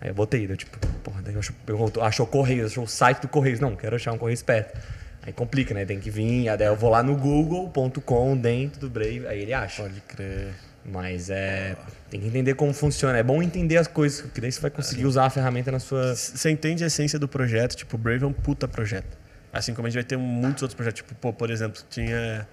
Aí 0.00 0.08
eu 0.10 0.14
botei, 0.14 0.46
eu 0.50 0.56
tipo, 0.56 0.78
porra, 1.02 1.22
daí 1.22 1.34
eu 1.34 1.40
acho, 1.40 1.54
eu 1.66 2.02
achou 2.02 2.26
o 2.26 2.28
Correios, 2.28 2.72
achou 2.72 2.84
o 2.84 2.88
site 2.88 3.22
do 3.22 3.28
Correios. 3.28 3.60
Não, 3.60 3.74
quero 3.74 3.96
achar 3.96 4.12
um 4.12 4.18
Correios 4.18 4.42
perto. 4.42 4.78
Aí 5.22 5.32
complica, 5.32 5.74
né? 5.74 5.84
Tem 5.84 5.98
que 5.98 6.10
vir, 6.10 6.48
aí 6.48 6.56
daí 6.56 6.68
eu 6.68 6.76
vou 6.76 6.90
lá 6.90 7.02
no 7.02 7.16
google.com 7.16 8.36
dentro 8.36 8.80
do 8.80 8.90
Brave, 8.90 9.26
aí 9.26 9.42
ele 9.42 9.52
acha. 9.52 9.82
Pode 9.82 10.00
crer. 10.02 10.54
Mas 10.84 11.30
é. 11.30 11.76
Tem 12.08 12.20
que 12.20 12.28
entender 12.28 12.54
como 12.54 12.72
funciona. 12.72 13.18
É 13.18 13.22
bom 13.22 13.42
entender 13.42 13.76
as 13.76 13.88
coisas, 13.88 14.20
porque 14.20 14.40
daí 14.40 14.52
você 14.52 14.60
vai 14.60 14.70
conseguir 14.70 15.04
usar 15.04 15.26
a 15.26 15.30
ferramenta 15.30 15.72
na 15.72 15.80
sua. 15.80 16.14
Você 16.14 16.48
entende 16.50 16.84
a 16.84 16.86
essência 16.86 17.18
do 17.18 17.26
projeto, 17.26 17.74
tipo, 17.74 17.96
o 17.96 17.98
Brave 17.98 18.22
é 18.22 18.26
um 18.26 18.32
puta 18.32 18.68
projeto. 18.68 19.18
Assim 19.52 19.74
como 19.74 19.88
a 19.88 19.90
gente 19.90 20.00
vai 20.00 20.04
ter 20.04 20.16
muitos 20.16 20.62
outros 20.62 20.76
projetos. 20.76 21.02
Tipo, 21.02 21.14
pô, 21.16 21.32
por 21.32 21.50
exemplo, 21.50 21.82
tinha 21.90 22.46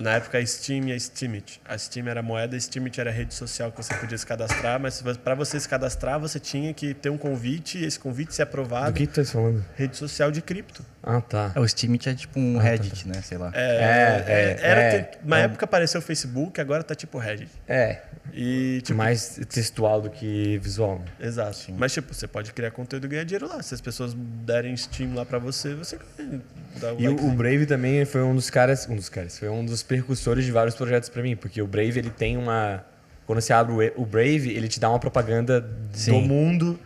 na 0.00 0.14
época 0.14 0.38
a 0.38 0.46
Steam 0.46 0.88
e 0.88 0.92
a 0.92 0.98
Steamit. 1.00 1.60
A 1.64 1.76
Steam 1.78 2.08
era 2.08 2.20
a 2.20 2.22
moeda, 2.22 2.56
a 2.56 2.60
Steamit 2.60 3.00
era 3.00 3.10
a 3.10 3.12
rede 3.12 3.34
social 3.34 3.70
que 3.70 3.76
você 3.82 3.94
podia 3.94 4.16
se 4.18 4.26
cadastrar, 4.26 4.78
mas 4.80 5.02
para 5.22 5.34
você 5.34 5.58
se 5.58 5.68
cadastrar, 5.68 6.18
você 6.20 6.38
tinha 6.38 6.72
que 6.74 6.94
ter 6.94 7.10
um 7.10 7.18
convite, 7.18 7.78
e 7.78 7.84
esse 7.84 7.98
convite 7.98 8.34
ser 8.34 8.44
Do 8.44 8.48
aprovado. 8.48 8.92
que 8.92 9.06
tu 9.06 9.22
tá 9.22 9.30
falando? 9.30 9.64
Rede 9.74 9.96
social 9.96 10.30
de 10.30 10.40
cripto. 10.42 10.84
Ah, 11.02 11.20
tá. 11.20 11.52
É, 11.54 11.60
o 11.60 11.68
Steam 11.68 11.94
é 11.94 12.14
tipo 12.14 12.38
um 12.38 12.58
Reddit, 12.58 13.06
né? 13.06 13.22
Sei 13.22 13.38
lá. 13.38 13.50
É, 13.54 13.60
É, 13.60 14.24
é, 14.26 14.58
era 14.60 14.80
é. 14.80 15.02
que- 15.02 15.18
na 15.24 15.38
época 15.38 15.64
apareceu 15.64 16.00
o 16.00 16.02
Facebook, 16.02 16.60
agora 16.60 16.82
tá 16.82 16.94
tipo 16.94 17.16
Reddit. 17.18 17.50
É. 17.68 18.02
E 18.34 18.80
tipo, 18.82 18.96
Mais 18.98 19.40
textual 19.48 20.00
do 20.02 20.10
que 20.10 20.58
visual. 20.58 21.00
Exato. 21.20 21.72
Mas, 21.78 21.92
tipo, 21.92 22.12
você 22.12 22.26
pode 22.26 22.52
criar 22.52 22.72
conteúdo 22.72 23.04
e 23.06 23.08
ganhar 23.08 23.24
dinheiro 23.24 23.48
lá. 23.48 23.62
Se 23.62 23.72
as 23.72 23.80
pessoas 23.80 24.14
derem 24.14 24.76
Steam 24.76 25.14
lá 25.14 25.24
pra 25.24 25.38
você, 25.38 25.74
você 25.74 25.96
ganha. 26.18 26.40
Dá 26.80 26.92
um 26.92 27.00
E 27.00 27.06
o, 27.06 27.10
likezinho. 27.12 27.32
o 27.32 27.36
Brave 27.36 27.66
também 27.66 28.04
foi 28.04 28.22
um 28.22 28.34
dos 28.34 28.50
caras, 28.50 28.88
um 28.88 28.96
dos 28.96 29.08
caras, 29.08 29.38
foi 29.38 29.48
um 29.48 29.64
dos 29.64 29.82
percussores 29.86 30.44
de 30.44 30.52
vários 30.52 30.74
projetos 30.74 31.08
pra 31.08 31.22
mim, 31.22 31.34
porque 31.36 31.62
o 31.62 31.66
Brave 31.66 31.98
ele 31.98 32.10
tem 32.10 32.36
uma 32.36 32.84
quando 33.26 33.40
você 33.40 33.52
abre 33.52 33.92
o 33.96 34.04
Brave, 34.06 34.50
ele 34.50 34.68
te 34.68 34.78
dá 34.78 34.88
uma 34.88 35.00
propaganda 35.00 35.60
do 35.60 35.96
Sim. 35.98 36.22
mundo 36.28 36.78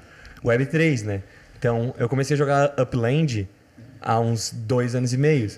Web3, 0.42 1.03
né? 1.05 1.22
Então, 1.59 1.94
eu 1.98 2.09
comecei 2.09 2.34
a 2.34 2.38
jogar 2.38 2.74
Upland 2.80 3.46
há 4.01 4.18
uns 4.18 4.51
dois 4.51 4.94
anos 4.94 5.12
e 5.12 5.18
meio. 5.18 5.51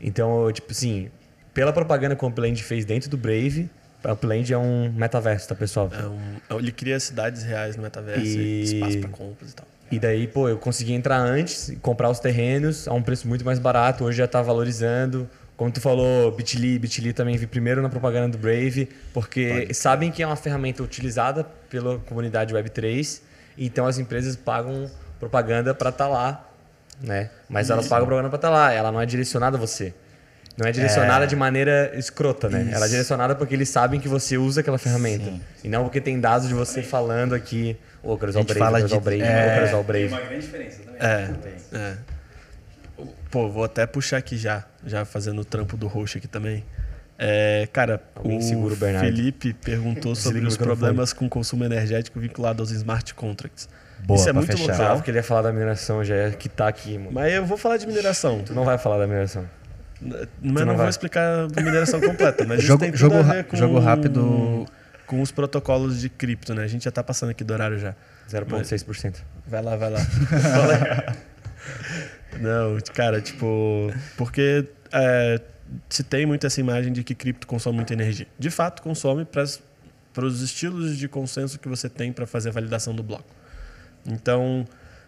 Então, 0.00 0.46
eu, 0.46 0.52
tipo 0.52 0.72
assim, 0.72 1.10
pela 1.52 1.70
propaganda 1.70 2.16
que 2.16 2.24
o 2.24 2.28
Upland 2.28 2.62
fez 2.62 2.86
dentro 2.86 3.10
do 3.10 3.18
Brave, 3.18 3.68
Upland 4.10 4.50
é 4.50 4.56
um 4.56 4.90
metaverso, 4.90 5.48
tá, 5.48 5.54
pessoal? 5.54 5.90
É 5.92 6.06
um- 6.06 6.58
ele 6.58 6.72
cria 6.72 6.98
cidades 6.98 7.42
reais 7.42 7.76
no 7.76 7.82
metaverso, 7.82 8.38
E- 8.38 8.60
e 8.60 8.62
espaço 8.62 8.98
para 8.98 9.10
compras 9.10 9.50
e 9.50 9.54
tal. 9.54 9.66
E 9.90 9.98
daí, 9.98 10.26
pô, 10.26 10.48
eu 10.48 10.56
consegui 10.56 10.94
entrar 10.94 11.18
antes, 11.18 11.76
comprar 11.82 12.08
os 12.08 12.18
terrenos 12.20 12.88
a 12.88 12.94
um 12.94 13.02
preço 13.02 13.28
muito 13.28 13.44
mais 13.44 13.58
barato, 13.58 14.04
hoje 14.04 14.16
já 14.18 14.26
tá 14.26 14.40
valorizando. 14.40 15.28
Como 15.56 15.70
tu 15.70 15.80
falou, 15.80 16.30
Bitly, 16.32 16.78
Bitly 16.78 17.12
também 17.14 17.36
vi 17.36 17.46
primeiro 17.46 17.80
na 17.80 17.88
propaganda 17.88 18.28
do 18.28 18.38
Brave, 18.38 18.88
porque 19.14 19.72
sabem 19.72 20.10
que 20.10 20.22
é 20.22 20.26
uma 20.26 20.36
ferramenta 20.36 20.82
utilizada 20.82 21.44
pela 21.70 21.98
comunidade 22.00 22.54
Web3, 22.54 23.22
então 23.56 23.86
as 23.86 23.98
empresas 23.98 24.36
pagam 24.36 24.90
propaganda 25.18 25.74
para 25.74 25.88
estar 25.88 26.08
lá, 26.08 26.46
né? 27.00 27.30
Mas 27.48 27.70
elas 27.70 27.88
pagam 27.88 28.06
propaganda 28.06 28.28
para 28.28 28.36
estar 28.36 28.50
lá, 28.50 28.70
ela 28.70 28.92
não 28.92 29.00
é 29.00 29.06
direcionada 29.06 29.56
a 29.56 29.60
você. 29.60 29.94
Não 30.58 30.66
é 30.66 30.72
direcionada 30.72 31.26
de 31.26 31.36
maneira 31.36 31.92
escrota, 31.96 32.48
né? 32.48 32.70
Ela 32.72 32.86
é 32.86 32.88
direcionada 32.88 33.34
porque 33.34 33.54
eles 33.54 33.68
sabem 33.68 34.00
que 34.00 34.08
você 34.08 34.38
usa 34.38 34.60
aquela 34.60 34.78
ferramenta. 34.78 35.32
E 35.62 35.68
não 35.68 35.84
porque 35.84 36.00
tem 36.00 36.18
dados 36.18 36.48
de 36.48 36.54
você 36.54 36.82
falando 36.82 37.34
aqui, 37.34 37.76
ô, 38.02 38.12
eu 38.12 38.18
quero 38.18 38.30
usar 38.30 38.40
o 38.40 38.44
Brave, 38.44 38.60
eu 38.60 38.72
quero 38.72 38.84
usar 38.86 38.96
o 38.96 39.00
Brave, 39.00 39.22
é, 39.22 39.26
eu 39.26 39.54
quero 39.54 39.66
usar 39.66 39.76
o 39.78 39.82
Brave. 39.84 40.08
grande 40.08 40.40
diferença 40.40 40.82
também. 40.82 41.00
É, 41.00 41.76
é. 41.76 42.15
Pô, 43.36 43.50
vou 43.50 43.64
até 43.64 43.86
puxar 43.86 44.16
aqui 44.16 44.34
já, 44.38 44.64
já 44.86 45.04
fazendo 45.04 45.42
o 45.42 45.44
trampo 45.44 45.76
do 45.76 45.86
host 45.86 46.16
aqui 46.16 46.26
também. 46.26 46.64
É, 47.18 47.68
cara, 47.70 48.00
Alguém 48.14 48.38
o 48.38 48.42
segura 48.42 48.72
o 48.72 48.76
Bernardo. 48.78 49.04
Felipe 49.06 49.52
perguntou 49.52 50.14
sobre 50.14 50.40
os 50.46 50.56
problemas 50.56 51.12
com 51.12 51.28
consumo 51.28 51.62
energético 51.62 52.18
vinculado 52.18 52.62
aos 52.62 52.70
smart 52.70 53.12
contracts. 53.12 53.68
Boa, 54.06 54.18
Isso 54.18 54.30
é 54.30 54.32
muito 54.32 54.46
fechar. 54.52 54.62
Jurava 54.72 54.82
legal. 54.84 55.02
que 55.02 55.10
ele 55.10 55.18
ia 55.18 55.22
falar 55.22 55.42
da 55.42 55.52
mineração, 55.52 56.02
já 56.02 56.14
ia 56.16 56.30
quitar 56.30 56.68
aqui, 56.68 56.96
mano. 56.96 57.10
Mas 57.12 57.30
eu 57.34 57.44
vou 57.44 57.58
falar 57.58 57.76
de 57.76 57.86
mineração. 57.86 58.40
Tu 58.42 58.54
não 58.54 58.64
vai 58.64 58.78
falar 58.78 58.96
da 58.96 59.06
mineração. 59.06 59.44
Mas 60.00 60.28
não 60.42 60.64
não, 60.64 60.74
vou 60.78 60.88
explicar 60.88 61.46
a 61.54 61.60
mineração 61.62 62.00
completa. 62.00 62.42
Mas 62.46 62.60
isso 62.64 62.68
Jogo- 62.68 62.80
tem 62.80 62.90
tudo 62.90 62.98
jogo 63.00 63.16
a 63.16 63.22
ra- 63.22 63.34
ver 63.34 63.44
com, 63.44 63.54
jogo 63.58 63.78
rápido. 63.78 64.66
com 65.06 65.20
os 65.20 65.30
protocolos 65.30 66.00
de 66.00 66.08
cripto, 66.08 66.54
né? 66.54 66.64
A 66.64 66.68
gente 66.68 66.84
já 66.86 66.90
tá 66.90 67.02
passando 67.02 67.28
aqui 67.30 67.44
do 67.44 67.52
horário 67.52 67.78
já. 67.78 67.94
0,6%. 68.30 69.16
Vai 69.46 69.60
lá, 69.60 69.76
vai 69.76 69.90
lá. 69.90 69.98
Não, 72.40 72.78
cara, 72.94 73.20
tipo, 73.20 73.92
porque 74.16 74.66
é, 74.92 75.40
se 75.88 76.02
tem 76.02 76.26
muito 76.26 76.46
essa 76.46 76.60
imagem 76.60 76.92
de 76.92 77.02
que 77.02 77.14
cripto 77.14 77.46
consome 77.46 77.76
muita 77.76 77.92
energia. 77.92 78.26
De 78.38 78.50
fato, 78.50 78.82
consome 78.82 79.24
para 79.24 80.24
os 80.24 80.42
estilos 80.42 80.96
de 80.96 81.08
consenso 81.08 81.58
que 81.58 81.68
você 81.68 81.88
tem 81.88 82.12
para 82.12 82.26
fazer 82.26 82.50
a 82.50 82.52
validação 82.52 82.94
do 82.94 83.02
bloco. 83.02 83.34
Então, 84.06 84.66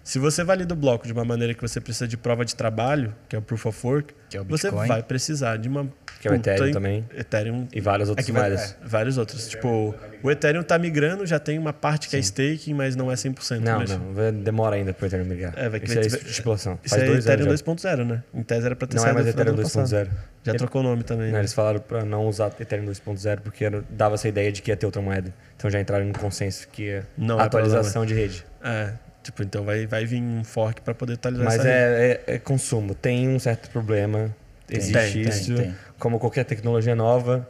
se 0.08 0.18
você 0.18 0.42
valida 0.42 0.72
o 0.72 0.76
bloco 0.76 1.06
de 1.06 1.12
uma 1.12 1.22
maneira 1.24 1.52
que 1.52 1.60
você 1.60 1.78
precisa 1.82 2.08
de 2.08 2.16
prova 2.16 2.42
de 2.42 2.56
trabalho, 2.56 3.14
que 3.28 3.36
é 3.36 3.38
o 3.38 3.42
Proof 3.42 3.66
of 3.66 3.86
Work, 3.86 4.14
é 4.32 4.40
o 4.40 4.44
você 4.44 4.70
vai 4.70 5.02
precisar 5.02 5.58
de 5.58 5.68
uma. 5.68 5.86
Que 6.18 6.26
é 6.26 6.30
o 6.30 6.34
Ethereum 6.34 6.66
em- 6.68 6.72
também. 6.72 7.04
Ethereum 7.14 7.68
E 7.72 7.80
várias 7.80 8.08
outras 8.08 8.26
é 8.28 8.32
vai- 8.32 8.40
moedas. 8.48 8.72
é, 8.82 8.86
vários 8.88 9.18
outros. 9.18 9.46
Tipo, 9.48 9.94
o 10.22 10.30
Ethereum 10.30 10.62
tá 10.62 10.78
migrando, 10.78 11.26
já 11.26 11.38
tem 11.38 11.58
uma 11.58 11.72
parte 11.74 12.08
que 12.08 12.16
é 12.16 12.18
staking, 12.18 12.72
mas 12.72 12.96
não 12.96 13.12
é 13.12 13.16
100%. 13.16 13.60
Não, 13.62 13.78
mas- 13.80 13.90
não. 13.90 14.32
Demora 14.42 14.76
ainda 14.76 14.94
pro 14.94 15.06
Ethereum 15.06 15.26
migrar. 15.26 15.52
É, 15.56 15.68
vai 15.68 15.78
Isso 15.84 15.98
é 15.98 16.00
estipulação. 16.06 16.78
Isso 16.82 16.94
Faz 16.94 17.02
é 17.02 17.06
dois 17.06 17.26
Ethereum 17.26 17.46
anos 17.48 17.60
já. 17.60 17.64
2.0, 17.66 18.04
né? 18.04 18.22
Em 18.34 18.42
tese 18.42 18.64
era 18.66 18.74
pra 18.74 18.88
ter 18.88 18.96
Não 18.96 19.02
é 19.02 19.04
saído 19.04 19.14
mais 19.14 19.26
no 19.26 19.32
final 19.32 19.42
Ethereum 19.42 19.56
do 19.56 19.60
ano 19.60 19.70
passado. 19.70 20.08
2.0. 20.08 20.10
Já 20.42 20.54
trocou 20.54 20.80
o 20.80 20.84
nome 20.84 21.02
também. 21.04 21.26
Não, 21.26 21.34
né? 21.34 21.38
eles 21.40 21.52
falaram 21.52 21.80
pra 21.80 22.04
não 22.04 22.26
usar 22.26 22.50
Ethereum 22.58 22.86
2.0 22.86 23.42
porque 23.42 23.64
era- 23.66 23.84
dava 23.90 24.14
essa 24.14 24.26
ideia 24.26 24.50
de 24.50 24.62
que 24.62 24.70
ia 24.70 24.76
ter 24.76 24.86
outra 24.86 25.02
moeda. 25.02 25.32
Então 25.56 25.70
já 25.70 25.78
entraram 25.78 26.06
no 26.06 26.18
consenso 26.18 26.66
que 26.72 26.88
é 26.88 27.02
Não 27.16 27.38
é 27.38 27.44
atualização 27.44 28.06
de 28.06 28.14
rede. 28.14 28.44
É, 28.64 28.92
tipo, 29.28 29.42
então 29.42 29.64
vai, 29.64 29.86
vai 29.86 30.04
vir 30.06 30.22
um 30.22 30.42
fork 30.42 30.80
pra 30.80 30.94
poder 30.94 31.14
atualizar 31.14 31.44
Mas 31.44 31.54
essa 31.56 31.64
rede. 31.64 31.76
é, 31.76 32.22
é- 32.26 32.34
é 32.34 32.38
consumo. 32.38 32.94
Tem 32.94 33.28
um 33.28 33.38
certo 33.38 33.68
problema. 33.70 34.34
Existe 34.70 34.92
Tem, 34.92 35.12
tem, 35.12 35.22
isso. 35.22 35.54
tem. 35.54 35.74
Como 35.98 36.18
qualquer 36.18 36.44
tecnologia 36.44 36.94
nova. 36.94 37.48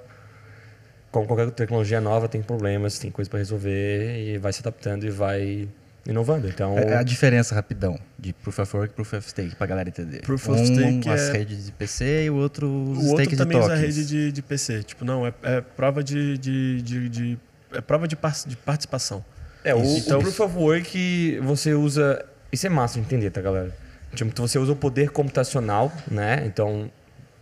Como 1.10 1.26
qualquer 1.26 1.50
tecnologia 1.52 2.00
nova, 2.00 2.28
tem 2.28 2.42
problemas, 2.42 2.98
tem 2.98 3.10
coisa 3.10 3.30
para 3.30 3.38
resolver 3.38 4.18
e 4.34 4.38
vai 4.38 4.52
se 4.52 4.60
adaptando 4.60 5.04
e 5.06 5.10
vai 5.10 5.66
inovando. 6.06 6.48
Então, 6.48 6.76
É 6.78 6.96
a 6.96 7.02
diferença, 7.02 7.54
rapidão, 7.54 7.98
de 8.18 8.32
Proof 8.34 8.58
of 8.58 8.76
Work 8.76 8.92
e 8.92 8.94
Proof 8.94 9.12
of 9.14 9.28
Stake, 9.30 9.54
pra 9.56 9.66
galera 9.66 9.88
entender. 9.88 10.20
Proof 10.20 10.48
um, 10.48 10.52
of 10.52 10.66
Stake 10.66 11.08
as 11.08 11.20
é- 11.30 11.32
redes 11.32 11.66
de 11.66 11.72
PC 11.72 12.24
e 12.24 12.30
o 12.30 12.36
outro 12.36 12.66
os 12.68 12.98
O 13.06 13.10
outro 13.12 13.36
também 13.36 13.58
usa 13.58 13.68
tokens. 13.68 13.80
rede 13.96 14.06
de, 14.06 14.32
de 14.32 14.42
PC. 14.42 14.82
Tipo, 14.82 15.04
não, 15.04 15.26
é, 15.26 15.32
é 15.42 15.60
prova 15.62 16.02
de, 16.04 16.36
de, 16.38 16.82
de, 16.82 17.08
de- 17.08 17.38
É 17.72 17.80
prova 17.80 18.06
de, 18.06 18.14
par- 18.16 18.36
de 18.46 18.56
participação. 18.56 19.24
É, 19.70 19.74
o. 19.74 19.82
Então- 19.96 20.18
o 20.18 20.22
Proof 20.22 20.40
of 20.40 20.56
Work 20.56 21.40
você 21.42 21.74
usa. 21.74 22.24
Isso 22.52 22.66
é 22.66 22.70
massa 22.70 22.94
de 22.94 23.00
entender, 23.00 23.30
tá, 23.30 23.40
galera? 23.40 23.74
Tipo, 24.14 24.40
você 24.40 24.58
usa 24.58 24.72
o 24.72 24.76
poder 24.76 25.10
computacional, 25.10 25.92
né? 26.10 26.42
Então, 26.46 26.90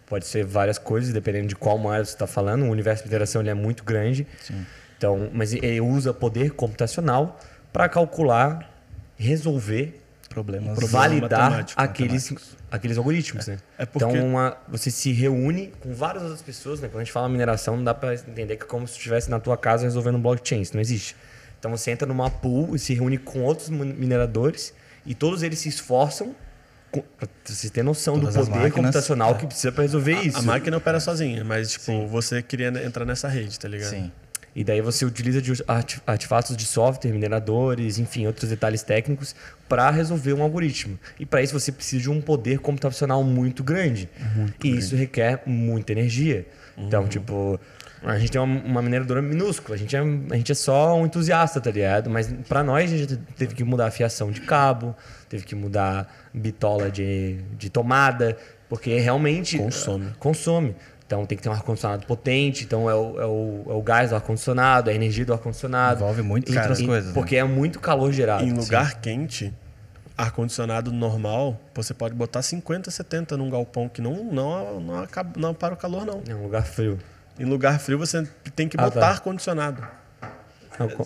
pode 0.06 0.26
ser 0.26 0.44
várias 0.44 0.78
coisas, 0.78 1.12
dependendo 1.12 1.46
de 1.46 1.54
qual 1.56 1.78
moeda 1.78 2.04
você 2.04 2.12
está 2.12 2.26
falando. 2.26 2.64
O 2.64 2.70
universo 2.70 3.04
de 3.04 3.08
interação 3.08 3.40
ele 3.40 3.50
é 3.50 3.54
muito 3.54 3.84
grande. 3.84 4.26
Então, 4.98 5.30
mas 5.32 5.52
ele 5.52 5.80
usa 5.80 6.12
poder 6.12 6.50
computacional 6.52 7.38
para 7.72 7.88
calcular, 7.88 8.68
resolver, 9.16 10.00
Problemas. 10.28 10.76
Problema 10.78 11.08
validar 11.08 11.66
aqueles, 11.76 12.34
aqueles 12.70 12.98
algoritmos, 12.98 13.46
né? 13.46 13.56
É 13.78 13.86
porque- 13.86 14.06
Então, 14.06 14.26
uma- 14.26 14.54
você 14.68 14.90
se 14.90 15.10
reúne 15.12 15.72
com 15.80 15.94
várias 15.94 16.22
outras 16.24 16.42
pessoas, 16.42 16.78
né? 16.80 16.88
Quando 16.88 17.00
a 17.00 17.04
gente 17.04 17.12
fala 17.12 17.26
mineração, 17.28 17.76
não 17.76 17.84
dá 17.84 17.94
para 17.94 18.12
entender 18.12 18.56
que 18.56 18.64
é 18.64 18.66
como 18.66 18.86
se 18.86 18.94
estivesse 18.98 19.30
na 19.30 19.40
tua 19.40 19.56
casa 19.56 19.84
resolvendo 19.84 20.16
um 20.16 20.20
blockchain, 20.20 20.60
isso 20.60 20.74
não 20.74 20.80
existe. 20.82 21.16
Então, 21.58 21.70
você 21.70 21.90
entra 21.90 22.06
numa 22.06 22.30
pool 22.30 22.74
e 22.74 22.78
se 22.78 22.94
reúne 22.94 23.18
com 23.18 23.42
outros 23.42 23.68
min- 23.68 23.92
mineradores 23.94 24.72
e 25.04 25.14
todos 25.14 25.42
eles 25.42 25.58
se 25.58 25.68
esforçam 25.68 26.34
para 26.92 27.28
você 27.44 27.68
ter 27.68 27.82
noção 27.82 28.18
Todas 28.18 28.34
do 28.34 28.40
poder 28.40 28.50
máquinas, 28.52 28.72
computacional 28.74 29.32
é. 29.32 29.34
que 29.34 29.46
precisa 29.46 29.70
para 29.72 29.82
resolver 29.82 30.14
isso. 30.22 30.38
A 30.38 30.42
máquina 30.42 30.76
opera 30.76 30.98
sozinha, 31.00 31.44
mas, 31.44 31.72
tipo, 31.72 32.06
você 32.06 32.42
queria 32.42 32.68
entrar 32.84 33.04
nessa 33.04 33.28
rede, 33.28 33.58
tá 33.58 33.68
ligado? 33.68 33.90
Sim. 33.90 34.10
E 34.54 34.64
daí 34.64 34.80
você 34.80 35.04
utiliza 35.04 35.42
de 35.42 35.52
artefatos 36.06 36.56
de 36.56 36.64
software, 36.64 37.12
mineradores, 37.12 37.98
enfim, 37.98 38.26
outros 38.26 38.48
detalhes 38.48 38.82
técnicos 38.82 39.34
para 39.68 39.90
resolver 39.90 40.32
um 40.32 40.42
algoritmo. 40.42 40.98
E 41.20 41.26
para 41.26 41.42
isso 41.42 41.52
você 41.58 41.70
precisa 41.70 42.00
de 42.04 42.10
um 42.10 42.22
poder 42.22 42.60
computacional 42.60 43.22
muito 43.22 43.62
grande. 43.62 44.08
e 44.64 44.70
isso 44.78 44.96
requer 44.96 45.42
muita 45.44 45.92
energia. 45.92 46.46
Então, 46.78 47.06
tipo, 47.06 47.60
a 48.02 48.18
gente 48.18 48.30
tem 48.32 48.40
uma, 48.40 48.60
uma 48.62 48.82
mineradora 48.82 49.20
minúscula, 49.22 49.74
a 49.74 49.78
gente, 49.78 49.96
é, 49.96 50.00
a 50.00 50.36
gente 50.36 50.52
é 50.52 50.54
só 50.54 50.96
um 50.98 51.06
entusiasta, 51.06 51.60
tá 51.60 51.70
ligado? 51.70 52.08
Mas 52.10 52.32
para 52.48 52.62
nós 52.62 52.92
a 52.92 52.96
gente 52.96 53.16
teve 53.36 53.54
que 53.54 53.64
mudar 53.64 53.86
a 53.86 53.90
fiação 53.90 54.30
de 54.30 54.40
cabo, 54.42 54.94
teve 55.28 55.44
que 55.44 55.54
mudar 55.54 56.06
bitola 56.32 56.90
de, 56.90 57.38
de 57.58 57.70
tomada, 57.70 58.36
porque 58.68 58.98
realmente 58.98 59.58
Consome. 59.58 60.12
consome. 60.18 60.76
Então 61.06 61.24
tem 61.24 61.36
que 61.38 61.42
ter 61.44 61.48
um 61.48 61.52
ar-condicionado 61.52 62.04
potente, 62.04 62.64
então 62.64 62.90
é 62.90 62.94
o, 62.94 63.20
é, 63.20 63.26
o, 63.26 63.62
é 63.68 63.72
o 63.74 63.80
gás 63.82 64.10
do 64.10 64.16
ar-condicionado, 64.16 64.90
é 64.90 64.92
a 64.92 64.96
energia 64.96 65.24
do 65.24 65.32
ar-condicionado. 65.32 66.00
Envolve 66.00 66.22
muitas 66.22 66.52
E- 66.54 66.58
outras 66.58 66.80
e- 66.80 66.86
coisas, 66.86 67.08
né? 67.08 67.14
Porque 67.14 67.36
é 67.36 67.44
muito 67.44 67.78
calor 67.78 68.12
gerado. 68.12 68.42
Em 68.44 68.52
lugar 68.52 69.00
quente, 69.00 69.54
ar-condicionado 70.18 70.90
normal, 70.92 71.60
você 71.74 71.94
pode 71.94 72.14
botar 72.14 72.42
50, 72.42 72.90
70 72.90 73.36
num 73.36 73.50
galpão 73.50 73.88
que 73.88 74.00
não, 74.02 74.24
não, 74.24 74.80
não, 74.80 74.98
acaba, 75.00 75.30
não 75.38 75.54
para 75.54 75.74
o 75.74 75.76
calor, 75.76 76.04
não. 76.04 76.22
É 76.28 76.34
um 76.34 76.42
lugar 76.42 76.64
frio. 76.64 76.98
Em 77.38 77.44
lugar 77.44 77.78
frio, 77.78 77.98
você 77.98 78.26
tem 78.54 78.68
que 78.68 78.76
Ah, 78.78 78.82
botar 78.84 79.00
tá. 79.00 79.08
ar-condicionado. 79.08 79.82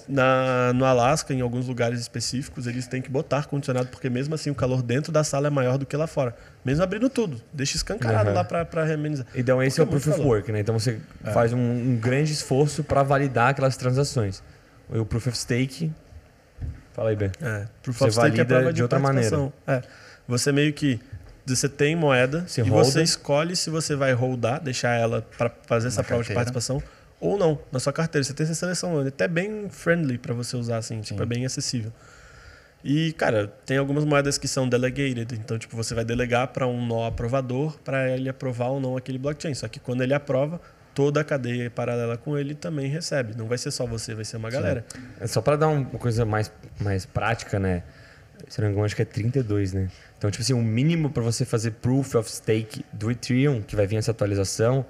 Na, 0.09 0.72
no 0.72 0.85
Alasca, 0.85 1.33
em 1.33 1.41
alguns 1.43 1.68
lugares 1.68 2.01
específicos, 2.01 2.66
eles 2.66 2.89
têm 2.89 3.01
que 3.01 3.09
botar 3.09 3.37
ar-condicionado, 3.39 3.89
porque 3.89 4.11
mesmo 4.11 4.35
assim 4.35 4.51
o 4.51 4.55
calor 4.55 4.83
dentro 4.83 5.13
da 5.13 5.22
sala 5.22 5.46
é 5.46 5.50
maior 5.50 5.79
do 5.79 5.87
que 5.87 5.96
lá 5.96 6.09
fora. 6.09 6.34
Mesmo 6.64 6.83
abrindo 6.83 7.09
tudo. 7.09 7.41
Deixa 7.53 7.76
escancarado 7.76 8.30
Uhum. 8.30 8.34
lá 8.34 8.42
pra 8.45 8.84
remenizar. 8.84 9.26
Então 9.34 9.63
esse 9.63 9.79
é 9.79 9.84
o 9.84 9.87
Porque 9.87 9.99
é 9.99 10.00
Proof 10.03 10.17
muito 10.18 10.21
of. 10.29 10.29
Work, 10.37 10.53
né? 10.53 10.61
Então 10.61 10.76
você 10.76 10.99
faz 11.33 11.53
um, 11.53 11.59
um 11.59 11.96
grande 11.96 12.33
esforço 12.33 12.83
para 12.83 13.05
validar 13.05 13.50
aquelas 13.50 13.76
transações. 13.76 14.42
E 14.92 14.99
o 14.99 15.07
Proof 15.07 15.29
of 15.29 15.38
Stake... 15.38 15.92
Fala 16.92 17.11
aí, 17.11 17.17
Ben. 17.17 17.30
É, 17.41 17.67
Proof 17.83 17.96
Você 17.99 18.05
of 18.07 18.13
Stake 18.14 18.26
é 18.41 18.45
valida 18.45 18.55
prova 18.57 18.72
de 18.72 18.83
outra 18.83 18.99
participação. 18.99 19.53
É. 19.68 19.83
Você 20.26 20.50
meio 20.50 20.72
que 20.72 21.00
você 21.46 21.68
tem 21.68 21.96
moeda 21.96 22.45
Você 22.46 22.61
e 22.61 22.64
holda. 22.68 22.84
você 22.84 23.03
escolhe 23.03 23.57
se 23.57 23.71
você 23.71 23.95
vai 23.96 24.12
holdar, 24.12 24.61
deixar 24.61 24.95
ela 24.99 25.26
para 25.37 25.50
fazer 25.67 25.88
essa 25.88 26.03
Na 26.03 26.04
prova 26.07 26.22
de 26.22 26.29
carteira. 26.29 26.53
participação 26.53 26.83
ou 27.21 27.37
não, 27.38 27.58
na 27.71 27.79
sua 27.79 27.92
carteira. 27.92 28.25
Você 28.25 28.33
tem 28.33 28.45
essa 28.45 28.54
seleção, 28.54 29.03
é 29.04 29.08
até 29.08 29.29
bem 29.29 29.68
friendly 29.68 30.17
para 30.18 30.33
você 30.33 30.57
usar 30.57 30.79
assim, 30.79 31.00
tipo, 31.00 31.22
é 31.22 31.26
bem 31.26 31.45
acessível. 31.45 31.92
E, 32.83 33.12
cara, 33.12 33.46
tem 33.67 33.76
algumas 33.76 34.07
moedas 34.07 34.38
que 34.38 34.49
são 34.49 34.67
delegated, 34.67 35.34
então 35.34 35.58
tipo, 35.58 35.76
você 35.76 35.95
vai 35.95 36.03
delegar 36.04 36.49
para 36.49 36.67
um 36.67 36.84
nó 36.87 37.07
aprovador 37.07 37.79
para 37.84 38.08
ele 38.11 38.29
aprovar 38.29 38.68
ou 38.68 38.80
não 38.80 38.96
aquele 38.96 39.18
blockchain. 39.18 39.53
Só 39.53 39.68
que 39.68 39.79
quando 39.79 40.00
ele 40.03 40.14
aprova, 40.14 40.58
toda 40.95 41.21
a 41.21 41.25
cadeia 41.25 41.71
paralela 41.71 42.17
com 42.17 42.38
ele 42.38 42.54
também 42.54 42.88
recebe. 42.88 43.34
Não 43.37 43.46
vai 43.46 43.58
ser 43.58 43.71
só 43.71 43.84
você, 43.87 44.14
vai 44.14 44.25
ser 44.25 44.38
uma 44.38 44.49
galera. 44.49 44.83
É 45.21 45.26
só 45.26 45.42
para 45.42 45.57
dar 45.57 45.68
uma 45.68 45.84
coisa 45.99 46.25
mais, 46.25 46.50
mais 46.80 47.04
prática, 47.04 47.58
né? 47.58 47.83
Se 48.49 48.61
não 48.61 48.71
me 48.71 48.80
acho 48.83 48.96
que 48.96 49.03
é 49.03 49.04
32, 49.04 49.72
né? 49.72 49.88
Então, 50.18 50.30
tipo 50.30 50.42
assim, 50.42 50.53
o 50.53 50.62
mínimo 50.62 51.11
para 51.11 51.22
você 51.22 51.45
fazer 51.45 51.72
Proof 51.72 52.14
of 52.14 52.30
Stake 52.30 52.84
do 52.92 53.11
Ethereum, 53.11 53.62
que 53.62 53.75
vai 53.76 53.87
vir 53.87 53.96
essa 53.96 54.11
atualização, 54.11 54.84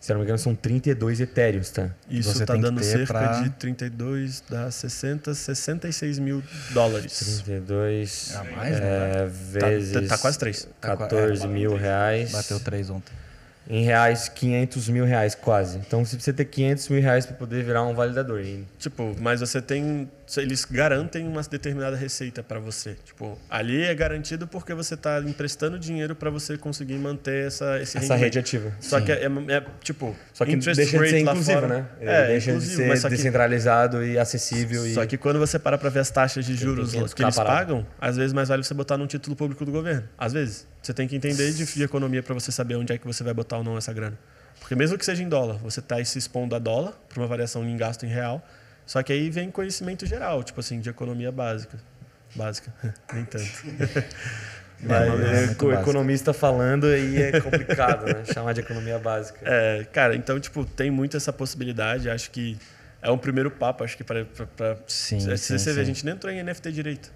se 0.00 0.10
eu 0.12 0.14
não 0.14 0.20
me 0.20 0.24
engano, 0.26 0.38
são 0.38 0.54
32 0.54 1.20
Ethereums, 1.20 1.70
tá? 1.70 1.90
Isso 2.10 2.32
Você 2.32 2.44
tá 2.44 2.54
dando 2.56 2.82
cerca 2.82 3.06
pra- 3.14 3.40
de 3.40 3.50
32, 3.50 4.42
dá 4.50 4.70
60, 4.70 5.32
66 5.34 6.18
mil 6.18 6.42
dólares. 6.72 7.42
32 7.44 8.34
É 8.34 8.50
mais, 8.56 8.76
é, 8.76 9.12
Tá, 9.58 9.66
vezes 9.68 10.08
tá 10.08 10.18
quase 10.18 10.38
3. 10.38 10.68
Tá 10.80 10.96
qua- 10.96 11.06
14 11.08 11.46
mil 11.48 11.74
reais. 11.76 12.32
Bateu 12.32 12.60
três 12.60 12.90
ontem. 12.90 13.12
Em 13.66 13.82
reais, 13.82 14.28
500 14.28 14.90
mil 14.90 15.06
reais 15.06 15.34
quase. 15.34 15.78
Então 15.78 16.04
você 16.04 16.16
precisa 16.16 16.36
ter 16.36 16.44
500 16.44 16.86
mil 16.90 17.00
reais 17.00 17.24
para 17.24 17.34
poder 17.34 17.64
virar 17.64 17.82
um 17.84 17.94
validador. 17.94 18.40
E 18.42 18.62
Tipo, 18.78 19.16
mas 19.18 19.40
você 19.40 19.62
tem. 19.62 20.10
Eles 20.36 20.64
garantem 20.64 21.26
uma 21.26 21.42
determinada 21.42 21.96
receita 21.96 22.42
para 22.42 22.58
você. 22.58 22.96
Tipo, 23.04 23.38
ali 23.48 23.82
é 23.82 23.94
garantido 23.94 24.46
porque 24.46 24.72
você 24.74 24.94
está 24.94 25.20
emprestando 25.20 25.78
dinheiro 25.78 26.14
para 26.14 26.30
você 26.30 26.56
conseguir 26.56 26.94
manter 26.94 27.46
essa, 27.46 27.80
esse 27.80 27.98
essa 27.98 28.14
rede 28.14 28.38
ativa. 28.38 28.72
Só 28.80 29.00
que 29.00 29.12
é, 29.12 29.24
é, 29.24 29.54
é, 29.54 29.64
tipo, 29.82 30.16
Só 30.32 30.44
que 30.44 30.56
deixa 30.56 30.74
de 30.74 31.08
ser 31.10 31.18
inclusivo, 31.18 31.60
fora- 31.60 31.68
né? 31.68 31.86
É, 32.00 32.26
deixa 32.28 32.52
de 32.52 32.64
ser 32.64 32.96
só 32.96 33.08
que, 33.08 33.16
descentralizado 33.16 34.04
e 34.04 34.18
acessível. 34.18 34.84
só 34.94 35.04
e... 35.04 35.06
que 35.06 35.16
quando 35.16 35.38
você 35.38 35.58
para 35.58 35.76
para 35.76 35.90
ver 35.90 36.00
as 36.00 36.10
taxas 36.10 36.44
de 36.44 36.54
juros 36.54 36.92
500 36.92 37.14
que 37.14 37.22
eles 37.22 37.36
parado. 37.36 37.56
pagam, 37.56 37.86
às 38.00 38.16
vezes 38.16 38.32
mais 38.32 38.48
vale 38.48 38.62
você 38.62 38.74
botar 38.74 38.96
num 38.96 39.06
título 39.06 39.36
público 39.36 39.64
do 39.64 39.72
governo. 39.72 40.08
Às 40.16 40.32
vezes. 40.32 40.66
Você 40.82 40.92
tem 40.92 41.08
que 41.08 41.16
entender 41.16 41.52
de, 41.52 41.64
de 41.64 41.82
economia 41.82 42.22
para 42.22 42.34
você 42.34 42.52
saber 42.52 42.76
onde 42.76 42.92
é 42.92 42.98
que 42.98 43.06
você 43.06 43.24
vai 43.24 43.32
botar 43.32 43.56
ou 43.56 43.64
não 43.64 43.78
essa 43.78 43.92
grana. 43.92 44.18
Porque 44.60 44.74
mesmo 44.74 44.96
que 44.98 45.04
seja 45.04 45.22
em 45.22 45.28
dólar, 45.28 45.56
você 45.58 45.80
está 45.80 46.02
se 46.04 46.18
expondo 46.18 46.54
a 46.54 46.58
dólar 46.58 46.92
para 47.08 47.20
uma 47.20 47.26
variação 47.26 47.66
em 47.66 47.76
gasto 47.76 48.04
em 48.04 48.08
real. 48.08 48.46
Só 48.86 49.02
que 49.02 49.12
aí 49.12 49.30
vem 49.30 49.50
conhecimento 49.50 50.06
geral, 50.06 50.42
tipo 50.42 50.60
assim, 50.60 50.80
de 50.80 50.90
economia 50.90 51.32
básica. 51.32 51.78
Básica, 52.34 52.72
nem 53.12 53.24
tanto. 53.24 53.44
Mas, 54.80 55.02
É, 55.02 55.44
é, 55.44 55.46
muito 55.46 55.66
o 55.66 55.72
economista 55.72 56.32
falando 56.32 56.86
aí 56.86 57.22
é 57.22 57.40
complicado, 57.40 58.04
né? 58.04 58.24
Chamar 58.32 58.52
de 58.52 58.60
economia 58.60 58.98
básica. 58.98 59.40
É, 59.44 59.84
cara, 59.84 60.14
então, 60.14 60.38
tipo, 60.38 60.64
tem 60.64 60.90
muito 60.90 61.16
essa 61.16 61.32
possibilidade. 61.32 62.10
Acho 62.10 62.30
que 62.30 62.58
é 63.00 63.10
um 63.10 63.16
primeiro 63.16 63.50
papo, 63.50 63.84
acho 63.84 63.96
que 63.96 64.04
para. 64.04 64.26
Sim, 64.86 65.20
Se 65.20 65.38
sim, 65.38 65.58
você 65.58 65.72
vê, 65.72 65.80
a 65.80 65.84
sim. 65.84 65.94
gente 65.94 66.04
nem 66.04 66.14
entrou 66.14 66.30
em 66.32 66.42
NFT 66.42 66.72
direito. 66.72 67.12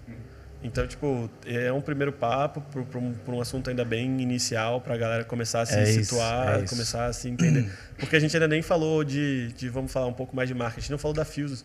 Então, 0.61 0.85
tipo, 0.85 1.29
é 1.45 1.71
um 1.71 1.79
primeiro 1.79 2.11
papo 2.11 2.61
para 2.61 2.99
um, 2.99 3.15
um 3.27 3.41
assunto 3.41 3.69
ainda 3.69 3.85
bem 3.85 4.21
inicial, 4.21 4.81
para 4.81 4.93
a 4.93 4.97
galera 4.97 5.23
começar 5.23 5.61
a 5.61 5.65
se 5.65 5.75
É 5.75 5.83
isso, 5.83 6.03
situar, 6.03 6.59
é 6.59 6.63
isso. 6.63 6.73
começar 6.73 7.05
a 7.05 7.13
se 7.13 7.29
entender. 7.29 7.71
Porque 7.97 8.15
a 8.15 8.19
gente 8.19 8.35
ainda 8.35 8.47
nem 8.47 8.61
falou 8.61 9.03
de, 9.03 9.53
de, 9.53 9.69
vamos 9.69 9.91
falar 9.91 10.07
um 10.07 10.13
pouco 10.13 10.35
mais 10.35 10.49
de 10.49 10.55
marketing, 10.55 10.79
a 10.79 10.81
gente 10.81 10.91
não 10.91 10.97
falou 10.97 11.15
da 11.15 11.23
Fuse. 11.23 11.63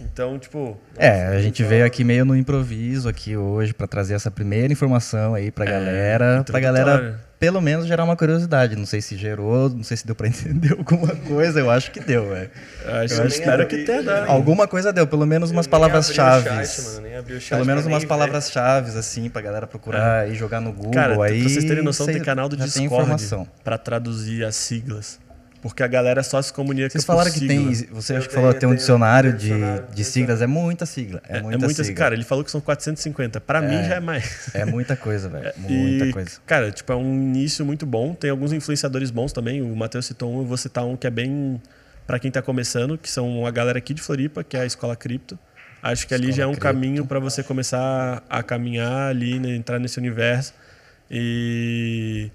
Então, 0.00 0.38
tipo, 0.38 0.78
É, 0.96 1.26
a 1.26 1.40
gente 1.40 1.62
veio 1.62 1.84
aqui 1.84 2.04
meio 2.04 2.24
no 2.24 2.36
improviso 2.36 3.08
aqui 3.08 3.36
hoje 3.36 3.72
para 3.72 3.86
trazer 3.86 4.14
essa 4.14 4.30
primeira 4.30 4.72
informação 4.72 5.34
aí 5.34 5.50
pra 5.50 5.64
galera, 5.64 6.42
pra 6.44 6.60
galera 6.60 6.90
introdutória. 6.94 7.25
Pelo 7.38 7.60
menos 7.60 7.86
gerar 7.86 8.04
uma 8.04 8.16
curiosidade. 8.16 8.74
Não 8.76 8.86
sei 8.86 9.00
se 9.00 9.16
gerou, 9.16 9.68
não 9.70 9.82
sei 9.84 9.96
se 9.96 10.06
deu 10.06 10.14
pra 10.14 10.26
entender 10.28 10.72
alguma 10.72 11.14
coisa, 11.14 11.60
eu 11.60 11.70
acho 11.70 11.90
que 11.90 12.00
deu, 12.00 12.28
velho. 12.30 12.50
acho, 13.04 13.14
Eu 13.14 13.20
eu 13.20 13.26
espero 13.26 13.62
abri- 13.62 13.66
que 13.78 13.84
tenha 13.84 14.02
dado. 14.02 14.30
Alguma 14.30 14.66
coisa 14.66 14.92
deu, 14.92 15.06
pelo 15.06 15.26
menos 15.26 15.50
umas 15.50 15.66
palavras-chave. 15.66 16.48
Pelo 17.48 17.64
menos 17.64 17.86
umas 17.86 18.04
palavras-chave, 18.04 18.98
assim, 18.98 19.28
pra 19.28 19.42
galera 19.42 19.66
procurar 19.66 20.28
e 20.30 20.34
jogar 20.34 20.60
no 20.60 20.72
Google. 20.72 20.92
Cara, 20.92 21.12
aí, 21.24 21.40
pra 21.40 21.48
vocês 21.50 21.64
terem 21.64 21.82
noção, 21.84 22.06
tem 22.06 22.22
canal 22.22 22.48
do 22.48 22.56
Discord 22.56 22.84
informação. 22.86 23.46
para 23.64 23.76
traduzir 23.78 24.44
as 24.44 24.56
siglas. 24.56 25.18
Porque 25.68 25.82
a 25.82 25.86
galera 25.86 26.22
só 26.22 26.40
se 26.40 26.52
comunica 26.52 26.88
Vocês 26.90 27.04
por 27.04 27.12
falaram 27.12 27.30
que 27.32 27.46
tem. 27.46 27.72
Você 27.90 28.12
Eu 28.14 28.18
acho 28.18 28.28
que 28.28 28.34
falou 28.34 28.52
que 28.54 28.60
tem 28.60 28.68
um 28.68 28.74
dicionário 28.74 29.30
tenho 29.30 29.38
de, 29.40 29.48
dicionário, 29.48 29.84
de 29.94 30.04
siglas. 30.04 30.42
É 30.42 30.46
muita 30.46 30.86
sigla. 30.86 31.22
É, 31.28 31.38
É, 31.38 31.40
muita 31.42 31.56
é 31.56 31.58
muito 31.58 31.80
assim, 31.80 31.84
sigla. 31.84 31.98
cara, 32.04 32.14
ele 32.14 32.24
falou 32.24 32.44
que 32.44 32.50
são 32.50 32.60
450. 32.60 33.40
Pra 33.40 33.60
mim 33.60 33.82
já 33.84 33.96
é 33.96 34.00
mais. 34.00 34.50
É 34.54 34.64
muita 34.64 34.96
coisa, 34.96 35.28
velho. 35.28 35.52
Muita 35.58 36.06
E, 36.06 36.12
coisa. 36.12 36.30
Cara, 36.46 36.70
tipo, 36.70 36.92
é 36.92 36.96
um 36.96 37.14
início 37.14 37.64
muito 37.64 37.84
bom. 37.86 38.14
Tem 38.14 38.30
alguns 38.30 38.52
influenciadores 38.52 39.10
bons 39.10 39.32
também. 39.32 39.62
O 39.62 39.74
Matheus 39.76 40.06
citou 40.06 40.32
um, 40.34 40.38
eu 40.40 40.44
vou 40.46 40.56
citar 40.56 40.84
um 40.84 40.96
que 40.96 41.06
é 41.06 41.10
bem 41.10 41.60
pra 42.06 42.18
quem 42.18 42.30
tá 42.30 42.40
começando, 42.40 42.96
que 42.96 43.10
são 43.10 43.44
a 43.46 43.50
galera 43.50 43.78
aqui 43.78 43.92
de 43.92 44.00
Floripa, 44.02 44.44
que 44.44 44.56
é 44.56 44.60
a 44.60 44.66
Escola 44.66 44.94
Cripto. 44.94 45.38
Acho 45.82 46.06
que 46.06 46.14
ali 46.14 46.30
Escola 46.30 46.36
já 46.36 46.42
é 46.44 46.46
um 46.46 46.50
Cripto. 46.50 46.62
caminho 46.66 47.06
para 47.06 47.18
você 47.18 47.42
começar 47.42 48.22
a 48.30 48.42
caminhar 48.42 49.10
ali, 49.10 49.38
né, 49.40 49.54
entrar 49.56 49.78
nesse 49.78 49.98
universo. 49.98 50.54
E 51.10 52.30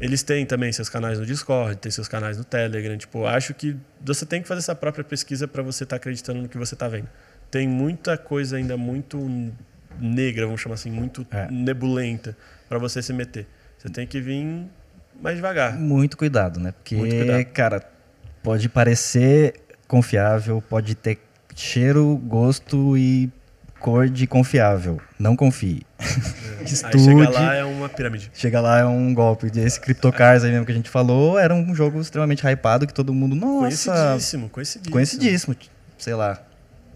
eles 0.00 0.22
têm 0.22 0.44
também 0.44 0.70
seus 0.72 0.88
canais 0.88 1.18
no 1.18 1.24
Discord, 1.26 1.76
tem 1.76 1.90
seus 1.90 2.08
canais 2.08 2.36
no 2.36 2.44
Telegram. 2.44 2.96
Tipo, 2.96 3.26
acho 3.26 3.54
que 3.54 3.76
você 4.04 4.26
tem 4.26 4.42
que 4.42 4.48
fazer 4.48 4.58
essa 4.60 4.74
própria 4.74 5.04
pesquisa 5.04 5.48
para 5.48 5.62
você 5.62 5.84
estar 5.84 5.96
acreditando 5.96 6.42
no 6.42 6.48
que 6.48 6.58
você 6.58 6.76
tá 6.76 6.86
vendo. 6.88 7.08
Tem 7.50 7.66
muita 7.68 8.18
coisa 8.18 8.56
ainda 8.56 8.76
muito 8.76 9.18
negra, 9.98 10.44
vamos 10.44 10.60
chamar 10.60 10.74
assim, 10.74 10.90
muito 10.90 11.26
É. 11.30 11.48
nebulenta 11.50 12.36
para 12.68 12.78
você 12.78 13.00
se 13.00 13.12
meter. 13.12 13.46
Você 13.78 13.88
tem 13.88 14.06
que 14.06 14.20
vir 14.20 14.66
mais 15.20 15.36
devagar. 15.36 15.74
Muito 15.78 16.16
cuidado, 16.16 16.60
né? 16.60 16.72
Porque, 16.72 16.96
cuidado. 16.96 17.44
cara, 17.46 17.82
pode 18.42 18.68
parecer 18.68 19.54
confiável, 19.88 20.62
pode 20.68 20.94
ter 20.94 21.18
cheiro, 21.54 22.16
gosto 22.24 22.98
e 22.98 23.30
cor 23.80 24.08
de 24.08 24.26
confiável. 24.26 25.00
Não 25.18 25.34
confie. 25.36 25.82
Aí 26.60 26.64
Estude. 26.64 27.04
chega 27.04 27.30
lá 27.30 27.54
é 27.54 27.64
uma 27.64 27.88
pirâmide. 27.88 28.30
Chega 28.34 28.60
lá, 28.60 28.80
é 28.80 28.84
um 28.84 29.14
golpe. 29.14 29.46
Esse 29.56 29.80
CryptoCars 29.80 30.42
aí 30.42 30.50
mesmo 30.50 30.66
que 30.66 30.72
a 30.72 30.74
gente 30.74 30.90
falou, 30.90 31.38
era 31.38 31.54
um 31.54 31.74
jogo 31.74 32.00
extremamente 32.00 32.44
hypado 32.46 32.86
que 32.86 32.92
todo 32.94 33.14
mundo, 33.14 33.36
nossa, 33.36 33.92
Conhecidíssimo, 33.92 34.48
conhecidíssimo. 34.48 34.92
conhecidíssimo. 34.92 35.56
Sei 35.96 36.14
lá. 36.14 36.42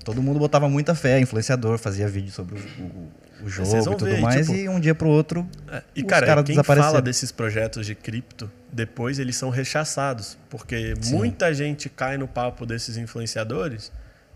Todo 0.04 0.20
mundo 0.22 0.38
botava 0.40 0.68
muita 0.68 0.94
fé, 0.94 1.20
influenciador, 1.20 1.78
fazia 1.78 2.08
vídeo 2.08 2.32
sobre 2.32 2.56
o, 2.58 2.82
o- 2.82 3.10
o 3.44 3.48
jogo 3.48 3.74
e 3.74 3.82
tudo 3.84 4.04
ver, 4.04 4.20
mais, 4.20 4.46
tipo, 4.46 4.58
e 4.58 4.68
um 4.68 4.78
dia 4.80 4.94
pro 4.94 5.08
outro. 5.08 5.48
É, 5.70 5.82
E, 5.96 6.02
Os 6.02 6.06
cara, 6.08 6.26
caras 6.26 6.44
quem 6.44 6.62
fala 6.62 7.00
desses 7.00 7.30
projetos 7.32 7.86
de 7.86 7.94
cripto, 7.94 8.50
depois 8.72 9.18
eles 9.18 9.36
são 9.36 9.48
rechaçados. 9.50 10.36
Porque 10.50 10.94
Sim. 11.00 11.14
muita 11.16 11.54
gente 11.54 11.88
cai 11.88 12.18
no 12.18 12.26
papo 12.28 12.66
desses 12.66 12.96
influenciadores 12.98 13.92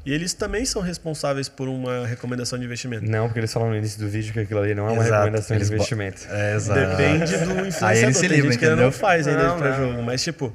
e 0.06 0.12
eles 0.12 0.35
também 0.35 0.64
são 0.64 0.82
responsáveis 0.82 1.48
por 1.48 1.68
uma 1.68 2.06
recomendação 2.06 2.59
de 2.59 2.64
investimento. 2.64 3.05
Não, 3.09 3.26
porque 3.26 3.40
eles 3.40 3.52
falam 3.52 3.70
no 3.70 3.76
início 3.76 3.98
do 3.98 4.09
vídeo 4.09 4.32
que 4.32 4.40
aquilo 4.40 4.60
ali 4.60 4.74
não 4.74 4.89
é 4.89 4.93
uma 4.93 5.02
Exato, 5.02 5.14
recomendação 5.24 5.56
de 5.56 5.59
eles 5.62 5.68
bo- 5.70 5.74
investimento. 5.76 6.26
É, 6.31 6.55
exato. 6.56 6.81
Depende 6.81 7.36
do 7.39 7.52
influenciador. 7.52 7.89
Aí 7.89 8.02
ele 8.02 8.12
se 8.14 8.20
Tem 8.20 8.28
livra, 8.28 8.51
gente 8.52 8.59
que 8.59 8.64
ainda 8.66 8.82
não 8.82 8.93
faz 8.93 9.26
ainda 9.26 9.48
Não, 9.48 9.59
pra 9.59 9.70
não. 9.70 9.76
jogo. 9.90 10.02
Mas, 10.02 10.22
tipo, 10.22 10.52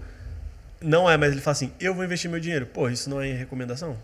não 0.81 1.09
é, 1.09 1.17
mas 1.17 1.31
ele 1.31 1.41
fala 1.41 1.51
assim, 1.53 1.71
eu 1.79 1.93
vou 1.95 2.03
investir 2.05 2.29
meu 2.29 2.39
dinheiro. 2.39 2.65
Pô, 2.67 2.87
isso 2.89 3.09
não 3.09 3.19
é 3.21 3.31
recomendação? 3.33 3.97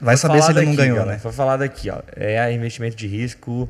Vai 0.00 0.16
Foi 0.16 0.28
saber 0.28 0.42
se 0.42 0.50
ele 0.52 0.66
não 0.66 0.74
ganhou, 0.76 0.96
galera, 0.96 1.12
né? 1.14 1.18
Foi 1.20 1.32
falado 1.32 1.62
aqui, 1.62 1.90
ó. 1.90 2.00
É 2.16 2.52
investimento 2.52 2.94
de 2.96 3.06
risco. 3.06 3.68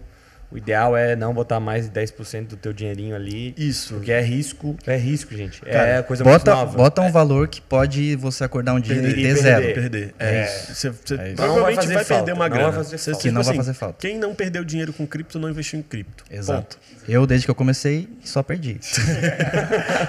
O 0.51 0.57
ideal 0.57 0.97
é 0.97 1.15
não 1.15 1.35
botar 1.35 1.61
mais 1.61 1.91
de 1.91 2.01
10% 2.01 2.47
do 2.47 2.57
teu 2.57 2.73
dinheirinho 2.73 3.15
ali. 3.15 3.55
Isso. 3.57 3.95
Porque 3.95 4.11
é 4.11 4.21
risco, 4.23 4.75
é 4.87 4.97
risco, 4.97 5.37
gente. 5.37 5.61
Cara, 5.61 5.89
é 5.99 6.03
coisa 6.03 6.25
bota, 6.25 6.55
muito 6.55 6.65
nova. 6.67 6.77
bota 6.79 7.03
um 7.03 7.13
valor 7.13 7.49
que 7.49 7.61
pode 7.61 8.17
você 8.17 8.45
acordar 8.45 8.73
um 8.73 8.81
dia 8.81 8.95
Perder, 8.95 9.11
e 9.11 9.15
ter 9.15 9.23
perder. 9.35 9.43
zero. 9.43 9.75
Perder. 9.75 10.15
É. 10.19 10.27
É. 10.37 10.45
isso. 10.47 10.75
Você, 10.75 10.91
você 10.91 11.15
É 11.17 11.27
isso. 11.29 11.37
provavelmente 11.37 11.77
Não 11.77 11.85
vai 11.85 11.95
vai, 11.97 12.05
fazer 12.05 12.15
perder 12.15 12.15
falta, 12.15 12.33
uma 12.35 12.49
não 12.49 12.57
grana. 12.57 12.71
vai 12.73 12.85
fazer 12.85 12.99
falta. 12.99 13.21
Que 13.21 13.31
não 13.31 13.43
vai 13.43 13.51
assim, 13.51 13.57
fazer 13.59 13.75
falta. 13.75 13.97
Quem 14.01 14.19
não 14.19 14.35
perdeu 14.35 14.65
dinheiro 14.65 14.93
com 14.95 15.07
cripto 15.07 15.39
não 15.39 15.51
investiu 15.51 15.79
em 15.79 15.83
cripto. 15.83 16.25
Exato. 16.31 16.79
Eu, 17.07 17.27
desde 17.27 17.47
que 17.47 17.51
eu 17.51 17.55
comecei, 17.55 18.09
só 18.25 18.43
perdi. 18.43 18.79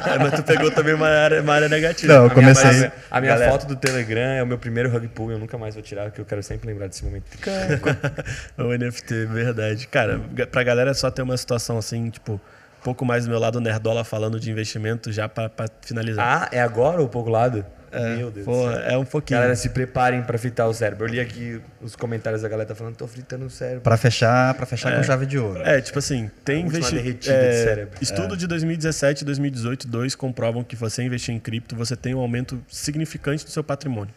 É, 0.09 0.17
mas 0.17 0.33
tu 0.33 0.43
pegou 0.43 0.71
também 0.71 0.93
uma 0.93 1.07
área, 1.07 1.41
uma 1.41 1.53
área 1.53 1.69
negativa. 1.69 2.13
Não, 2.13 2.25
eu 2.25 2.31
A 2.31 2.33
minha, 2.35 2.53
comecei- 2.53 2.69
a 2.69 2.73
minha- 2.73 2.93
a 3.11 3.21
minha 3.21 3.33
Galera. 3.33 3.51
foto 3.51 3.67
do 3.67 3.75
Telegram 3.75 4.21
é 4.31 4.43
o 4.43 4.47
meu 4.47 4.57
primeiro 4.57 4.89
rug 4.89 5.07
pull. 5.09 5.31
Eu 5.31 5.37
nunca 5.39 5.57
mais 5.57 5.75
vou 5.75 5.83
tirar, 5.83 6.05
porque 6.05 6.21
eu 6.21 6.25
quero 6.25 6.41
sempre 6.41 6.67
lembrar 6.67 6.87
desse 6.87 7.03
momento. 7.03 7.25
o 8.57 8.73
NFT, 8.77 9.25
verdade. 9.25 9.87
Cara, 9.87 10.19
pra 10.51 10.63
galera 10.63 10.93
só 10.93 11.09
ter 11.11 11.21
uma 11.21 11.37
situação 11.37 11.77
assim, 11.77 12.09
tipo, 12.09 12.33
um 12.33 12.83
pouco 12.83 13.05
mais 13.05 13.25
do 13.25 13.29
meu 13.29 13.39
lado 13.39 13.59
nerdola 13.59 14.03
falando 14.03 14.39
de 14.39 14.49
investimento 14.51 15.11
já 15.11 15.27
pra, 15.29 15.49
pra 15.49 15.67
finalizar. 15.81 16.43
Ah, 16.43 16.49
é 16.55 16.61
agora 16.61 17.01
ou 17.01 17.07
pouco 17.09 17.29
lado? 17.29 17.65
Meu 17.91 18.29
Deus 18.29 18.45
Pô, 18.45 18.67
do 18.67 18.71
céu. 18.71 18.81
é 18.81 18.95
um 18.99 19.03
pouquinho. 19.03 19.39
Galera, 19.39 19.55
se 19.55 19.69
preparem 19.69 20.21
pra 20.21 20.37
fritar 20.37 20.67
o 20.69 20.73
cérebro. 20.75 21.07
Eu 21.07 21.09
li 21.11 21.19
aqui 21.19 21.59
os 21.81 21.95
comentários 21.95 22.43
da 22.43 22.47
galera 22.47 22.67
tá 22.69 22.75
falando, 22.75 22.95
tô 22.95 23.07
fritando 23.07 23.45
o 23.47 23.49
cérebro. 23.49 23.81
Pra 23.81 23.97
fechar, 23.97 24.53
pra 24.53 24.67
fechar 24.67 24.95
com 24.95 25.01
chave 25.01 25.25
de 25.25 25.39
ouro. 25.39 25.59
É, 25.63 25.81
tipo 25.81 25.97
assim, 25.97 26.29
tem 26.45 26.57
A 26.61 26.65
última 26.65 26.77
investi- 26.77 26.95
derretida 26.95 27.33
é, 27.33 27.49
de 27.49 27.55
cérebro. 27.63 27.97
Estudo 27.99 28.37
de 28.37 28.45
2017 28.45 29.23
e 29.23 29.25
2018, 29.25 29.87
dois 29.87 30.13
comprovam 30.13 30.63
que 30.63 30.75
você 30.75 31.01
investir 31.01 31.33
em 31.33 31.39
cripto, 31.39 31.75
você 31.75 31.95
tem 31.95 32.13
um 32.13 32.19
aumento 32.19 32.61
significante 32.67 33.43
do 33.43 33.49
seu 33.49 33.63
patrimônio. 33.63 34.13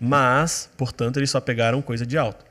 Mas, 0.00 0.70
portanto, 0.76 1.16
eles 1.18 1.30
só 1.30 1.40
pegaram 1.40 1.82
coisa 1.82 2.06
de 2.06 2.16
alto. 2.16 2.44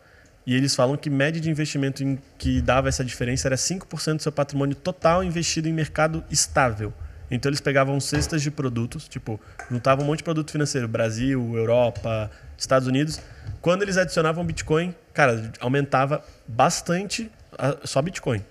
E 0.46 0.56
eles 0.56 0.76
falam 0.76 0.98
que 0.98 1.10
média 1.10 1.40
de 1.40 1.50
investimento 1.50 2.04
em 2.04 2.18
que 2.38 2.62
dava 2.62 2.90
essa 2.90 3.06
diferença 3.06 3.48
era 3.48 3.56
5% 3.56 4.16
do 4.18 4.24
seu 4.24 4.32
patrimônio 4.32 4.76
total 4.76 5.24
investido 5.24 5.68
em 5.70 5.74
mercado 5.74 6.24
estável. 6.32 6.92
Então 7.30 7.50
eles 7.50 7.62
pegavam 7.62 7.98
cestas 8.00 8.42
de 8.42 8.52
produtos, 8.52 9.08
tipo, 9.08 9.40
juntavam 9.70 10.04
um 10.04 10.08
monte 10.08 10.18
de 10.20 10.24
produto 10.24 10.52
financeiro, 10.52 10.88
Brasil, 10.88 11.56
Europa, 11.56 12.30
Estados 12.58 12.88
Unidos. 12.88 13.22
Quando 13.62 13.84
eles 13.84 13.96
adicionavam 13.98 14.44
Bitcoin, 14.44 14.94
cara, 15.14 15.52
aumentava 15.62 16.24
bastante 16.48 17.32
a- 17.58 17.78
só 17.86 18.02
Bitcoin. 18.02 18.44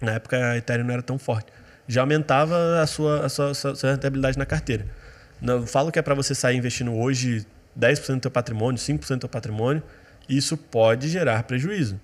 Na 0.00 0.12
época 0.12 0.36
a 0.52 0.56
Ethereum 0.56 0.84
não 0.86 0.92
era 0.94 1.02
tão 1.02 1.18
forte. 1.18 1.52
Já 1.86 2.00
aumentava 2.00 2.80
a 2.82 2.86
sua, 2.86 3.26
a 3.26 3.28
sua, 3.28 3.54
sua- 3.54 3.76
sua 3.76 3.90
rentabilidade 3.92 4.36
na 4.36 4.44
carteira. 4.46 4.86
Não 5.40 5.64
falo 5.66 5.92
que 5.92 5.98
é 5.98 6.02
para 6.02 6.14
você 6.14 6.34
sair 6.34 6.56
investindo 6.56 6.92
hoje 6.94 7.46
10% 7.78 8.14
do 8.16 8.22
teu 8.22 8.30
patrimônio, 8.30 8.78
5% 8.80 9.18
do 9.18 9.20
teu 9.20 9.28
patrimônio, 9.28 9.82
isso 10.28 10.56
pode 10.56 11.08
gerar 11.08 11.42
prejuízo. 11.44 12.00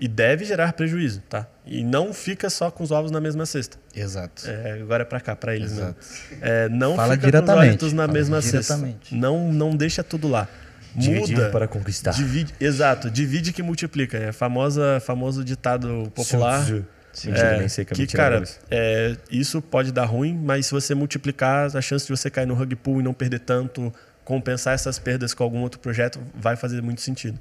E 0.00 0.08
deve 0.08 0.44
gerar 0.44 0.72
prejuízo, 0.72 1.22
tá? 1.28 1.46
E 1.64 1.84
não 1.84 2.12
fica 2.12 2.50
só 2.50 2.72
com 2.72 2.82
os 2.82 2.90
ovos 2.90 3.12
na 3.12 3.20
mesma 3.20 3.46
cesta. 3.46 3.76
Exato. 3.94 4.42
É, 4.50 4.72
agora 4.82 5.02
é 5.02 5.04
para 5.06 5.20
cá, 5.20 5.36
para 5.36 5.54
eles 5.54 5.70
Exato. 5.72 5.94
mesmo. 6.30 6.38
É, 6.44 6.68
não 6.68 6.96
Fala 6.96 7.14
fica 7.14 7.26
diretamente, 7.26 7.54
com 7.56 7.62
os 7.62 7.68
ólitos 7.68 7.92
na 7.92 8.02
fala 8.02 8.12
mesma 8.12 8.42
cesta. 8.42 8.74
diretamente. 8.74 9.14
Não, 9.14 9.52
não 9.52 9.76
deixa 9.76 10.02
tudo 10.02 10.26
lá. 10.26 10.48
Dividir 10.94 11.36
Muda. 11.36 11.50
para 11.50 11.68
conquistar. 11.68 12.10
Divide, 12.10 12.52
exato, 12.60 13.08
divide 13.10 13.52
que 13.52 13.62
multiplica. 13.62 14.18
É 14.18 14.32
famosa, 14.32 15.00
famoso 15.06 15.44
ditado 15.44 16.10
popular. 16.14 16.64
Tzu. 16.64 16.84
Mentira, 17.26 17.46
É, 17.48 17.58
nem 17.58 17.68
sei 17.68 17.84
que 17.84 17.92
é 17.92 17.96
que, 17.96 18.06
cara, 18.08 18.40
mas- 18.40 18.58
é, 18.70 19.16
isso 19.30 19.62
pode 19.62 19.92
dar 19.92 20.06
ruim, 20.06 20.34
mas 20.36 20.66
se 20.66 20.72
você 20.72 20.94
multiplicar 20.94 21.74
a 21.76 21.80
chance 21.80 22.06
de 22.06 22.10
você 22.10 22.28
cair 22.28 22.46
no 22.46 22.54
rug 22.54 22.74
pull 22.74 23.00
e 23.00 23.04
não 23.04 23.14
perder 23.14 23.38
tanto, 23.40 23.92
compensar 24.24 24.74
essas 24.74 24.98
perdas 24.98 25.32
com 25.32 25.44
algum 25.44 25.60
outro 25.60 25.78
projeto, 25.78 26.18
vai 26.34 26.56
fazer 26.56 26.82
muito 26.82 27.00
sentido. 27.02 27.38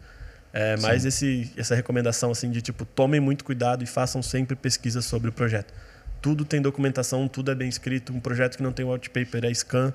É, 0.54 0.76
mas 0.78 1.06
esse, 1.06 1.50
essa 1.56 1.74
recomendação 1.76 2.32
assim 2.32 2.50
de 2.52 2.62
tipo, 2.62 2.84
tomem 2.86 3.20
muito 3.22 3.44
cuidado 3.46 3.84
e 3.84 3.88
façam 3.88 4.22
sempre 4.22 4.56
pesquisa 4.56 5.02
sobre 5.02 5.30
o 5.30 5.32
projeto. 5.32 5.74
Tudo 6.22 6.44
tem 6.46 6.62
documentação, 6.62 7.28
tudo 7.28 7.52
é 7.52 7.56
bem 7.56 7.70
escrito. 7.70 8.14
Um 8.14 8.20
projeto 8.20 8.58
que 8.58 8.64
não 8.64 8.72
tem 8.72 8.86
white 8.86 9.10
paper 9.10 9.46
é 9.46 9.54
scan. 9.54 9.94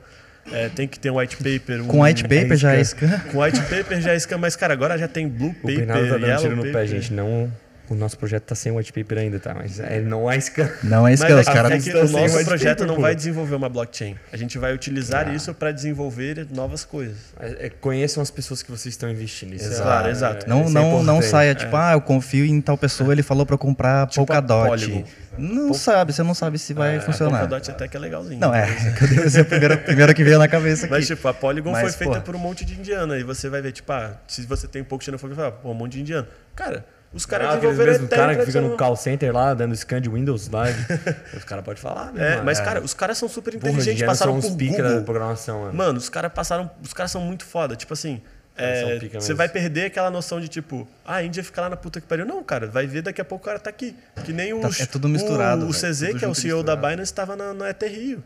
É, 0.50 0.68
tem 0.68 0.86
que 0.86 0.98
ter 0.98 1.10
um 1.10 1.18
white 1.18 1.36
paper. 1.36 1.82
Um, 1.82 1.86
Com 1.86 2.02
white 2.02 2.22
paper 2.22 2.56
já 2.56 2.74
é 2.74 2.82
scan. 2.82 3.18
Com 3.32 3.42
white 3.42 3.60
paper 3.62 4.00
já 4.00 4.12
é 4.12 4.18
scan, 4.18 4.38
mas 4.38 4.56
cara, 4.56 4.72
agora 4.72 4.96
já 4.96 5.08
tem 5.08 5.28
blue 5.28 5.50
O 5.50 5.54
paper, 5.54 5.76
Bernardo 5.76 6.08
tá 6.08 6.14
dando 6.14 6.26
yellow 6.26 6.42
tiro 6.42 6.56
no 6.56 6.62
paper. 6.62 6.80
pé, 6.80 6.86
gente. 6.86 7.12
Não, 7.12 7.52
o 7.88 7.94
nosso 7.94 8.18
projeto 8.18 8.44
tá 8.44 8.54
sem 8.54 8.72
white 8.72 8.92
paper 8.92 9.18
ainda, 9.18 9.38
tá? 9.38 9.54
Mas 9.54 9.78
é, 9.80 10.00
não 10.00 10.30
é 10.30 10.38
scan. 10.40 10.68
Não 10.82 11.06
é 11.06 11.12
é 11.12 11.14
os 11.14 11.20
que- 11.20 11.26
caras 11.44 11.72
é 11.72 11.76
tão- 11.76 11.80
que 11.80 11.90
o 11.90 12.08
nosso 12.20 12.36
white 12.36 12.44
projeto 12.48 12.78
paper, 12.78 12.86
não 12.86 12.94
pô. 12.96 13.02
vai 13.02 13.14
desenvolver 13.14 13.54
uma 13.54 13.68
blockchain. 13.68 14.16
A 14.32 14.36
gente 14.36 14.58
vai 14.58 14.74
utilizar 14.74 15.28
Ah. 15.28 15.32
isso 15.34 15.52
para 15.54 15.72
desenvolver 15.72 16.46
novas 16.50 16.84
coisas. 16.84 17.16
É, 17.40 17.66
é, 17.66 17.70
conheçam 17.70 18.22
as 18.22 18.30
pessoas 18.30 18.62
que 18.62 18.70
vocês 18.70 18.92
estão 18.94 19.10
investindo. 19.10 19.54
Isso 19.54 19.64
Exato, 19.66 19.80
é, 19.80 19.84
Claro, 19.84 20.08
exato. 20.08 20.48
Não, 20.48 20.62
isso 20.62 20.70
é 20.70 20.74
não, 20.74 20.90
não 20.90 21.00
importante. 21.14 21.26
saia 21.30 21.54
tipo, 21.54 21.76
ah, 21.76 21.92
eu 21.92 22.00
confio 22.00 22.44
em 22.44 22.60
tal 22.60 22.76
pessoa, 22.78 23.12
ele 23.12 23.22
falou 23.22 23.44
pra 23.46 23.54
eu 23.54 23.58
comprar 23.58 24.06
Tipo 24.06 24.26
Polkadot. 24.26 25.04
Não 25.38 25.74
sabe, 25.74 26.14
você 26.14 26.22
não 26.22 26.32
sabe 26.32 26.58
se 26.58 26.72
vai 26.72 26.96
É, 26.96 27.00
funcionar. 27.00 27.36
A 27.36 27.40
Polkadot 27.40 27.70
até 27.70 27.86
que 27.88 27.96
é 27.96 28.00
legalzinho. 28.00 28.40
Não, 28.40 28.54
é, 28.54 28.66
que 28.96 29.36
eu 29.36 29.40
a 29.42 29.44
primeira, 29.44 29.76
primeira 29.76 30.14
que 30.14 30.24
veio 30.24 30.38
na 30.38 30.48
cabeça 30.48 30.86
aqui. 30.86 30.94
Mas, 30.94 31.06
tipo, 31.06 31.28
a 31.28 31.34
Polygon 31.34 31.72
Mas, 31.72 31.82
foi 31.82 31.92
feita 31.92 32.20
pô. 32.20 32.26
por 32.26 32.36
um 32.36 32.38
monte 32.38 32.64
de 32.64 32.74
indiano. 32.74 33.12
Aí 33.12 33.22
você 33.22 33.48
vai 33.50 33.60
ver, 33.60 33.72
tipo, 33.72 33.92
ah, 33.92 34.14
se 34.26 34.42
você 34.46 34.66
tem 34.66 34.82
pouco 34.82 35.04
xenofobia, 35.04 35.36
fala, 35.36 35.52
pô, 35.52 35.70
um 35.70 35.74
monte 35.74 35.92
de 35.92 36.00
indiano. 36.00 36.26
Cara, 36.54 36.86
os 37.16 37.26
caras 37.26 37.48
Ah, 37.48 37.54
desenvolveram 37.56 37.92
mesmo 37.92 38.08
cara 38.08 38.34
que 38.36 38.46
fica 38.46 38.60
no 38.60 38.68
tradicional. 38.68 38.76
call 38.76 38.96
center 38.96 39.32
lá, 39.34 39.54
dando 39.54 39.74
scan 39.74 40.00
de 40.00 40.08
Windows 40.08 40.48
lá. 40.50 40.64
os 41.36 41.44
caras 41.44 41.64
podem 41.64 41.82
falar, 41.82 42.12
né? 42.12 42.24
É, 42.26 42.30
mano? 42.34 42.44
mas, 42.44 42.60
cara, 42.60 42.80
os 42.80 42.94
caras 42.94 43.18
são 43.18 43.28
super 43.28 43.52
Porra, 43.54 43.70
inteligentes, 43.70 43.94
indianos 43.94 44.18
passaram 44.18 44.40
são 44.40 44.50
por 44.52 44.56
pica 44.56 44.82
da 44.82 44.88
Google. 44.90 45.04
programação, 45.04 45.60
mano. 45.62 45.74
Mano, 45.74 45.98
os 45.98 46.08
caras 46.08 46.32
passaram. 46.32 46.70
Os 46.82 46.92
caras 46.92 47.10
são 47.10 47.20
muito 47.22 47.44
foda. 47.44 47.74
Tipo 47.74 47.92
assim. 47.94 48.20
É, 48.58 48.98
você 49.12 49.34
vai 49.34 49.50
perder 49.50 49.84
aquela 49.84 50.10
noção 50.10 50.40
de 50.40 50.48
tipo, 50.48 50.88
ah, 51.04 51.16
a 51.16 51.22
Índia 51.22 51.44
fica 51.44 51.60
lá 51.60 51.68
na 51.68 51.76
puta 51.76 52.00
que 52.00 52.06
pariu. 52.06 52.24
Não, 52.24 52.42
cara, 52.42 52.66
vai 52.66 52.86
ver 52.86 53.02
daqui 53.02 53.20
a 53.20 53.24
pouco 53.24 53.42
o 53.42 53.44
cara 53.44 53.58
tá 53.58 53.68
aqui. 53.68 53.94
Que 54.24 54.32
nem 54.32 54.54
o. 54.54 54.60
Tá- 54.60 54.70
é 54.80 54.86
tudo 54.86 55.10
misturado, 55.10 55.66
O, 55.66 55.68
o 55.68 55.72
CZ, 55.74 56.14
que 56.18 56.24
é 56.24 56.28
o 56.28 56.34
CEO 56.34 56.62
da 56.62 56.72
misturado. 56.72 56.80
Binance, 56.80 57.02
estava 57.12 57.36
na, 57.36 57.52
na 57.52 57.68
ET 57.68 57.82
Rio. 57.82 58.24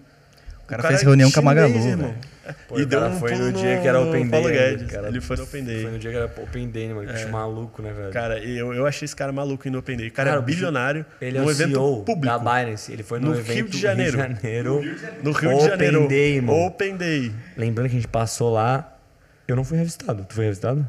O 0.78 0.82
cara 0.82 0.88
fez 0.88 1.02
reunião 1.02 1.30
com 1.30 1.40
a 1.40 1.42
Magalu, 1.42 1.74
irmão. 1.74 2.08
velho. 2.08 2.18
É, 2.46 2.54
Pô, 2.66 2.80
e 2.80 2.86
deu 2.86 3.00
cara 3.00 3.12
um 3.12 3.18
foi 3.18 3.34
no 3.36 3.52
dia 3.52 3.80
que 3.80 3.86
era 3.86 4.00
Open 4.00 4.28
Paulo 4.28 4.48
Day 4.48 4.58
ainda, 4.58 4.76
Guedes. 4.78 4.92
cara. 4.92 5.08
Ele 5.08 5.20
foi 5.20 5.36
no 5.36 5.42
Open 5.42 5.64
Day. 5.64 5.82
Foi 5.82 5.90
no 5.90 5.98
dia 5.98 6.10
que 6.10 6.16
era 6.16 6.26
Open 6.26 6.68
Day, 6.68 6.88
né, 6.88 6.94
mano? 6.94 7.06
Que 7.06 7.12
bicho 7.12 7.28
maluco, 7.28 7.82
né, 7.82 7.92
velho? 7.92 8.12
Cara, 8.12 8.38
eu, 8.38 8.72
eu 8.74 8.86
achei 8.86 9.04
esse 9.04 9.14
cara 9.14 9.30
maluco 9.32 9.68
indo 9.68 9.74
no 9.74 9.80
Open 9.80 9.96
Day. 9.96 10.08
O 10.08 10.12
cara, 10.12 10.30
Cara, 10.30 10.40
é 10.42 10.44
bilionário. 10.44 11.06
Ele 11.20 11.36
é 11.36 11.40
num 11.40 11.46
o 11.46 11.50
evento 11.50 11.70
CEO 11.74 12.02
público. 12.04 12.26
da 12.26 12.38
Binance. 12.38 12.92
Ele 12.92 13.02
foi 13.02 13.20
no, 13.20 13.28
No 13.28 13.34
evento 13.38 13.54
Rio 13.54 13.68
de 13.68 13.78
Janeiro. 13.78 14.16
Rio 14.18 14.28
de 14.28 14.34
Janeiro. 14.42 14.74
No 15.22 15.32
Rio 15.32 15.50
de 15.50 15.54
Open 15.56 15.68
Janeiro. 15.68 16.08
Day, 16.08 16.36
irmão. 16.36 16.66
Open 16.66 16.96
Day. 16.96 17.32
Lembrando 17.56 17.88
que 17.88 17.96
a 17.96 17.98
gente 18.00 18.08
passou 18.08 18.52
lá. 18.52 18.96
Eu 19.46 19.54
não 19.56 19.64
fui 19.64 19.76
revistado. 19.78 20.24
Tu 20.28 20.34
foi 20.34 20.44
revistado? 20.44 20.88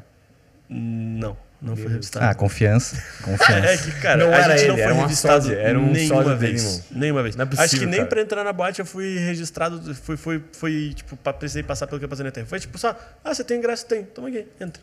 Não, 0.70 1.36
não 1.62 1.76
foi 1.76 1.92
revistado. 1.92 2.26
Ah, 2.26 2.34
confiança. 2.34 2.96
É 3.22 3.24
Confiança. 3.24 3.84
que, 3.92 4.00
cara, 4.02 4.26
Não 4.26 4.34
a 4.34 4.36
era 4.38 4.58
gente 4.58 4.68
não 4.68 4.74
ele, 4.74 4.74
foi 4.74 4.82
era 4.82 4.94
uma 4.94 5.02
revistado 5.04 5.44
sósia, 5.44 5.56
era 5.58 5.80
um 5.80 5.92
nenhuma 5.92 6.24
dele, 6.24 6.36
vez. 6.54 6.84
nenhuma 6.92 7.22
vez. 7.24 7.36
Não 7.36 7.44
é 7.46 7.48
Acho 7.48 7.58
possível, 7.62 7.88
que 7.88 7.96
nem 7.96 8.06
pra 8.06 8.22
entrar 8.22 8.44
na 8.44 8.52
boate 8.52 8.80
eu 8.80 8.86
fui 8.86 9.18
registrado, 9.20 9.94
fui, 9.94 10.18
fui, 10.18 10.44
fui 10.54 10.94
tipo, 10.96 11.16
pra, 11.18 11.32
precisei 11.34 11.62
passar 11.62 11.86
pelo 11.88 12.00
que 12.00 12.06
eu 12.06 12.10
passei 12.10 12.26
na 12.26 12.32
terra. 12.32 12.48
Foi 12.48 12.60
tipo 12.60 12.78
só, 12.80 12.98
ah, 13.24 13.34
você 13.34 13.44
tem 13.44 13.58
ingresso? 13.60 13.86
Tem, 13.86 14.04
toma 14.04 14.30
aqui, 14.30 14.48
entra. 14.60 14.82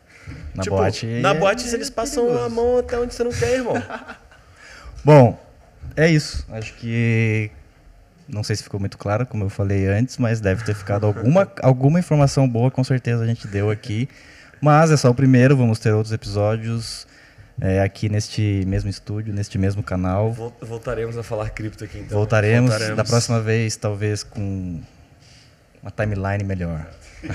Na 0.55 0.63
tipo, 0.63 0.77
boate 0.77 1.07
Na 1.07 1.31
é- 1.31 1.35
boate 1.35 1.69
eles 1.75 1.91
passam 1.91 2.43
a 2.45 2.49
mão 2.49 2.79
até 2.79 2.97
onde 2.99 3.13
você 3.15 3.25
não 3.25 3.33
quer, 3.33 3.55
irmão. 3.55 3.75
Bom, 5.05 5.39
é 5.97 6.09
isso. 6.09 6.47
Acho 6.51 6.75
que. 6.75 7.51
Não 8.29 8.45
sei 8.45 8.55
se 8.57 8.63
ficou 8.63 8.79
muito 8.79 8.99
claro, 8.99 9.25
como 9.27 9.45
eu 9.45 9.49
falei 9.49 9.87
antes, 9.89 10.19
mas 10.19 10.39
deve 10.39 10.63
ter 10.63 10.75
ficado 10.75 11.07
alguma, 11.07 11.51
alguma 11.63 11.99
informação 11.99 12.47
boa, 12.47 12.71
com 12.71 12.85
certeza 12.85 13.23
a 13.25 13.27
gente 13.27 13.49
deu 13.49 13.71
aqui. 13.71 14.09
Mas 14.61 14.91
é 14.91 14.97
só 14.97 15.11
o 15.11 15.15
primeiro, 15.15 15.57
vamos 15.57 15.79
ter 15.79 15.93
outros 15.93 16.13
episódios 16.13 17.07
é, 17.61 17.81
aqui 17.83 18.09
neste 18.09 18.65
mesmo 18.67 18.89
estúdio, 18.91 19.33
neste 19.33 19.59
mesmo 19.59 19.83
canal. 19.83 20.33
Vol- 20.33 20.57
Voltaremos 20.61 21.17
a 21.19 21.23
falar 21.23 21.51
cripto 21.51 21.85
aqui 21.85 21.99
então. 21.99 22.17
Voltaremos, 22.19 22.71
voltaremos. 22.71 22.97
da 22.97 23.05
próxima 23.05 23.41
vez, 23.41 23.77
talvez 23.77 24.23
com 24.23 24.81
uma 25.83 25.91
timeline 25.91 26.45
melhor. 26.45 26.87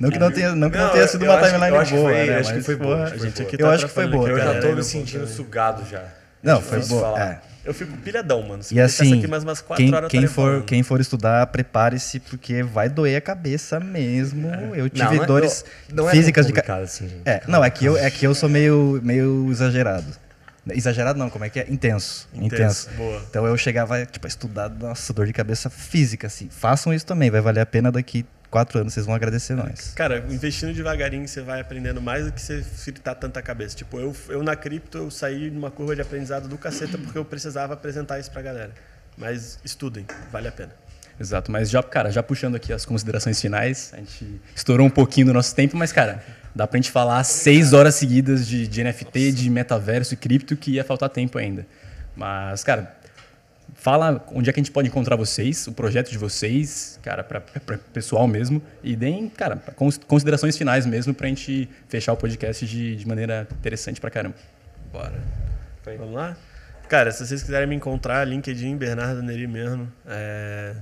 Não 0.00 0.08
que 0.10 0.18
não 0.18 0.30
tenha, 0.32 0.54
não 0.56 0.70
que 0.70 0.78
não 0.78 0.86
Não, 0.86 0.92
tenha 0.94 1.06
sido 1.06 1.24
uma 1.26 1.36
timeline 1.42 1.90
boa, 1.90 2.10
né? 2.10 2.38
acho 2.38 2.54
que 2.54 2.62
foi 2.62 2.74
boa, 2.76 3.04
A 3.04 3.16
gente 3.18 3.42
aqui 3.42 3.56
Eu 3.60 3.68
acho 3.70 3.86
que 3.86 3.92
foi 3.92 4.06
boa, 4.08 4.30
Eu 4.30 4.38
já 4.38 4.58
tô 4.58 4.72
me 4.74 4.82
sentindo 4.82 5.26
sugado 5.26 5.86
já. 5.90 6.02
Não, 6.42 6.58
É 6.58 6.62
foi 6.62 6.82
falar. 6.82 7.20
é. 7.20 7.40
Eu 7.62 7.74
fico 7.74 7.94
pilhadão, 7.98 8.42
mano. 8.42 8.62
Se 8.62 8.74
E 8.74 8.80
assim, 8.80 9.18
aqui 9.18 9.26
mais 9.26 9.42
umas 9.44 9.60
quatro 9.60 9.84
quem, 9.84 10.08
quem, 10.08 10.26
for, 10.26 10.34
falando. 10.50 10.64
quem 10.64 10.82
for 10.82 10.98
estudar, 11.00 11.46
prepare-se, 11.48 12.18
porque 12.18 12.62
vai 12.62 12.88
doer 12.88 13.18
a 13.18 13.20
cabeça 13.20 13.78
mesmo. 13.78 14.48
Eu 14.74 14.88
tive 14.88 15.04
Não, 15.04 15.14
não 15.16 15.22
é- 15.22 15.26
dores 15.26 15.64
não 15.92 16.08
é 16.08 16.12
físicas 16.12 16.46
tão 16.46 16.54
de 16.54 16.54
ca- 16.54 16.62
complicado 16.62 16.84
assim. 16.84 17.10
É, 17.26 17.42
não, 17.46 17.62
é 17.62 17.68
que 17.68 17.84
eu, 17.84 17.98
é 17.98 18.10
que 18.10 18.26
eu 18.26 18.34
sou 18.34 18.48
meio, 18.48 18.98
meio 19.02 19.46
exagerado. 19.50 20.06
Exagerado 20.70 21.18
não, 21.18 21.28
como 21.28 21.44
é 21.44 21.50
que 21.50 21.60
é? 21.60 21.66
Intenso. 21.68 22.28
Intenso, 22.32 22.54
Intenso. 22.54 22.90
boa. 22.96 23.22
Então 23.28 23.46
eu 23.46 23.56
chegava, 23.58 24.04
tipo, 24.06 24.26
a 24.26 24.28
estudar, 24.28 24.68
nossa, 24.70 25.12
dor 25.12 25.26
de 25.26 25.32
cabeça 25.32 25.68
física, 25.68 26.26
assim. 26.28 26.48
Façam 26.50 26.94
isso 26.94 27.04
também, 27.04 27.30
vai 27.30 27.40
valer 27.42 27.60
a 27.60 27.66
pena 27.66 27.92
daqui 27.92 28.24
quatro 28.50 28.80
anos, 28.80 28.92
vocês 28.92 29.06
vão 29.06 29.14
agradecer 29.14 29.54
nós. 29.54 29.92
Cara, 29.94 30.24
investindo 30.28 30.74
devagarinho, 30.74 31.26
você 31.26 31.40
vai 31.40 31.60
aprendendo 31.60 32.00
mais 32.00 32.26
do 32.26 32.32
que 32.32 32.40
você 32.40 32.62
fritar 32.62 33.14
tanta 33.14 33.40
cabeça. 33.40 33.76
Tipo, 33.76 33.98
eu, 34.00 34.14
eu 34.28 34.42
na 34.42 34.56
cripto, 34.56 34.98
eu 34.98 35.10
saí 35.10 35.50
numa 35.50 35.70
curva 35.70 35.94
de 35.94 36.02
aprendizado 36.02 36.48
do 36.48 36.58
caceta 36.58 36.98
porque 36.98 37.16
eu 37.16 37.24
precisava 37.24 37.74
apresentar 37.74 38.18
isso 38.18 38.30
pra 38.30 38.42
galera. 38.42 38.72
Mas 39.16 39.58
estudem, 39.64 40.06
vale 40.32 40.48
a 40.48 40.52
pena. 40.52 40.72
Exato, 41.20 41.52
mas 41.52 41.68
já, 41.68 41.82
cara, 41.82 42.10
já 42.10 42.22
puxando 42.22 42.54
aqui 42.54 42.72
as 42.72 42.86
considerações 42.86 43.38
finais, 43.38 43.90
a 43.92 43.98
gente 43.98 44.40
estourou 44.56 44.86
um 44.86 44.90
pouquinho 44.90 45.26
do 45.26 45.34
nosso 45.34 45.54
tempo, 45.54 45.76
mas, 45.76 45.92
cara, 45.92 46.24
dá 46.54 46.66
pra 46.66 46.78
gente 46.78 46.90
falar 46.90 47.22
seis 47.24 47.74
horas 47.74 47.94
seguidas 47.94 48.46
de, 48.46 48.66
de 48.66 48.82
NFT, 48.82 49.32
de 49.32 49.50
metaverso 49.50 50.14
e 50.14 50.16
cripto, 50.16 50.56
que 50.56 50.72
ia 50.72 50.84
faltar 50.84 51.10
tempo 51.10 51.36
ainda. 51.36 51.66
Mas, 52.16 52.64
cara, 52.64 52.96
fala 53.80 54.24
onde 54.32 54.50
é 54.50 54.52
que 54.52 54.60
a 54.60 54.62
gente 54.62 54.70
pode 54.72 54.88
encontrar 54.88 55.16
vocês, 55.16 55.66
o 55.66 55.72
projeto 55.72 56.10
de 56.10 56.18
vocês, 56.18 56.98
cara, 57.02 57.24
para 57.24 57.40
pessoal 57.92 58.28
mesmo, 58.28 58.62
e 58.84 58.94
deem, 58.94 59.28
cara, 59.28 59.56
cons- 59.74 59.98
considerações 60.06 60.56
finais 60.56 60.84
mesmo 60.86 61.14
pra 61.14 61.26
gente 61.28 61.68
fechar 61.88 62.12
o 62.12 62.16
podcast 62.16 62.66
de, 62.66 62.96
de 62.96 63.08
maneira 63.08 63.48
interessante 63.58 64.00
pra 64.00 64.10
caramba. 64.10 64.36
Bora. 64.92 65.18
Vamos 65.98 66.14
lá? 66.14 66.36
Cara, 66.88 67.10
se 67.10 67.24
vocês 67.26 67.42
quiserem 67.42 67.68
me 67.68 67.74
encontrar, 67.76 68.24
LinkedIn, 68.26 68.76
Bernardo 68.76 69.22
Neri 69.22 69.46
mesmo. 69.46 69.90
É, 70.06 70.74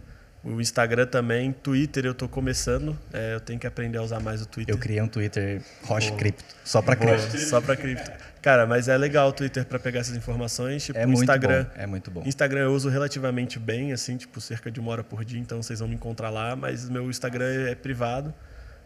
o 0.43 0.61
Instagram 0.61 1.07
também, 1.07 1.53
Twitter 1.53 2.07
eu 2.07 2.15
tô 2.15 2.27
começando. 2.29 2.99
É, 3.13 3.35
eu 3.35 3.41
tenho 3.41 3.59
que 3.61 3.67
aprender 3.67 3.99
a 3.99 4.03
usar 4.03 4.19
mais 4.19 4.41
o 4.41 4.47
Twitter. 4.47 4.75
Eu 4.75 4.79
criei 4.79 5.01
um 5.03 5.07
Twitter 5.09 5.61
Roche 5.85 6.11
Cripto, 6.13 6.45
só 6.65 6.81
pra 6.81 6.97
Boa, 6.97 7.15
cripto. 7.17 7.39
Só 7.39 7.61
pra 7.61 7.77
cripto. 7.77 8.11
Cara, 8.41 8.67
mas 8.67 8.89
é 8.89 8.97
legal 8.97 9.29
o 9.29 9.33
Twitter 9.33 9.65
pra 9.65 9.79
pegar 9.79 10.01
essas 10.01 10.17
informações. 10.17 10.85
Tipo, 10.87 10.99
É 10.99 11.05
o 11.05 11.09
muito 11.09 11.21
Instagram. 11.23 11.65
bom, 11.65 11.71
é 11.75 11.87
muito 11.87 12.11
bom. 12.11 12.23
Instagram 12.25 12.61
eu 12.61 12.73
uso 12.73 12.89
relativamente 12.89 13.59
bem, 13.59 13.93
assim, 13.93 14.17
tipo, 14.17 14.41
cerca 14.41 14.71
de 14.71 14.79
uma 14.81 14.91
hora 14.93 15.05
por 15.05 15.25
dia, 15.25 15.41
então 15.41 15.63
vocês 15.63 15.81
vão 15.81 15.89
me 15.89 15.95
encontrar 15.95 16.31
lá, 16.31 16.55
mas 16.55 16.89
meu 16.89 17.09
Instagram 17.11 17.69
é 17.69 17.75
privado. 17.75 18.33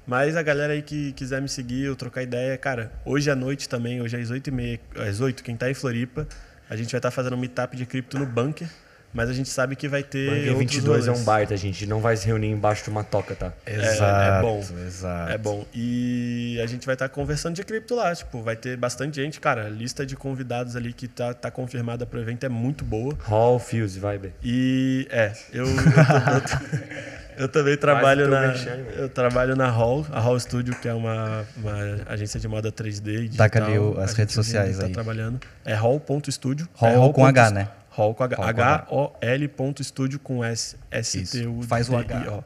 Mas 0.06 0.36
a 0.36 0.42
galera 0.42 0.72
aí 0.72 0.82
que 0.82 1.12
quiser 1.12 1.40
me 1.40 1.48
seguir, 1.48 1.84
eu 1.84 1.94
trocar 1.94 2.22
ideia, 2.22 2.56
cara, 2.58 2.90
hoje 3.04 3.30
à 3.30 3.36
noite 3.36 3.68
também, 3.68 4.00
hoje 4.00 4.16
às 4.16 4.30
8h30, 4.30 4.80
às 5.08 5.20
8 5.20 5.44
quem 5.44 5.56
tá 5.56 5.70
em 5.70 5.74
Floripa, 5.74 6.26
a 6.68 6.74
gente 6.74 6.90
vai 6.90 6.98
estar 6.98 7.10
fazendo 7.12 7.36
um 7.36 7.38
meetup 7.38 7.76
de 7.76 7.86
cripto 7.86 8.18
no 8.18 8.26
bunker, 8.26 8.68
mas 9.12 9.28
a 9.28 9.32
gente 9.32 9.48
sabe 9.48 9.76
que 9.76 9.86
vai 9.88 10.02
ter. 10.02 10.28
Outros 10.48 10.58
22 10.58 11.08
é 11.08 11.12
um 11.12 11.22
bar, 11.24 11.46
tá, 11.46 11.54
gente? 11.56 11.86
Não 11.86 12.00
vai 12.00 12.16
se 12.16 12.26
reunir 12.26 12.48
embaixo 12.48 12.84
de 12.84 12.90
uma 12.90 13.04
toca, 13.04 13.34
tá? 13.34 13.52
Exato, 13.66 14.38
é 14.38 14.40
bom. 14.42 14.64
exato. 14.86 15.32
É 15.32 15.38
bom. 15.38 15.66
E 15.74 16.58
a 16.62 16.66
gente 16.66 16.86
vai 16.86 16.94
estar 16.94 17.08
conversando 17.08 17.54
de 17.56 17.62
cripto 17.64 17.94
lá. 17.94 18.14
Tipo, 18.14 18.42
vai 18.42 18.56
ter 18.56 18.76
bastante 18.76 19.16
gente. 19.16 19.40
Cara, 19.40 19.66
a 19.66 19.68
lista 19.68 20.06
de 20.06 20.16
convidados 20.16 20.76
ali 20.76 20.92
que 20.92 21.06
tá, 21.08 21.34
tá 21.34 21.50
confirmada 21.50 22.06
pro 22.06 22.20
evento 22.20 22.44
é 22.44 22.48
muito 22.48 22.84
boa. 22.84 23.16
Hall, 23.24 23.58
Fuse, 23.58 23.98
vibe. 24.00 24.32
E 24.42 25.06
é, 25.10 25.32
eu, 25.52 25.66
eu, 25.66 26.40
tô- 26.40 27.42
eu 27.42 27.48
também 27.48 27.76
trabalho 27.76 28.28
na 28.28 28.54
eu 28.96 29.08
trabalho 29.08 29.56
na 29.56 29.68
Hall, 29.68 30.06
a 30.12 30.20
Hall 30.20 30.38
Studio, 30.38 30.74
que 30.80 30.88
é 30.88 30.94
uma, 30.94 31.44
uma 31.56 31.74
agência 32.06 32.38
de 32.38 32.46
moda 32.48 32.70
3D 32.72 33.06
e 33.08 33.28
digital. 33.28 33.36
Taca 33.48 33.64
ali 33.64 33.76
as 33.76 33.98
A 33.98 34.06
gente 34.06 34.16
redes 34.18 34.34
sociais 34.34 34.78
tá 34.78 34.86
aí. 34.86 34.92
trabalhando. 34.92 35.40
É 35.64 35.74
hall.studio. 35.74 36.68
Hall 36.74 36.90
é 36.90 36.94
com 36.94 37.12
ponto- 37.12 37.26
H, 37.26 37.50
né? 37.50 37.68
Hall 37.92 38.14
com 38.14 38.24
H. 38.24 38.36
Hall 38.36 38.44
com 38.44 38.50
H. 38.50 38.74
H-O-L 38.74 39.48
ponto 39.48 39.82
estúdio 39.82 40.18
com 40.18 40.42
S. 40.42 40.76
S-T-U. 40.90 41.62
Faz 41.62 41.88
o 41.88 41.96
H. 41.96 42.42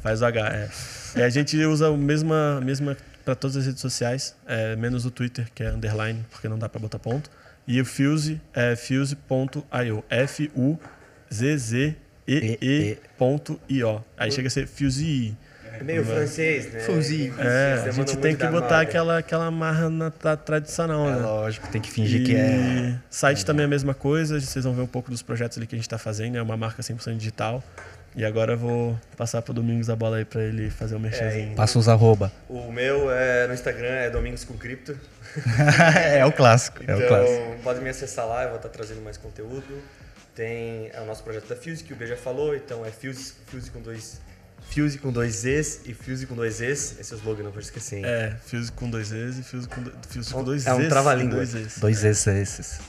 Faz 0.00 0.22
o 0.22 0.26
H, 0.26 0.48
é. 0.48 0.70
É, 1.20 1.24
a 1.24 1.28
gente 1.28 1.56
usa 1.64 1.88
a 1.88 1.96
mesma, 1.96 2.60
mesma 2.60 2.96
para 3.24 3.34
todas 3.34 3.56
as 3.56 3.66
redes 3.66 3.80
sociais, 3.80 4.36
é, 4.46 4.76
menos 4.76 5.04
o 5.04 5.10
Twitter, 5.10 5.48
que 5.54 5.64
é 5.64 5.70
underline, 5.70 6.24
porque 6.30 6.48
não 6.48 6.58
dá 6.58 6.68
para 6.68 6.80
botar 6.80 6.98
ponto. 6.98 7.30
E 7.66 7.80
o 7.80 7.84
Fuse 7.84 8.40
é 8.52 8.76
fuse.io. 8.76 10.04
F-U-Z-Z-E-E.io. 10.10 10.84
Aí 14.16 14.30
chega 14.30 14.48
a 14.48 14.50
ser 14.50 14.66
Fuse.io. 14.68 15.36
É 15.80 15.82
meio 15.84 16.04
francês, 16.04 16.72
né? 16.72 16.80
Fuzinho. 16.80 17.34
É, 17.38 17.76
Você 17.76 17.88
a 17.88 17.92
gente 17.92 18.16
tem 18.16 18.36
que 18.36 18.46
botar 18.46 18.80
aquela, 18.80 19.18
aquela 19.18 19.50
marra 19.50 19.90
na, 19.90 20.10
tra- 20.10 20.36
tradicional, 20.36 21.08
É 21.08 21.12
né? 21.12 21.22
lógico, 21.22 21.68
tem 21.68 21.80
que 21.80 21.90
fingir 21.90 22.20
E 22.20 22.24
que 22.24 22.36
é. 22.36 22.96
site 23.10 23.44
também 23.44 23.62
é 23.62 23.66
a 23.66 23.68
mesma 23.68 23.94
coisa, 23.94 24.40
vocês 24.40 24.64
vão 24.64 24.74
ver 24.74 24.82
um 24.82 24.86
pouco 24.86 25.10
dos 25.10 25.22
projetos 25.22 25.58
ali 25.58 25.66
que 25.66 25.74
a 25.74 25.78
gente 25.78 25.86
está 25.86 25.98
fazendo, 25.98 26.36
é 26.36 26.42
uma 26.42 26.56
marca 26.56 26.82
100% 26.82 27.16
digital. 27.16 27.62
E 28.16 28.24
agora 28.24 28.52
eu 28.52 28.58
vou 28.58 29.00
passar 29.16 29.42
pro 29.42 29.52
Domingos 29.52 29.90
a 29.90 29.96
bola 29.96 30.18
aí 30.18 30.24
para 30.24 30.40
ele 30.40 30.70
fazer 30.70 30.94
o 30.94 30.98
um 30.98 31.00
merchanzinho. 31.00 31.56
Passa 31.56 31.76
os 31.80 31.88
arroba. 31.88 32.30
O 32.48 32.70
meu 32.70 33.10
é 33.10 33.48
no 33.48 33.54
Instagram 33.54 33.88
é 33.88 34.08
Domingos 34.08 34.44
com 34.44 34.54
Cripto. 34.56 34.96
é 36.14 36.24
o 36.24 36.30
clássico, 36.30 36.78
é 36.86 36.94
o 36.94 37.08
clássico. 37.08 37.32
Então, 37.32 37.58
pode 37.64 37.80
me 37.80 37.88
acessar 37.90 38.24
lá, 38.24 38.44
eu 38.44 38.50
vou 38.50 38.58
estar 38.58 38.68
trazendo 38.68 39.02
mais 39.02 39.16
conteúdo. 39.16 39.82
Tem 40.32 40.90
é 40.92 41.00
o 41.00 41.06
nosso 41.06 41.24
projeto 41.24 41.48
da 41.48 41.56
Fuse, 41.56 41.82
que 41.82 41.92
o 41.92 41.96
B 41.96 42.06
já 42.06 42.16
falou, 42.16 42.54
então 42.54 42.86
é 42.86 42.90
Fuse, 42.90 43.34
Fuse 43.46 43.68
com 43.70 43.80
dois. 43.80 44.20
Fuse 44.70 44.98
com 44.98 45.12
dois 45.12 45.36
Zs 45.36 45.80
e 45.84 45.94
Fuse 45.94 46.26
com 46.26 46.34
dois 46.34 46.60
Es. 46.60 46.98
Esse 46.98 47.12
é 47.12 47.16
o 47.16 47.18
slogan, 47.18 47.44
não 47.44 47.52
pode 47.52 47.64
esquecer. 47.66 47.96
hein? 47.98 48.04
É, 48.06 48.36
Fuse 48.44 48.72
com 48.72 48.90
dois 48.90 49.12
Es 49.12 49.38
e 49.38 49.42
Fuse 49.42 49.68
com, 49.68 49.82
do- 49.82 49.92
Fuse 50.08 50.32
com 50.32 50.42
dois 50.42 50.66
É 50.66 50.72
um 50.74 50.78
Zs 50.78 50.86
e 50.86 50.88
trava-língua. 50.88 51.36
dois 51.36 51.54
Es. 51.54 51.78
Dois 51.78 52.04
esses, 52.04 52.26
esses. 52.26 52.80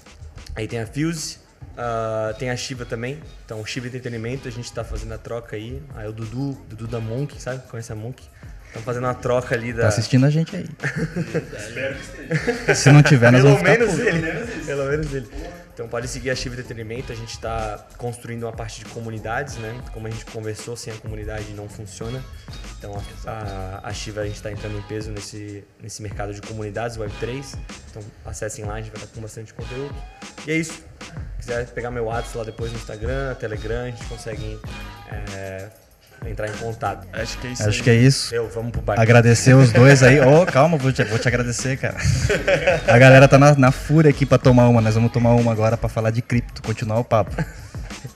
Aí 0.56 0.68
tem 0.68 0.80
a 0.80 0.88
Fuse, 0.88 1.38
ah, 1.78 2.34
tem 2.40 2.50
a 2.50 2.56
Shiva 2.58 2.86
também. 2.86 3.22
Então, 3.46 3.62
o 3.62 3.66
Shiva 3.66 3.88
Entretenimento, 3.88 4.48
a 4.48 4.52
gente 4.52 4.72
tá 4.74 4.84
fazendo 4.84 5.14
a 5.14 5.18
troca 5.18 5.56
aí. 5.56 5.82
Aí 5.94 6.08
o 6.08 6.12
Dudu, 6.14 6.54
Dudu 6.70 6.88
da 6.88 7.00
Monk, 7.00 7.40
sabe? 7.42 7.68
Conhece 7.68 7.92
a 7.92 7.96
Monk? 7.96 8.24
Estamos 8.76 8.86
fazendo 8.88 9.06
uma 9.06 9.14
troca 9.14 9.56
ali 9.56 9.72
da. 9.72 9.84
Tá 9.84 9.88
assistindo 9.88 10.26
a 10.26 10.30
gente 10.30 10.54
aí. 10.54 10.66
Se 12.76 12.92
não 12.92 13.02
tiver, 13.02 13.32
nós 13.32 13.42
Pelo 13.42 13.56
vamos 13.56 13.70
ficar 13.70 13.80
menos 13.80 13.96
putos. 13.96 14.06
ele. 14.06 14.66
Pelo 14.66 14.86
menos 14.86 15.14
ele. 15.14 15.28
Então 15.74 15.88
pode 15.88 16.10
seguir 16.10 16.30
a 16.30 16.36
Shiva 16.36 16.56
Entretenimento, 16.56 17.12
a 17.12 17.16
gente 17.16 17.32
está 17.32 17.88
construindo 17.98 18.44
uma 18.44 18.52
parte 18.52 18.80
de 18.80 18.86
comunidades, 18.86 19.56
né? 19.58 19.82
Como 19.94 20.08
a 20.08 20.10
gente 20.10 20.26
conversou, 20.26 20.76
sem 20.76 20.92
a 20.92 20.98
comunidade 20.98 21.54
não 21.54 21.70
funciona. 21.70 22.22
Então 22.78 23.02
a, 23.26 23.32
a, 23.32 23.90
a 23.90 23.94
Shiva 23.94 24.22
a 24.22 24.26
gente 24.26 24.36
está 24.36 24.52
entrando 24.52 24.78
em 24.78 24.82
peso 24.82 25.10
nesse, 25.10 25.64
nesse 25.82 26.02
mercado 26.02 26.34
de 26.34 26.42
comunidades 26.42 26.98
Web3. 26.98 27.58
Então 27.90 28.04
acessem 28.26 28.66
lá, 28.66 28.74
a 28.74 28.82
gente 28.82 28.92
vai 28.92 29.02
estar 29.02 29.16
com 29.16 29.22
bastante 29.22 29.54
conteúdo. 29.54 29.96
E 30.46 30.52
é 30.52 30.56
isso. 30.56 30.74
Se 30.74 31.48
quiser 31.48 31.66
pegar 31.68 31.92
meu 31.92 32.06
WhatsApp 32.06 32.40
lá 32.40 32.44
depois 32.44 32.74
no 32.74 32.78
Instagram, 32.78 33.36
Telegram, 33.36 33.84
a 33.84 33.90
gente 33.90 34.04
consegue 34.06 34.60
é, 35.34 35.70
entrar 36.30 36.48
em 36.48 36.54
contato. 36.54 37.08
Acho 37.14 37.38
que 37.38 37.48
é 37.48 37.52
isso 37.52 37.68
Acho 37.68 37.78
aí. 37.80 37.84
que 37.84 37.90
é 37.90 37.96
isso. 37.96 38.36
Eu, 38.36 38.50
vamos 38.50 38.72
pro 38.72 38.82
bar. 38.82 39.00
Agradecer 39.00 39.54
os 39.54 39.72
dois 39.74 40.02
aí. 40.04 40.20
Ô, 40.22 40.46
calma, 40.46 40.78
vou 40.78 40.92
te, 40.92 41.04
vou 41.04 41.20
te 41.20 41.28
agradecer, 41.28 41.78
cara. 41.78 41.96
A 42.88 42.98
galera 42.98 43.28
tá 43.28 43.38
na, 43.38 43.56
na 43.56 43.72
fúria 43.72 44.10
aqui 44.10 44.26
pra 44.26 44.38
tomar 44.38 44.68
uma. 44.68 44.82
Nós 44.82 44.96
vamos 44.96 45.12
tomar 45.12 45.34
uma 45.36 45.52
agora 45.52 45.78
pra 45.78 45.90
falar 45.90 46.12
de 46.12 46.22
cripto, 46.22 46.62
continuar 46.62 47.00
o 47.00 47.04
papo. 47.04 47.36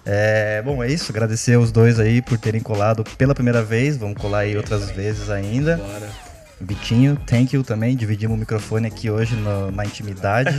É, 0.06 0.62
bom, 0.64 0.84
é 0.84 0.88
isso. 0.90 1.12
Agradecer 1.12 1.58
os 1.58 1.72
dois 1.72 2.00
aí 2.00 2.22
por 2.22 2.38
terem 2.38 2.62
colado 2.62 3.04
pela 3.18 3.36
primeira 3.36 3.62
vez. 3.62 3.98
Vamos 3.98 4.20
colar 4.20 4.40
aí 4.40 4.58
outras 4.58 4.90
vezes 4.92 5.30
ainda. 5.30 5.78
Bora. 5.78 6.29
Vitinho, 6.62 7.16
thank 7.26 7.56
you 7.56 7.64
também. 7.64 7.96
Dividimos 7.96 8.36
o 8.36 8.40
microfone 8.40 8.88
aqui 8.88 9.10
hoje 9.10 9.36
no- 9.36 9.72
na 9.72 9.86
intimidade. 9.86 10.52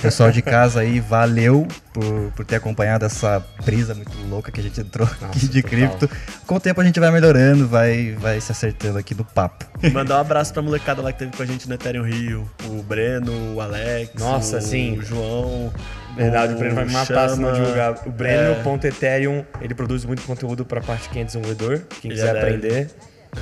Pessoal 0.00 0.30
de 0.32 0.40
casa 0.40 0.80
aí, 0.80 1.00
valeu 1.00 1.66
por, 1.92 2.32
por 2.34 2.44
ter 2.46 2.56
acompanhado 2.56 3.04
essa 3.04 3.44
brisa 3.64 3.94
muito 3.94 4.10
louca 4.28 4.50
que 4.50 4.60
a 4.60 4.62
gente 4.62 4.80
entrou 4.80 5.06
aqui 5.20 5.40
de 5.46 5.62
total. 5.62 5.70
cripto. 5.70 6.10
Com 6.46 6.54
o 6.56 6.60
tempo 6.60 6.80
a 6.80 6.84
gente 6.84 6.98
vai 6.98 7.10
melhorando, 7.10 7.68
vai, 7.68 8.16
vai 8.18 8.40
se 8.40 8.50
acertando 8.52 8.98
aqui 8.98 9.14
no 9.14 9.24
papo. 9.24 9.66
Mandar 9.92 10.16
um 10.16 10.20
abraço 10.20 10.52
pra 10.52 10.62
molecada 10.62 11.02
lá 11.02 11.12
que 11.12 11.18
teve 11.18 11.36
com 11.36 11.42
a 11.42 11.46
gente 11.46 11.68
no 11.68 11.74
Ethereum 11.74 12.04
Rio. 12.04 12.50
O 12.66 12.82
Breno, 12.82 13.54
o 13.54 13.60
Alex, 13.60 14.14
Nossa, 14.18 14.58
o 14.58 14.62
sim. 14.62 14.98
João. 15.02 15.72
Verdade, 16.16 16.54
o 16.54 16.56
Breno 16.58 16.74
vai 16.76 16.84
me 16.84 16.92
matar 16.92 17.28
se 17.28 17.40
não 17.40 17.52
divulgar. 17.52 17.94
O 18.06 18.10
Breno, 18.10 18.54
É. 18.82 18.86
Ethereum, 18.86 19.44
ele 19.60 19.74
produz 19.74 20.04
muito 20.04 20.22
conteúdo 20.22 20.64
pra 20.64 20.80
parte 20.80 21.08
quem 21.08 21.22
é 21.22 21.24
desenvolvedor, 21.24 21.82
quem 22.00 22.10
Ele 22.10 22.20
quiser 22.20 22.34
é 22.36 22.38
aprender. 22.38 22.90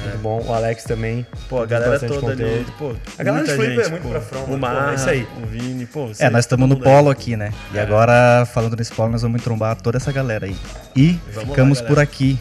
Muito 0.00 0.18
bom. 0.18 0.42
O 0.46 0.52
Alex 0.54 0.84
também. 0.84 1.26
Pô, 1.48 1.62
a 1.62 1.66
galera 1.66 1.98
toda 1.98 2.14
ali. 2.32 2.42
conteúdo. 2.42 2.72
Pô, 2.78 2.94
A 3.18 3.22
galera 3.24 3.44
muita 3.46 3.56
de 3.56 3.62
Floripa 3.62 3.82
é 3.82 3.88
muito 3.90 4.02
pô. 4.02 4.08
pra 4.10 4.20
front, 4.20 4.42
O. 4.42 4.46
Pô, 4.46 4.56
Marra, 4.58 4.92
é 4.92 4.94
isso 4.94 5.08
aí. 5.10 5.28
o 5.42 5.46
Vini, 5.46 5.86
pô. 5.86 6.10
É, 6.18 6.30
nós 6.30 6.44
estamos 6.44 6.68
no 6.68 6.74
mundo 6.74 6.86
aí. 6.86 6.92
polo 6.94 7.10
aqui, 7.10 7.36
né? 7.36 7.52
E 7.72 7.78
agora, 7.78 8.44
falando 8.46 8.76
nesse 8.76 8.92
polo, 8.92 9.10
nós 9.12 9.22
vamos 9.22 9.42
trombar 9.42 9.76
toda 9.80 9.98
essa 9.98 10.10
galera 10.12 10.46
aí. 10.46 10.56
E 10.96 11.12
Vamos 11.12 11.36
lá, 11.36 11.42
ficamos 11.46 11.78
galera. 11.80 11.94
por 11.96 12.02
aqui. 12.02 12.38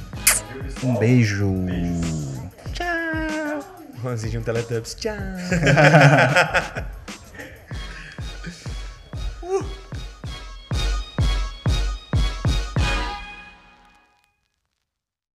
Um 0.83 0.95
beijo. 0.95 1.53
Juanzinho 4.01 4.31
de 4.31 4.37
um 4.39 4.41
Teletubbies. 4.41 4.95
Tchau. 4.95 5.13